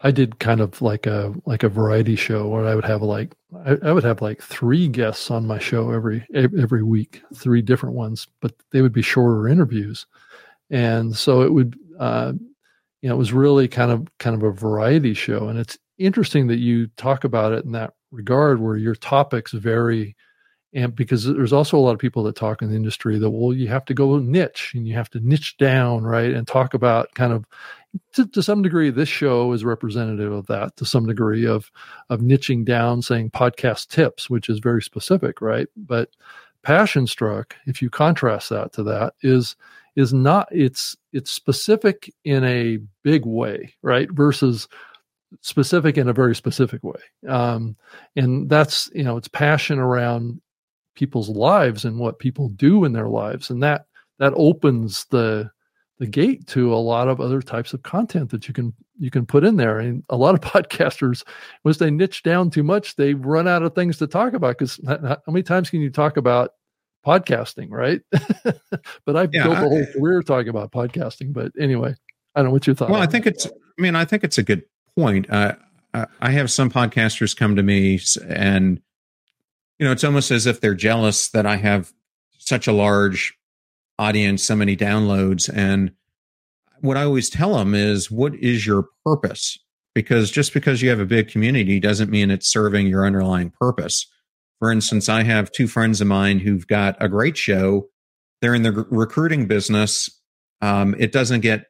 I 0.00 0.10
did 0.10 0.38
kind 0.38 0.60
of 0.60 0.80
like 0.80 1.06
a 1.06 1.34
like 1.44 1.62
a 1.62 1.68
variety 1.68 2.16
show 2.16 2.48
where 2.48 2.66
I 2.66 2.74
would 2.74 2.86
have 2.86 3.02
like 3.02 3.34
I, 3.64 3.76
I, 3.82 3.92
would 3.92 4.02
have 4.02 4.22
like 4.22 4.42
three 4.42 4.88
guests 4.88 5.30
on 5.30 5.46
my 5.46 5.58
show 5.58 5.90
every 5.90 6.26
every 6.34 6.82
week, 6.82 7.22
three 7.34 7.60
different 7.60 7.94
ones, 7.94 8.26
but 8.40 8.54
they 8.72 8.80
would 8.80 8.94
be 8.94 9.02
shorter 9.02 9.46
interviews 9.46 10.06
and 10.70 11.16
so 11.16 11.42
it 11.42 11.52
would 11.52 11.76
uh, 11.98 12.32
you 13.02 13.08
know 13.08 13.14
it 13.14 13.18
was 13.18 13.32
really 13.32 13.68
kind 13.68 13.90
of 13.90 14.08
kind 14.18 14.36
of 14.36 14.42
a 14.42 14.52
variety 14.52 15.14
show. 15.14 15.48
And 15.48 15.58
it's 15.58 15.78
interesting 15.98 16.46
that 16.48 16.58
you 16.58 16.86
talk 16.96 17.24
about 17.24 17.52
it 17.52 17.64
in 17.64 17.72
that 17.72 17.94
regard 18.10 18.60
where 18.60 18.76
your 18.76 18.94
topics 18.94 19.52
vary 19.52 20.16
and 20.72 20.94
because 20.94 21.24
there's 21.24 21.52
also 21.52 21.76
a 21.76 21.80
lot 21.80 21.92
of 21.92 21.98
people 21.98 22.22
that 22.22 22.36
talk 22.36 22.62
in 22.62 22.70
the 22.70 22.76
industry 22.76 23.18
that 23.18 23.30
well 23.30 23.52
you 23.52 23.68
have 23.68 23.84
to 23.84 23.94
go 23.94 24.18
niche 24.18 24.72
and 24.74 24.86
you 24.86 24.94
have 24.94 25.10
to 25.10 25.20
niche 25.20 25.56
down 25.58 26.04
right 26.04 26.32
and 26.32 26.46
talk 26.46 26.74
about 26.74 27.12
kind 27.14 27.32
of 27.32 27.44
to, 28.12 28.26
to, 28.28 28.42
some 28.42 28.62
degree 28.62 28.90
this 28.90 29.08
show 29.08 29.52
is 29.52 29.64
representative 29.64 30.32
of 30.32 30.46
that 30.46 30.76
to 30.76 30.84
some 30.84 31.06
degree 31.06 31.46
of 31.46 31.70
of 32.08 32.20
niching 32.20 32.64
down 32.64 33.02
saying 33.02 33.30
podcast 33.30 33.88
tips 33.88 34.30
which 34.30 34.48
is 34.48 34.58
very 34.58 34.82
specific 34.82 35.40
right? 35.40 35.68
But 35.76 36.10
passion 36.62 37.06
struck 37.06 37.56
if 37.66 37.82
you 37.82 37.90
contrast 37.90 38.50
that 38.50 38.72
to 38.74 38.82
that 38.84 39.14
is 39.22 39.56
is 39.96 40.12
not 40.12 40.48
it's 40.50 40.96
it's 41.12 41.32
specific 41.32 42.12
in 42.24 42.44
a 42.44 42.78
big 43.02 43.26
way 43.26 43.74
right 43.82 44.10
versus 44.12 44.68
specific 45.40 45.96
in 45.96 46.08
a 46.08 46.12
very 46.12 46.34
specific 46.34 46.82
way. 46.82 47.00
Um, 47.28 47.76
and 48.16 48.48
that's 48.48 48.90
you 48.94 49.04
know 49.04 49.16
it's 49.16 49.28
passion 49.28 49.78
around 49.78 50.40
people's 50.94 51.28
lives 51.28 51.84
and 51.84 51.98
what 51.98 52.18
people 52.18 52.48
do 52.50 52.84
in 52.84 52.92
their 52.92 53.08
lives. 53.08 53.50
And 53.50 53.62
that 53.62 53.86
that 54.18 54.32
opens 54.36 55.06
the 55.10 55.50
the 55.98 56.06
gate 56.06 56.46
to 56.46 56.72
a 56.72 56.76
lot 56.76 57.08
of 57.08 57.20
other 57.20 57.42
types 57.42 57.74
of 57.74 57.82
content 57.82 58.30
that 58.30 58.48
you 58.48 58.54
can 58.54 58.74
you 58.98 59.10
can 59.10 59.26
put 59.26 59.44
in 59.44 59.56
there. 59.56 59.78
And 59.78 60.02
a 60.08 60.16
lot 60.16 60.34
of 60.34 60.40
podcasters 60.52 61.24
once 61.64 61.78
they 61.78 61.90
niche 61.90 62.22
down 62.22 62.50
too 62.50 62.62
much 62.62 62.96
they 62.96 63.14
run 63.14 63.48
out 63.48 63.62
of 63.62 63.74
things 63.74 63.98
to 63.98 64.06
talk 64.06 64.34
about 64.34 64.58
because 64.58 64.80
how 64.86 65.18
many 65.28 65.42
times 65.42 65.70
can 65.70 65.80
you 65.80 65.90
talk 65.90 66.16
about 66.16 66.52
podcasting, 67.06 67.68
right? 67.70 68.00
but 69.04 69.16
I've 69.16 69.32
yeah, 69.32 69.44
built 69.44 69.56
a 69.56 69.68
whole 69.68 69.86
career 69.86 70.22
talking 70.22 70.48
about 70.48 70.72
podcasting. 70.72 71.32
But 71.32 71.52
anyway, 71.58 71.94
I 72.34 72.40
don't 72.40 72.46
know 72.46 72.52
what 72.52 72.66
your 72.66 72.76
thought. 72.76 72.90
Well, 72.90 73.02
I 73.02 73.06
think 73.06 73.26
it's. 73.26 73.46
I 73.46 73.82
mean, 73.82 73.96
I 73.96 74.04
think 74.04 74.24
it's 74.24 74.38
a 74.38 74.42
good 74.42 74.62
point. 74.96 75.30
Uh, 75.30 75.54
I 75.92 76.30
have 76.30 76.50
some 76.50 76.70
podcasters 76.70 77.36
come 77.36 77.56
to 77.56 77.62
me, 77.62 78.00
and 78.28 78.80
you 79.78 79.86
know, 79.86 79.92
it's 79.92 80.04
almost 80.04 80.30
as 80.30 80.46
if 80.46 80.60
they're 80.60 80.74
jealous 80.74 81.28
that 81.30 81.46
I 81.46 81.56
have 81.56 81.92
such 82.38 82.66
a 82.66 82.72
large 82.72 83.34
audience, 83.98 84.42
so 84.42 84.56
many 84.56 84.76
downloads, 84.76 85.50
and 85.52 85.92
what 86.80 86.96
I 86.96 87.04
always 87.04 87.30
tell 87.30 87.56
them 87.56 87.74
is, 87.74 88.10
what 88.10 88.34
is 88.36 88.66
your 88.66 88.86
purpose? 89.04 89.58
Because 89.94 90.30
just 90.30 90.54
because 90.54 90.80
you 90.82 90.88
have 90.90 91.00
a 91.00 91.06
big 91.06 91.28
community 91.28 91.80
doesn't 91.80 92.10
mean 92.10 92.30
it's 92.30 92.48
serving 92.48 92.86
your 92.86 93.04
underlying 93.04 93.50
purpose. 93.50 94.06
For 94.60 94.70
instance, 94.70 95.08
I 95.08 95.22
have 95.24 95.50
two 95.50 95.66
friends 95.66 96.00
of 96.00 96.06
mine 96.06 96.38
who've 96.38 96.66
got 96.66 96.96
a 97.00 97.08
great 97.08 97.36
show. 97.36 97.88
They're 98.40 98.54
in 98.54 98.62
the 98.62 98.86
recruiting 98.90 99.46
business. 99.46 100.10
Um, 100.60 100.94
it 100.98 101.12
doesn't 101.12 101.40
get 101.40 101.64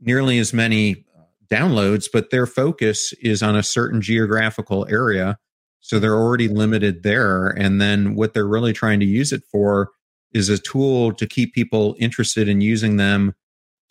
nearly 0.00 0.38
as 0.38 0.52
many 0.52 1.04
downloads, 1.50 2.06
but 2.10 2.30
their 2.30 2.46
focus 2.46 3.12
is 3.20 3.42
on 3.42 3.54
a 3.54 3.62
certain 3.62 4.00
geographical 4.00 4.86
area. 4.88 5.38
So 5.80 5.98
they're 5.98 6.16
already 6.16 6.48
limited 6.48 7.02
there. 7.02 7.48
And 7.48 7.78
then 7.78 8.14
what 8.14 8.32
they're 8.32 8.48
really 8.48 8.72
trying 8.72 9.00
to 9.00 9.06
use 9.06 9.30
it 9.30 9.42
for 9.52 9.90
is 10.32 10.48
a 10.48 10.58
tool 10.58 11.12
to 11.12 11.26
keep 11.26 11.52
people 11.54 11.94
interested 11.98 12.48
in 12.48 12.62
using 12.62 12.96
them 12.96 13.34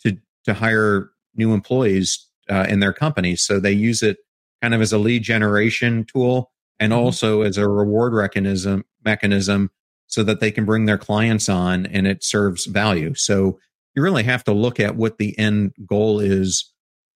to, 0.02 0.18
to 0.44 0.54
hire 0.54 1.10
new 1.36 1.54
employees 1.54 2.28
uh, 2.50 2.66
in 2.68 2.80
their 2.80 2.92
companies. 2.92 3.42
So 3.42 3.60
they 3.60 3.72
use 3.72 4.02
it 4.02 4.18
kind 4.60 4.74
of 4.74 4.80
as 4.80 4.92
a 4.92 4.98
lead 4.98 5.22
generation 5.22 6.04
tool 6.04 6.50
and 6.84 6.92
mm-hmm. 6.92 7.02
also 7.02 7.40
as 7.40 7.56
a 7.56 7.66
reward 7.66 8.12
mechanism 8.12 8.84
mechanism 9.04 9.70
so 10.06 10.22
that 10.22 10.40
they 10.40 10.50
can 10.50 10.66
bring 10.66 10.84
their 10.84 10.98
clients 10.98 11.48
on 11.48 11.86
and 11.86 12.06
it 12.06 12.22
serves 12.22 12.66
value. 12.66 13.14
So 13.14 13.58
you 13.94 14.02
really 14.02 14.22
have 14.24 14.44
to 14.44 14.52
look 14.52 14.78
at 14.78 14.96
what 14.96 15.16
the 15.16 15.36
end 15.38 15.72
goal 15.86 16.20
is 16.20 16.70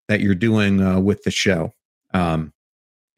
that 0.08 0.22
you're 0.22 0.36
doing 0.36 0.82
uh, 0.82 1.02
with 1.02 1.24
the 1.24 1.32
show. 1.32 1.74
Um, 2.14 2.54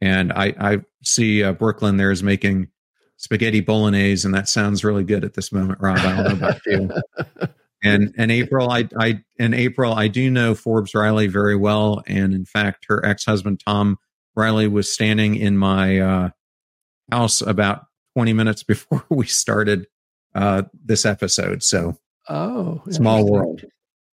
And 0.01 0.33
I, 0.33 0.55
I 0.59 0.77
see 1.03 1.43
uh, 1.43 1.53
Brooklyn 1.53 1.97
there 1.97 2.09
is 2.09 2.23
making 2.23 2.69
spaghetti 3.17 3.59
bolognese, 3.59 4.25
and 4.25 4.33
that 4.33 4.49
sounds 4.49 4.83
really 4.83 5.03
good 5.03 5.23
at 5.23 5.35
this 5.35 5.51
moment, 5.51 5.79
Rob. 5.81 5.99
I 5.99 6.15
don't 6.15 6.39
know 6.39 6.47
about 6.47 6.65
you. 6.65 6.89
and 7.83 8.13
and 8.17 8.31
April, 8.31 8.71
I 8.71 8.87
I 8.97 9.21
in 9.37 9.53
April, 9.53 9.93
I 9.93 10.07
do 10.07 10.31
know 10.31 10.55
Forbes 10.55 10.95
Riley 10.95 11.27
very 11.27 11.55
well, 11.55 12.01
and 12.07 12.33
in 12.33 12.45
fact, 12.45 12.85
her 12.87 13.05
ex 13.05 13.25
husband 13.25 13.61
Tom 13.63 13.97
Riley 14.35 14.69
was 14.69 14.91
standing 14.91 15.35
in 15.35 15.57
my 15.57 15.99
uh, 15.99 16.29
house 17.11 17.41
about 17.41 17.85
twenty 18.15 18.33
minutes 18.33 18.63
before 18.63 19.05
we 19.09 19.25
started 19.25 19.87
uh, 20.35 20.63
this 20.83 21.05
episode. 21.05 21.63
So, 21.63 21.97
oh, 22.27 22.81
small 22.89 23.29
world. 23.29 23.63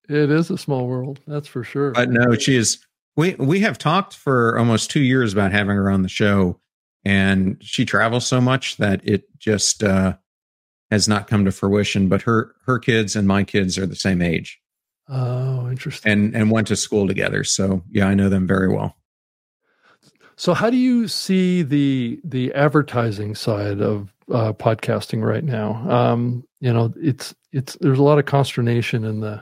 It 0.08 0.30
is 0.30 0.50
a 0.50 0.58
small 0.58 0.86
world, 0.88 1.20
that's 1.26 1.48
for 1.48 1.64
sure. 1.64 1.92
But 1.92 2.10
no, 2.10 2.34
she 2.34 2.56
is. 2.56 2.84
We 3.16 3.34
we 3.34 3.60
have 3.60 3.78
talked 3.78 4.14
for 4.14 4.58
almost 4.58 4.90
two 4.90 5.00
years 5.00 5.32
about 5.32 5.52
having 5.52 5.76
her 5.76 5.90
on 5.90 6.02
the 6.02 6.08
show, 6.08 6.60
and 7.04 7.56
she 7.60 7.84
travels 7.84 8.26
so 8.26 8.40
much 8.40 8.78
that 8.78 9.06
it 9.08 9.24
just 9.38 9.82
uh, 9.82 10.16
has 10.90 11.08
not 11.08 11.28
come 11.28 11.44
to 11.44 11.52
fruition. 11.52 12.08
But 12.08 12.22
her 12.22 12.54
her 12.66 12.78
kids 12.78 13.16
and 13.16 13.28
my 13.28 13.44
kids 13.44 13.78
are 13.78 13.86
the 13.86 13.96
same 13.96 14.22
age. 14.22 14.60
Oh, 15.08 15.68
interesting. 15.68 16.10
And 16.10 16.36
and 16.36 16.50
went 16.50 16.68
to 16.68 16.76
school 16.76 17.06
together, 17.06 17.44
so 17.44 17.82
yeah, 17.90 18.06
I 18.06 18.14
know 18.14 18.28
them 18.28 18.46
very 18.46 18.68
well. 18.68 18.96
So, 20.42 20.54
how 20.54 20.70
do 20.70 20.76
you 20.76 21.06
see 21.06 21.62
the 21.62 22.20
the 22.24 22.52
advertising 22.54 23.36
side 23.36 23.80
of 23.80 24.12
uh, 24.28 24.52
podcasting 24.52 25.24
right 25.24 25.44
now? 25.44 25.88
Um, 25.88 26.42
you 26.58 26.72
know, 26.72 26.92
it's 27.00 27.32
it's 27.52 27.76
there's 27.80 28.00
a 28.00 28.02
lot 28.02 28.18
of 28.18 28.26
consternation 28.26 29.04
in 29.04 29.20
the 29.20 29.40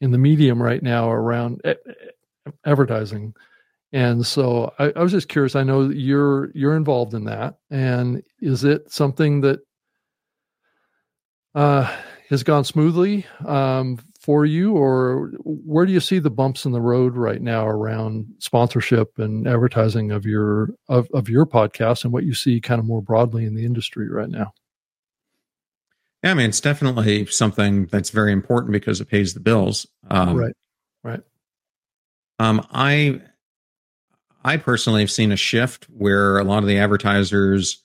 in 0.00 0.12
the 0.12 0.18
medium 0.18 0.62
right 0.62 0.80
now 0.80 1.10
around 1.10 1.62
advertising, 2.64 3.34
and 3.92 4.24
so 4.24 4.72
I, 4.78 4.92
I 4.94 5.02
was 5.02 5.10
just 5.10 5.28
curious. 5.28 5.56
I 5.56 5.64
know 5.64 5.88
you're 5.88 6.52
you're 6.54 6.76
involved 6.76 7.14
in 7.14 7.24
that, 7.24 7.56
and 7.72 8.22
is 8.40 8.62
it 8.62 8.88
something 8.92 9.40
that 9.40 9.58
uh, 11.56 11.92
has 12.30 12.44
gone 12.44 12.62
smoothly 12.62 13.26
um, 13.44 13.98
for 14.26 14.44
you, 14.44 14.72
or 14.72 15.30
where 15.44 15.86
do 15.86 15.92
you 15.92 16.00
see 16.00 16.18
the 16.18 16.30
bumps 16.30 16.64
in 16.64 16.72
the 16.72 16.80
road 16.80 17.14
right 17.14 17.40
now 17.40 17.64
around 17.64 18.26
sponsorship 18.40 19.20
and 19.20 19.46
advertising 19.46 20.10
of 20.10 20.26
your 20.26 20.70
of, 20.88 21.08
of 21.14 21.28
your 21.28 21.46
podcast, 21.46 22.02
and 22.02 22.12
what 22.12 22.24
you 22.24 22.34
see 22.34 22.60
kind 22.60 22.80
of 22.80 22.84
more 22.84 23.00
broadly 23.00 23.44
in 23.44 23.54
the 23.54 23.64
industry 23.64 24.10
right 24.10 24.28
now? 24.28 24.52
Yeah, 26.24 26.32
I 26.32 26.34
mean, 26.34 26.48
it's 26.48 26.60
definitely 26.60 27.26
something 27.26 27.86
that's 27.86 28.10
very 28.10 28.32
important 28.32 28.72
because 28.72 29.00
it 29.00 29.08
pays 29.08 29.32
the 29.32 29.38
bills. 29.38 29.86
Um, 30.10 30.36
right, 30.36 30.56
right. 31.04 31.20
Um, 32.40 32.66
I 32.72 33.20
I 34.44 34.56
personally 34.56 35.02
have 35.02 35.10
seen 35.12 35.30
a 35.30 35.36
shift 35.36 35.84
where 35.84 36.38
a 36.38 36.44
lot 36.44 36.64
of 36.64 36.66
the 36.66 36.78
advertisers 36.78 37.80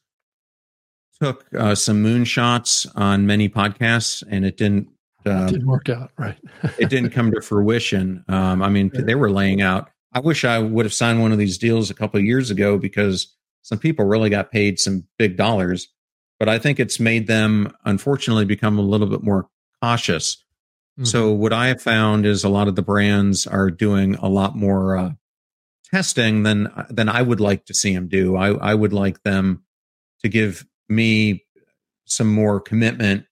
took 1.22 1.46
uh, 1.54 1.76
some 1.76 2.04
moonshots 2.04 2.88
on 2.96 3.28
many 3.28 3.48
podcasts, 3.48 4.24
and 4.28 4.44
it 4.44 4.58
didn't 4.58 4.88
uh, 5.26 5.46
it 5.46 5.52
didn't 5.52 5.68
work 5.68 5.90
out, 5.90 6.12
right? 6.18 6.38
it 6.80 6.90
didn't 6.90 7.12
come 7.12 7.32
to 7.32 7.42
fruition. 7.42 8.24
Um, 8.28 8.62
I 8.62 8.70
mean, 8.70 8.92
they 8.94 9.16
were 9.16 9.32
laying 9.32 9.62
out. 9.62 9.90
I 10.14 10.20
wish 10.20 10.44
I 10.44 10.60
would 10.60 10.86
have 10.86 10.94
signed 10.94 11.22
one 11.22 11.32
of 11.32 11.38
these 11.38 11.58
deals 11.58 11.90
a 11.90 11.94
couple 11.94 12.20
of 12.20 12.26
years 12.26 12.52
ago 12.52 12.78
because 12.78 13.34
some 13.62 13.78
people 13.78 14.06
really 14.06 14.30
got 14.30 14.52
paid 14.52 14.80
some 14.80 15.06
big 15.18 15.38
dollars. 15.38 15.88
But 16.40 16.50
I 16.50 16.58
think 16.58 16.80
it's 16.80 17.00
made 17.00 17.28
them, 17.28 17.72
unfortunately, 17.86 18.46
become 18.46 18.80
a 18.80 18.82
little 18.82 19.08
bit 19.08 19.24
more 19.24 19.48
cautious. 19.82 20.38
Mm-hmm. 20.98 21.06
So 21.06 21.32
what 21.32 21.54
I 21.54 21.68
have 21.68 21.82
found 21.82 22.26
is 22.26 22.44
a 22.44 22.50
lot 22.50 22.68
of 22.68 22.76
the 22.76 22.82
brands 22.82 23.46
are 23.46 23.70
doing 23.70 24.16
a 24.16 24.28
lot 24.28 24.56
more 24.56 24.98
uh, 24.98 25.12
testing 25.94 26.44
than 26.44 26.72
than 26.90 27.10
I 27.10 27.22
would 27.22 27.40
like 27.40 27.66
to 27.66 27.74
see 27.74 27.94
them 27.94 28.08
do. 28.08 28.36
I, 28.36 28.54
I 28.54 28.74
would 28.74 28.92
like 28.92 29.22
them 29.24 29.64
to 30.24 30.30
give 30.30 30.66
me 30.90 31.46
some 32.06 32.28
more 32.28 32.60
commitment 32.60 33.26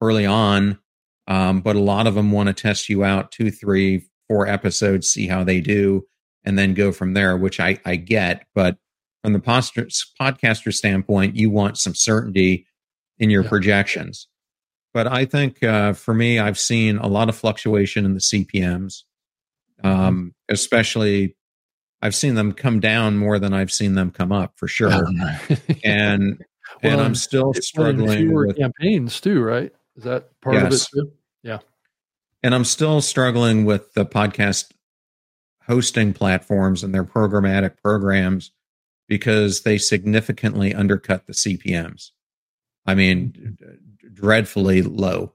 early 0.00 0.24
on 0.24 0.78
um, 1.26 1.60
but 1.60 1.76
a 1.76 1.80
lot 1.80 2.06
of 2.06 2.14
them 2.14 2.32
want 2.32 2.48
to 2.48 2.52
test 2.52 2.88
you 2.88 3.04
out 3.04 3.32
two, 3.32 3.50
three, 3.50 4.06
four 4.28 4.46
episodes, 4.46 5.08
see 5.08 5.26
how 5.26 5.44
they 5.44 5.60
do, 5.60 6.04
and 6.44 6.58
then 6.58 6.74
go 6.74 6.92
from 6.92 7.14
there, 7.14 7.36
which 7.36 7.60
I, 7.60 7.78
I 7.84 7.96
get. 7.96 8.46
But 8.54 8.76
from 9.22 9.32
the 9.32 9.40
poster, 9.40 9.86
podcaster 10.20 10.72
standpoint, 10.72 11.36
you 11.36 11.50
want 11.50 11.78
some 11.78 11.94
certainty 11.94 12.66
in 13.18 13.30
your 13.30 13.42
yeah. 13.42 13.48
projections. 13.48 14.28
But 14.92 15.06
I 15.08 15.24
think 15.24 15.62
uh, 15.62 15.94
for 15.94 16.14
me, 16.14 16.38
I've 16.38 16.58
seen 16.58 16.98
a 16.98 17.06
lot 17.06 17.28
of 17.28 17.36
fluctuation 17.36 18.04
in 18.04 18.14
the 18.14 18.20
CPMs, 18.20 19.02
mm-hmm. 19.82 19.86
um, 19.86 20.34
especially 20.48 21.36
I've 22.00 22.14
seen 22.14 22.34
them 22.34 22.52
come 22.52 22.80
down 22.80 23.16
more 23.16 23.38
than 23.38 23.54
I've 23.54 23.72
seen 23.72 23.94
them 23.94 24.10
come 24.10 24.30
up 24.30 24.52
for 24.56 24.68
sure. 24.68 24.90
and 25.84 26.44
well, 26.82 26.92
and 26.92 27.00
I'm 27.00 27.14
still 27.14 27.54
struggling 27.54 28.32
with 28.32 28.58
campaigns 28.58 29.20
too, 29.20 29.42
right? 29.42 29.72
Is 29.96 30.04
that 30.04 30.40
part 30.40 30.56
yes. 30.56 30.64
of 30.64 30.72
it 30.72 30.86
too? 30.92 31.12
Yeah. 31.42 31.58
And 32.42 32.54
I'm 32.54 32.64
still 32.64 33.00
struggling 33.00 33.64
with 33.64 33.92
the 33.94 34.04
podcast 34.04 34.72
hosting 35.66 36.12
platforms 36.12 36.82
and 36.82 36.94
their 36.94 37.04
programmatic 37.04 37.76
programs 37.82 38.50
because 39.08 39.62
they 39.62 39.78
significantly 39.78 40.74
undercut 40.74 41.26
the 41.26 41.32
CPMs. 41.32 42.10
I 42.86 42.94
mean, 42.94 43.56
dreadfully 44.12 44.82
low. 44.82 45.34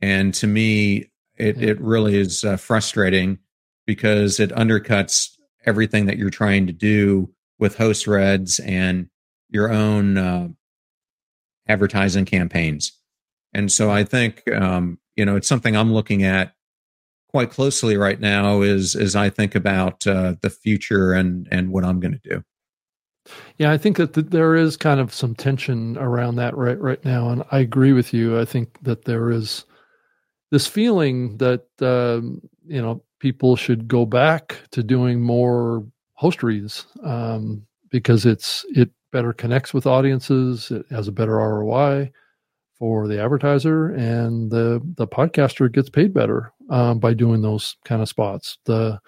And 0.00 0.34
to 0.34 0.46
me, 0.46 1.10
it, 1.36 1.60
it 1.62 1.80
really 1.80 2.16
is 2.16 2.44
uh, 2.44 2.56
frustrating 2.56 3.38
because 3.86 4.40
it 4.40 4.50
undercuts 4.50 5.30
everything 5.64 6.06
that 6.06 6.16
you're 6.16 6.30
trying 6.30 6.66
to 6.66 6.72
do 6.72 7.30
with 7.58 7.76
host 7.76 8.06
reds 8.06 8.60
and 8.60 9.08
your 9.48 9.70
own 9.70 10.16
uh, 10.16 10.48
advertising 11.68 12.24
campaigns. 12.24 12.92
And 13.56 13.72
so 13.72 13.90
I 13.90 14.04
think 14.04 14.42
um, 14.52 14.98
you 15.16 15.24
know 15.24 15.34
it's 15.34 15.48
something 15.48 15.74
I'm 15.74 15.92
looking 15.92 16.22
at 16.22 16.52
quite 17.30 17.50
closely 17.50 17.96
right 17.96 18.20
now. 18.20 18.60
Is 18.60 18.94
as 18.94 19.16
I 19.16 19.30
think 19.30 19.54
about 19.54 20.06
uh, 20.06 20.34
the 20.42 20.50
future 20.50 21.14
and 21.14 21.48
and 21.50 21.70
what 21.70 21.82
I'm 21.82 21.98
going 21.98 22.20
to 22.20 22.28
do. 22.28 22.44
Yeah, 23.56 23.72
I 23.72 23.78
think 23.78 23.96
that 23.96 24.12
th- 24.12 24.26
there 24.26 24.54
is 24.54 24.76
kind 24.76 25.00
of 25.00 25.12
some 25.12 25.34
tension 25.34 25.96
around 25.96 26.36
that 26.36 26.54
right 26.54 26.78
right 26.78 27.02
now, 27.02 27.30
and 27.30 27.44
I 27.50 27.60
agree 27.60 27.94
with 27.94 28.12
you. 28.12 28.38
I 28.38 28.44
think 28.44 28.78
that 28.82 29.06
there 29.06 29.30
is 29.30 29.64
this 30.50 30.66
feeling 30.66 31.38
that 31.38 31.64
um, 31.80 32.42
you 32.66 32.82
know 32.82 33.02
people 33.20 33.56
should 33.56 33.88
go 33.88 34.04
back 34.04 34.58
to 34.72 34.82
doing 34.82 35.22
more 35.22 35.82
host 36.12 36.42
reads 36.42 36.84
um, 37.04 37.66
because 37.88 38.26
it's 38.26 38.66
it 38.68 38.90
better 39.12 39.32
connects 39.32 39.72
with 39.72 39.86
audiences. 39.86 40.70
It 40.70 40.84
has 40.90 41.08
a 41.08 41.12
better 41.12 41.36
ROI 41.36 42.12
for 42.78 43.08
the 43.08 43.20
advertiser 43.22 43.88
and 43.90 44.50
the 44.50 44.80
the 44.96 45.06
podcaster 45.06 45.70
gets 45.70 45.88
paid 45.88 46.12
better 46.12 46.52
um, 46.70 46.98
by 46.98 47.14
doing 47.14 47.40
those 47.40 47.76
kind 47.84 48.02
of 48.02 48.08
spots 48.08 48.58
the, 48.64 48.98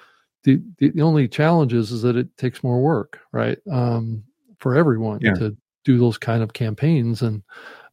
the 0.45 0.61
the 0.79 1.03
only 1.03 1.29
challenge 1.29 1.75
is, 1.75 1.91
is 1.91 2.03
that 2.03 2.17
it 2.17 2.35
takes 2.37 2.63
more 2.63 2.81
work 2.81 3.21
right 3.33 3.59
um, 3.71 4.23
for 4.59 4.75
everyone 4.75 5.19
yeah. 5.21 5.35
to 5.35 5.57
do 5.85 5.99
those 5.99 6.19
kind 6.19 6.43
of 6.43 6.53
campaigns 6.53 7.23
and 7.23 7.43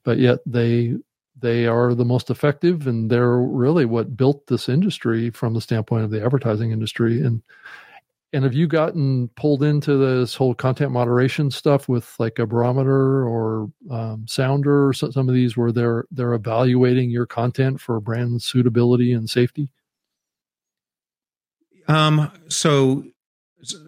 but 0.03 0.17
yet 0.17 0.39
they 0.45 0.95
they 1.41 1.65
are 1.65 1.93
the 1.93 2.05
most 2.05 2.30
effective 2.30 2.88
and 2.88 3.09
they're 3.09 3.38
really 3.38 3.86
what 3.86 4.15
built 4.15 4.47
this 4.47 4.69
industry 4.69 5.30
from 5.30 5.53
the 5.53 5.61
standpoint 5.61 6.03
of 6.03 6.11
the 6.11 6.23
advertising 6.23 6.71
industry 6.71 7.21
and 7.21 7.41
and 8.36 8.44
have 8.44 8.54
you 8.54 8.68
gotten 8.68 9.30
pulled 9.30 9.64
into 9.64 9.96
this 9.96 10.36
whole 10.36 10.54
content 10.54 10.92
moderation 10.92 11.50
stuff 11.50 11.88
with 11.88 12.14
like 12.20 12.38
a 12.38 12.46
barometer 12.46 13.26
or 13.26 13.72
um, 13.90 14.26
sounder 14.28 14.88
or 14.90 14.94
some 14.94 15.30
of 15.30 15.34
these 15.34 15.56
where 15.56 15.72
they're 15.72 16.06
they're 16.12 16.34
evaluating 16.34 17.10
your 17.10 17.26
content 17.26 17.80
for 17.80 18.00
brand 18.02 18.42
suitability 18.42 19.14
and 19.14 19.30
safety? 19.30 19.70
Um. 21.88 22.32
So. 22.50 23.06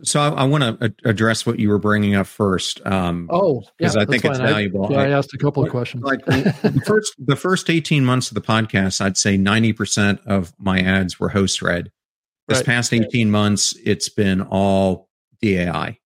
So 0.02 0.20
I, 0.20 0.30
I 0.30 0.44
want 0.46 0.64
to 0.64 0.96
address 1.06 1.46
what 1.46 1.60
you 1.60 1.70
were 1.70 1.78
bringing 1.78 2.16
up 2.16 2.26
first. 2.26 2.84
Um, 2.84 3.30
oh, 3.32 3.62
because 3.78 3.96
yeah, 3.96 4.02
I 4.02 4.06
think 4.06 4.26
it's 4.26 4.40
valuable. 4.40 4.88
I, 4.88 4.90
yeah, 4.90 5.02
I 5.02 5.10
asked 5.10 5.36
a 5.36 5.38
couple 5.38 5.64
of 5.64 5.70
questions. 5.70 6.04
Like 6.04 6.26
the 6.26 6.82
first, 6.84 7.14
the 7.20 7.36
first 7.36 7.70
eighteen 7.70 8.04
months 8.04 8.32
of 8.32 8.36
the 8.36 8.42
podcast, 8.42 9.02
I'd 9.02 9.18
say 9.18 9.38
ninety 9.38 9.74
percent 9.74 10.20
of 10.26 10.52
my 10.58 10.80
ads 10.80 11.20
were 11.20 11.30
host 11.30 11.62
read 11.62 11.92
this 12.48 12.60
right. 12.60 12.66
past 12.66 12.94
18 12.94 13.30
months, 13.30 13.76
it's 13.84 14.10
been 14.10 14.42
all 14.42 15.10
DAI. 15.42 16.00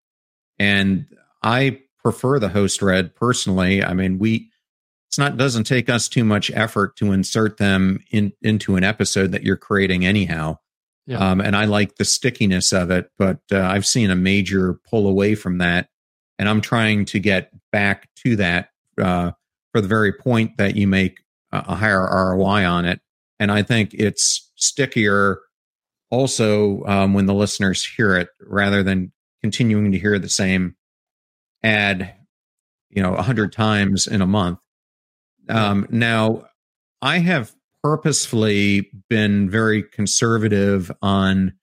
And 0.60 1.06
I 1.44 1.82
prefer 2.04 2.39
the 2.39 2.50
host 2.50 2.82
read 2.82 3.16
personally. 3.16 3.84
I 3.84 3.94
mean, 3.94 4.18
we, 4.18 4.52
it's 5.10 5.18
not, 5.18 5.38
doesn't 5.38 5.66
take 5.66 5.89
us 5.89 6.08
too 6.08 6.24
much 6.24 6.52
effort 6.52 6.96
to 6.98 7.12
insert 7.12 7.58
them 7.58 8.00
in, 8.12 8.34
into 8.42 8.76
an 8.76 8.84
episode 8.84 9.32
that 9.32 9.44
you're 9.44 9.58
creating 9.58 10.06
anyhow. 10.06 10.58
Yeah. 11.08 11.18
Um, 11.18 11.42
and 11.42 11.56
I 11.56 11.66
like 11.66 11.96
the 11.96 12.06
stickiness 12.06 12.72
of 12.72 12.92
it, 12.92 13.12
but 13.18 13.39
uh, 13.52 13.62
I've 13.62 13.86
seen 13.86 14.12
a 14.12 14.16
major 14.16 14.80
pull 14.89 15.08
away 15.08 15.36
from 15.36 15.58
that. 15.60 15.89
And 16.39 16.48
I'm 16.50 16.62
trying 16.62 17.06
to 17.06 17.20
get 17.20 17.52
back 17.72 18.10
to 18.24 18.36
that 18.38 18.70
uh, 19.00 19.32
for 19.72 19.82
the 19.82 19.88
very 19.88 20.14
point 20.14 20.58
that 20.58 20.76
you 20.76 20.88
make 20.88 21.20
a 21.52 21.76
higher 21.76 22.02
ROI 22.02 22.66
on 22.66 22.86
it. 22.86 23.02
And 23.39 23.52
I 23.52 23.64
think 23.64 23.94
it's 23.94 24.52
stickier 24.56 25.39
also 26.12 26.84
um, 26.86 27.14
when 27.14 27.26
the 27.26 27.34
listeners 27.34 27.84
hear 27.84 28.16
it 28.16 28.30
rather 28.39 28.84
than 28.84 29.12
continuing 29.41 29.91
to 29.93 29.99
hear 29.99 30.20
the 30.20 30.30
same 30.30 30.76
ad, 31.64 32.14
you 32.89 33.01
know, 33.01 33.16
a 33.16 33.22
hundred 33.22 33.53
times 33.53 34.05
in 34.05 34.22
a 34.22 34.28
month. 34.28 34.59
Um, 35.49 35.88
now, 35.89 36.45
I 37.01 37.20
have 37.20 37.51
purposefully 37.84 38.91
been 39.09 39.49
very 39.49 39.82
conservative 39.82 40.91
on 41.01 41.53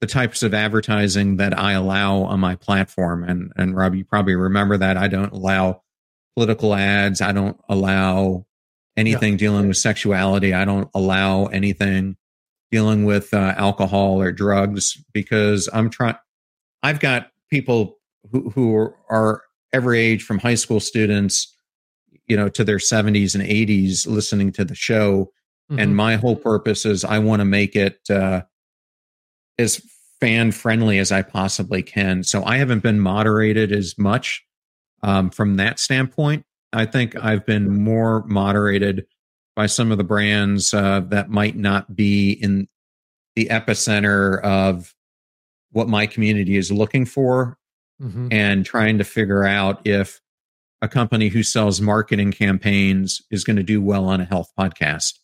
the 0.00 0.06
types 0.06 0.42
of 0.42 0.54
advertising 0.54 1.36
that 1.36 1.56
I 1.56 1.72
allow 1.72 2.22
on 2.22 2.40
my 2.40 2.56
platform. 2.56 3.22
And 3.22 3.52
and 3.56 3.76
Rob, 3.76 3.94
you 3.94 4.04
probably 4.04 4.34
remember 4.34 4.76
that 4.78 4.96
I 4.96 5.08
don't 5.08 5.32
allow 5.32 5.82
political 6.36 6.74
ads. 6.74 7.20
I 7.20 7.32
don't 7.32 7.60
allow 7.68 8.46
anything 8.96 9.34
yeah. 9.34 9.38
dealing 9.38 9.68
with 9.68 9.76
sexuality. 9.76 10.54
I 10.54 10.64
don't 10.64 10.88
allow 10.94 11.46
anything 11.46 12.16
dealing 12.70 13.04
with 13.04 13.32
uh, 13.34 13.54
alcohol 13.56 14.20
or 14.20 14.32
drugs 14.32 14.96
because 15.12 15.68
I'm 15.72 15.90
trying. 15.90 16.16
I've 16.82 17.00
got 17.00 17.30
people 17.50 17.98
who 18.30 18.50
who 18.50 18.76
are, 19.08 19.42
every 19.72 20.00
age 20.00 20.24
from 20.24 20.38
high 20.38 20.56
school 20.56 20.80
students, 20.80 21.54
you 22.26 22.36
know, 22.36 22.48
to 22.48 22.64
their 22.64 22.78
70s 22.78 23.36
and 23.36 23.44
80s 23.44 24.04
listening 24.04 24.50
to 24.52 24.64
the 24.64 24.74
show. 24.74 25.30
Mm-hmm. 25.70 25.78
And 25.78 25.96
my 25.96 26.16
whole 26.16 26.34
purpose 26.34 26.84
is 26.84 27.04
I 27.04 27.20
want 27.20 27.38
to 27.38 27.44
make 27.44 27.76
it 27.76 28.00
uh, 28.10 28.42
as 29.58 29.80
fan 30.20 30.50
friendly 30.50 30.98
as 30.98 31.12
I 31.12 31.22
possibly 31.22 31.82
can. 31.82 32.24
So 32.24 32.44
I 32.44 32.56
haven't 32.56 32.82
been 32.82 32.98
moderated 32.98 33.70
as 33.70 33.96
much 33.96 34.44
um, 35.02 35.30
from 35.30 35.56
that 35.56 35.78
standpoint. 35.78 36.44
I 36.72 36.86
think 36.86 37.16
I've 37.16 37.46
been 37.46 37.82
more 37.82 38.24
moderated 38.26 39.06
by 39.60 39.66
some 39.66 39.92
of 39.92 39.98
the 39.98 40.04
brands 40.04 40.72
uh, 40.72 41.00
that 41.00 41.28
might 41.28 41.54
not 41.54 41.94
be 41.94 42.32
in 42.32 42.66
the 43.36 43.44
epicenter 43.50 44.40
of 44.40 44.94
what 45.70 45.86
my 45.86 46.06
community 46.06 46.56
is 46.56 46.72
looking 46.72 47.04
for 47.04 47.58
mm-hmm. 48.00 48.28
and 48.30 48.64
trying 48.64 48.96
to 48.96 49.04
figure 49.04 49.44
out 49.44 49.86
if 49.86 50.22
a 50.80 50.88
company 50.88 51.28
who 51.28 51.42
sells 51.42 51.78
marketing 51.78 52.32
campaigns 52.32 53.20
is 53.30 53.44
going 53.44 53.56
to 53.56 53.62
do 53.62 53.82
well 53.82 54.06
on 54.06 54.22
a 54.22 54.24
health 54.24 54.50
podcast 54.58 55.18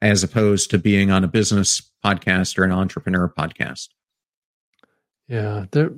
as 0.00 0.24
opposed 0.24 0.68
to 0.68 0.76
being 0.76 1.12
on 1.12 1.22
a 1.22 1.28
business 1.28 1.88
podcast 2.04 2.58
or 2.58 2.64
an 2.64 2.72
entrepreneur 2.72 3.28
podcast. 3.28 3.90
Yeah, 5.28 5.66
there 5.70 5.92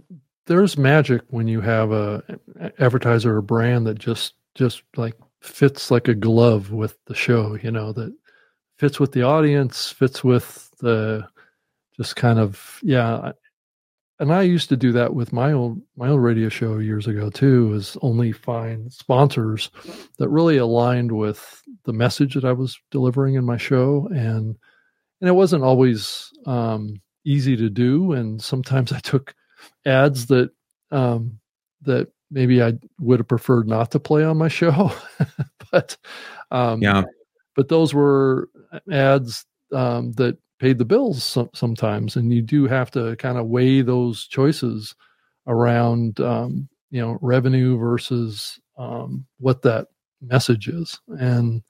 there's 0.45 0.77
magic 0.77 1.23
when 1.29 1.49
you 1.49 1.63
have 1.63 1.93
a 1.93 2.23
advertiser 2.79 3.39
or 3.39 3.41
brand 3.41 3.87
that 3.87 3.99
just 3.99 4.35
just 4.55 4.83
like 4.97 5.15
fits 5.45 5.91
like 5.91 6.09
a 6.09 6.15
glove 6.15 6.73
with 6.73 6.97
the 7.07 7.15
show, 7.15 7.57
you 7.63 7.71
know, 7.71 7.93
that 7.93 8.15
fits 8.79 8.99
with 8.99 9.13
the 9.13 9.23
audience, 9.23 9.91
fits 9.91 10.25
with 10.25 10.71
the 10.81 11.27
just 11.97 12.17
kind 12.17 12.39
of 12.39 12.81
yeah. 12.83 13.33
And 14.21 14.33
I 14.33 14.43
used 14.43 14.69
to 14.69 14.77
do 14.77 14.93
that 14.93 15.15
with 15.15 15.33
my 15.33 15.53
old 15.53 15.81
my 15.97 16.09
old 16.09 16.23
radio 16.23 16.49
show 16.49 16.79
years 16.79 17.07
ago 17.07 17.31
too, 17.31 17.75
is 17.75 17.97
only 18.01 18.33
find 18.33 18.93
sponsors 18.93 19.71
that 20.19 20.29
really 20.29 20.57
aligned 20.57 21.13
with 21.13 21.63
the 21.85 21.93
message 21.93 22.35
that 22.35 22.45
I 22.45 22.53
was 22.53 22.79
delivering 22.91 23.35
in 23.35 23.45
my 23.45 23.57
show. 23.57 24.09
And 24.15 24.57
and 25.21 25.29
it 25.29 25.33
wasn't 25.33 25.65
always 25.65 26.31
um, 26.47 27.01
easy 27.25 27.57
to 27.57 27.69
do. 27.69 28.13
And 28.13 28.43
sometimes 28.43 28.93
I 28.93 29.01
took 29.01 29.35
ads 29.85 30.27
that 30.27 30.51
um, 30.91 31.39
that 31.83 32.09
maybe 32.31 32.63
I 32.63 32.75
would 33.01 33.21
have 33.21 33.29
preferred 33.29 33.69
not 33.69 33.91
to 33.93 34.01
play 34.01 34.25
on 34.25 34.39
my 34.39 34.49
show, 34.49 34.93
but 35.73 35.97
um, 36.51 36.83
yeah, 36.83 37.05
but 37.57 37.69
those 37.69 37.95
were 37.95 38.49
ads 38.91 39.45
um, 39.73 40.13
that 40.13 40.39
paid 40.59 40.79
the 40.79 40.85
bills 40.85 41.23
some, 41.23 41.51
sometimes, 41.55 42.17
and 42.17 42.33
you 42.33 42.43
do 42.43 42.67
have 42.67 42.91
to 42.93 43.17
kind 43.17 43.39
of 43.39 43.47
weigh 43.47 43.83
those 43.83 44.27
choices 44.27 44.95
around 45.47 46.21
um, 46.21 46.69
you 46.91 47.01
know 47.01 47.19
revenue 47.21 47.77
versus 47.77 48.59
um, 48.79 49.25
what 49.39 49.63
that 49.63 49.89
message 50.21 50.69
is, 50.69 51.01
and 51.19 51.63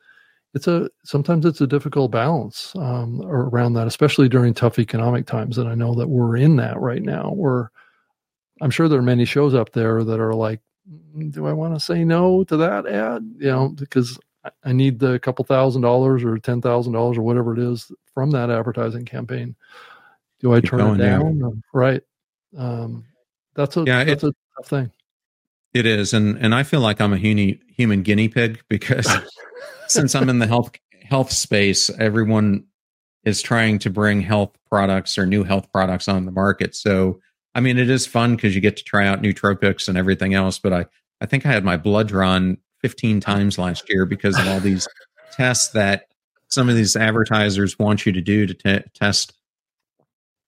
it's 0.54 0.68
a 0.68 0.88
sometimes 1.04 1.44
it's 1.44 1.60
a 1.60 1.66
difficult 1.66 2.12
balance 2.12 2.72
um, 2.76 3.20
around 3.24 3.72
that, 3.74 3.88
especially 3.88 4.28
during 4.28 4.54
tough 4.54 4.78
economic 4.78 5.26
times. 5.26 5.58
And 5.58 5.68
I 5.68 5.74
know 5.74 5.94
that 5.94 6.08
we're 6.08 6.36
in 6.36 6.56
that 6.56 6.78
right 6.78 7.02
now. 7.02 7.32
Where 7.34 7.72
I'm 8.60 8.70
sure 8.70 8.88
there 8.88 8.98
are 8.98 9.02
many 9.02 9.24
shows 9.24 9.54
up 9.54 9.72
there 9.72 10.04
that 10.04 10.20
are 10.20 10.34
like, 10.34 10.60
do 11.30 11.46
I 11.46 11.52
want 11.52 11.74
to 11.74 11.80
say 11.80 12.04
no 12.04 12.44
to 12.44 12.56
that 12.58 12.86
ad? 12.86 13.34
You 13.38 13.50
know, 13.50 13.68
because 13.68 14.18
I 14.62 14.72
need 14.72 14.98
the 14.98 15.18
couple 15.18 15.44
thousand 15.44 15.82
dollars 15.82 16.24
or 16.24 16.38
ten 16.38 16.60
thousand 16.60 16.92
dollars 16.92 17.16
or 17.16 17.22
whatever 17.22 17.52
it 17.52 17.58
is 17.58 17.90
from 18.12 18.30
that 18.32 18.50
advertising 18.50 19.04
campaign. 19.04 19.56
Do 20.40 20.52
I 20.52 20.60
Keep 20.60 20.70
turn 20.70 21.00
it 21.00 21.04
down? 21.04 21.42
Or, 21.42 21.52
right. 21.72 22.02
Um, 22.56 23.04
that's 23.54 23.76
a 23.76 23.84
yeah, 23.86 24.04
that's 24.04 24.24
it, 24.24 24.28
a 24.28 24.34
tough 24.56 24.68
thing. 24.68 24.90
It 25.72 25.86
is, 25.86 26.12
and 26.12 26.36
and 26.38 26.54
I 26.54 26.62
feel 26.62 26.80
like 26.80 27.00
I'm 27.00 27.12
a 27.12 27.18
human 27.18 27.60
human 27.68 28.02
guinea 28.02 28.28
pig 28.28 28.62
because 28.68 29.08
since 29.88 30.14
I'm 30.14 30.28
in 30.28 30.38
the 30.38 30.46
health 30.46 30.72
health 31.02 31.32
space, 31.32 31.90
everyone 31.90 32.64
is 33.24 33.40
trying 33.40 33.78
to 33.78 33.90
bring 33.90 34.20
health 34.20 34.56
products 34.68 35.16
or 35.16 35.24
new 35.24 35.44
health 35.44 35.70
products 35.72 36.08
on 36.08 36.26
the 36.26 36.32
market. 36.32 36.74
So 36.74 37.20
I 37.54 37.60
mean, 37.60 37.78
it 37.78 37.90
is 37.90 38.06
fun 38.06 38.36
because 38.36 38.54
you 38.54 38.60
get 38.60 38.76
to 38.76 38.84
try 38.84 39.06
out 39.06 39.22
nootropics 39.22 39.88
and 39.88 39.96
everything 39.96 40.34
else. 40.34 40.58
But 40.58 40.72
I, 40.72 40.86
I 41.20 41.26
think 41.26 41.46
I 41.46 41.52
had 41.52 41.64
my 41.64 41.76
blood 41.76 42.08
drawn 42.08 42.58
15 42.80 43.20
times 43.20 43.58
last 43.58 43.88
year 43.88 44.06
because 44.06 44.38
of 44.38 44.46
all 44.48 44.60
these 44.60 44.88
tests 45.32 45.72
that 45.72 46.06
some 46.48 46.68
of 46.68 46.76
these 46.76 46.96
advertisers 46.96 47.78
want 47.78 48.06
you 48.06 48.12
to 48.12 48.20
do 48.20 48.46
to 48.46 48.54
t- 48.54 48.84
test 48.94 49.34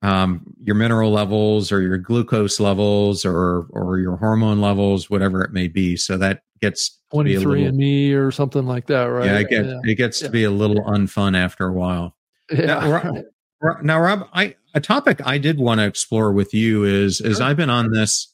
um, 0.02 0.54
your 0.62 0.76
mineral 0.76 1.10
levels 1.10 1.72
or 1.72 1.80
your 1.80 1.98
glucose 1.98 2.60
levels 2.60 3.24
or 3.24 3.66
or 3.70 3.98
your 3.98 4.16
hormone 4.16 4.60
levels, 4.60 5.08
whatever 5.08 5.42
it 5.42 5.52
may 5.52 5.68
be. 5.68 5.96
So 5.96 6.16
that 6.18 6.42
gets 6.60 7.00
23 7.12 7.64
and 7.64 7.76
me 7.76 8.12
or 8.12 8.30
something 8.30 8.66
like 8.66 8.86
that, 8.86 9.04
right? 9.04 9.26
Yeah, 9.26 9.38
it 9.38 9.48
gets, 9.48 9.68
yeah. 9.68 9.80
It 9.84 9.94
gets 9.96 10.20
yeah. 10.20 10.28
to 10.28 10.32
be 10.32 10.44
a 10.44 10.50
little 10.50 10.84
unfun 10.84 11.36
after 11.36 11.66
a 11.66 11.72
while. 11.72 12.16
Yeah. 12.50 12.66
Now, 12.66 13.22
now, 13.82 14.00
Rob, 14.00 14.28
I 14.32 14.54
a 14.74 14.80
topic 14.80 15.20
I 15.24 15.38
did 15.38 15.58
want 15.58 15.80
to 15.80 15.86
explore 15.86 16.32
with 16.32 16.52
you 16.52 16.84
is 16.84 17.16
sure. 17.16 17.26
is 17.26 17.40
I've 17.40 17.56
been 17.56 17.70
on 17.70 17.90
this 17.90 18.32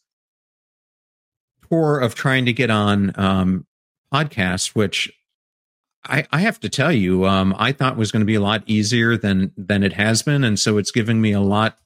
tour 1.70 2.00
of 2.00 2.14
trying 2.14 2.46
to 2.46 2.52
get 2.52 2.70
on 2.70 3.12
um, 3.16 3.66
podcasts, 4.12 4.74
which 4.74 5.12
I, 6.04 6.26
I 6.32 6.40
have 6.40 6.58
to 6.60 6.68
tell 6.68 6.92
you, 6.92 7.26
um, 7.26 7.54
I 7.56 7.72
thought 7.72 7.96
was 7.96 8.10
going 8.10 8.20
to 8.20 8.26
be 8.26 8.34
a 8.34 8.40
lot 8.40 8.64
easier 8.66 9.16
than 9.16 9.52
than 9.56 9.82
it 9.82 9.92
has 9.92 10.22
been, 10.22 10.44
and 10.44 10.58
so 10.58 10.78
it's 10.78 10.90
giving 10.90 11.20
me 11.20 11.32
a 11.32 11.40
lot 11.40 11.78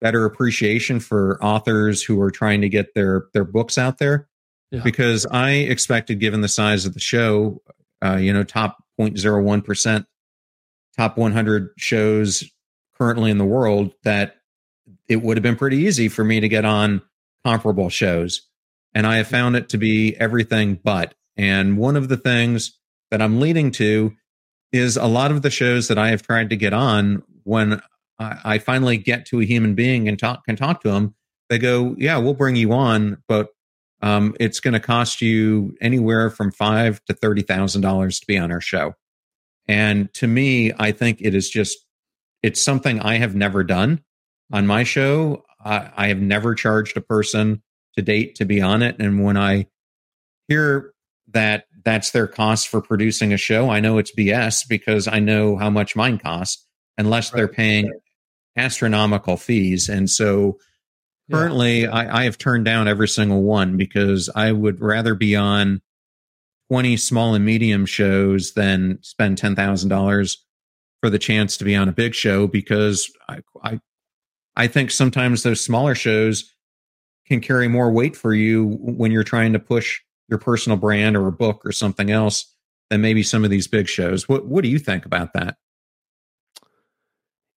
better 0.00 0.24
appreciation 0.24 0.98
for 0.98 1.38
authors 1.42 2.02
who 2.02 2.20
are 2.22 2.30
trying 2.30 2.62
to 2.62 2.68
get 2.68 2.94
their 2.94 3.24
their 3.34 3.44
books 3.44 3.76
out 3.76 3.98
there. 3.98 4.28
Yeah. 4.70 4.82
Because 4.82 5.26
I 5.26 5.50
expected, 5.50 6.20
given 6.20 6.42
the 6.42 6.48
size 6.48 6.86
of 6.86 6.94
the 6.94 7.00
show, 7.00 7.60
uh, 8.04 8.16
you 8.16 8.32
know, 8.32 8.44
top 8.44 8.78
0.01 9.00 9.64
percent, 9.64 10.06
top 10.96 11.18
100 11.18 11.70
shows 11.76 12.44
currently 13.00 13.30
in 13.30 13.38
the 13.38 13.44
world 13.44 13.92
that 14.04 14.36
it 15.08 15.22
would 15.22 15.36
have 15.36 15.42
been 15.42 15.56
pretty 15.56 15.78
easy 15.78 16.08
for 16.08 16.22
me 16.22 16.40
to 16.40 16.48
get 16.48 16.64
on 16.64 17.00
comparable 17.44 17.88
shows. 17.88 18.42
And 18.94 19.06
I 19.06 19.16
have 19.16 19.28
found 19.28 19.56
it 19.56 19.68
to 19.70 19.78
be 19.78 20.16
everything 20.16 20.78
but. 20.82 21.14
And 21.36 21.78
one 21.78 21.96
of 21.96 22.08
the 22.08 22.16
things 22.16 22.78
that 23.10 23.22
I'm 23.22 23.40
leading 23.40 23.70
to 23.72 24.12
is 24.72 24.96
a 24.96 25.06
lot 25.06 25.30
of 25.30 25.42
the 25.42 25.50
shows 25.50 25.88
that 25.88 25.98
I 25.98 26.10
have 26.10 26.22
tried 26.22 26.50
to 26.50 26.56
get 26.56 26.72
on 26.72 27.22
when 27.44 27.80
I, 28.18 28.40
I 28.44 28.58
finally 28.58 28.98
get 28.98 29.26
to 29.26 29.40
a 29.40 29.44
human 29.44 29.74
being 29.74 30.06
and 30.08 30.18
talk, 30.18 30.44
can 30.44 30.56
talk 30.56 30.82
to 30.82 30.90
them, 30.90 31.14
they 31.48 31.58
go, 31.58 31.94
yeah, 31.98 32.18
we'll 32.18 32.34
bring 32.34 32.56
you 32.56 32.72
on, 32.72 33.22
but 33.26 33.48
um, 34.02 34.34
it's 34.38 34.60
going 34.60 34.74
to 34.74 34.80
cost 34.80 35.20
you 35.20 35.76
anywhere 35.80 36.30
from 36.30 36.52
five 36.52 37.04
to 37.06 37.14
thirty 37.14 37.42
thousand 37.42 37.82
dollars 37.82 38.20
to 38.20 38.26
be 38.26 38.38
on 38.38 38.52
our 38.52 38.60
show. 38.60 38.94
And 39.66 40.12
to 40.14 40.26
me, 40.26 40.72
I 40.78 40.92
think 40.92 41.18
it 41.20 41.34
is 41.34 41.50
just 41.50 41.78
it's 42.42 42.60
something 42.60 43.00
I 43.00 43.18
have 43.18 43.34
never 43.34 43.64
done 43.64 44.02
on 44.52 44.66
my 44.66 44.84
show. 44.84 45.44
I, 45.64 45.90
I 45.96 46.08
have 46.08 46.20
never 46.20 46.54
charged 46.54 46.96
a 46.96 47.02
person 47.02 47.62
to 47.96 48.02
date 48.02 48.36
to 48.36 48.44
be 48.44 48.60
on 48.60 48.82
it. 48.82 48.96
And 48.98 49.22
when 49.24 49.36
I 49.36 49.66
hear 50.48 50.92
that 51.28 51.64
that's 51.84 52.10
their 52.10 52.26
cost 52.26 52.68
for 52.68 52.80
producing 52.80 53.32
a 53.32 53.36
show, 53.36 53.70
I 53.70 53.80
know 53.80 53.98
it's 53.98 54.14
BS 54.14 54.68
because 54.68 55.08
I 55.08 55.18
know 55.18 55.56
how 55.56 55.70
much 55.70 55.96
mine 55.96 56.18
costs, 56.18 56.66
unless 56.98 57.32
right. 57.32 57.38
they're 57.38 57.48
paying 57.48 57.90
astronomical 58.56 59.36
fees. 59.36 59.88
And 59.88 60.08
so 60.10 60.58
currently 61.30 61.82
yeah. 61.82 61.90
I, 61.90 62.20
I 62.20 62.24
have 62.24 62.38
turned 62.38 62.64
down 62.64 62.88
every 62.88 63.08
single 63.08 63.42
one 63.42 63.76
because 63.76 64.28
I 64.34 64.52
would 64.52 64.80
rather 64.80 65.14
be 65.14 65.36
on 65.36 65.80
20 66.70 66.96
small 66.96 67.34
and 67.34 67.44
medium 67.44 67.86
shows 67.86 68.52
than 68.54 68.98
spend 69.02 69.40
$10,000 69.40 70.36
for 71.00 71.10
the 71.10 71.18
chance 71.18 71.56
to 71.56 71.64
be 71.64 71.74
on 71.74 71.88
a 71.88 71.92
big 71.92 72.14
show 72.14 72.46
because 72.46 73.10
I, 73.28 73.38
I, 73.62 73.80
I 74.56 74.66
think 74.66 74.90
sometimes 74.90 75.42
those 75.42 75.60
smaller 75.60 75.94
shows 75.94 76.52
can 77.26 77.40
carry 77.40 77.68
more 77.68 77.90
weight 77.90 78.16
for 78.16 78.34
you 78.34 78.76
when 78.80 79.12
you're 79.12 79.24
trying 79.24 79.52
to 79.52 79.58
push 79.58 80.00
your 80.28 80.38
personal 80.38 80.76
brand 80.76 81.16
or 81.16 81.26
a 81.26 81.32
book 81.32 81.62
or 81.64 81.72
something 81.72 82.10
else 82.10 82.54
than 82.90 83.00
maybe 83.00 83.22
some 83.22 83.44
of 83.44 83.50
these 83.50 83.66
big 83.68 83.88
shows. 83.88 84.28
What 84.28 84.46
what 84.46 84.62
do 84.62 84.68
you 84.68 84.78
think 84.78 85.06
about 85.06 85.32
that? 85.34 85.56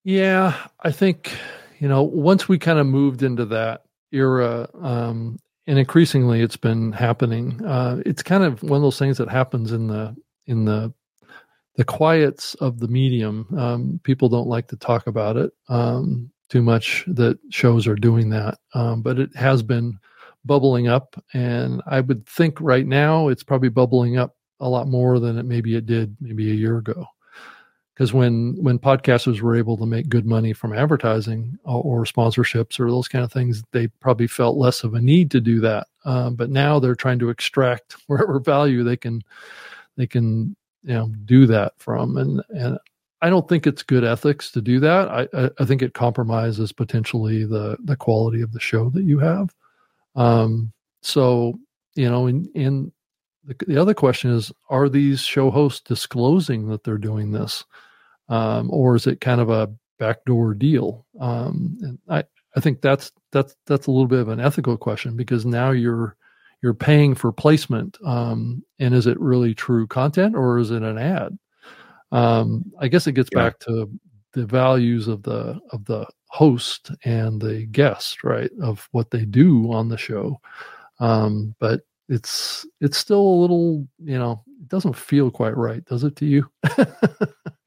Yeah, 0.04 0.56
I 0.82 0.92
think 0.92 1.36
you 1.80 1.88
know 1.88 2.04
once 2.04 2.48
we 2.48 2.58
kind 2.60 2.80
of 2.80 2.88
moved 2.88 3.24
into 3.24 3.46
that 3.46 3.84
era, 4.12 4.70
um, 4.82 5.40
and 5.66 5.80
increasingly 5.80 6.42
it's 6.42 6.58
been 6.58 6.92
happening. 6.92 7.64
Uh, 7.66 8.02
it's 8.06 8.24
kind 8.24 8.44
of 8.44 8.62
one 8.64 8.78
of 8.78 8.84
those 8.84 9.00
things 9.00 9.18
that 9.18 9.30
happens 9.30 9.72
in 9.72 9.88
the 9.88 10.16
in 10.46 10.66
the 10.66 10.94
the 11.76 11.84
quiets 11.84 12.56
of 12.56 12.80
the 12.80 12.88
medium. 12.88 13.48
Um, 13.58 14.00
people 14.04 14.30
don't 14.30 14.48
like 14.48 14.68
to 14.70 14.78
talk 14.78 15.08
about 15.08 15.38
it 15.38 15.52
um, 15.70 16.32
too 16.50 16.62
much. 16.62 17.04
That 17.08 17.40
shows 17.50 17.88
are 17.88 17.96
doing 17.96 18.30
that, 18.30 18.60
um, 18.74 19.02
but 19.02 19.20
it 19.20 19.36
has 19.36 19.64
been 19.64 20.00
bubbling 20.46 20.88
up, 20.88 21.22
and 21.34 21.82
I 21.88 22.02
would 22.02 22.28
think 22.28 22.60
right 22.60 22.86
now 22.86 23.30
it's 23.30 23.44
probably 23.44 23.70
bubbling 23.70 24.18
up 24.18 24.36
a 24.60 24.70
lot 24.70 24.88
more 24.88 25.20
than 25.20 25.38
it 25.38 25.44
maybe 25.44 25.76
it 25.76 25.86
did 25.86 26.16
maybe 26.22 26.50
a 26.50 26.56
year 26.56 26.78
ago 26.78 27.06
because 27.94 28.14
when 28.14 28.56
when 28.64 28.80
podcasters 28.80 29.42
were 29.42 29.56
able 29.56 29.78
to 29.78 29.86
make 29.86 30.10
good 30.10 30.26
money 30.26 30.54
from 30.54 30.74
advertising 30.74 31.58
or, 31.64 31.82
or, 31.84 32.06
sponsorships 32.06 32.80
or 32.80 32.90
those 32.90 33.08
kind 33.08 33.26
of 33.26 33.32
things 33.32 33.64
they 33.72 33.88
probably 33.88 34.28
felt 34.28 34.58
less 34.58 34.84
of 34.84 34.94
a 34.94 35.02
need 35.02 35.30
to 35.32 35.42
do 35.42 35.60
that 35.60 35.88
um, 36.06 36.36
but 36.36 36.50
now 36.50 36.80
they're 36.80 36.96
trying 36.96 37.20
to 37.20 37.30
extract 37.30 37.96
wherever 38.08 38.40
value 38.40 38.84
they 38.84 38.98
can 38.98 39.22
they 39.98 40.08
can 40.08 40.56
you 40.84 40.94
know 40.94 41.12
do 41.26 41.46
that 41.48 41.74
from 41.78 42.18
and 42.18 42.42
and 42.50 42.78
I 43.22 43.30
don't 43.30 43.48
think 43.48 43.66
it's 43.66 43.84
good 43.84 44.04
ethics 44.04 44.52
to 44.52 44.62
do 44.62 44.82
that. 44.82 45.08
I, 45.08 45.50
I 45.58 45.64
think 45.64 45.82
it 45.82 45.94
compromises 45.94 46.74
potentially 46.74 47.46
the 47.46 47.78
the 47.84 47.96
quality 47.96 48.42
of 48.42 48.52
the 48.52 48.60
show 48.60 48.90
that 48.90 49.04
you 49.04 49.20
have. 49.20 49.54
Um, 50.16 50.74
so 51.02 51.58
you 51.96 52.10
know, 52.10 52.28
in 52.28 52.50
in 52.54 52.92
the, 53.46 53.56
the 53.68 53.78
other 53.78 53.94
question 53.94 54.32
is 54.32 54.52
are 54.70 54.90
these 54.90 55.22
show 55.22 55.52
hosts 55.52 55.82
disclosing 55.82 56.68
that 56.68 56.84
they're 56.84 56.98
doing 56.98 57.32
this 57.32 57.64
um, 58.30 58.70
or 58.72 58.96
is 58.96 59.08
it 59.08 59.22
kind 59.22 59.42
of 59.42 59.50
a 59.50 59.72
backdoor 60.00 60.54
deal 60.54 61.06
um, 61.20 61.78
and 61.82 62.00
i 62.10 62.24
i 62.56 62.60
think 62.60 62.82
that's 62.82 63.12
that's 63.32 63.56
that's 63.66 63.88
a 63.88 63.92
little 63.92 64.08
bit 64.08 64.20
of 64.20 64.30
an 64.30 64.40
ethical 64.40 64.78
question 64.78 65.16
because 65.16 65.46
now 65.46 65.72
you're 65.72 66.16
you're 66.64 66.74
paying 66.74 67.14
for 67.14 67.32
placement 67.32 67.98
um, 68.06 68.64
and 68.80 68.96
is 68.96 69.06
it 69.06 69.20
really 69.20 69.54
true 69.54 69.86
content 69.86 70.36
or 70.36 70.58
is 70.58 70.72
it 70.72 70.82
an 70.82 70.98
ad? 70.98 71.38
Um, 72.12 72.72
i 72.80 72.88
guess 72.88 73.08
it 73.08 73.14
gets 73.14 73.30
yeah. 73.34 73.44
back 73.44 73.60
to 73.60 73.90
the 74.34 74.46
values 74.46 75.08
of 75.08 75.24
the 75.24 75.60
of 75.72 75.86
the 75.86 76.08
host 76.30 76.92
and 77.06 77.40
the 77.40 77.68
guest 77.68 78.24
right 78.24 78.50
of 78.62 78.88
what 78.92 79.12
they 79.12 79.26
do 79.26 79.72
on 79.72 79.90
the 79.90 79.98
show. 79.98 80.42
Um, 81.00 81.56
but 81.60 81.82
it's 82.10 82.66
it's 82.82 82.98
still 82.98 83.22
a 83.22 83.40
little 83.42 83.88
you 84.04 84.18
know 84.18 84.44
it 84.48 84.68
doesn't 84.68 84.96
feel 84.96 85.32
quite 85.32 85.56
right 85.56 85.86
does 85.86 86.04
it 86.04 86.16
to 86.18 86.26
you? 86.26 86.50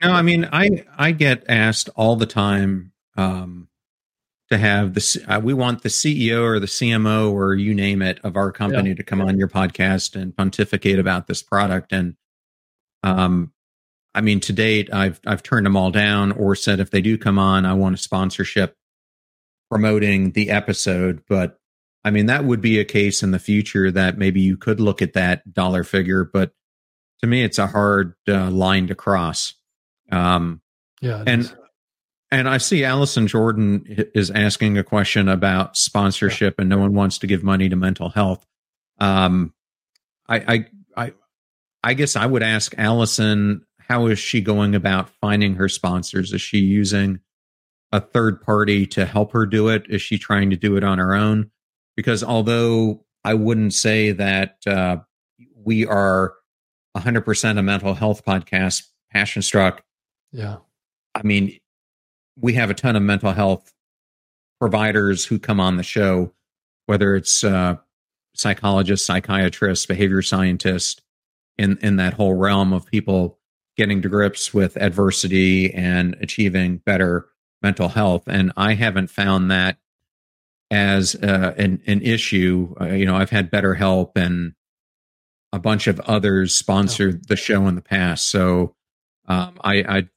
No 0.03 0.13
i 0.13 0.21
mean 0.21 0.47
i 0.53 0.85
i 0.99 1.11
get 1.11 1.45
asked 1.49 1.89
all 1.97 2.17
the 2.17 2.27
time 2.27 2.93
um 3.17 3.67
to 4.51 4.59
have 4.59 4.95
the 4.95 5.25
uh, 5.29 5.41
we 5.41 5.55
want 5.55 5.83
the 5.83 5.89
ceo 5.89 6.43
or 6.43 6.61
the 6.61 6.67
cmo 6.67 7.33
or 7.33 7.55
you 7.55 7.75
name 7.75 8.03
it 8.03 8.19
of 8.25 8.37
our 8.37 8.53
company 8.53 8.91
yeah. 8.91 8.95
to 8.95 9.03
come 9.03 9.21
on 9.21 9.39
your 9.39 9.49
podcast 9.49 10.21
and 10.21 10.37
pontificate 10.37 10.99
about 10.99 11.27
this 11.27 11.43
product 11.43 11.93
and 11.93 12.17
um 13.03 13.53
i 14.15 14.21
mean 14.21 14.41
to 14.41 14.53
date 14.53 14.93
i've 14.93 15.21
i've 15.27 15.43
turned 15.43 15.67
them 15.67 15.77
all 15.77 15.91
down 15.91 16.33
or 16.33 16.55
said 16.55 16.81
if 16.81 16.91
they 16.91 17.01
do 17.01 17.19
come 17.19 17.39
on 17.39 17.67
i 17.67 17.73
want 17.73 17.95
a 17.95 17.99
sponsorship 17.99 18.77
promoting 19.69 20.33
the 20.33 20.51
episode 20.51 21.23
but 21.29 21.59
I 22.07 22.11
mean, 22.11 22.27
that 22.27 22.45
would 22.45 22.61
be 22.61 22.79
a 22.79 22.85
case 22.85 23.25
in 23.25 23.33
the 23.33 23.41
future 23.41 23.91
that 23.91 24.17
maybe 24.17 24.41
you 24.41 24.57
could 24.57 24.79
look 24.79 25.03
at 25.03 25.15
that 25.15 25.53
dollar 25.53 25.83
figure, 25.83 26.23
but 26.23 26.53
to 27.21 27.27
me, 27.27 27.43
it's 27.43 27.59
a 27.59 27.67
hard 27.67 28.15
uh, 28.29 28.49
line 28.49 28.87
to 28.87 28.95
cross. 28.95 29.55
Um, 30.13 30.61
yeah, 31.01 31.25
and 31.27 31.41
is. 31.41 31.55
And 32.31 32.49
I 32.49 32.59
see 32.59 32.85
Allison 32.85 33.27
Jordan 33.27 33.85
is 34.15 34.31
asking 34.31 34.79
a 34.79 34.85
question 34.85 35.29
about 35.29 35.77
sponsorship, 35.77 36.59
and 36.59 36.69
no 36.69 36.79
one 36.79 36.95
wants 36.95 37.19
to 37.19 37.27
give 37.27 37.43
money 37.43 37.69
to 37.69 37.77
mental 37.77 38.09
health. 38.09 38.45
Um, 38.99 39.53
I, 40.29 40.37
I, 40.37 40.67
I, 40.97 41.13
I 41.83 41.95
guess 41.95 42.17
I 42.17 42.27
would 42.27 42.43
ask 42.43 42.75
Allison, 42.79 43.65
how 43.79 44.07
is 44.07 44.19
she 44.19 44.41
going 44.41 44.75
about 44.75 45.11
finding 45.21 45.55
her 45.55 45.69
sponsors? 45.69 46.33
Is 46.33 46.41
she 46.41 46.59
using 46.59 47.21
a 47.93 48.01
third 48.01 48.41
party 48.43 48.87
to 48.89 49.05
help 49.07 49.33
her 49.33 49.47
do 49.47 49.69
it? 49.69 49.85
Is 49.89 50.03
she 50.03 50.19
trying 50.19 50.51
to 50.51 50.57
do 50.57 50.77
it 50.77 50.83
on 50.83 50.99
her 50.99 51.15
own? 51.15 51.51
because 51.97 52.23
although 52.23 53.05
I 53.25 53.35
wouldn't 53.35 53.75
say 53.75 54.13
that 54.13 54.59
uh, 54.67 54.99
we 55.57 55.87
are 55.87 56.35
100% 56.97 57.59
a 57.59 57.63
mental 57.63 57.95
health 57.95 58.25
podcast, 58.25 58.83
Passion 59.11 59.43
Struck. 59.43 59.83
Yeah. 60.31 60.59
I 61.15 61.23
mean, 61.23 61.59
we 62.39 62.55
have 62.55 62.71
a 62.71 62.75
ton 62.75 62.97
of 62.97 63.03
mental 63.03 63.33
health 63.33 63.73
providers 64.61 65.25
who 65.25 65.39
come 65.39 65.61
on 65.61 65.77
the 65.77 65.83
show, 65.83 66.33
whether 66.87 67.17
it's 67.17 67.45
uh, 67.45 67.77
psychologists, 68.35 69.07
psychiatrists, 69.07 69.87
behavior 69.87 70.23
scientists, 70.23 71.01
in 71.59 71.79
in 71.79 71.97
that 71.97 72.15
whole 72.15 72.35
realm 72.35 72.73
of 72.73 72.87
people 72.87 73.39
getting 73.77 74.03
to 74.03 74.09
grips 74.09 74.55
with 74.55 74.77
adversity 74.77 75.73
and 75.73 76.17
achieving 76.21 76.79
better 76.79 77.27
mental 77.63 77.89
health. 77.89 78.25
And 78.27 78.53
I 78.57 78.75
haven't 78.75 79.09
found 79.09 79.51
that 79.51 79.79
as 80.71 81.15
uh, 81.15 81.55
an 81.57 81.83
an 81.87 82.03
issue. 82.03 82.75
Uh, 82.81 82.87
you 82.87 83.07
know, 83.07 83.17
I've 83.17 83.31
had 83.31 83.51
BetterHelp 83.51 84.13
and 84.17 84.55
a 85.53 85.59
bunch 85.59 85.87
of 85.87 86.01
others 86.01 86.55
sponsor 86.55 87.13
oh. 87.15 87.21
the 87.29 87.37
show 87.37 87.67
in 87.67 87.75
the 87.75 87.83
past. 87.83 88.29
So 88.29 88.75
um, 89.27 89.59
I, 89.63 89.75
I, 89.77 90.09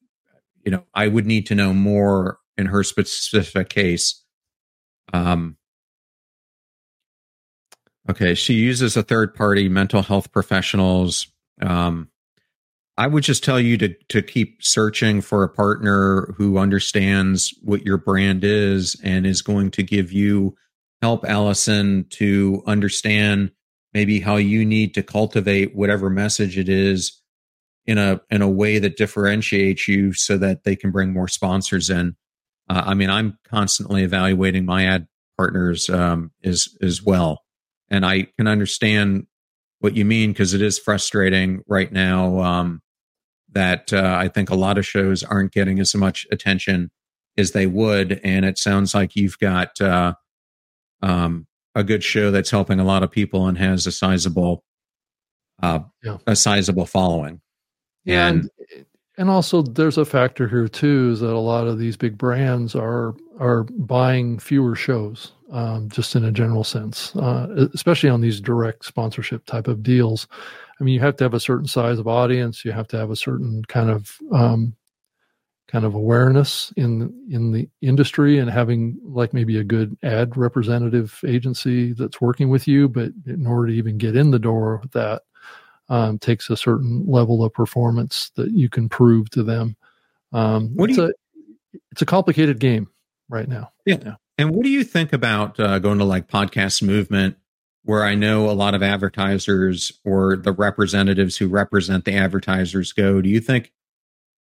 you 0.70 0.76
know, 0.76 0.84
I 0.94 1.08
would 1.08 1.26
need 1.26 1.48
to 1.48 1.56
know 1.56 1.74
more 1.74 2.38
in 2.56 2.68
her 2.68 2.84
specific 2.84 3.70
case. 3.70 4.24
Um, 5.14 5.58
okay, 8.08 8.36
she 8.36 8.54
uses 8.54 8.96
a 8.96 9.02
third 9.02 9.34
party 9.34 9.68
mental 9.68 10.04
health 10.04 10.32
professionals. 10.32 11.26
Um, 11.60 12.10
I 13.00 13.08
would 13.08 13.24
just 13.24 13.44
tell 13.44 13.60
you 13.60 13.80
to 13.80 13.96
to 14.10 14.22
keep 14.22 14.62
searching 14.62 15.22
for 15.22 15.42
a 15.44 15.50
partner 15.50 16.36
who 16.38 16.60
understands 16.60 17.52
what 17.64 17.84
your 17.84 17.98
brand 17.98 18.44
is 18.44 18.96
and 19.04 19.26
is 19.26 19.42
going 19.42 19.72
to 19.72 19.82
give 19.82 20.12
you 20.12 20.56
help 21.02 21.26
Allison 21.26 22.06
to 22.12 22.62
understand 22.68 23.50
maybe 23.96 24.20
how 24.20 24.36
you 24.36 24.64
need 24.64 24.94
to 24.94 25.02
cultivate 25.02 25.76
whatever 25.76 26.12
message 26.12 26.60
it 26.60 26.70
is 26.70 27.20
in 27.90 27.98
a 27.98 28.22
in 28.30 28.42
a 28.42 28.50
way 28.50 28.78
that 28.78 28.98
differentiates 28.98 29.88
you 29.88 30.14
so 30.14 30.38
that 30.38 30.64
they 30.64 30.76
can 30.76 30.92
bring 30.92 31.12
more 31.12 31.28
sponsors 31.28 31.90
in. 31.90 32.16
Uh, 32.70 32.84
I 32.86 32.94
mean, 32.94 33.10
I'm 33.10 33.40
constantly 33.50 34.04
evaluating 34.04 34.66
my 34.66 34.86
ad 34.86 35.08
partners 35.38 35.90
um, 35.90 36.32
as 36.44 36.70
as 36.82 37.02
well, 37.02 37.42
and 37.90 38.06
I 38.06 38.28
can 38.38 38.48
understand 38.48 39.26
what 39.80 39.96
you 39.96 40.06
mean 40.06 40.32
because 40.32 40.54
it 40.54 40.62
is 40.62 40.78
frustrating 40.78 41.64
right 41.68 41.92
now. 41.92 42.40
Um, 42.40 42.82
that 43.52 43.92
uh, 43.92 44.16
I 44.20 44.28
think 44.28 44.52
a 44.52 44.56
lot 44.56 44.78
of 44.78 44.86
shows 44.86 45.24
aren't 45.24 45.52
getting 45.52 45.80
as 45.80 45.96
much 45.96 46.28
attention 46.32 46.92
as 47.36 47.54
they 47.54 47.66
would. 47.66 48.22
And 48.24 48.46
it 48.46 48.60
sounds 48.60 48.94
like 48.94 49.16
you've 49.16 49.40
got 49.40 49.82
uh, 49.82 50.14
um, 51.02 51.48
a 51.74 51.84
good 51.84 52.04
show 52.04 52.30
that's 52.30 52.52
helping 52.52 52.80
a 52.80 52.84
lot 52.84 53.02
of 53.02 53.10
people 53.10 53.48
and 53.48 53.58
has 53.58 53.88
a 53.88 53.92
sizable, 53.92 54.64
uh, 55.64 55.80
yeah. 56.04 56.18
a 56.28 56.36
sizable 56.36 56.86
following. 56.86 57.42
And, 58.06 58.50
and 59.18 59.30
also 59.30 59.62
there's 59.62 59.98
a 59.98 60.06
factor 60.06 60.48
here 60.48 60.68
too 60.68 61.12
is 61.12 61.20
that 61.20 61.34
a 61.34 61.38
lot 61.38 61.68
of 61.68 61.78
these 61.78 61.98
big 61.98 62.18
brands 62.18 62.74
are 62.74 63.16
are 63.40 63.64
buying 63.64 64.40
fewer 64.40 64.76
shows, 64.76 65.34
um, 65.52 65.90
just 65.90 66.16
in 66.16 66.24
a 66.26 66.32
general 66.32 66.64
sense, 66.64 67.16
uh, 67.18 67.68
especially 67.74 68.10
on 68.10 68.22
these 68.22 68.40
direct 68.42 68.86
sponsorship 68.86 69.46
type 69.46 69.68
of 69.68 69.84
deals. 69.84 70.28
I 70.80 70.84
mean, 70.84 70.94
you 70.94 71.00
have 71.02 71.18
to 71.18 71.26
have 71.26 71.34
a 71.34 71.40
certain 71.40 71.68
size 71.68 72.00
of 72.00 72.08
audience. 72.08 72.64
You 72.64 72.72
have 72.72 72.88
to 72.90 72.98
have 72.98 73.12
a 73.12 73.16
certain 73.16 73.64
kind 73.66 73.90
of 73.90 74.18
um, 74.32 74.76
kind 75.68 75.86
of 75.86 75.96
awareness 75.96 76.74
in 76.78 77.14
in 77.30 77.52
the 77.52 77.70
industry 77.82 78.40
and 78.40 78.50
having 78.50 78.98
like 79.04 79.34
maybe 79.34 79.60
a 79.60 79.64
good 79.64 79.98
ad 80.04 80.36
representative 80.38 81.20
agency 81.28 81.94
that's 81.94 82.22
working 82.22 82.50
with 82.50 82.68
you. 82.68 82.88
But 82.88 83.12
in 83.26 83.46
order 83.46 83.68
to 83.68 83.74
even 83.74 83.98
get 83.98 84.16
in 84.16 84.32
the 84.32 84.40
door 84.40 84.78
with 84.82 84.92
that, 84.94 85.24
um, 85.90 86.20
takes 86.20 86.50
a 86.50 86.58
certain 86.58 87.06
level 87.08 87.44
of 87.44 87.54
performance 87.54 88.32
that 88.36 88.52
you 88.52 88.70
can 88.70 88.90
prove 88.90 89.30
to 89.32 89.44
them. 89.44 89.76
Um, 90.32 90.70
what 90.76 90.90
it's 90.90 90.98
you, 90.98 91.06
a 91.06 91.12
it's 91.92 92.02
a 92.02 92.06
complicated 92.06 92.60
game 92.60 92.88
right 93.28 93.48
now. 93.48 93.72
Yeah. 93.86 93.98
yeah. 94.04 94.16
And 94.38 94.52
what 94.52 94.64
do 94.64 94.70
you 94.70 94.84
think 94.84 95.12
about 95.12 95.60
uh, 95.60 95.80
going 95.80 96.00
to 96.00 96.06
like 96.06 96.28
podcast 96.28 96.82
movement 96.82 97.38
where 97.84 98.04
I 98.04 98.16
know 98.16 98.50
a 98.50 98.54
lot 98.54 98.76
of 98.76 98.84
advertisers 98.84 99.92
or 100.06 100.38
the 100.38 100.52
representatives 100.52 101.38
who 101.38 101.48
represent 101.48 102.06
the 102.06 102.14
advertisers 102.16 102.94
go, 102.94 103.22
do 103.22 103.30
you 103.30 103.40
think 103.40 103.72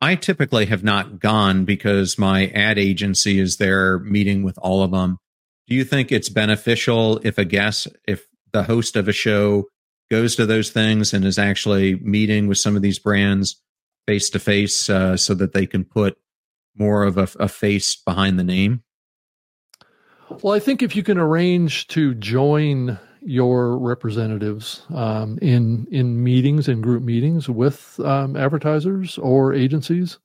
I 0.00 0.14
typically 0.14 0.66
have 0.66 0.84
not 0.84 1.18
gone 1.18 1.64
because 1.64 2.18
my 2.18 2.48
ad 2.48 2.78
agency 2.78 3.40
is 3.40 3.56
there 3.56 3.98
meeting 3.98 4.42
with 4.42 4.58
all 4.58 4.82
of 4.82 4.90
them? 4.90 5.18
Do 5.66 5.74
you 5.74 5.84
think 5.84 6.12
it's 6.12 6.28
beneficial 6.28 7.20
if 7.24 7.38
a 7.38 7.44
guest, 7.44 7.88
if 8.06 8.26
the 8.52 8.62
host 8.62 8.96
of 8.96 9.08
a 9.08 9.12
show 9.12 9.66
goes 10.10 10.36
to 10.36 10.46
those 10.46 10.70
things 10.70 11.12
and 11.12 11.24
is 11.24 11.38
actually 11.38 11.96
meeting 11.96 12.46
with 12.46 12.58
some 12.58 12.76
of 12.76 12.82
these 12.82 12.98
brands 12.98 13.60
face 14.06 14.30
to 14.30 14.38
face 14.38 14.74
so 14.74 15.16
that 15.16 15.52
they 15.52 15.66
can 15.66 15.84
put 15.84 16.16
more 16.76 17.04
of 17.04 17.18
a, 17.18 17.28
a 17.38 17.48
face 17.48 17.96
behind 17.96 18.38
the 18.38 18.44
name? 18.44 18.82
Well, 20.42 20.54
I 20.54 20.60
think 20.60 20.82
if 20.82 20.94
you 20.94 21.02
can 21.02 21.18
arrange 21.18 21.88
to 21.88 22.14
join 22.14 22.98
your 23.20 23.76
representatives 23.78 24.82
um, 24.94 25.38
in 25.42 25.86
in 25.90 26.22
meetings 26.22 26.68
and 26.68 26.82
group 26.82 27.02
meetings 27.02 27.48
with 27.48 27.98
um, 28.00 28.36
advertisers 28.36 29.18
or 29.18 29.52
agencies. 29.52 30.18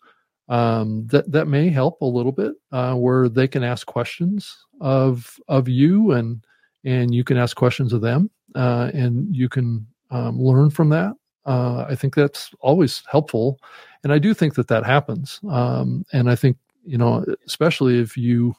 Um, 0.50 1.08
that 1.08 1.32
that 1.32 1.48
may 1.48 1.70
help 1.70 2.02
a 2.02 2.06
little 2.06 2.34
bit, 2.34 2.54
uh, 2.72 2.96
where 2.96 3.30
they 3.30 3.48
can 3.48 3.64
ask 3.64 3.88
questions 3.88 4.56
of 4.82 5.38
of 5.48 5.70
you, 5.70 6.12
and 6.12 6.44
and 6.84 7.16
you 7.16 7.24
can 7.24 7.38
ask 7.38 7.56
questions 7.56 7.94
of 7.94 8.02
them, 8.02 8.30
uh, 8.56 8.92
and 8.94 9.36
you 9.36 9.50
can 9.50 9.86
um, 10.12 10.40
learn 10.40 10.70
from 10.70 10.90
that. 10.90 11.14
Uh, 11.46 11.86
I 11.90 11.96
think 11.96 12.16
that's 12.16 12.52
always 12.62 13.04
helpful, 13.10 13.60
and 14.04 14.14
I 14.14 14.20
do 14.20 14.34
think 14.34 14.56
that 14.56 14.68
that 14.70 14.86
happens. 14.86 15.40
Um, 15.50 16.06
and 16.14 16.30
I 16.30 16.36
think 16.36 16.58
you 16.86 16.98
know, 16.98 17.26
especially 17.46 18.00
if 18.00 18.18
you 18.18 18.56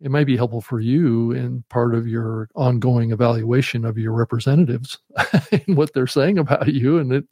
it 0.00 0.10
might 0.10 0.26
be 0.26 0.36
helpful 0.36 0.60
for 0.60 0.80
you 0.80 1.32
in 1.32 1.64
part 1.70 1.94
of 1.94 2.06
your 2.06 2.48
ongoing 2.54 3.12
evaluation 3.12 3.84
of 3.84 3.96
your 3.96 4.12
representatives 4.12 4.98
and 5.52 5.76
what 5.76 5.92
they're 5.94 6.06
saying 6.06 6.38
about 6.38 6.68
you 6.68 6.98
and 6.98 7.12
it 7.12 7.24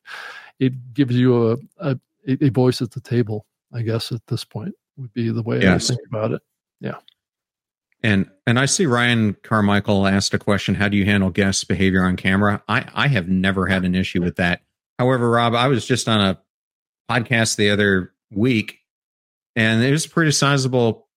it 0.59 0.95
gives 0.95 1.14
you 1.14 1.53
a, 1.53 1.57
a, 1.80 1.99
a 2.28 2.49
voice 2.49 2.80
at 2.80 2.91
the 2.91 3.01
table 3.01 3.47
i 3.72 3.83
guess 3.83 4.11
at 4.11 4.26
this 4.26 4.45
point 4.45 4.74
would 4.97 5.12
be 5.12 5.30
the 5.30 5.43
way 5.43 5.61
yes. 5.61 5.91
i 5.91 5.95
think 5.95 6.07
about 6.09 6.33
it 6.33 6.43
yeah 6.80 6.97
and 8.03 8.28
and 8.46 8.59
i 8.59 8.66
see 8.66 8.86
ryan 8.86 9.34
carmichael 9.42 10.07
asked 10.07 10.34
a 10.34 10.38
question 10.38 10.74
how 10.74 10.88
do 10.88 10.96
you 10.96 11.05
handle 11.05 11.30
guest 11.30 11.68
behavior 11.68 12.05
on 12.05 12.16
camera? 12.16 12.62
I 12.68 12.84
i 12.94 13.09
have 13.09 13.28
never 13.28 13.66
had 13.66 13.84
an 13.84 13.94
issue 13.94 14.22
with 14.22 14.36
that. 14.36 14.61
However 14.98 15.30
rob 15.30 15.55
i 15.55 15.68
was 15.68 15.86
just 15.86 16.09
on 16.09 16.20
a 16.20 16.38
podcast 17.11 17.57
the 17.57 17.70
other 17.70 18.12
week 18.30 18.78
and 19.57 19.82
it 19.82 19.90
was 19.90 20.07
a 20.07 20.09
pretty 20.09 20.32
sizable 20.32 21.09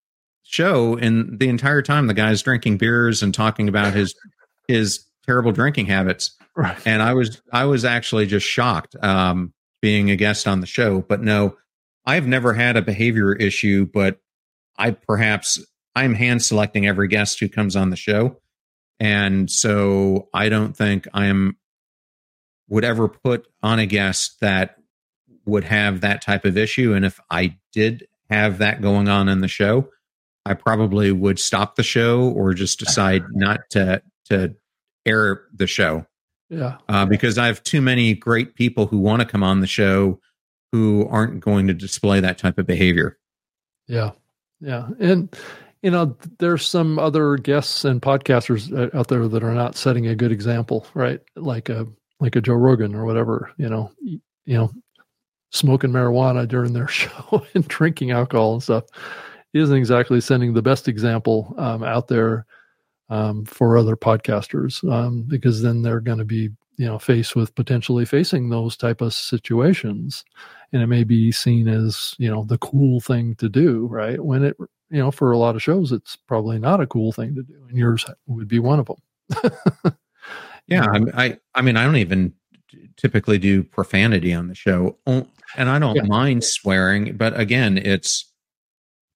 show 0.43 0.95
and 0.97 1.39
the 1.39 1.49
entire 1.49 1.81
time 1.81 2.07
the 2.07 2.13
guy's 2.13 2.41
drinking 2.41 2.77
beers 2.77 3.23
and 3.23 3.33
talking 3.33 3.67
about 3.67 3.93
his 3.93 4.15
his 4.67 5.05
terrible 5.25 5.51
drinking 5.51 5.87
habits. 5.87 6.35
Right. 6.55 6.77
and 6.85 7.01
i 7.01 7.13
was 7.13 7.41
i 7.51 7.65
was 7.65 7.83
actually 7.83 8.27
just 8.27 8.45
shocked 8.45 8.95
um 9.01 9.53
being 9.81 10.09
a 10.09 10.15
guest 10.15 10.47
on 10.47 10.61
the 10.61 10.67
show 10.67 11.01
but 11.01 11.21
no 11.21 11.57
i've 12.05 12.27
never 12.27 12.53
had 12.53 12.77
a 12.77 12.81
behavior 12.81 13.33
issue 13.33 13.85
but 13.85 14.19
i 14.77 14.91
perhaps 14.91 15.59
i'm 15.95 16.13
hand 16.13 16.41
selecting 16.41 16.87
every 16.87 17.07
guest 17.07 17.39
who 17.39 17.49
comes 17.49 17.75
on 17.75 17.89
the 17.89 17.95
show 17.95 18.37
and 18.99 19.49
so 19.49 20.29
i 20.33 20.49
don't 20.49 20.75
think 20.75 21.07
i'm 21.13 21.57
would 22.67 22.85
ever 22.85 23.07
put 23.07 23.47
on 23.61 23.79
a 23.79 23.85
guest 23.85 24.39
that 24.41 24.77
would 25.45 25.63
have 25.63 26.01
that 26.01 26.21
type 26.21 26.45
of 26.45 26.57
issue 26.57 26.93
and 26.93 27.05
if 27.05 27.19
i 27.29 27.55
did 27.71 28.07
have 28.29 28.57
that 28.57 28.81
going 28.81 29.07
on 29.07 29.29
in 29.29 29.41
the 29.41 29.47
show 29.47 29.87
I 30.45 30.53
probably 30.53 31.11
would 31.11 31.39
stop 31.39 31.75
the 31.75 31.83
show 31.83 32.29
or 32.29 32.53
just 32.53 32.79
decide 32.79 33.23
not 33.33 33.61
to 33.71 34.01
to 34.25 34.55
air 35.05 35.43
the 35.53 35.67
show. 35.67 36.05
Yeah. 36.49 36.77
Uh, 36.87 37.05
because 37.05 37.37
I 37.37 37.47
have 37.47 37.63
too 37.63 37.81
many 37.81 38.13
great 38.13 38.55
people 38.55 38.85
who 38.85 38.99
want 38.99 39.21
to 39.21 39.27
come 39.27 39.43
on 39.43 39.61
the 39.61 39.67
show 39.67 40.19
who 40.71 41.07
aren't 41.09 41.39
going 41.39 41.67
to 41.67 41.73
display 41.73 42.19
that 42.19 42.37
type 42.37 42.57
of 42.59 42.67
behavior. 42.67 43.17
Yeah. 43.87 44.11
Yeah. 44.61 44.89
And 44.99 45.35
you 45.85 45.91
know, 45.91 46.17
there's 46.39 46.65
some 46.65 46.97
other 46.97 47.35
guests 47.35 47.85
and 47.85 48.01
podcasters 48.01 48.73
out 48.95 49.07
there 49.07 49.27
that 49.27 49.43
are 49.43 49.53
not 49.53 49.75
setting 49.75 50.07
a 50.07 50.15
good 50.15 50.31
example, 50.31 50.87
right? 50.95 51.21
Like 51.35 51.69
a 51.69 51.85
like 52.19 52.35
a 52.35 52.41
Joe 52.41 52.55
Rogan 52.55 52.95
or 52.95 53.05
whatever, 53.05 53.51
you 53.57 53.69
know, 53.69 53.91
you 54.01 54.19
know, 54.47 54.71
smoking 55.51 55.91
marijuana 55.91 56.47
during 56.47 56.73
their 56.73 56.87
show 57.01 57.45
and 57.53 57.67
drinking 57.67 58.09
alcohol 58.09 58.53
and 58.53 58.63
stuff 58.63 58.85
isn't 59.53 59.77
exactly 59.77 60.19
sending 60.19 60.55
the 60.55 60.61
best 60.63 60.87
example 60.87 61.53
um, 61.59 61.83
out 61.83 62.07
there 62.07 62.47
um, 63.09 63.45
for 63.45 63.77
other 63.77 63.95
podcasters 63.95 64.83
um, 64.91 65.21
because 65.27 65.61
then 65.61 65.83
they're 65.83 66.01
going 66.01 66.17
to 66.17 66.25
be 66.25 66.49
you 66.77 66.87
know 66.87 66.97
faced 66.97 67.35
with 67.35 67.53
potentially 67.53 68.05
facing 68.05 68.49
those 68.49 68.75
type 68.75 69.01
of 69.01 69.13
situations 69.13 70.25
and 70.73 70.81
it 70.81 70.87
may 70.87 71.03
be 71.03 71.31
seen 71.31 71.67
as 71.67 72.15
you 72.17 72.29
know 72.29 72.43
the 72.43 72.57
cool 72.59 72.99
thing 72.99 73.35
to 73.35 73.49
do 73.49 73.87
right 73.87 74.23
when 74.23 74.43
it 74.43 74.55
you 74.89 74.99
know 74.99 75.11
for 75.11 75.31
a 75.31 75.37
lot 75.37 75.55
of 75.55 75.63
shows 75.63 75.91
it's 75.91 76.15
probably 76.15 76.59
not 76.59 76.81
a 76.81 76.87
cool 76.87 77.11
thing 77.11 77.35
to 77.35 77.43
do 77.43 77.65
and 77.67 77.77
yours 77.77 78.05
would 78.27 78.47
be 78.47 78.59
one 78.59 78.79
of 78.79 78.87
them 78.87 79.93
yeah 80.67 80.85
I, 81.13 81.37
I 81.53 81.61
mean 81.61 81.77
i 81.77 81.83
don't 81.83 81.97
even 81.97 82.33
typically 82.97 83.37
do 83.37 83.63
profanity 83.63 84.33
on 84.33 84.47
the 84.47 84.55
show 84.55 84.97
and 85.05 85.69
i 85.69 85.79
don't 85.79 85.95
yeah. 85.95 86.03
mind 86.03 86.43
swearing 86.43 87.15
but 87.15 87.39
again 87.39 87.77
it's 87.77 88.31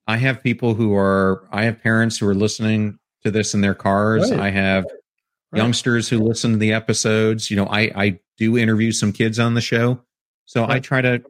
I 0.09 0.17
have 0.17 0.41
people 0.41 0.73
who 0.73 0.95
are, 0.95 1.47
I 1.51 1.65
have 1.65 1.83
parents 1.83 2.17
who 2.17 2.27
are 2.27 2.33
listening 2.33 2.97
to 3.21 3.29
this 3.29 3.53
in 3.53 3.61
their 3.61 3.75
cars. 3.75 4.31
Right. 4.31 4.39
I 4.39 4.49
have 4.49 4.83
right. 5.51 5.59
youngsters 5.59 6.09
who 6.09 6.17
listen 6.17 6.53
to 6.53 6.57
the 6.57 6.73
episodes. 6.73 7.51
You 7.51 7.57
know, 7.57 7.67
I, 7.67 7.91
I 7.95 8.19
do 8.35 8.57
interview 8.57 8.91
some 8.91 9.13
kids 9.13 9.37
on 9.37 9.53
the 9.53 9.61
show. 9.61 10.01
So 10.45 10.61
right. 10.61 10.71
I 10.71 10.79
try 10.79 11.01
to, 11.01 11.21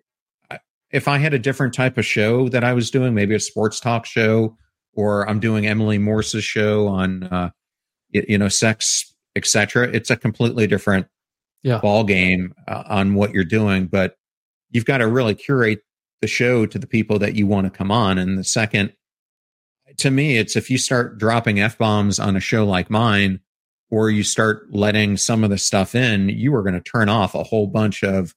if 0.92 1.08
I 1.08 1.18
had 1.18 1.34
a 1.34 1.40
different 1.40 1.74
type 1.74 1.98
of 1.98 2.06
show 2.06 2.50
that 2.50 2.64
I 2.64 2.74
was 2.74 2.92
doing, 2.92 3.14
maybe 3.14 3.36
a 3.36 3.40
sports 3.40 3.80
talk 3.80 4.06
show, 4.06 4.58
or 4.94 5.28
I'm 5.30 5.40
doing 5.40 5.68
Emily 5.68 5.98
Morse's 5.98 6.44
show 6.44 6.88
on, 6.88 7.24
uh, 7.24 7.52
you 8.12 8.38
know, 8.38 8.50
sex, 8.50 9.14
etc. 9.36 9.88
It's 9.88 10.10
a 10.10 10.16
completely 10.16 10.68
different 10.68 11.08
yeah. 11.64 11.80
ball 11.80 12.04
game 12.04 12.54
uh, 12.68 12.84
on 12.88 13.14
what 13.14 13.32
you're 13.32 13.44
doing, 13.44 13.88
but 13.88 14.16
you've 14.72 14.86
got 14.86 14.98
to 15.00 15.08
really 15.08 15.36
curate 15.36 15.82
the 16.22 16.28
show 16.28 16.66
to 16.66 16.80
the 16.80 16.88
people 16.88 17.20
that 17.20 17.36
you 17.36 17.48
want 17.48 17.66
to 17.66 17.78
come 17.78 17.92
on. 17.92 18.18
And 18.18 18.38
the 18.38 18.44
second, 18.44 18.94
to 19.98 20.12
me, 20.12 20.38
it's 20.38 20.56
if 20.56 20.70
you 20.70 20.78
start 20.78 21.18
dropping 21.18 21.60
F 21.60 21.78
bombs 21.78 22.20
on 22.20 22.36
a 22.36 22.42
show 22.42 22.66
like 22.66 22.90
mine, 22.90 23.40
or 23.92 24.10
you 24.10 24.24
start 24.24 24.68
letting 24.72 25.18
some 25.18 25.44
of 25.44 25.50
the 25.50 25.58
stuff 25.58 25.96
in, 25.96 26.30
you 26.30 26.54
are 26.56 26.62
going 26.62 26.76
to 26.76 26.82
turn 26.82 27.10
off 27.10 27.34
a 27.34 27.44
whole 27.44 27.68
bunch 27.68 28.04
of, 28.04 28.36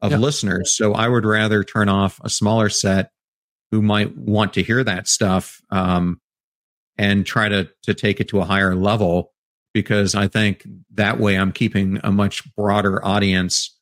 of 0.00 0.12
yeah. 0.12 0.18
listeners. 0.18 0.74
So 0.74 0.94
I 0.94 1.08
would 1.08 1.24
rather 1.24 1.64
turn 1.64 1.88
off 1.88 2.20
a 2.22 2.30
smaller 2.30 2.68
set 2.68 3.10
who 3.70 3.82
might 3.82 4.16
want 4.16 4.54
to 4.54 4.62
hear 4.62 4.82
that 4.84 5.08
stuff, 5.08 5.60
um, 5.70 6.20
and 6.96 7.24
try 7.24 7.48
to, 7.48 7.68
to 7.84 7.94
take 7.94 8.20
it 8.20 8.28
to 8.28 8.40
a 8.40 8.44
higher 8.44 8.74
level 8.74 9.32
because 9.72 10.14
I 10.14 10.26
think 10.26 10.66
that 10.94 11.20
way 11.20 11.36
I'm 11.36 11.52
keeping 11.52 12.00
a 12.02 12.10
much 12.10 12.42
broader 12.56 13.04
audience 13.04 13.76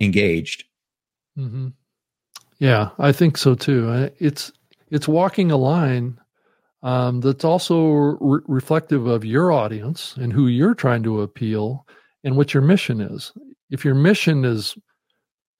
engaged. 0.00 0.64
Mm-hmm. 1.38 1.68
Yeah, 2.58 2.90
I 2.98 3.12
think 3.12 3.38
so 3.38 3.54
too. 3.54 4.10
It's 4.18 4.52
it's 4.90 5.08
walking 5.08 5.50
a 5.50 5.56
line 5.56 6.20
um, 6.82 7.20
that's 7.20 7.44
also 7.44 7.86
re- 8.20 8.42
reflective 8.46 9.06
of 9.06 9.24
your 9.24 9.52
audience 9.52 10.14
and 10.16 10.32
who 10.32 10.46
you're 10.46 10.74
trying 10.74 11.02
to 11.04 11.22
appeal 11.22 11.86
and 12.24 12.36
what 12.36 12.52
your 12.52 12.62
mission 12.62 13.00
is. 13.00 13.32
If 13.70 13.84
your 13.84 13.94
mission 13.94 14.44
is 14.44 14.76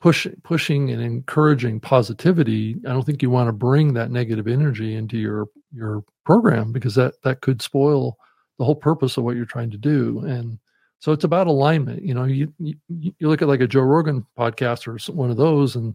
push, 0.01 0.27
pushing 0.43 0.91
and 0.91 1.03
encouraging 1.03 1.81
positivity, 1.81 2.77
I 2.87 2.91
don't 2.91 3.05
think 3.05 3.23
you 3.23 3.31
want 3.31 3.49
to 3.49 3.53
bring 3.53 3.95
that 3.95 4.11
negative 4.11 4.49
energy 4.49 4.95
into 4.97 5.19
your 5.19 5.47
your 5.73 6.05
program 6.25 6.73
because 6.73 6.95
that 6.97 7.15
that 7.23 7.41
could 7.41 7.63
spoil 7.63 8.19
the 8.59 8.65
whole 8.65 8.75
purpose 8.75 9.17
of 9.17 9.25
what 9.25 9.37
you're 9.37 9.45
trying 9.45 9.71
to 9.71 9.77
do. 9.79 10.21
And 10.21 10.59
so 10.99 11.13
it's 11.13 11.25
about 11.25 11.47
alignment. 11.47 12.03
You 12.03 12.15
know, 12.15 12.25
you 12.25 12.53
you, 12.59 12.75
you 12.89 13.29
look 13.29 13.43
at 13.43 13.49
like 13.49 13.61
a 13.61 13.69
Joe 13.69 13.83
Rogan 13.83 14.27
podcast 14.39 14.87
or 14.87 15.13
one 15.13 15.31
of 15.31 15.37
those, 15.37 15.77
and 15.77 15.95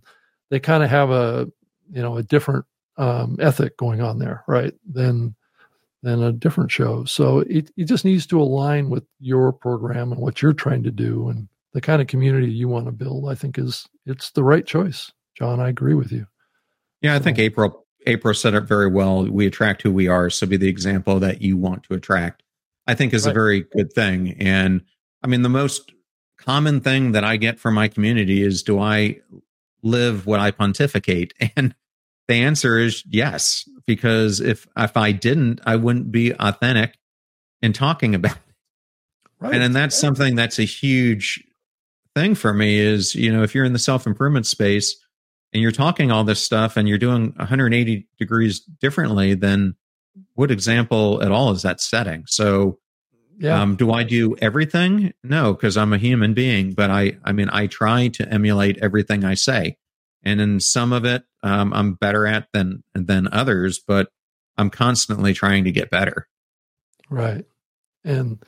they 0.49 0.59
kind 0.59 0.83
of 0.83 0.89
have 0.89 1.09
a 1.09 1.51
you 1.91 2.01
know 2.01 2.17
a 2.17 2.23
different 2.23 2.65
um, 2.97 3.37
ethic 3.39 3.77
going 3.77 4.01
on 4.01 4.19
there, 4.19 4.43
right? 4.47 4.73
Than 4.91 5.35
than 6.03 6.21
a 6.21 6.31
different 6.31 6.71
show. 6.71 7.03
So 7.05 7.39
it, 7.39 7.71
it 7.77 7.85
just 7.85 8.05
needs 8.05 8.27
to 8.27 8.39
align 8.39 8.91
with 8.91 9.03
your 9.19 9.51
program 9.51 10.11
and 10.11 10.21
what 10.21 10.39
you're 10.39 10.53
trying 10.53 10.83
to 10.83 10.91
do 10.91 11.29
and 11.29 11.47
the 11.75 11.81
kind 11.81 12.01
of 12.01 12.07
community 12.07 12.49
you 12.49 12.69
want 12.69 12.85
to 12.85 12.91
build. 12.93 13.29
I 13.29 13.35
think 13.35 13.59
is 13.59 13.85
it's 14.05 14.31
the 14.31 14.45
right 14.45 14.65
choice, 14.65 15.11
John. 15.37 15.59
I 15.59 15.67
agree 15.67 15.93
with 15.93 16.11
you. 16.11 16.25
Yeah, 17.01 17.15
I 17.15 17.19
think 17.19 17.37
April 17.37 17.85
April 18.07 18.33
said 18.33 18.55
it 18.55 18.61
very 18.61 18.89
well. 18.89 19.25
We 19.25 19.45
attract 19.45 19.81
who 19.81 19.91
we 19.91 20.07
are. 20.07 20.29
So 20.29 20.47
be 20.47 20.57
the 20.57 20.69
example 20.69 21.19
that 21.19 21.41
you 21.41 21.57
want 21.57 21.83
to 21.83 21.93
attract. 21.93 22.43
I 22.87 22.95
think 22.95 23.13
is 23.13 23.25
right. 23.25 23.31
a 23.31 23.33
very 23.33 23.61
good 23.61 23.91
thing. 23.91 24.37
And 24.39 24.83
I 25.21 25.27
mean, 25.27 25.41
the 25.41 25.49
most 25.49 25.91
common 26.37 26.79
thing 26.79 27.11
that 27.11 27.25
I 27.25 27.35
get 27.35 27.59
from 27.59 27.73
my 27.73 27.89
community 27.89 28.41
is, 28.41 28.63
do 28.63 28.79
I 28.79 29.19
live 29.83 30.25
what 30.25 30.39
I 30.39 30.51
pontificate? 30.51 31.33
And 31.57 31.75
the 32.27 32.35
answer 32.35 32.79
is 32.79 33.03
yes, 33.05 33.67
because 33.85 34.39
if 34.39 34.65
if 34.77 34.95
I 34.95 35.11
didn't, 35.11 35.59
I 35.65 35.75
wouldn't 35.75 36.11
be 36.11 36.33
authentic 36.39 36.97
in 37.61 37.73
talking 37.73 38.15
about 38.15 38.37
it. 38.37 38.55
Right. 39.39 39.53
And, 39.53 39.63
and 39.63 39.75
that's 39.75 39.97
something 39.97 40.35
that's 40.35 40.57
a 40.57 40.63
huge 40.63 41.43
thing 42.15 42.35
for 42.35 42.53
me 42.53 42.79
is, 42.79 43.13
you 43.13 43.31
know, 43.31 43.43
if 43.43 43.53
you're 43.53 43.65
in 43.65 43.73
the 43.73 43.79
self 43.79 44.07
improvement 44.07 44.47
space 44.47 44.95
and 45.53 45.61
you're 45.61 45.71
talking 45.71 46.11
all 46.11 46.23
this 46.23 46.43
stuff 46.43 46.77
and 46.77 46.87
you're 46.87 46.97
doing 46.97 47.33
180 47.35 48.07
degrees 48.17 48.59
differently, 48.59 49.33
then 49.33 49.75
what 50.33 50.51
example 50.51 51.21
at 51.21 51.31
all 51.31 51.51
is 51.51 51.61
that 51.61 51.81
setting? 51.81 52.23
So 52.27 52.79
yeah. 53.37 53.61
Um, 53.61 53.75
do 53.75 53.91
I 53.91 54.03
do 54.03 54.35
everything? 54.37 55.13
No, 55.23 55.53
because 55.53 55.75
I'm 55.75 55.93
a 55.93 55.97
human 55.97 56.33
being. 56.33 56.73
But 56.73 56.89
I, 56.89 57.17
I 57.23 57.33
mean, 57.33 57.49
I 57.51 57.67
try 57.67 58.07
to 58.09 58.27
emulate 58.29 58.77
everything 58.81 59.25
I 59.25 59.33
say, 59.33 59.77
and 60.23 60.39
in 60.39 60.59
some 60.59 60.93
of 60.93 61.05
it, 61.05 61.23
um, 61.43 61.73
I'm 61.73 61.95
better 61.95 62.25
at 62.25 62.47
than 62.53 62.83
than 62.93 63.27
others. 63.31 63.79
But 63.85 64.09
I'm 64.57 64.69
constantly 64.69 65.33
trying 65.33 65.65
to 65.65 65.71
get 65.71 65.89
better. 65.89 66.27
Right, 67.09 67.45
and 68.03 68.39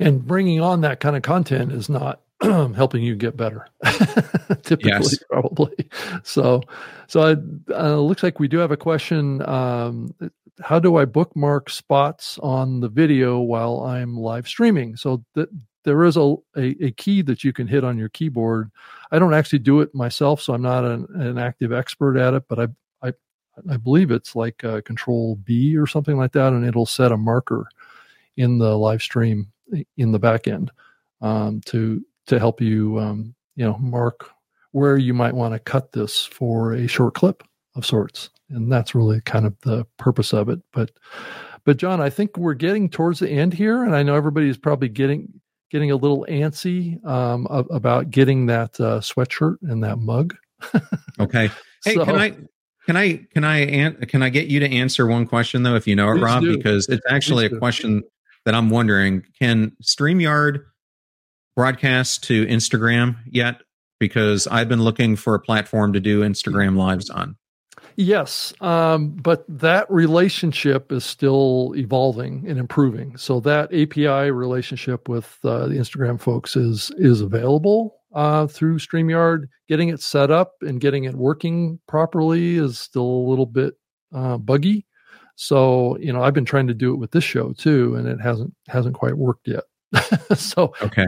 and 0.00 0.26
bringing 0.26 0.60
on 0.60 0.80
that 0.80 1.00
kind 1.00 1.14
of 1.14 1.22
content 1.22 1.70
is 1.70 1.88
not 1.88 2.20
helping 2.74 3.02
you 3.02 3.14
get 3.14 3.36
better 3.36 3.66
typically 4.62 4.90
yes. 4.90 5.18
probably. 5.30 5.74
So 6.22 6.62
so 7.06 7.26
it 7.28 7.38
uh, 7.70 7.96
looks 7.96 8.22
like 8.22 8.40
we 8.40 8.48
do 8.48 8.58
have 8.58 8.72
a 8.72 8.76
question 8.76 9.46
um, 9.48 10.14
how 10.60 10.78
do 10.78 10.96
i 10.96 11.04
bookmark 11.04 11.68
spots 11.68 12.38
on 12.42 12.80
the 12.80 12.88
video 12.88 13.38
while 13.38 13.80
i'm 13.80 14.16
live 14.16 14.48
streaming? 14.48 14.96
So 14.96 15.24
that 15.34 15.48
there 15.84 16.04
is 16.04 16.16
a, 16.16 16.34
a, 16.56 16.84
a, 16.84 16.90
key 16.92 17.20
that 17.22 17.44
you 17.44 17.52
can 17.52 17.66
hit 17.66 17.84
on 17.84 17.98
your 17.98 18.08
keyboard. 18.08 18.70
I 19.10 19.18
don't 19.18 19.34
actually 19.34 19.58
do 19.58 19.80
it 19.80 19.94
myself 19.94 20.40
so 20.40 20.54
i'm 20.54 20.62
not 20.62 20.84
an, 20.84 21.06
an 21.14 21.38
active 21.38 21.72
expert 21.72 22.16
at 22.16 22.34
it 22.34 22.44
but 22.48 22.58
i 22.58 22.68
i, 23.08 23.12
I 23.70 23.76
believe 23.76 24.10
it's 24.10 24.34
like 24.34 24.58
control 24.84 25.36
b 25.36 25.76
or 25.76 25.86
something 25.86 26.16
like 26.16 26.32
that 26.32 26.52
and 26.52 26.66
it'll 26.66 26.86
set 26.86 27.12
a 27.12 27.16
marker 27.16 27.68
in 28.36 28.58
the 28.58 28.76
live 28.76 29.02
stream 29.02 29.52
in 29.96 30.12
the 30.12 30.18
back 30.18 30.48
end 30.48 30.70
um, 31.20 31.60
to 31.66 32.04
to 32.26 32.38
help 32.38 32.60
you 32.60 32.98
um, 32.98 33.34
you 33.56 33.64
know 33.64 33.76
mark 33.78 34.30
where 34.72 34.96
you 34.96 35.14
might 35.14 35.34
want 35.34 35.54
to 35.54 35.58
cut 35.58 35.92
this 35.92 36.24
for 36.24 36.72
a 36.72 36.88
short 36.88 37.14
clip 37.14 37.42
of 37.76 37.86
sorts. 37.86 38.30
And 38.50 38.70
that's 38.70 38.94
really 38.94 39.20
kind 39.20 39.46
of 39.46 39.54
the 39.60 39.86
purpose 39.98 40.32
of 40.32 40.48
it. 40.48 40.60
But 40.72 40.90
but 41.64 41.78
john 41.78 41.98
i 41.98 42.10
think 42.10 42.36
we're 42.36 42.52
getting 42.52 42.90
towards 42.90 43.20
the 43.20 43.30
end 43.30 43.54
here 43.54 43.84
and 43.84 43.96
i 43.96 44.02
know 44.02 44.14
everybody 44.14 44.50
is 44.50 44.58
probably 44.58 44.86
getting 44.86 45.40
getting 45.74 45.90
a 45.90 45.96
little 45.96 46.24
antsy 46.28 47.04
um, 47.04 47.46
about 47.50 48.08
getting 48.08 48.46
that 48.46 48.78
uh, 48.80 49.00
sweatshirt 49.00 49.56
and 49.62 49.82
that 49.82 49.98
mug. 49.98 50.34
Okay. 51.20 51.48
Hey 51.84 51.94
so, 51.94 52.04
can 52.04 52.16
i 52.16 52.30
can 52.86 52.96
I 52.96 53.24
can 53.32 53.44
I 53.44 53.58
an, 53.58 53.94
can 54.06 54.20
I 54.20 54.30
get 54.30 54.48
you 54.48 54.58
to 54.58 54.68
answer 54.68 55.06
one 55.06 55.26
question 55.26 55.62
though, 55.62 55.76
if 55.76 55.86
you 55.86 55.94
know 55.94 56.10
it, 56.10 56.20
Rob? 56.20 56.42
Do. 56.42 56.56
Because 56.56 56.88
it's 56.88 57.04
actually 57.08 57.48
please 57.48 57.56
a 57.56 57.58
question 57.60 58.02
that 58.44 58.52
I'm 58.52 58.68
wondering: 58.68 59.22
Can 59.38 59.76
StreamYard 59.80 60.64
broadcast 61.56 62.24
to 62.24 62.46
Instagram 62.46 63.16
yet? 63.26 63.60
Because 64.00 64.46
I've 64.46 64.68
been 64.68 64.82
looking 64.82 65.16
for 65.16 65.34
a 65.34 65.40
platform 65.40 65.92
to 65.92 66.00
do 66.00 66.22
Instagram 66.22 66.76
lives 66.76 67.10
on. 67.10 67.36
Yes, 67.96 68.52
um, 68.60 69.10
but 69.10 69.44
that 69.48 69.88
relationship 69.90 70.90
is 70.90 71.04
still 71.04 71.74
evolving 71.76 72.44
and 72.48 72.58
improving. 72.58 73.16
So 73.16 73.38
that 73.40 73.72
API 73.72 74.30
relationship 74.32 75.08
with 75.08 75.38
uh, 75.44 75.68
the 75.68 75.74
Instagram 75.74 76.20
folks 76.20 76.56
is 76.56 76.90
is 76.98 77.20
available 77.20 78.00
uh, 78.12 78.48
through 78.48 78.78
StreamYard. 78.78 79.44
Getting 79.68 79.90
it 79.90 80.00
set 80.00 80.30
up 80.30 80.54
and 80.62 80.80
getting 80.80 81.04
it 81.04 81.14
working 81.14 81.78
properly 81.86 82.56
is 82.56 82.78
still 82.80 83.06
a 83.06 83.28
little 83.28 83.46
bit 83.46 83.74
uh, 84.12 84.38
buggy. 84.38 84.86
So 85.36 85.96
you 85.98 86.12
know, 86.12 86.22
I've 86.22 86.34
been 86.34 86.44
trying 86.44 86.66
to 86.66 86.74
do 86.74 86.92
it 86.92 86.98
with 86.98 87.12
this 87.12 87.24
show 87.24 87.52
too, 87.52 87.94
and 87.94 88.08
it 88.08 88.20
hasn't 88.20 88.54
hasn't 88.66 88.96
quite 88.96 89.16
worked 89.16 89.46
yet. 89.46 89.64
so 90.34 90.74
okay. 90.82 91.06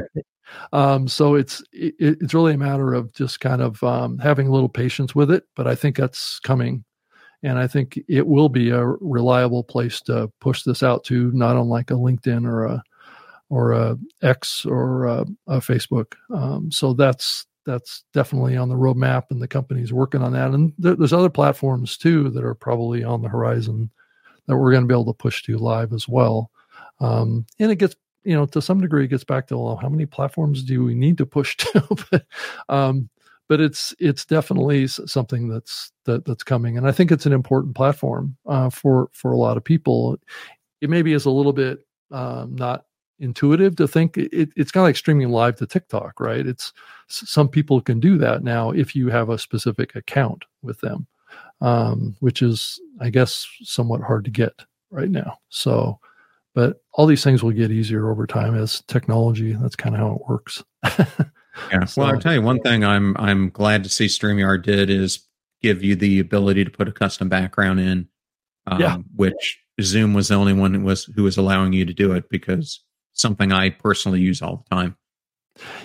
Um, 0.73 1.09
so 1.09 1.35
it's 1.35 1.63
it, 1.73 1.95
it's 1.99 2.35
really 2.35 2.55
a 2.55 2.59
matter 2.59 2.95
of 2.95 3.13
just 3.13 3.41
kind 3.41 3.63
of 3.63 3.83
um, 3.83 4.19
having 4.19 4.49
a 4.49 4.53
little 4.53 4.69
patience 4.69 5.15
with 5.15 5.31
it, 5.31 5.45
but 5.55 5.67
I 5.67 5.75
think 5.75 5.97
that's 5.97 6.39
coming, 6.41 6.85
and 7.43 7.59
I 7.59 7.67
think 7.67 7.99
it 8.09 8.27
will 8.27 8.49
be 8.49 8.71
a 8.71 8.85
reliable 8.85 9.65
place 9.65 10.01
to 10.03 10.31
push 10.41 10.63
this 10.63 10.83
out 10.83 11.05
to, 11.05 11.31
not 11.33 11.57
on 11.57 11.69
like 11.69 11.91
a 11.91 11.95
LinkedIn 11.95 12.47
or 12.47 12.65
a 12.65 12.83
or 13.49 13.73
a 13.73 13.97
X 14.23 14.65
or 14.65 15.07
a, 15.07 15.27
a 15.47 15.59
Facebook. 15.59 16.15
Um, 16.35 16.71
so 16.71 16.93
that's 16.93 17.47
that's 17.65 18.05
definitely 18.13 18.57
on 18.57 18.69
the 18.69 18.77
roadmap, 18.77 19.25
and 19.31 19.43
the 19.43 19.49
company's 19.49 19.93
working 19.93 20.23
on 20.23 20.33
that. 20.33 20.53
And 20.53 20.73
there, 20.79 20.95
there's 20.95 21.13
other 21.13 21.31
platforms 21.31 21.97
too 21.97 22.31
that 22.31 22.45
are 22.45 22.55
probably 22.55 23.03
on 23.05 23.23
the 23.23 23.29
horizon 23.29 23.91
that 24.47 24.57
we're 24.57 24.71
going 24.71 24.85
to 24.85 24.89
be 24.89 24.95
able 24.95 25.13
to 25.13 25.13
push 25.13 25.43
to 25.43 25.59
live 25.59 25.93
as 25.93 26.09
well. 26.09 26.51
Um, 27.01 27.47
and 27.59 27.71
it 27.71 27.77
gets 27.77 27.97
you 28.27 28.35
know 28.35 28.47
to 28.47 28.61
some 28.61 28.81
degree 28.81 29.05
it 29.05 29.09
gets 29.09 29.25
back 29.25 29.47
to 29.47 29.57
well, 29.57 29.77
how 29.77 29.89
many 29.89 30.07
platforms 30.07 30.63
do 30.63 30.85
we 30.85 30.95
need 30.95 31.19
to 31.19 31.27
push 31.27 31.57
to? 31.57 31.87
but 32.11 32.27
um, 32.69 33.09
but 33.49 33.61
it's 33.61 33.95
it's 33.99 34.25
definitely 34.25 34.87
something 34.87 35.49
that's 35.49 35.93
that 36.05 36.25
that's 36.25 36.43
coming, 36.43 36.77
and 36.77 36.87
I 36.87 36.93
think 36.93 37.13
it's 37.13 37.27
an 37.27 37.33
important 37.33 37.77
platform 37.77 38.37
uh, 38.47 38.71
for 38.71 39.09
for 39.13 39.33
a 39.33 39.39
lot 39.39 39.57
of 39.57 39.65
people. 39.65 40.17
It 40.81 40.91
maybe 40.91 41.13
is 41.13 41.25
a 41.25 41.31
little 41.31 41.53
bit 41.53 41.87
um, 42.11 42.55
not 42.55 42.85
intuitive 43.19 43.77
to 43.77 43.89
think 43.89 44.19
it, 44.19 44.51
it's 44.57 44.71
kind 44.71 44.83
of 44.83 44.89
like 44.89 44.97
streaming 44.97 45.31
live 45.31 45.57
to 45.57 45.67
TikTok, 45.67 46.21
right? 46.21 46.47
It's 46.47 46.73
some 47.09 47.49
people 47.49 47.81
can 47.81 48.01
do 48.01 48.19
that 48.19 48.43
now 48.43 48.71
if 48.71 48.95
you 48.95 49.09
have 49.09 49.31
a 49.31 49.39
specific 49.39 49.95
account 49.95 50.45
with 50.63 50.81
them, 50.81 51.07
um, 51.61 52.17
which 52.21 52.43
is, 52.43 52.81
I 53.01 53.11
guess, 53.11 53.47
somewhat 53.63 54.03
hard 54.03 54.25
to 54.27 54.31
get 54.31 54.53
right 54.91 55.11
now. 55.11 55.39
So, 55.49 55.99
but 56.57 56.83
all 56.95 57.05
these 57.05 57.23
things 57.23 57.43
will 57.43 57.53
get 57.53 57.71
easier 57.71 58.11
over 58.11 58.27
time 58.27 58.57
as 58.57 58.81
technology. 58.89 59.53
That's 59.53 59.77
kind 59.77 59.95
of 59.95 60.01
how 60.01 60.15
it 60.15 60.27
works. 60.27 60.65
yeah. 61.71 61.85
So, 61.85 62.01
well, 62.01 62.15
I'll 62.15 62.21
tell 62.21 62.33
you 62.33 62.41
one 62.41 62.61
thing. 62.61 62.83
I'm 62.83 63.15
I'm 63.19 63.51
glad 63.51 63.85
to 63.85 63.91
see 63.91 64.07
StreamYard 64.07 64.63
did 64.63 64.89
is 64.89 65.21
give 65.63 65.85
you 65.85 65.95
the 65.95 66.19
ability 66.19 66.65
to 66.65 66.71
put 66.71 66.89
a 66.89 66.93
custom 66.93 67.29
background 67.29 67.81
in, 67.81 68.09
um, 68.67 68.81
yeah. 68.81 68.97
which 69.15 69.63
Zoom 69.83 70.15
was 70.15 70.29
the 70.29 70.35
only 70.35 70.55
one 70.55 70.73
who 70.73 70.81
was 70.81 71.05
who 71.05 71.25
was 71.25 71.37
allowing 71.37 71.75
you 71.75 71.85
to 71.85 71.93
do 71.93 72.13
it 72.13 72.31
because 72.31 72.83
something 73.13 73.53
I 73.53 73.69
personally 73.69 74.21
use 74.21 74.41
all 74.41 74.65
the 74.67 74.75
time. 74.75 74.97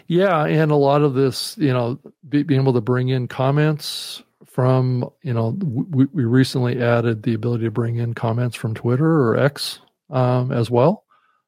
Yeah, 0.08 0.46
and 0.46 0.72
a 0.72 0.76
lot 0.76 1.02
of 1.02 1.16
this, 1.16 1.58
you 1.58 1.74
know, 1.74 2.00
be, 2.30 2.44
being 2.44 2.62
able 2.62 2.74
to 2.74 2.82
bring 2.82 3.10
in 3.10 3.28
comments 3.28 4.24
from, 4.46 5.10
you 5.22 5.34
know, 5.34 5.50
we, 5.50 6.06
we 6.14 6.24
recently 6.26 6.82
added 6.82 7.24
the 7.24 7.34
ability 7.34 7.66
to 7.66 7.72
bring 7.72 7.98
in 7.98 8.14
comments 8.14 8.56
from 8.56 8.74
Twitter 8.74 9.06
or 9.06 9.38
X 9.38 9.80
um, 10.12 10.52
as 10.52 10.70
well. 10.70 11.06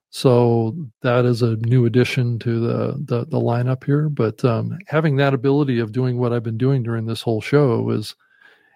So 0.09 0.75
that 1.01 1.25
is 1.25 1.41
a 1.41 1.55
new 1.57 1.85
addition 1.85 2.37
to 2.39 2.59
the 2.59 3.03
the, 3.05 3.25
the 3.25 3.39
lineup 3.39 3.83
here. 3.83 4.09
But 4.09 4.43
um, 4.45 4.77
having 4.87 5.15
that 5.17 5.33
ability 5.33 5.79
of 5.79 5.91
doing 5.91 6.17
what 6.17 6.31
I've 6.33 6.43
been 6.43 6.57
doing 6.57 6.83
during 6.83 7.05
this 7.05 7.21
whole 7.21 7.41
show 7.41 7.89
is 7.89 8.15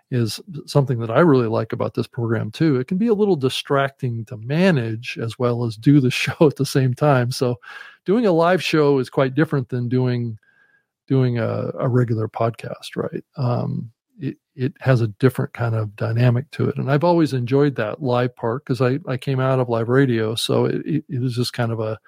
is 0.09 0.39
something 0.65 0.99
that 0.99 1.11
I 1.11 1.19
really 1.19 1.47
like 1.47 1.73
about 1.73 1.93
this 1.93 2.07
program 2.07 2.49
too. 2.49 2.77
It 2.77 2.87
can 2.87 2.97
be 2.97 3.07
a 3.07 3.13
little 3.13 3.35
distracting 3.35 4.23
to 4.25 4.37
manage 4.37 5.17
as 5.21 5.37
well 5.37 5.65
as 5.65 5.75
do 5.75 5.99
the 5.99 6.11
show 6.23 6.35
at 6.41 6.55
the 6.55 6.65
same 6.65 6.93
time. 6.93 7.31
So 7.31 7.59
doing 8.05 8.25
a 8.25 8.31
live 8.31 8.63
show 8.63 8.99
is 8.99 9.09
quite 9.09 9.35
different 9.35 9.69
than 9.69 9.89
doing 9.89 10.37
doing 11.07 11.37
a, 11.37 11.71
a 11.79 11.87
regular 11.87 12.27
podcast, 12.27 12.95
right? 12.95 13.23
Um, 13.37 13.91
it, 14.19 14.37
it 14.55 14.73
has 14.79 15.01
a 15.01 15.07
different 15.07 15.53
kind 15.53 15.75
of 15.75 15.95
dynamic 15.95 16.49
to 16.51 16.67
it. 16.67 16.77
And 16.77 16.91
I've 16.91 17.03
always 17.03 17.33
enjoyed 17.33 17.75
that 17.75 18.01
live 18.01 18.35
part 18.35 18.65
because 18.65 18.81
I, 18.81 18.99
I 19.07 19.17
came 19.17 19.39
out 19.39 19.59
of 19.59 19.69
live 19.69 19.89
radio. 19.89 20.35
So 20.35 20.65
it, 20.65 21.03
it, 21.07 21.21
was 21.21 21.35
just 21.35 21.53
kind 21.53 21.71
of 21.71 21.79
a 21.79 21.99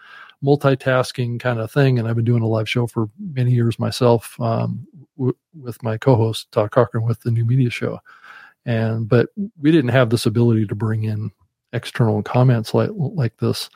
multitasking 0.44 1.40
kind 1.40 1.60
of 1.60 1.72
thing. 1.72 2.00
And 2.00 2.08
I've 2.08 2.16
been 2.16 2.26
doing 2.26 2.42
a 2.42 2.48
live 2.48 2.70
show 2.70 2.88
for 2.88 3.10
many 3.20 3.52
years 3.52 3.78
myself 3.78 4.40
um, 4.40 4.88
w- 5.18 5.36
with 5.62 5.82
my 5.84 5.98
co-host 5.98 6.52
Todd 6.52 6.72
Cochran 6.72 7.06
with 7.06 7.22
the 7.22 7.32
New 7.32 7.46
Media 7.46 7.70
Show. 7.70 8.00
And 8.66 9.08
but 9.08 9.30
we 9.60 9.72
didn't 9.72 9.92
have 9.92 10.10
this 10.10 10.26
ability 10.26 10.68
to 10.68 10.76
bring 10.76 11.04
in 11.04 11.32
external 11.74 12.22
comments 12.24 12.74
like 12.74 12.90
like 12.94 13.38
this. 13.38 13.70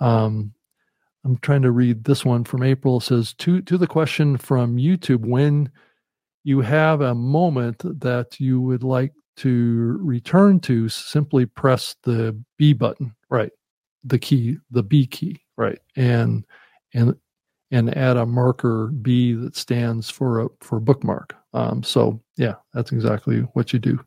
Um, 0.00 0.52
I'm 1.24 1.38
trying 1.38 1.62
to 1.62 1.70
read 1.70 2.04
this 2.04 2.24
one 2.24 2.44
from 2.44 2.62
April. 2.62 2.98
It 2.98 3.04
says 3.04 3.32
to 3.34 3.62
to 3.62 3.78
the 3.78 3.86
question 3.86 4.36
from 4.36 4.76
YouTube 4.76 5.24
when 5.26 5.70
you 6.44 6.60
have 6.60 7.00
a 7.00 7.14
moment 7.14 7.82
that 8.00 8.38
you 8.38 8.60
would 8.60 8.82
like 8.82 9.12
to 9.36 9.98
return 10.00 10.60
to, 10.60 10.88
simply 10.88 11.46
press 11.46 11.96
the 12.04 12.38
B 12.58 12.72
button, 12.72 13.14
right? 13.30 13.50
The 14.04 14.18
key, 14.18 14.58
the 14.70 14.82
B 14.82 15.06
key, 15.06 15.40
right? 15.56 15.78
And 15.96 16.44
and 16.92 17.16
and 17.70 17.96
add 17.96 18.16
a 18.16 18.26
marker 18.26 18.88
B 18.88 19.32
that 19.32 19.56
stands 19.56 20.10
for 20.10 20.42
a 20.42 20.48
for 20.60 20.76
a 20.76 20.80
bookmark. 20.80 21.34
Um, 21.54 21.82
so 21.82 22.20
yeah, 22.36 22.54
that's 22.74 22.92
exactly 22.92 23.40
what 23.54 23.72
you 23.72 23.78
do. 23.78 23.98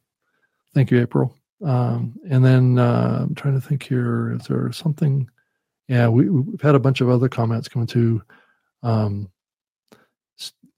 Thank 0.74 0.92
you, 0.92 1.02
April. 1.02 1.36
Um, 1.66 2.14
and 2.30 2.46
then 2.46 2.78
uh, 2.78 3.20
I'm 3.24 3.36
trying 3.36 3.60
to 3.60 3.68
think 3.68 3.84
here. 3.84 4.34
Is 4.34 4.48
there 4.48 4.72
something? 4.72 5.28
Yeah, 5.88 6.10
we, 6.10 6.26
have 6.26 6.62
had 6.62 6.76
a 6.76 6.80
bunch 6.80 7.02
of 7.02 7.10
other 7.10 7.30
comments 7.30 7.68
coming 7.68 7.88
to. 7.88 8.22
Um, 8.84 9.32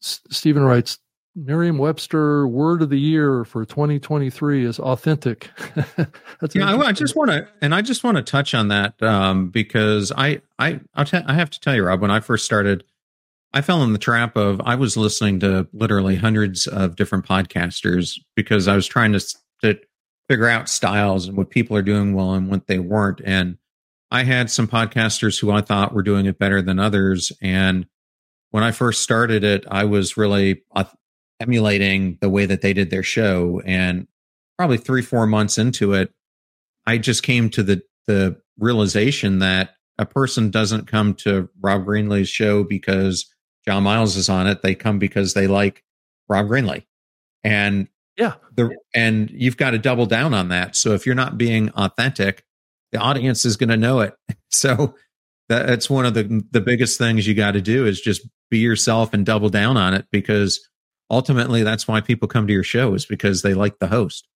S- 0.01 0.21
Stephen 0.29 0.63
writes, 0.63 0.99
Merriam-Webster 1.45 2.47
word 2.47 2.81
of 2.81 2.89
the 2.89 2.99
year 2.99 3.45
for 3.45 3.65
2023 3.65 4.65
is 4.65 4.79
authentic. 4.79 5.49
That's 6.39 6.55
yeah. 6.55 6.75
I, 6.75 6.87
I, 6.87 6.91
just 6.91 7.15
want 7.15 7.31
to, 7.31 7.47
and 7.61 7.73
I 7.73 7.81
just 7.81 8.03
want 8.03 8.17
to 8.17 8.23
touch 8.23 8.53
on 8.53 8.67
that 8.69 9.01
um, 9.01 9.49
because 9.49 10.11
I, 10.15 10.41
I, 10.57 10.79
I'll 10.95 11.05
t- 11.05 11.17
I 11.25 11.33
have 11.33 11.49
to 11.51 11.59
tell 11.59 11.75
you, 11.75 11.83
Rob, 11.83 12.01
when 12.01 12.11
I 12.11 12.19
first 12.19 12.45
started, 12.45 12.83
I 13.53 13.61
fell 13.61 13.83
in 13.83 13.93
the 13.93 13.99
trap 13.99 14.35
of 14.35 14.61
I 14.61 14.75
was 14.75 14.97
listening 14.97 15.39
to 15.39 15.67
literally 15.73 16.15
hundreds 16.15 16.67
of 16.67 16.95
different 16.95 17.25
podcasters 17.25 18.19
because 18.35 18.67
I 18.67 18.75
was 18.75 18.85
trying 18.85 19.13
to 19.13 19.19
to 19.63 19.79
figure 20.27 20.47
out 20.47 20.69
styles 20.69 21.27
and 21.27 21.35
what 21.35 21.49
people 21.49 21.75
are 21.75 21.81
doing 21.81 22.13
well 22.13 22.33
and 22.33 22.49
what 22.49 22.67
they 22.67 22.79
weren't. 22.79 23.21
And 23.25 23.57
I 24.11 24.23
had 24.23 24.51
some 24.51 24.67
podcasters 24.67 25.39
who 25.39 25.51
I 25.51 25.61
thought 25.61 25.93
were 25.93 26.03
doing 26.03 26.27
it 26.27 26.37
better 26.37 26.61
than 26.61 26.79
others, 26.79 27.31
and 27.41 27.87
when 28.51 28.63
I 28.63 28.71
first 28.71 29.03
started 29.03 29.43
it, 29.43 29.65
I 29.69 29.85
was 29.85 30.17
really 30.17 30.63
emulating 31.39 32.17
the 32.21 32.29
way 32.29 32.45
that 32.45 32.61
they 32.61 32.73
did 32.73 32.89
their 32.89 33.03
show. 33.03 33.61
And 33.65 34.07
probably 34.57 34.77
three, 34.77 35.01
four 35.01 35.25
months 35.25 35.57
into 35.57 35.93
it, 35.93 36.13
I 36.85 36.97
just 36.97 37.23
came 37.23 37.49
to 37.51 37.63
the, 37.63 37.81
the 38.07 38.41
realization 38.57 39.39
that 39.39 39.75
a 39.97 40.05
person 40.05 40.49
doesn't 40.49 40.87
come 40.87 41.13
to 41.13 41.49
Rob 41.61 41.85
Greenlee's 41.85 42.29
show 42.29 42.63
because 42.63 43.33
John 43.65 43.83
Miles 43.83 44.15
is 44.15 44.29
on 44.29 44.47
it. 44.47 44.61
They 44.61 44.75
come 44.75 44.99
because 44.99 45.33
they 45.33 45.47
like 45.47 45.83
Rob 46.27 46.47
Greenlee. 46.47 46.85
And 47.43 47.87
yeah, 48.17 48.33
the 48.55 48.75
and 48.93 49.29
you've 49.31 49.57
got 49.57 49.71
to 49.71 49.77
double 49.77 50.05
down 50.05 50.33
on 50.33 50.49
that. 50.49 50.75
So 50.75 50.93
if 50.93 51.05
you're 51.05 51.15
not 51.15 51.37
being 51.37 51.69
authentic, 51.71 52.43
the 52.91 52.99
audience 52.99 53.45
is 53.45 53.55
going 53.57 53.69
to 53.69 53.77
know 53.77 54.01
it. 54.01 54.15
So 54.51 54.95
that's 55.47 55.91
one 55.91 56.07
of 56.07 56.15
the 56.15 56.43
the 56.51 56.59
biggest 56.59 56.97
things 56.97 57.27
you 57.27 57.35
got 57.35 57.51
to 57.51 57.61
do 57.61 57.85
is 57.85 58.01
just 58.01 58.27
be 58.49 58.57
yourself 58.57 59.13
and 59.13 59.23
double 59.23 59.49
down 59.49 59.77
on 59.77 59.93
it 59.93 60.07
because 60.11 60.67
ultimately 61.09 61.63
that's 61.63 61.87
why 61.87 62.01
people 62.01 62.27
come 62.27 62.47
to 62.47 62.53
your 62.53 62.63
show 62.63 62.93
is 62.93 63.05
because 63.05 63.41
they 63.41 63.53
like 63.53 63.79
the 63.79 63.87
host. 63.87 64.27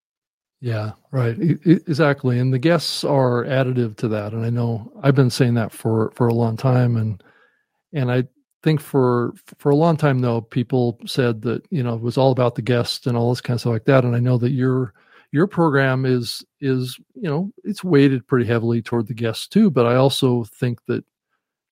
Yeah, 0.61 0.91
right. 1.11 1.35
exactly. 1.65 2.39
And 2.39 2.53
the 2.53 2.59
guests 2.59 3.03
are 3.03 3.43
additive 3.43 3.97
to 3.97 4.07
that. 4.07 4.31
And 4.31 4.45
I 4.45 4.49
know 4.49 4.93
I've 5.03 5.15
been 5.15 5.29
saying 5.29 5.55
that 5.55 5.73
for 5.73 6.11
for 6.15 6.27
a 6.27 6.33
long 6.33 6.55
time 6.55 6.95
and 6.95 7.21
and 7.91 8.09
I 8.09 8.23
think 8.63 8.79
for 8.79 9.33
for 9.57 9.71
a 9.71 9.75
long 9.75 9.97
time 9.97 10.19
though 10.19 10.39
people 10.39 10.99
said 11.05 11.41
that, 11.41 11.65
you 11.69 11.83
know, 11.83 11.95
it 11.95 12.01
was 12.01 12.17
all 12.17 12.31
about 12.31 12.55
the 12.55 12.61
guest 12.61 13.07
and 13.07 13.17
all 13.17 13.29
this 13.29 13.41
kind 13.41 13.55
of 13.55 13.61
stuff 13.61 13.73
like 13.73 13.85
that 13.85 14.05
and 14.05 14.15
I 14.15 14.19
know 14.19 14.37
that 14.37 14.51
your 14.51 14.93
your 15.33 15.47
program 15.47 16.05
is 16.05 16.45
is, 16.61 16.97
you 17.13 17.29
know, 17.29 17.51
it's 17.65 17.83
weighted 17.83 18.25
pretty 18.25 18.45
heavily 18.45 18.81
toward 18.81 19.07
the 19.07 19.13
guests 19.13 19.49
too, 19.49 19.69
but 19.69 19.85
I 19.85 19.95
also 19.95 20.45
think 20.45 20.79
that 20.87 21.03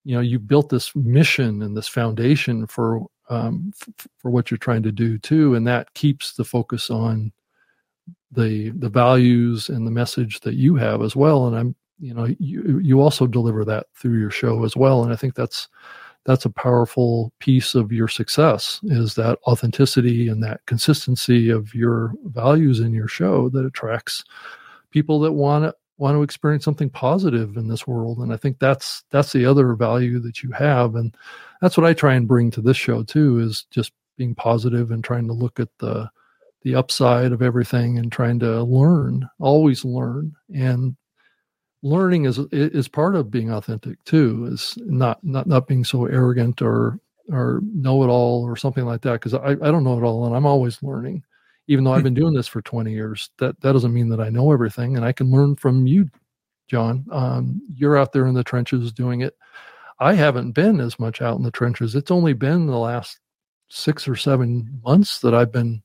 you 0.03 0.15
know, 0.15 0.21
you 0.21 0.37
built 0.37 0.69
this 0.69 0.93
mission 0.95 1.61
and 1.61 1.77
this 1.77 1.87
foundation 1.87 2.67
for 2.67 3.05
um, 3.31 3.71
f- 3.81 4.07
for 4.17 4.29
what 4.29 4.51
you're 4.51 4.57
trying 4.57 4.83
to 4.83 4.91
do 4.91 5.17
too 5.17 5.55
and 5.55 5.65
that 5.65 5.93
keeps 5.93 6.33
the 6.33 6.43
focus 6.43 6.89
on 6.89 7.31
the 8.31 8.69
the 8.71 8.89
values 8.89 9.69
and 9.69 9.85
the 9.85 9.91
message 9.91 10.39
that 10.41 10.55
you 10.55 10.75
have 10.75 11.01
as 11.01 11.15
well 11.15 11.47
and 11.47 11.55
i'm 11.57 11.75
you 11.99 12.13
know 12.13 12.27
you 12.39 12.79
you 12.79 13.01
also 13.01 13.25
deliver 13.27 13.63
that 13.65 13.87
through 13.95 14.19
your 14.19 14.31
show 14.31 14.63
as 14.63 14.75
well 14.75 15.03
and 15.03 15.13
i 15.13 15.15
think 15.15 15.35
that's 15.35 15.67
that's 16.25 16.45
a 16.45 16.49
powerful 16.49 17.33
piece 17.39 17.73
of 17.73 17.91
your 17.91 18.07
success 18.07 18.79
is 18.83 19.15
that 19.15 19.39
authenticity 19.47 20.27
and 20.27 20.43
that 20.43 20.61
consistency 20.67 21.49
of 21.49 21.73
your 21.73 22.13
values 22.25 22.79
in 22.79 22.93
your 22.93 23.07
show 23.07 23.49
that 23.49 23.65
attracts 23.65 24.23
people 24.91 25.19
that 25.19 25.31
want 25.31 25.63
to 25.63 25.73
want 26.01 26.15
to 26.15 26.23
experience 26.23 26.65
something 26.65 26.89
positive 26.89 27.55
in 27.57 27.67
this 27.67 27.85
world 27.85 28.17
and 28.19 28.33
i 28.33 28.37
think 28.37 28.57
that's 28.59 29.03
that's 29.11 29.31
the 29.31 29.45
other 29.45 29.73
value 29.75 30.19
that 30.19 30.43
you 30.43 30.51
have 30.51 30.95
and 30.95 31.15
that's 31.61 31.77
what 31.77 31.85
i 31.85 31.93
try 31.93 32.13
and 32.15 32.27
bring 32.27 32.49
to 32.51 32.61
this 32.61 32.77
show 32.77 33.03
too 33.03 33.39
is 33.39 33.65
just 33.71 33.93
being 34.17 34.35
positive 34.35 34.91
and 34.91 35.03
trying 35.03 35.27
to 35.27 35.33
look 35.33 35.59
at 35.59 35.69
the 35.79 36.09
the 36.63 36.75
upside 36.75 37.31
of 37.31 37.41
everything 37.41 37.97
and 37.97 38.11
trying 38.11 38.39
to 38.39 38.63
learn, 38.63 39.27
always 39.39 39.83
learn. 39.83 40.35
And 40.53 40.95
learning 41.81 42.25
is 42.25 42.37
is 42.51 42.87
part 42.87 43.15
of 43.15 43.31
being 43.31 43.51
authentic 43.51 44.03
too, 44.03 44.47
is 44.51 44.77
not 44.77 45.23
not 45.23 45.47
not 45.47 45.67
being 45.67 45.83
so 45.83 46.05
arrogant 46.05 46.61
or 46.61 46.99
or 47.29 47.61
know 47.63 48.03
it 48.03 48.07
all 48.07 48.43
or 48.43 48.55
something 48.55 48.85
like 48.85 49.01
that. 49.01 49.13
Because 49.13 49.33
I, 49.33 49.51
I 49.51 49.71
don't 49.71 49.83
know 49.83 49.97
it 49.97 50.03
all 50.03 50.25
and 50.25 50.35
I'm 50.35 50.45
always 50.45 50.81
learning. 50.83 51.23
Even 51.71 51.83
though 51.83 51.93
I've 51.93 52.03
been 52.03 52.13
doing 52.21 52.33
this 52.33 52.47
for 52.47 52.61
20 52.61 52.91
years, 52.91 53.29
that 53.39 53.59
that 53.61 53.71
doesn't 53.71 53.93
mean 53.93 54.09
that 54.09 54.19
I 54.19 54.29
know 54.29 54.51
everything 54.51 54.95
and 54.95 55.05
I 55.05 55.11
can 55.11 55.31
learn 55.31 55.55
from 55.55 55.87
you, 55.87 56.09
John. 56.67 57.05
Um, 57.11 57.61
you're 57.73 57.97
out 57.97 58.11
there 58.11 58.27
in 58.27 58.33
the 58.33 58.43
trenches 58.43 58.91
doing 58.91 59.21
it. 59.21 59.35
I 59.99 60.13
haven't 60.13 60.51
been 60.51 60.79
as 60.79 60.99
much 60.99 61.21
out 61.21 61.37
in 61.37 61.43
the 61.43 61.51
trenches. 61.51 61.95
It's 61.95 62.11
only 62.11 62.33
been 62.33 62.65
the 62.65 62.77
last 62.77 63.19
six 63.69 64.07
or 64.07 64.15
seven 64.15 64.81
months 64.83 65.19
that 65.19 65.33
I've 65.33 65.51
been 65.51 65.81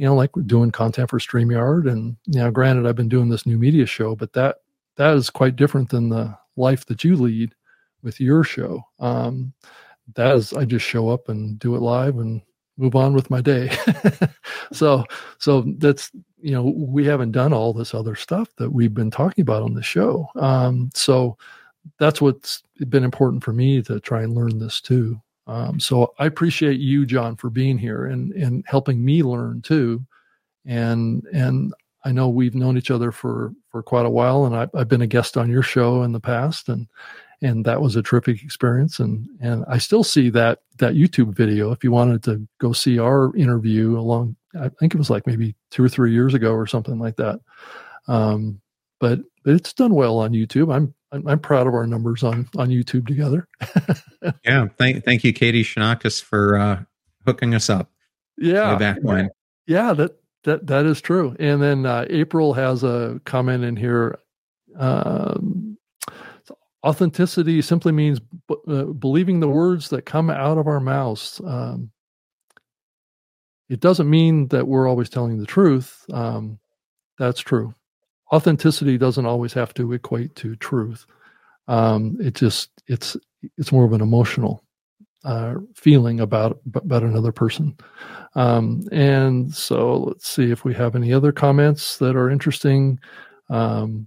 you 0.00 0.06
know, 0.06 0.14
like 0.14 0.30
doing 0.46 0.70
content 0.70 1.10
for 1.10 1.18
StreamYard. 1.18 1.86
And 1.90 2.16
you 2.24 2.40
know, 2.40 2.50
granted, 2.50 2.86
I've 2.86 2.96
been 2.96 3.10
doing 3.10 3.28
this 3.28 3.44
new 3.44 3.58
media 3.58 3.84
show, 3.84 4.16
but 4.16 4.32
that 4.32 4.56
that 4.96 5.14
is 5.14 5.28
quite 5.28 5.56
different 5.56 5.90
than 5.90 6.08
the 6.08 6.34
life 6.56 6.86
that 6.86 7.04
you 7.04 7.16
lead 7.16 7.54
with 8.02 8.18
your 8.18 8.42
show. 8.42 8.82
Um, 8.98 9.52
that 10.14 10.36
is, 10.36 10.54
I 10.54 10.64
just 10.64 10.86
show 10.86 11.10
up 11.10 11.28
and 11.28 11.58
do 11.58 11.76
it 11.76 11.82
live 11.82 12.16
and 12.16 12.40
move 12.80 12.96
on 12.96 13.14
with 13.14 13.30
my 13.30 13.40
day. 13.40 13.70
so, 14.72 15.04
so 15.38 15.64
that's 15.78 16.10
you 16.42 16.52
know, 16.52 16.62
we 16.76 17.04
haven't 17.04 17.32
done 17.32 17.52
all 17.52 17.72
this 17.72 17.94
other 17.94 18.14
stuff 18.14 18.48
that 18.56 18.70
we've 18.70 18.94
been 18.94 19.10
talking 19.10 19.42
about 19.42 19.62
on 19.62 19.74
the 19.74 19.82
show. 19.82 20.26
Um, 20.36 20.90
so 20.94 21.36
that's 21.98 22.20
what's 22.20 22.62
been 22.88 23.04
important 23.04 23.44
for 23.44 23.52
me 23.52 23.82
to 23.82 24.00
try 24.00 24.22
and 24.22 24.34
learn 24.34 24.58
this 24.58 24.80
too. 24.80 25.20
Um, 25.46 25.80
so 25.80 26.14
I 26.18 26.26
appreciate 26.26 26.78
you, 26.80 27.06
John, 27.06 27.36
for 27.36 27.50
being 27.50 27.76
here 27.78 28.06
and 28.06 28.32
and 28.32 28.64
helping 28.66 29.04
me 29.04 29.22
learn 29.22 29.62
too. 29.62 30.04
And 30.64 31.24
and 31.32 31.74
I 32.04 32.12
know 32.12 32.28
we've 32.28 32.54
known 32.54 32.78
each 32.78 32.90
other 32.90 33.12
for 33.12 33.52
for 33.70 33.82
quite 33.82 34.06
a 34.06 34.10
while, 34.10 34.44
and 34.44 34.54
I, 34.54 34.68
I've 34.74 34.88
been 34.88 35.02
a 35.02 35.06
guest 35.06 35.36
on 35.36 35.50
your 35.50 35.62
show 35.62 36.02
in 36.02 36.12
the 36.12 36.20
past, 36.20 36.68
and 36.68 36.86
and 37.42 37.64
that 37.64 37.80
was 37.80 37.96
a 37.96 38.02
terrific 38.02 38.42
experience. 38.42 39.00
And 39.00 39.28
and 39.40 39.64
I 39.68 39.78
still 39.78 40.04
see 40.04 40.30
that 40.30 40.60
that 40.78 40.94
YouTube 40.94 41.34
video. 41.34 41.72
If 41.72 41.82
you 41.82 41.90
wanted 41.90 42.22
to 42.24 42.46
go 42.58 42.72
see 42.72 42.98
our 42.98 43.34
interview 43.36 43.98
along, 43.98 44.36
I 44.58 44.68
think 44.68 44.94
it 44.94 44.98
was 44.98 45.10
like 45.10 45.26
maybe 45.26 45.54
two 45.70 45.84
or 45.84 45.88
three 45.88 46.12
years 46.12 46.34
ago 46.34 46.52
or 46.52 46.66
something 46.66 46.98
like 46.98 47.16
that. 47.16 47.40
Um, 48.08 48.60
but 48.98 49.20
but 49.44 49.54
it's 49.54 49.72
done 49.72 49.94
well 49.94 50.18
on 50.18 50.32
YouTube. 50.32 50.74
I'm 50.74 50.94
I'm, 51.12 51.26
I'm 51.26 51.38
proud 51.38 51.66
of 51.66 51.74
our 51.74 51.86
numbers 51.86 52.22
on 52.22 52.48
on 52.56 52.68
YouTube 52.68 53.06
together. 53.06 53.48
yeah, 54.44 54.66
thank 54.78 55.04
thank 55.04 55.24
you, 55.24 55.32
Katie 55.32 55.64
Shanakis, 55.64 56.22
for 56.22 56.58
uh, 56.58 56.82
hooking 57.26 57.54
us 57.54 57.70
up. 57.70 57.90
Yeah, 58.36 58.76
back 58.76 58.98
when. 59.02 59.30
Yeah, 59.66 59.92
that 59.94 60.16
that 60.44 60.66
that 60.66 60.86
is 60.86 61.00
true. 61.00 61.34
And 61.38 61.62
then 61.62 61.86
uh, 61.86 62.06
April 62.10 62.52
has 62.54 62.84
a 62.84 63.20
comment 63.24 63.64
in 63.64 63.76
here. 63.76 64.18
Um, 64.76 65.76
authenticity 66.84 67.62
simply 67.62 67.92
means 67.92 68.20
b- 68.20 68.56
uh, 68.68 68.84
believing 68.84 69.40
the 69.40 69.48
words 69.48 69.90
that 69.90 70.06
come 70.06 70.30
out 70.30 70.58
of 70.58 70.66
our 70.66 70.80
mouths. 70.80 71.40
Um, 71.44 71.90
it 73.68 73.80
doesn't 73.80 74.10
mean 74.10 74.48
that 74.48 74.66
we're 74.66 74.88
always 74.88 75.08
telling 75.08 75.38
the 75.38 75.46
truth. 75.46 76.04
Um, 76.12 76.58
that's 77.18 77.40
true 77.40 77.74
authenticity 78.32 78.96
doesn't 78.98 79.26
always 79.26 79.52
have 79.52 79.74
to 79.74 79.92
equate 79.92 80.34
to 80.36 80.56
truth. 80.56 81.06
Um, 81.68 82.16
it 82.20 82.34
just 82.34 82.70
it's 82.86 83.16
it's 83.56 83.72
more 83.72 83.84
of 83.84 83.92
an 83.92 84.00
emotional 84.00 84.64
uh, 85.24 85.56
feeling 85.74 86.20
about 86.20 86.60
about 86.74 87.02
another 87.02 87.32
person. 87.32 87.76
Um, 88.34 88.82
and 88.92 89.52
so 89.52 89.98
let's 89.98 90.28
see 90.28 90.50
if 90.50 90.64
we 90.64 90.74
have 90.74 90.96
any 90.96 91.12
other 91.12 91.32
comments 91.32 91.98
that 91.98 92.16
are 92.16 92.30
interesting. 92.30 92.98
Um, 93.48 94.06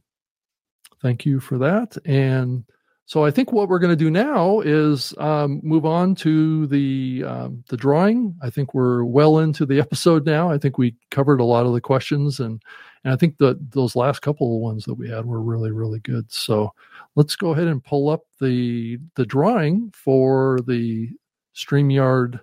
thank 1.04 1.26
you 1.26 1.40
for 1.40 1.60
that. 1.60 1.96
And 2.06 2.64
so 3.06 3.26
I 3.26 3.30
think 3.30 3.52
what 3.52 3.68
we're 3.68 3.80
going 3.80 3.92
to 3.92 3.96
do 3.96 4.10
now 4.10 4.62
is 4.62 5.14
um, 5.18 5.60
move 5.62 5.86
on 5.86 6.16
to 6.16 6.66
the 6.68 7.24
um, 7.28 7.64
the 7.68 7.78
drawing. 7.78 8.34
I 8.42 8.50
think 8.50 8.74
we're 8.74 9.04
well 9.04 9.40
into 9.40 9.66
the 9.66 9.80
episode 9.88 10.26
now. 10.26 10.50
I 10.50 10.58
think 10.58 10.78
we 10.80 10.96
covered 11.12 11.42
a 11.42 11.46
lot 11.46 11.66
of 11.66 11.74
the 11.74 11.82
questions 11.82 12.40
and 12.40 12.64
and 13.04 13.14
I 13.14 13.18
think 13.18 13.38
that 13.40 13.72
those 13.72 13.98
last 13.98 14.22
couple 14.22 14.56
of 14.56 14.62
ones 14.62 14.86
that 14.86 14.94
we 14.94 15.10
had 15.10 15.26
were 15.26 15.42
really, 15.42 15.72
really 15.72 16.00
good. 16.00 16.32
So 16.32 16.74
let's 17.16 17.36
go 17.36 17.52
ahead 17.52 17.68
and 17.68 17.84
pull 17.84 18.10
up 18.10 18.22
the 18.40 18.98
the 19.16 19.26
drawing 19.26 19.92
for 19.94 20.60
the 20.66 21.10
StreamYard 21.56 22.40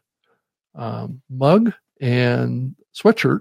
um, 0.75 1.23
mug 1.31 1.73
and 2.01 2.77
sweatshirt. 2.95 3.41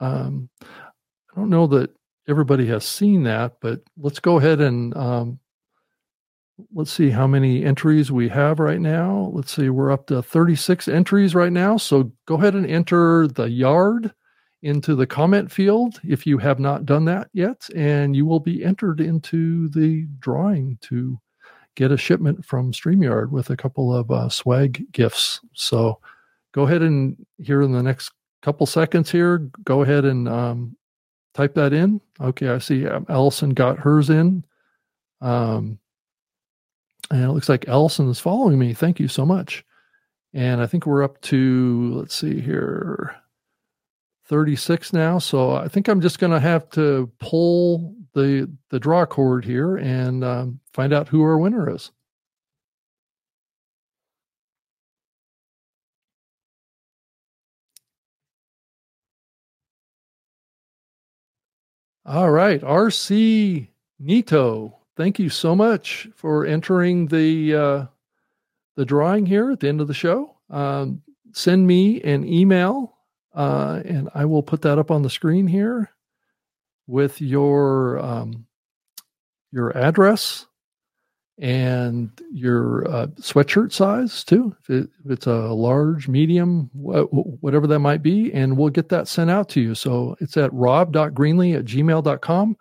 Um, 0.00 0.50
I 0.62 1.40
don't 1.40 1.50
know 1.50 1.66
that 1.68 1.90
everybody 2.28 2.66
has 2.66 2.84
seen 2.84 3.22
that, 3.24 3.56
but 3.60 3.80
let's 3.96 4.20
go 4.20 4.38
ahead 4.38 4.60
and 4.60 4.96
um, 4.96 5.38
let's 6.72 6.92
see 6.92 7.10
how 7.10 7.26
many 7.26 7.64
entries 7.64 8.12
we 8.12 8.28
have 8.28 8.58
right 8.58 8.80
now. 8.80 9.30
Let's 9.32 9.54
see, 9.54 9.70
we're 9.70 9.90
up 9.90 10.06
to 10.08 10.22
36 10.22 10.88
entries 10.88 11.34
right 11.34 11.52
now. 11.52 11.76
So 11.76 12.12
go 12.26 12.34
ahead 12.34 12.54
and 12.54 12.66
enter 12.66 13.26
the 13.28 13.50
yard 13.50 14.12
into 14.62 14.94
the 14.94 15.06
comment 15.06 15.50
field 15.50 16.00
if 16.04 16.26
you 16.26 16.36
have 16.38 16.58
not 16.58 16.84
done 16.84 17.04
that 17.06 17.28
yet, 17.32 17.68
and 17.74 18.14
you 18.14 18.26
will 18.26 18.40
be 18.40 18.64
entered 18.64 19.00
into 19.00 19.68
the 19.68 20.06
drawing 20.18 20.78
to 20.82 21.18
get 21.76 21.92
a 21.92 21.96
shipment 21.96 22.44
from 22.44 22.72
StreamYard 22.72 23.30
with 23.30 23.50
a 23.50 23.56
couple 23.56 23.94
of 23.94 24.10
uh, 24.10 24.28
swag 24.28 24.84
gifts. 24.92 25.40
So 25.54 26.00
go 26.52 26.62
ahead 26.62 26.82
and 26.82 27.16
here 27.38 27.62
in 27.62 27.72
the 27.72 27.82
next 27.82 28.10
couple 28.42 28.66
seconds 28.66 29.10
here, 29.10 29.38
go 29.64 29.82
ahead 29.82 30.04
and 30.04 30.28
um, 30.28 30.76
type 31.38 31.54
that 31.54 31.72
in. 31.72 32.00
Okay, 32.20 32.48
I 32.48 32.58
see 32.58 32.84
um, 32.84 33.06
Allison 33.08 33.50
got 33.50 33.78
hers 33.78 34.10
in. 34.10 34.44
Um, 35.20 35.78
and 37.12 37.24
it 37.24 37.30
looks 37.30 37.48
like 37.48 37.68
Allison 37.68 38.10
is 38.10 38.18
following 38.18 38.58
me. 38.58 38.74
Thank 38.74 38.98
you 38.98 39.06
so 39.06 39.24
much. 39.24 39.64
And 40.34 40.60
I 40.60 40.66
think 40.66 40.84
we're 40.84 41.04
up 41.04 41.20
to, 41.22 41.92
let's 41.94 42.16
see 42.16 42.40
here, 42.40 43.14
36 44.26 44.92
now. 44.92 45.20
So 45.20 45.52
I 45.52 45.68
think 45.68 45.86
I'm 45.86 46.00
just 46.00 46.18
going 46.18 46.32
to 46.32 46.40
have 46.40 46.68
to 46.70 47.10
pull 47.20 47.94
the 48.14 48.50
the 48.70 48.80
draw 48.80 49.06
cord 49.06 49.44
here 49.44 49.76
and 49.76 50.24
um, 50.24 50.60
find 50.72 50.92
out 50.92 51.08
who 51.08 51.22
our 51.22 51.38
winner 51.38 51.72
is. 51.72 51.92
All 62.08 62.30
right, 62.30 62.62
RC 62.62 63.68
Nito. 63.98 64.78
thank 64.96 65.18
you 65.18 65.28
so 65.28 65.54
much 65.54 66.08
for 66.14 66.46
entering 66.46 67.08
the 67.08 67.54
uh, 67.54 67.86
the 68.76 68.86
drawing 68.86 69.26
here 69.26 69.50
at 69.50 69.60
the 69.60 69.68
end 69.68 69.82
of 69.82 69.88
the 69.88 69.92
show. 69.92 70.34
Um, 70.48 71.02
send 71.32 71.66
me 71.66 72.00
an 72.00 72.26
email, 72.26 72.96
uh, 73.34 73.82
and 73.84 74.08
I 74.14 74.24
will 74.24 74.42
put 74.42 74.62
that 74.62 74.78
up 74.78 74.90
on 74.90 75.02
the 75.02 75.10
screen 75.10 75.46
here 75.48 75.90
with 76.86 77.20
your 77.20 77.98
um, 77.98 78.46
your 79.52 79.76
address 79.76 80.46
and 81.38 82.10
your 82.32 82.88
uh, 82.90 83.06
sweatshirt 83.20 83.72
size 83.72 84.24
too. 84.24 84.54
If, 84.62 84.70
it, 84.70 84.90
if, 85.04 85.10
it's 85.10 85.26
a 85.26 85.52
large, 85.52 86.08
medium, 86.08 86.70
wh- 86.72 87.42
whatever 87.42 87.66
that 87.68 87.78
might 87.78 88.02
be, 88.02 88.32
and 88.32 88.56
we'll 88.56 88.70
get 88.70 88.88
that 88.88 89.08
sent 89.08 89.30
out 89.30 89.48
to 89.50 89.60
you. 89.60 89.74
So 89.74 90.16
it's 90.20 90.36
at 90.36 90.52
rob.greenlee 90.52 91.56
at 91.56 91.64
gmail.com. 91.64 92.56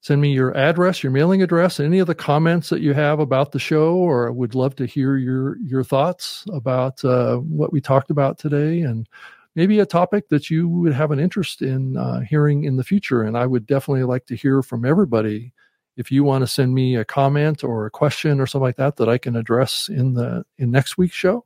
Send 0.00 0.20
me 0.20 0.32
your 0.32 0.56
address, 0.56 1.04
your 1.04 1.12
mailing 1.12 1.42
address, 1.42 1.78
any 1.78 2.00
of 2.00 2.08
the 2.08 2.14
comments 2.14 2.70
that 2.70 2.80
you 2.80 2.92
have 2.92 3.20
about 3.20 3.52
the 3.52 3.60
show, 3.60 3.94
or 3.94 4.26
I 4.26 4.30
would 4.32 4.56
love 4.56 4.74
to 4.76 4.86
hear 4.86 5.16
your 5.16 5.58
your 5.58 5.84
thoughts 5.84 6.44
about 6.52 7.04
uh, 7.04 7.36
what 7.36 7.72
we 7.72 7.80
talked 7.80 8.10
about 8.10 8.36
today, 8.36 8.80
and 8.80 9.08
maybe 9.54 9.78
a 9.78 9.86
topic 9.86 10.28
that 10.30 10.50
you 10.50 10.68
would 10.68 10.92
have 10.92 11.12
an 11.12 11.20
interest 11.20 11.62
in 11.62 11.96
uh, 11.96 12.18
hearing 12.18 12.64
in 12.64 12.76
the 12.76 12.82
future. 12.82 13.22
And 13.22 13.38
I 13.38 13.46
would 13.46 13.64
definitely 13.64 14.02
like 14.02 14.26
to 14.26 14.34
hear 14.34 14.60
from 14.60 14.84
everybody 14.84 15.52
if 15.96 16.10
you 16.10 16.24
want 16.24 16.42
to 16.42 16.46
send 16.46 16.74
me 16.74 16.96
a 16.96 17.04
comment 17.04 17.62
or 17.62 17.86
a 17.86 17.90
question 17.90 18.40
or 18.40 18.46
something 18.46 18.64
like 18.64 18.76
that 18.76 18.96
that 18.96 19.08
I 19.08 19.18
can 19.18 19.36
address 19.36 19.88
in 19.88 20.14
the 20.14 20.44
in 20.58 20.70
next 20.70 20.96
week's 20.96 21.14
show, 21.14 21.44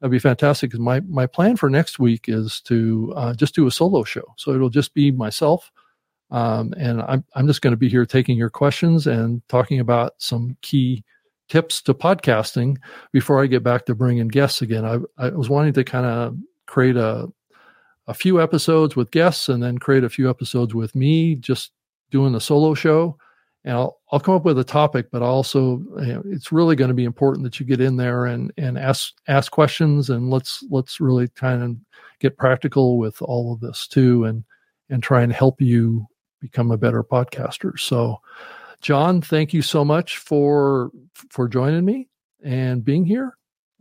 that'd 0.00 0.10
be 0.10 0.18
fantastic. 0.18 0.70
Because 0.70 0.80
my 0.80 1.00
my 1.00 1.26
plan 1.26 1.56
for 1.56 1.70
next 1.70 1.98
week 1.98 2.24
is 2.28 2.60
to 2.62 3.12
uh, 3.16 3.34
just 3.34 3.54
do 3.54 3.66
a 3.66 3.70
solo 3.70 4.04
show, 4.04 4.34
so 4.36 4.52
it'll 4.52 4.70
just 4.70 4.94
be 4.94 5.10
myself, 5.10 5.70
um, 6.30 6.74
and 6.76 7.02
I'm 7.02 7.24
I'm 7.34 7.46
just 7.46 7.62
going 7.62 7.72
to 7.72 7.78
be 7.78 7.88
here 7.88 8.06
taking 8.06 8.36
your 8.36 8.50
questions 8.50 9.06
and 9.06 9.42
talking 9.48 9.80
about 9.80 10.14
some 10.18 10.56
key 10.62 11.04
tips 11.48 11.82
to 11.82 11.94
podcasting 11.94 12.76
before 13.12 13.42
I 13.42 13.46
get 13.46 13.62
back 13.62 13.86
to 13.86 13.94
bringing 13.94 14.28
guests 14.28 14.62
again. 14.62 14.84
I 14.84 14.98
I 15.18 15.30
was 15.30 15.48
wanting 15.48 15.74
to 15.74 15.84
kind 15.84 16.06
of 16.06 16.36
create 16.66 16.96
a 16.96 17.28
a 18.06 18.14
few 18.14 18.42
episodes 18.42 18.96
with 18.96 19.10
guests 19.10 19.48
and 19.48 19.62
then 19.62 19.78
create 19.78 20.04
a 20.04 20.10
few 20.10 20.28
episodes 20.28 20.74
with 20.74 20.94
me 20.94 21.36
just 21.36 21.72
doing 22.10 22.32
the 22.32 22.40
solo 22.40 22.74
show 22.74 23.16
and 23.64 23.74
I'll, 23.74 24.00
I'll 24.12 24.20
come 24.20 24.34
up 24.34 24.44
with 24.44 24.58
a 24.58 24.64
topic, 24.64 25.10
but 25.10 25.22
also 25.22 25.78
you 26.00 26.12
know, 26.12 26.22
it's 26.26 26.52
really 26.52 26.76
going 26.76 26.88
to 26.88 26.94
be 26.94 27.04
important 27.04 27.44
that 27.44 27.58
you 27.58 27.66
get 27.66 27.80
in 27.80 27.96
there 27.96 28.26
and, 28.26 28.52
and 28.56 28.78
ask, 28.78 29.14
ask 29.26 29.50
questions 29.50 30.10
and 30.10 30.30
let's, 30.30 30.62
let's 30.70 31.00
really 31.00 31.28
kind 31.28 31.62
of 31.62 31.76
get 32.20 32.36
practical 32.36 32.98
with 32.98 33.20
all 33.22 33.52
of 33.52 33.60
this 33.60 33.86
too. 33.86 34.24
And, 34.24 34.44
and 34.90 35.02
try 35.02 35.22
and 35.22 35.32
help 35.32 35.60
you 35.60 36.06
become 36.40 36.70
a 36.70 36.76
better 36.76 37.02
podcaster. 37.02 37.78
So 37.78 38.20
John, 38.80 39.20
thank 39.20 39.54
you 39.54 39.62
so 39.62 39.84
much 39.84 40.18
for, 40.18 40.90
for 41.30 41.48
joining 41.48 41.84
me 41.84 42.08
and 42.44 42.84
being 42.84 43.04
here. 43.04 43.36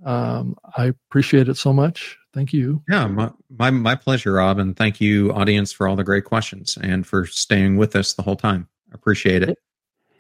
Um, 0.06 0.56
I 0.78 0.86
appreciate 0.86 1.50
it 1.50 1.58
so 1.58 1.74
much. 1.74 2.18
Thank 2.34 2.54
you. 2.54 2.82
Yeah, 2.90 3.08
my, 3.08 3.32
my, 3.58 3.70
my 3.70 3.96
pleasure, 3.96 4.34
Rob. 4.34 4.60
And 4.60 4.76
thank 4.76 5.00
you 5.00 5.32
audience 5.34 5.72
for 5.72 5.88
all 5.88 5.96
the 5.96 6.04
great 6.04 6.26
questions 6.26 6.78
and 6.82 7.06
for 7.06 7.26
staying 7.26 7.78
with 7.78 7.96
us 7.96 8.14
the 8.14 8.24
whole 8.24 8.36
time. 8.36 8.68
Appreciate 8.92 9.44
it. 9.44 9.58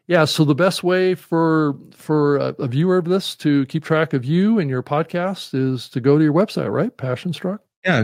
Yeah, 0.07 0.25
so 0.25 0.43
the 0.43 0.55
best 0.55 0.83
way 0.83 1.15
for 1.15 1.77
for 1.91 2.37
a, 2.37 2.55
a, 2.59 2.67
viewer 2.67 2.97
of 2.97 3.05
this 3.05 3.35
to 3.37 3.65
keep 3.67 3.85
track 3.85 4.13
of 4.13 4.25
you 4.25 4.59
and 4.59 4.69
your 4.69 4.83
podcast 4.83 5.53
is 5.53 5.87
to 5.89 6.01
go 6.01 6.17
to 6.17 6.23
your 6.23 6.33
website, 6.33 6.71
right? 6.71 6.95
Passionstruck. 6.97 7.59
Yeah, 7.85 8.03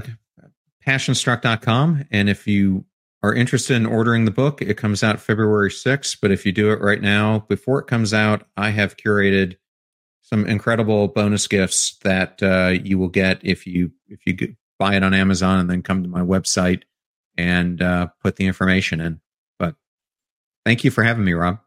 passionstruck.com. 0.88 2.06
And 2.10 2.30
if 2.30 2.48
you 2.48 2.86
are 3.22 3.34
interested 3.34 3.76
in 3.76 3.86
ordering 3.86 4.24
the 4.24 4.32
book, 4.32 4.62
it 4.62 4.76
comes 4.76 5.04
out 5.04 5.20
February 5.20 5.70
6th. 5.70 6.18
But 6.22 6.32
if 6.32 6.46
you 6.46 6.54
do 6.54 6.72
it 6.72 6.80
right 6.82 7.02
now, 7.02 7.40
before 7.50 7.80
it 7.80 7.88
comes 7.88 8.14
out, 8.14 8.48
I 8.56 8.70
have 8.70 8.96
curated 8.96 9.58
some 10.22 10.46
incredible 10.46 11.10
bonus 11.10 11.48
gifts 11.48 11.98
that 12.04 12.42
uh, 12.42 12.80
you 12.82 12.98
will 12.98 13.10
get 13.10 13.40
if 13.44 13.66
you 13.66 13.92
if 14.08 14.22
you 14.26 14.56
buy 14.78 14.96
it 14.96 15.04
on 15.04 15.14
Amazon 15.14 15.60
and 15.60 15.70
then 15.70 15.84
come 15.84 16.04
to 16.04 16.10
my 16.10 16.22
website 16.22 16.84
and 17.38 17.82
uh, 17.82 18.08
put 18.22 18.38
the 18.38 18.46
information 18.46 19.02
in. 19.02 19.20
But 19.58 19.76
thank 20.66 20.84
you 20.86 20.92
for 20.92 21.04
having 21.04 21.26
me, 21.26 21.34
Rob. 21.34 21.60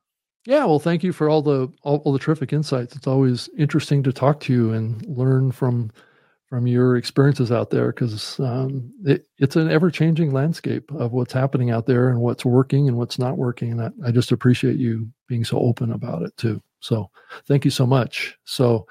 Yeah, 0.44 0.64
well, 0.64 0.80
thank 0.80 1.04
you 1.04 1.12
for 1.12 1.28
all 1.28 1.42
the 1.42 1.68
all, 1.82 1.98
all, 1.98 2.12
the 2.12 2.18
terrific 2.18 2.52
insights. 2.52 2.96
It's 2.96 3.06
always 3.06 3.48
interesting 3.56 4.02
to 4.02 4.12
talk 4.12 4.40
to 4.40 4.52
you 4.52 4.72
and 4.72 5.04
learn 5.06 5.52
from 5.52 5.90
from 6.48 6.66
your 6.66 6.96
experiences 6.96 7.50
out 7.50 7.70
there 7.70 7.92
because 7.92 8.38
um, 8.40 8.92
it, 9.06 9.26
it's 9.38 9.56
an 9.56 9.70
ever 9.70 9.90
changing 9.90 10.32
landscape 10.32 10.90
of 10.92 11.12
what's 11.12 11.32
happening 11.32 11.70
out 11.70 11.86
there 11.86 12.10
and 12.10 12.20
what's 12.20 12.44
working 12.44 12.88
and 12.88 12.98
what's 12.98 13.18
not 13.18 13.38
working. 13.38 13.72
And 13.72 13.82
I, 13.82 14.08
I 14.08 14.10
just 14.10 14.32
appreciate 14.32 14.76
you 14.76 15.08
being 15.28 15.44
so 15.44 15.58
open 15.58 15.92
about 15.92 16.22
it 16.22 16.36
too. 16.36 16.60
So, 16.80 17.08
thank 17.46 17.64
you 17.64 17.70
so 17.70 17.86
much. 17.86 18.36
So 18.44 18.86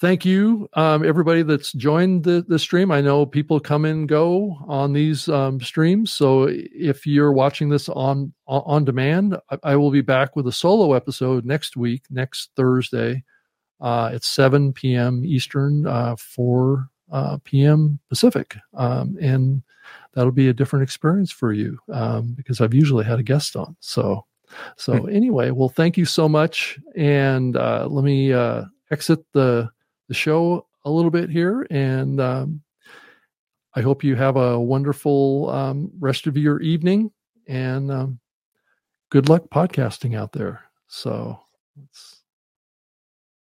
thank 0.00 0.24
you, 0.24 0.68
um, 0.74 1.04
everybody 1.04 1.42
that's 1.42 1.72
joined 1.72 2.24
the, 2.24 2.44
the 2.46 2.58
stream. 2.58 2.90
I 2.90 3.00
know 3.00 3.26
people 3.26 3.60
come 3.60 3.84
and 3.84 4.08
go 4.08 4.56
on 4.66 4.92
these 4.92 5.28
um, 5.28 5.60
streams. 5.60 6.12
So 6.12 6.48
if 6.50 7.06
you're 7.06 7.32
watching 7.32 7.68
this 7.68 7.88
on 7.88 8.32
on 8.46 8.84
demand, 8.84 9.36
I, 9.50 9.58
I, 9.62 9.76
will 9.76 9.90
be 9.90 10.00
back 10.00 10.34
with 10.36 10.46
a 10.46 10.52
solo 10.52 10.94
episode 10.94 11.44
next 11.44 11.76
week, 11.76 12.04
next 12.10 12.50
Thursday, 12.56 13.24
uh, 13.80 14.10
at 14.14 14.24
7 14.24 14.72
p.m. 14.72 15.22
Eastern, 15.24 15.86
uh, 15.86 16.16
4 16.16 16.88
uh, 17.12 17.38
p.m. 17.44 17.98
Pacific, 18.08 18.56
um, 18.74 19.18
and 19.20 19.62
that'll 20.14 20.32
be 20.32 20.48
a 20.48 20.54
different 20.54 20.82
experience 20.82 21.30
for 21.30 21.52
you 21.52 21.78
um, 21.92 22.32
because 22.34 22.60
I've 22.60 22.74
usually 22.74 23.04
had 23.04 23.18
a 23.18 23.24
guest 23.24 23.56
on. 23.56 23.76
So. 23.80 24.24
So 24.76 24.96
hmm. 24.96 25.14
anyway, 25.14 25.50
well, 25.50 25.68
thank 25.68 25.98
you 25.98 26.06
so 26.06 26.26
much, 26.26 26.78
and 26.96 27.54
uh, 27.54 27.86
let 27.90 28.02
me 28.02 28.32
uh, 28.32 28.64
exit 28.90 29.22
the 29.34 29.68
the 30.08 30.14
show 30.14 30.66
a 30.84 30.90
little 30.90 31.10
bit 31.10 31.30
here. 31.30 31.66
And 31.70 32.20
um, 32.20 32.62
I 33.74 33.80
hope 33.80 34.02
you 34.02 34.16
have 34.16 34.36
a 34.36 34.58
wonderful 34.58 35.50
um, 35.50 35.90
rest 36.00 36.26
of 36.26 36.36
your 36.36 36.60
evening 36.60 37.12
and 37.46 37.90
um, 37.90 38.20
good 39.10 39.28
luck 39.28 39.44
podcasting 39.52 40.16
out 40.16 40.32
there. 40.32 40.62
So 40.88 41.38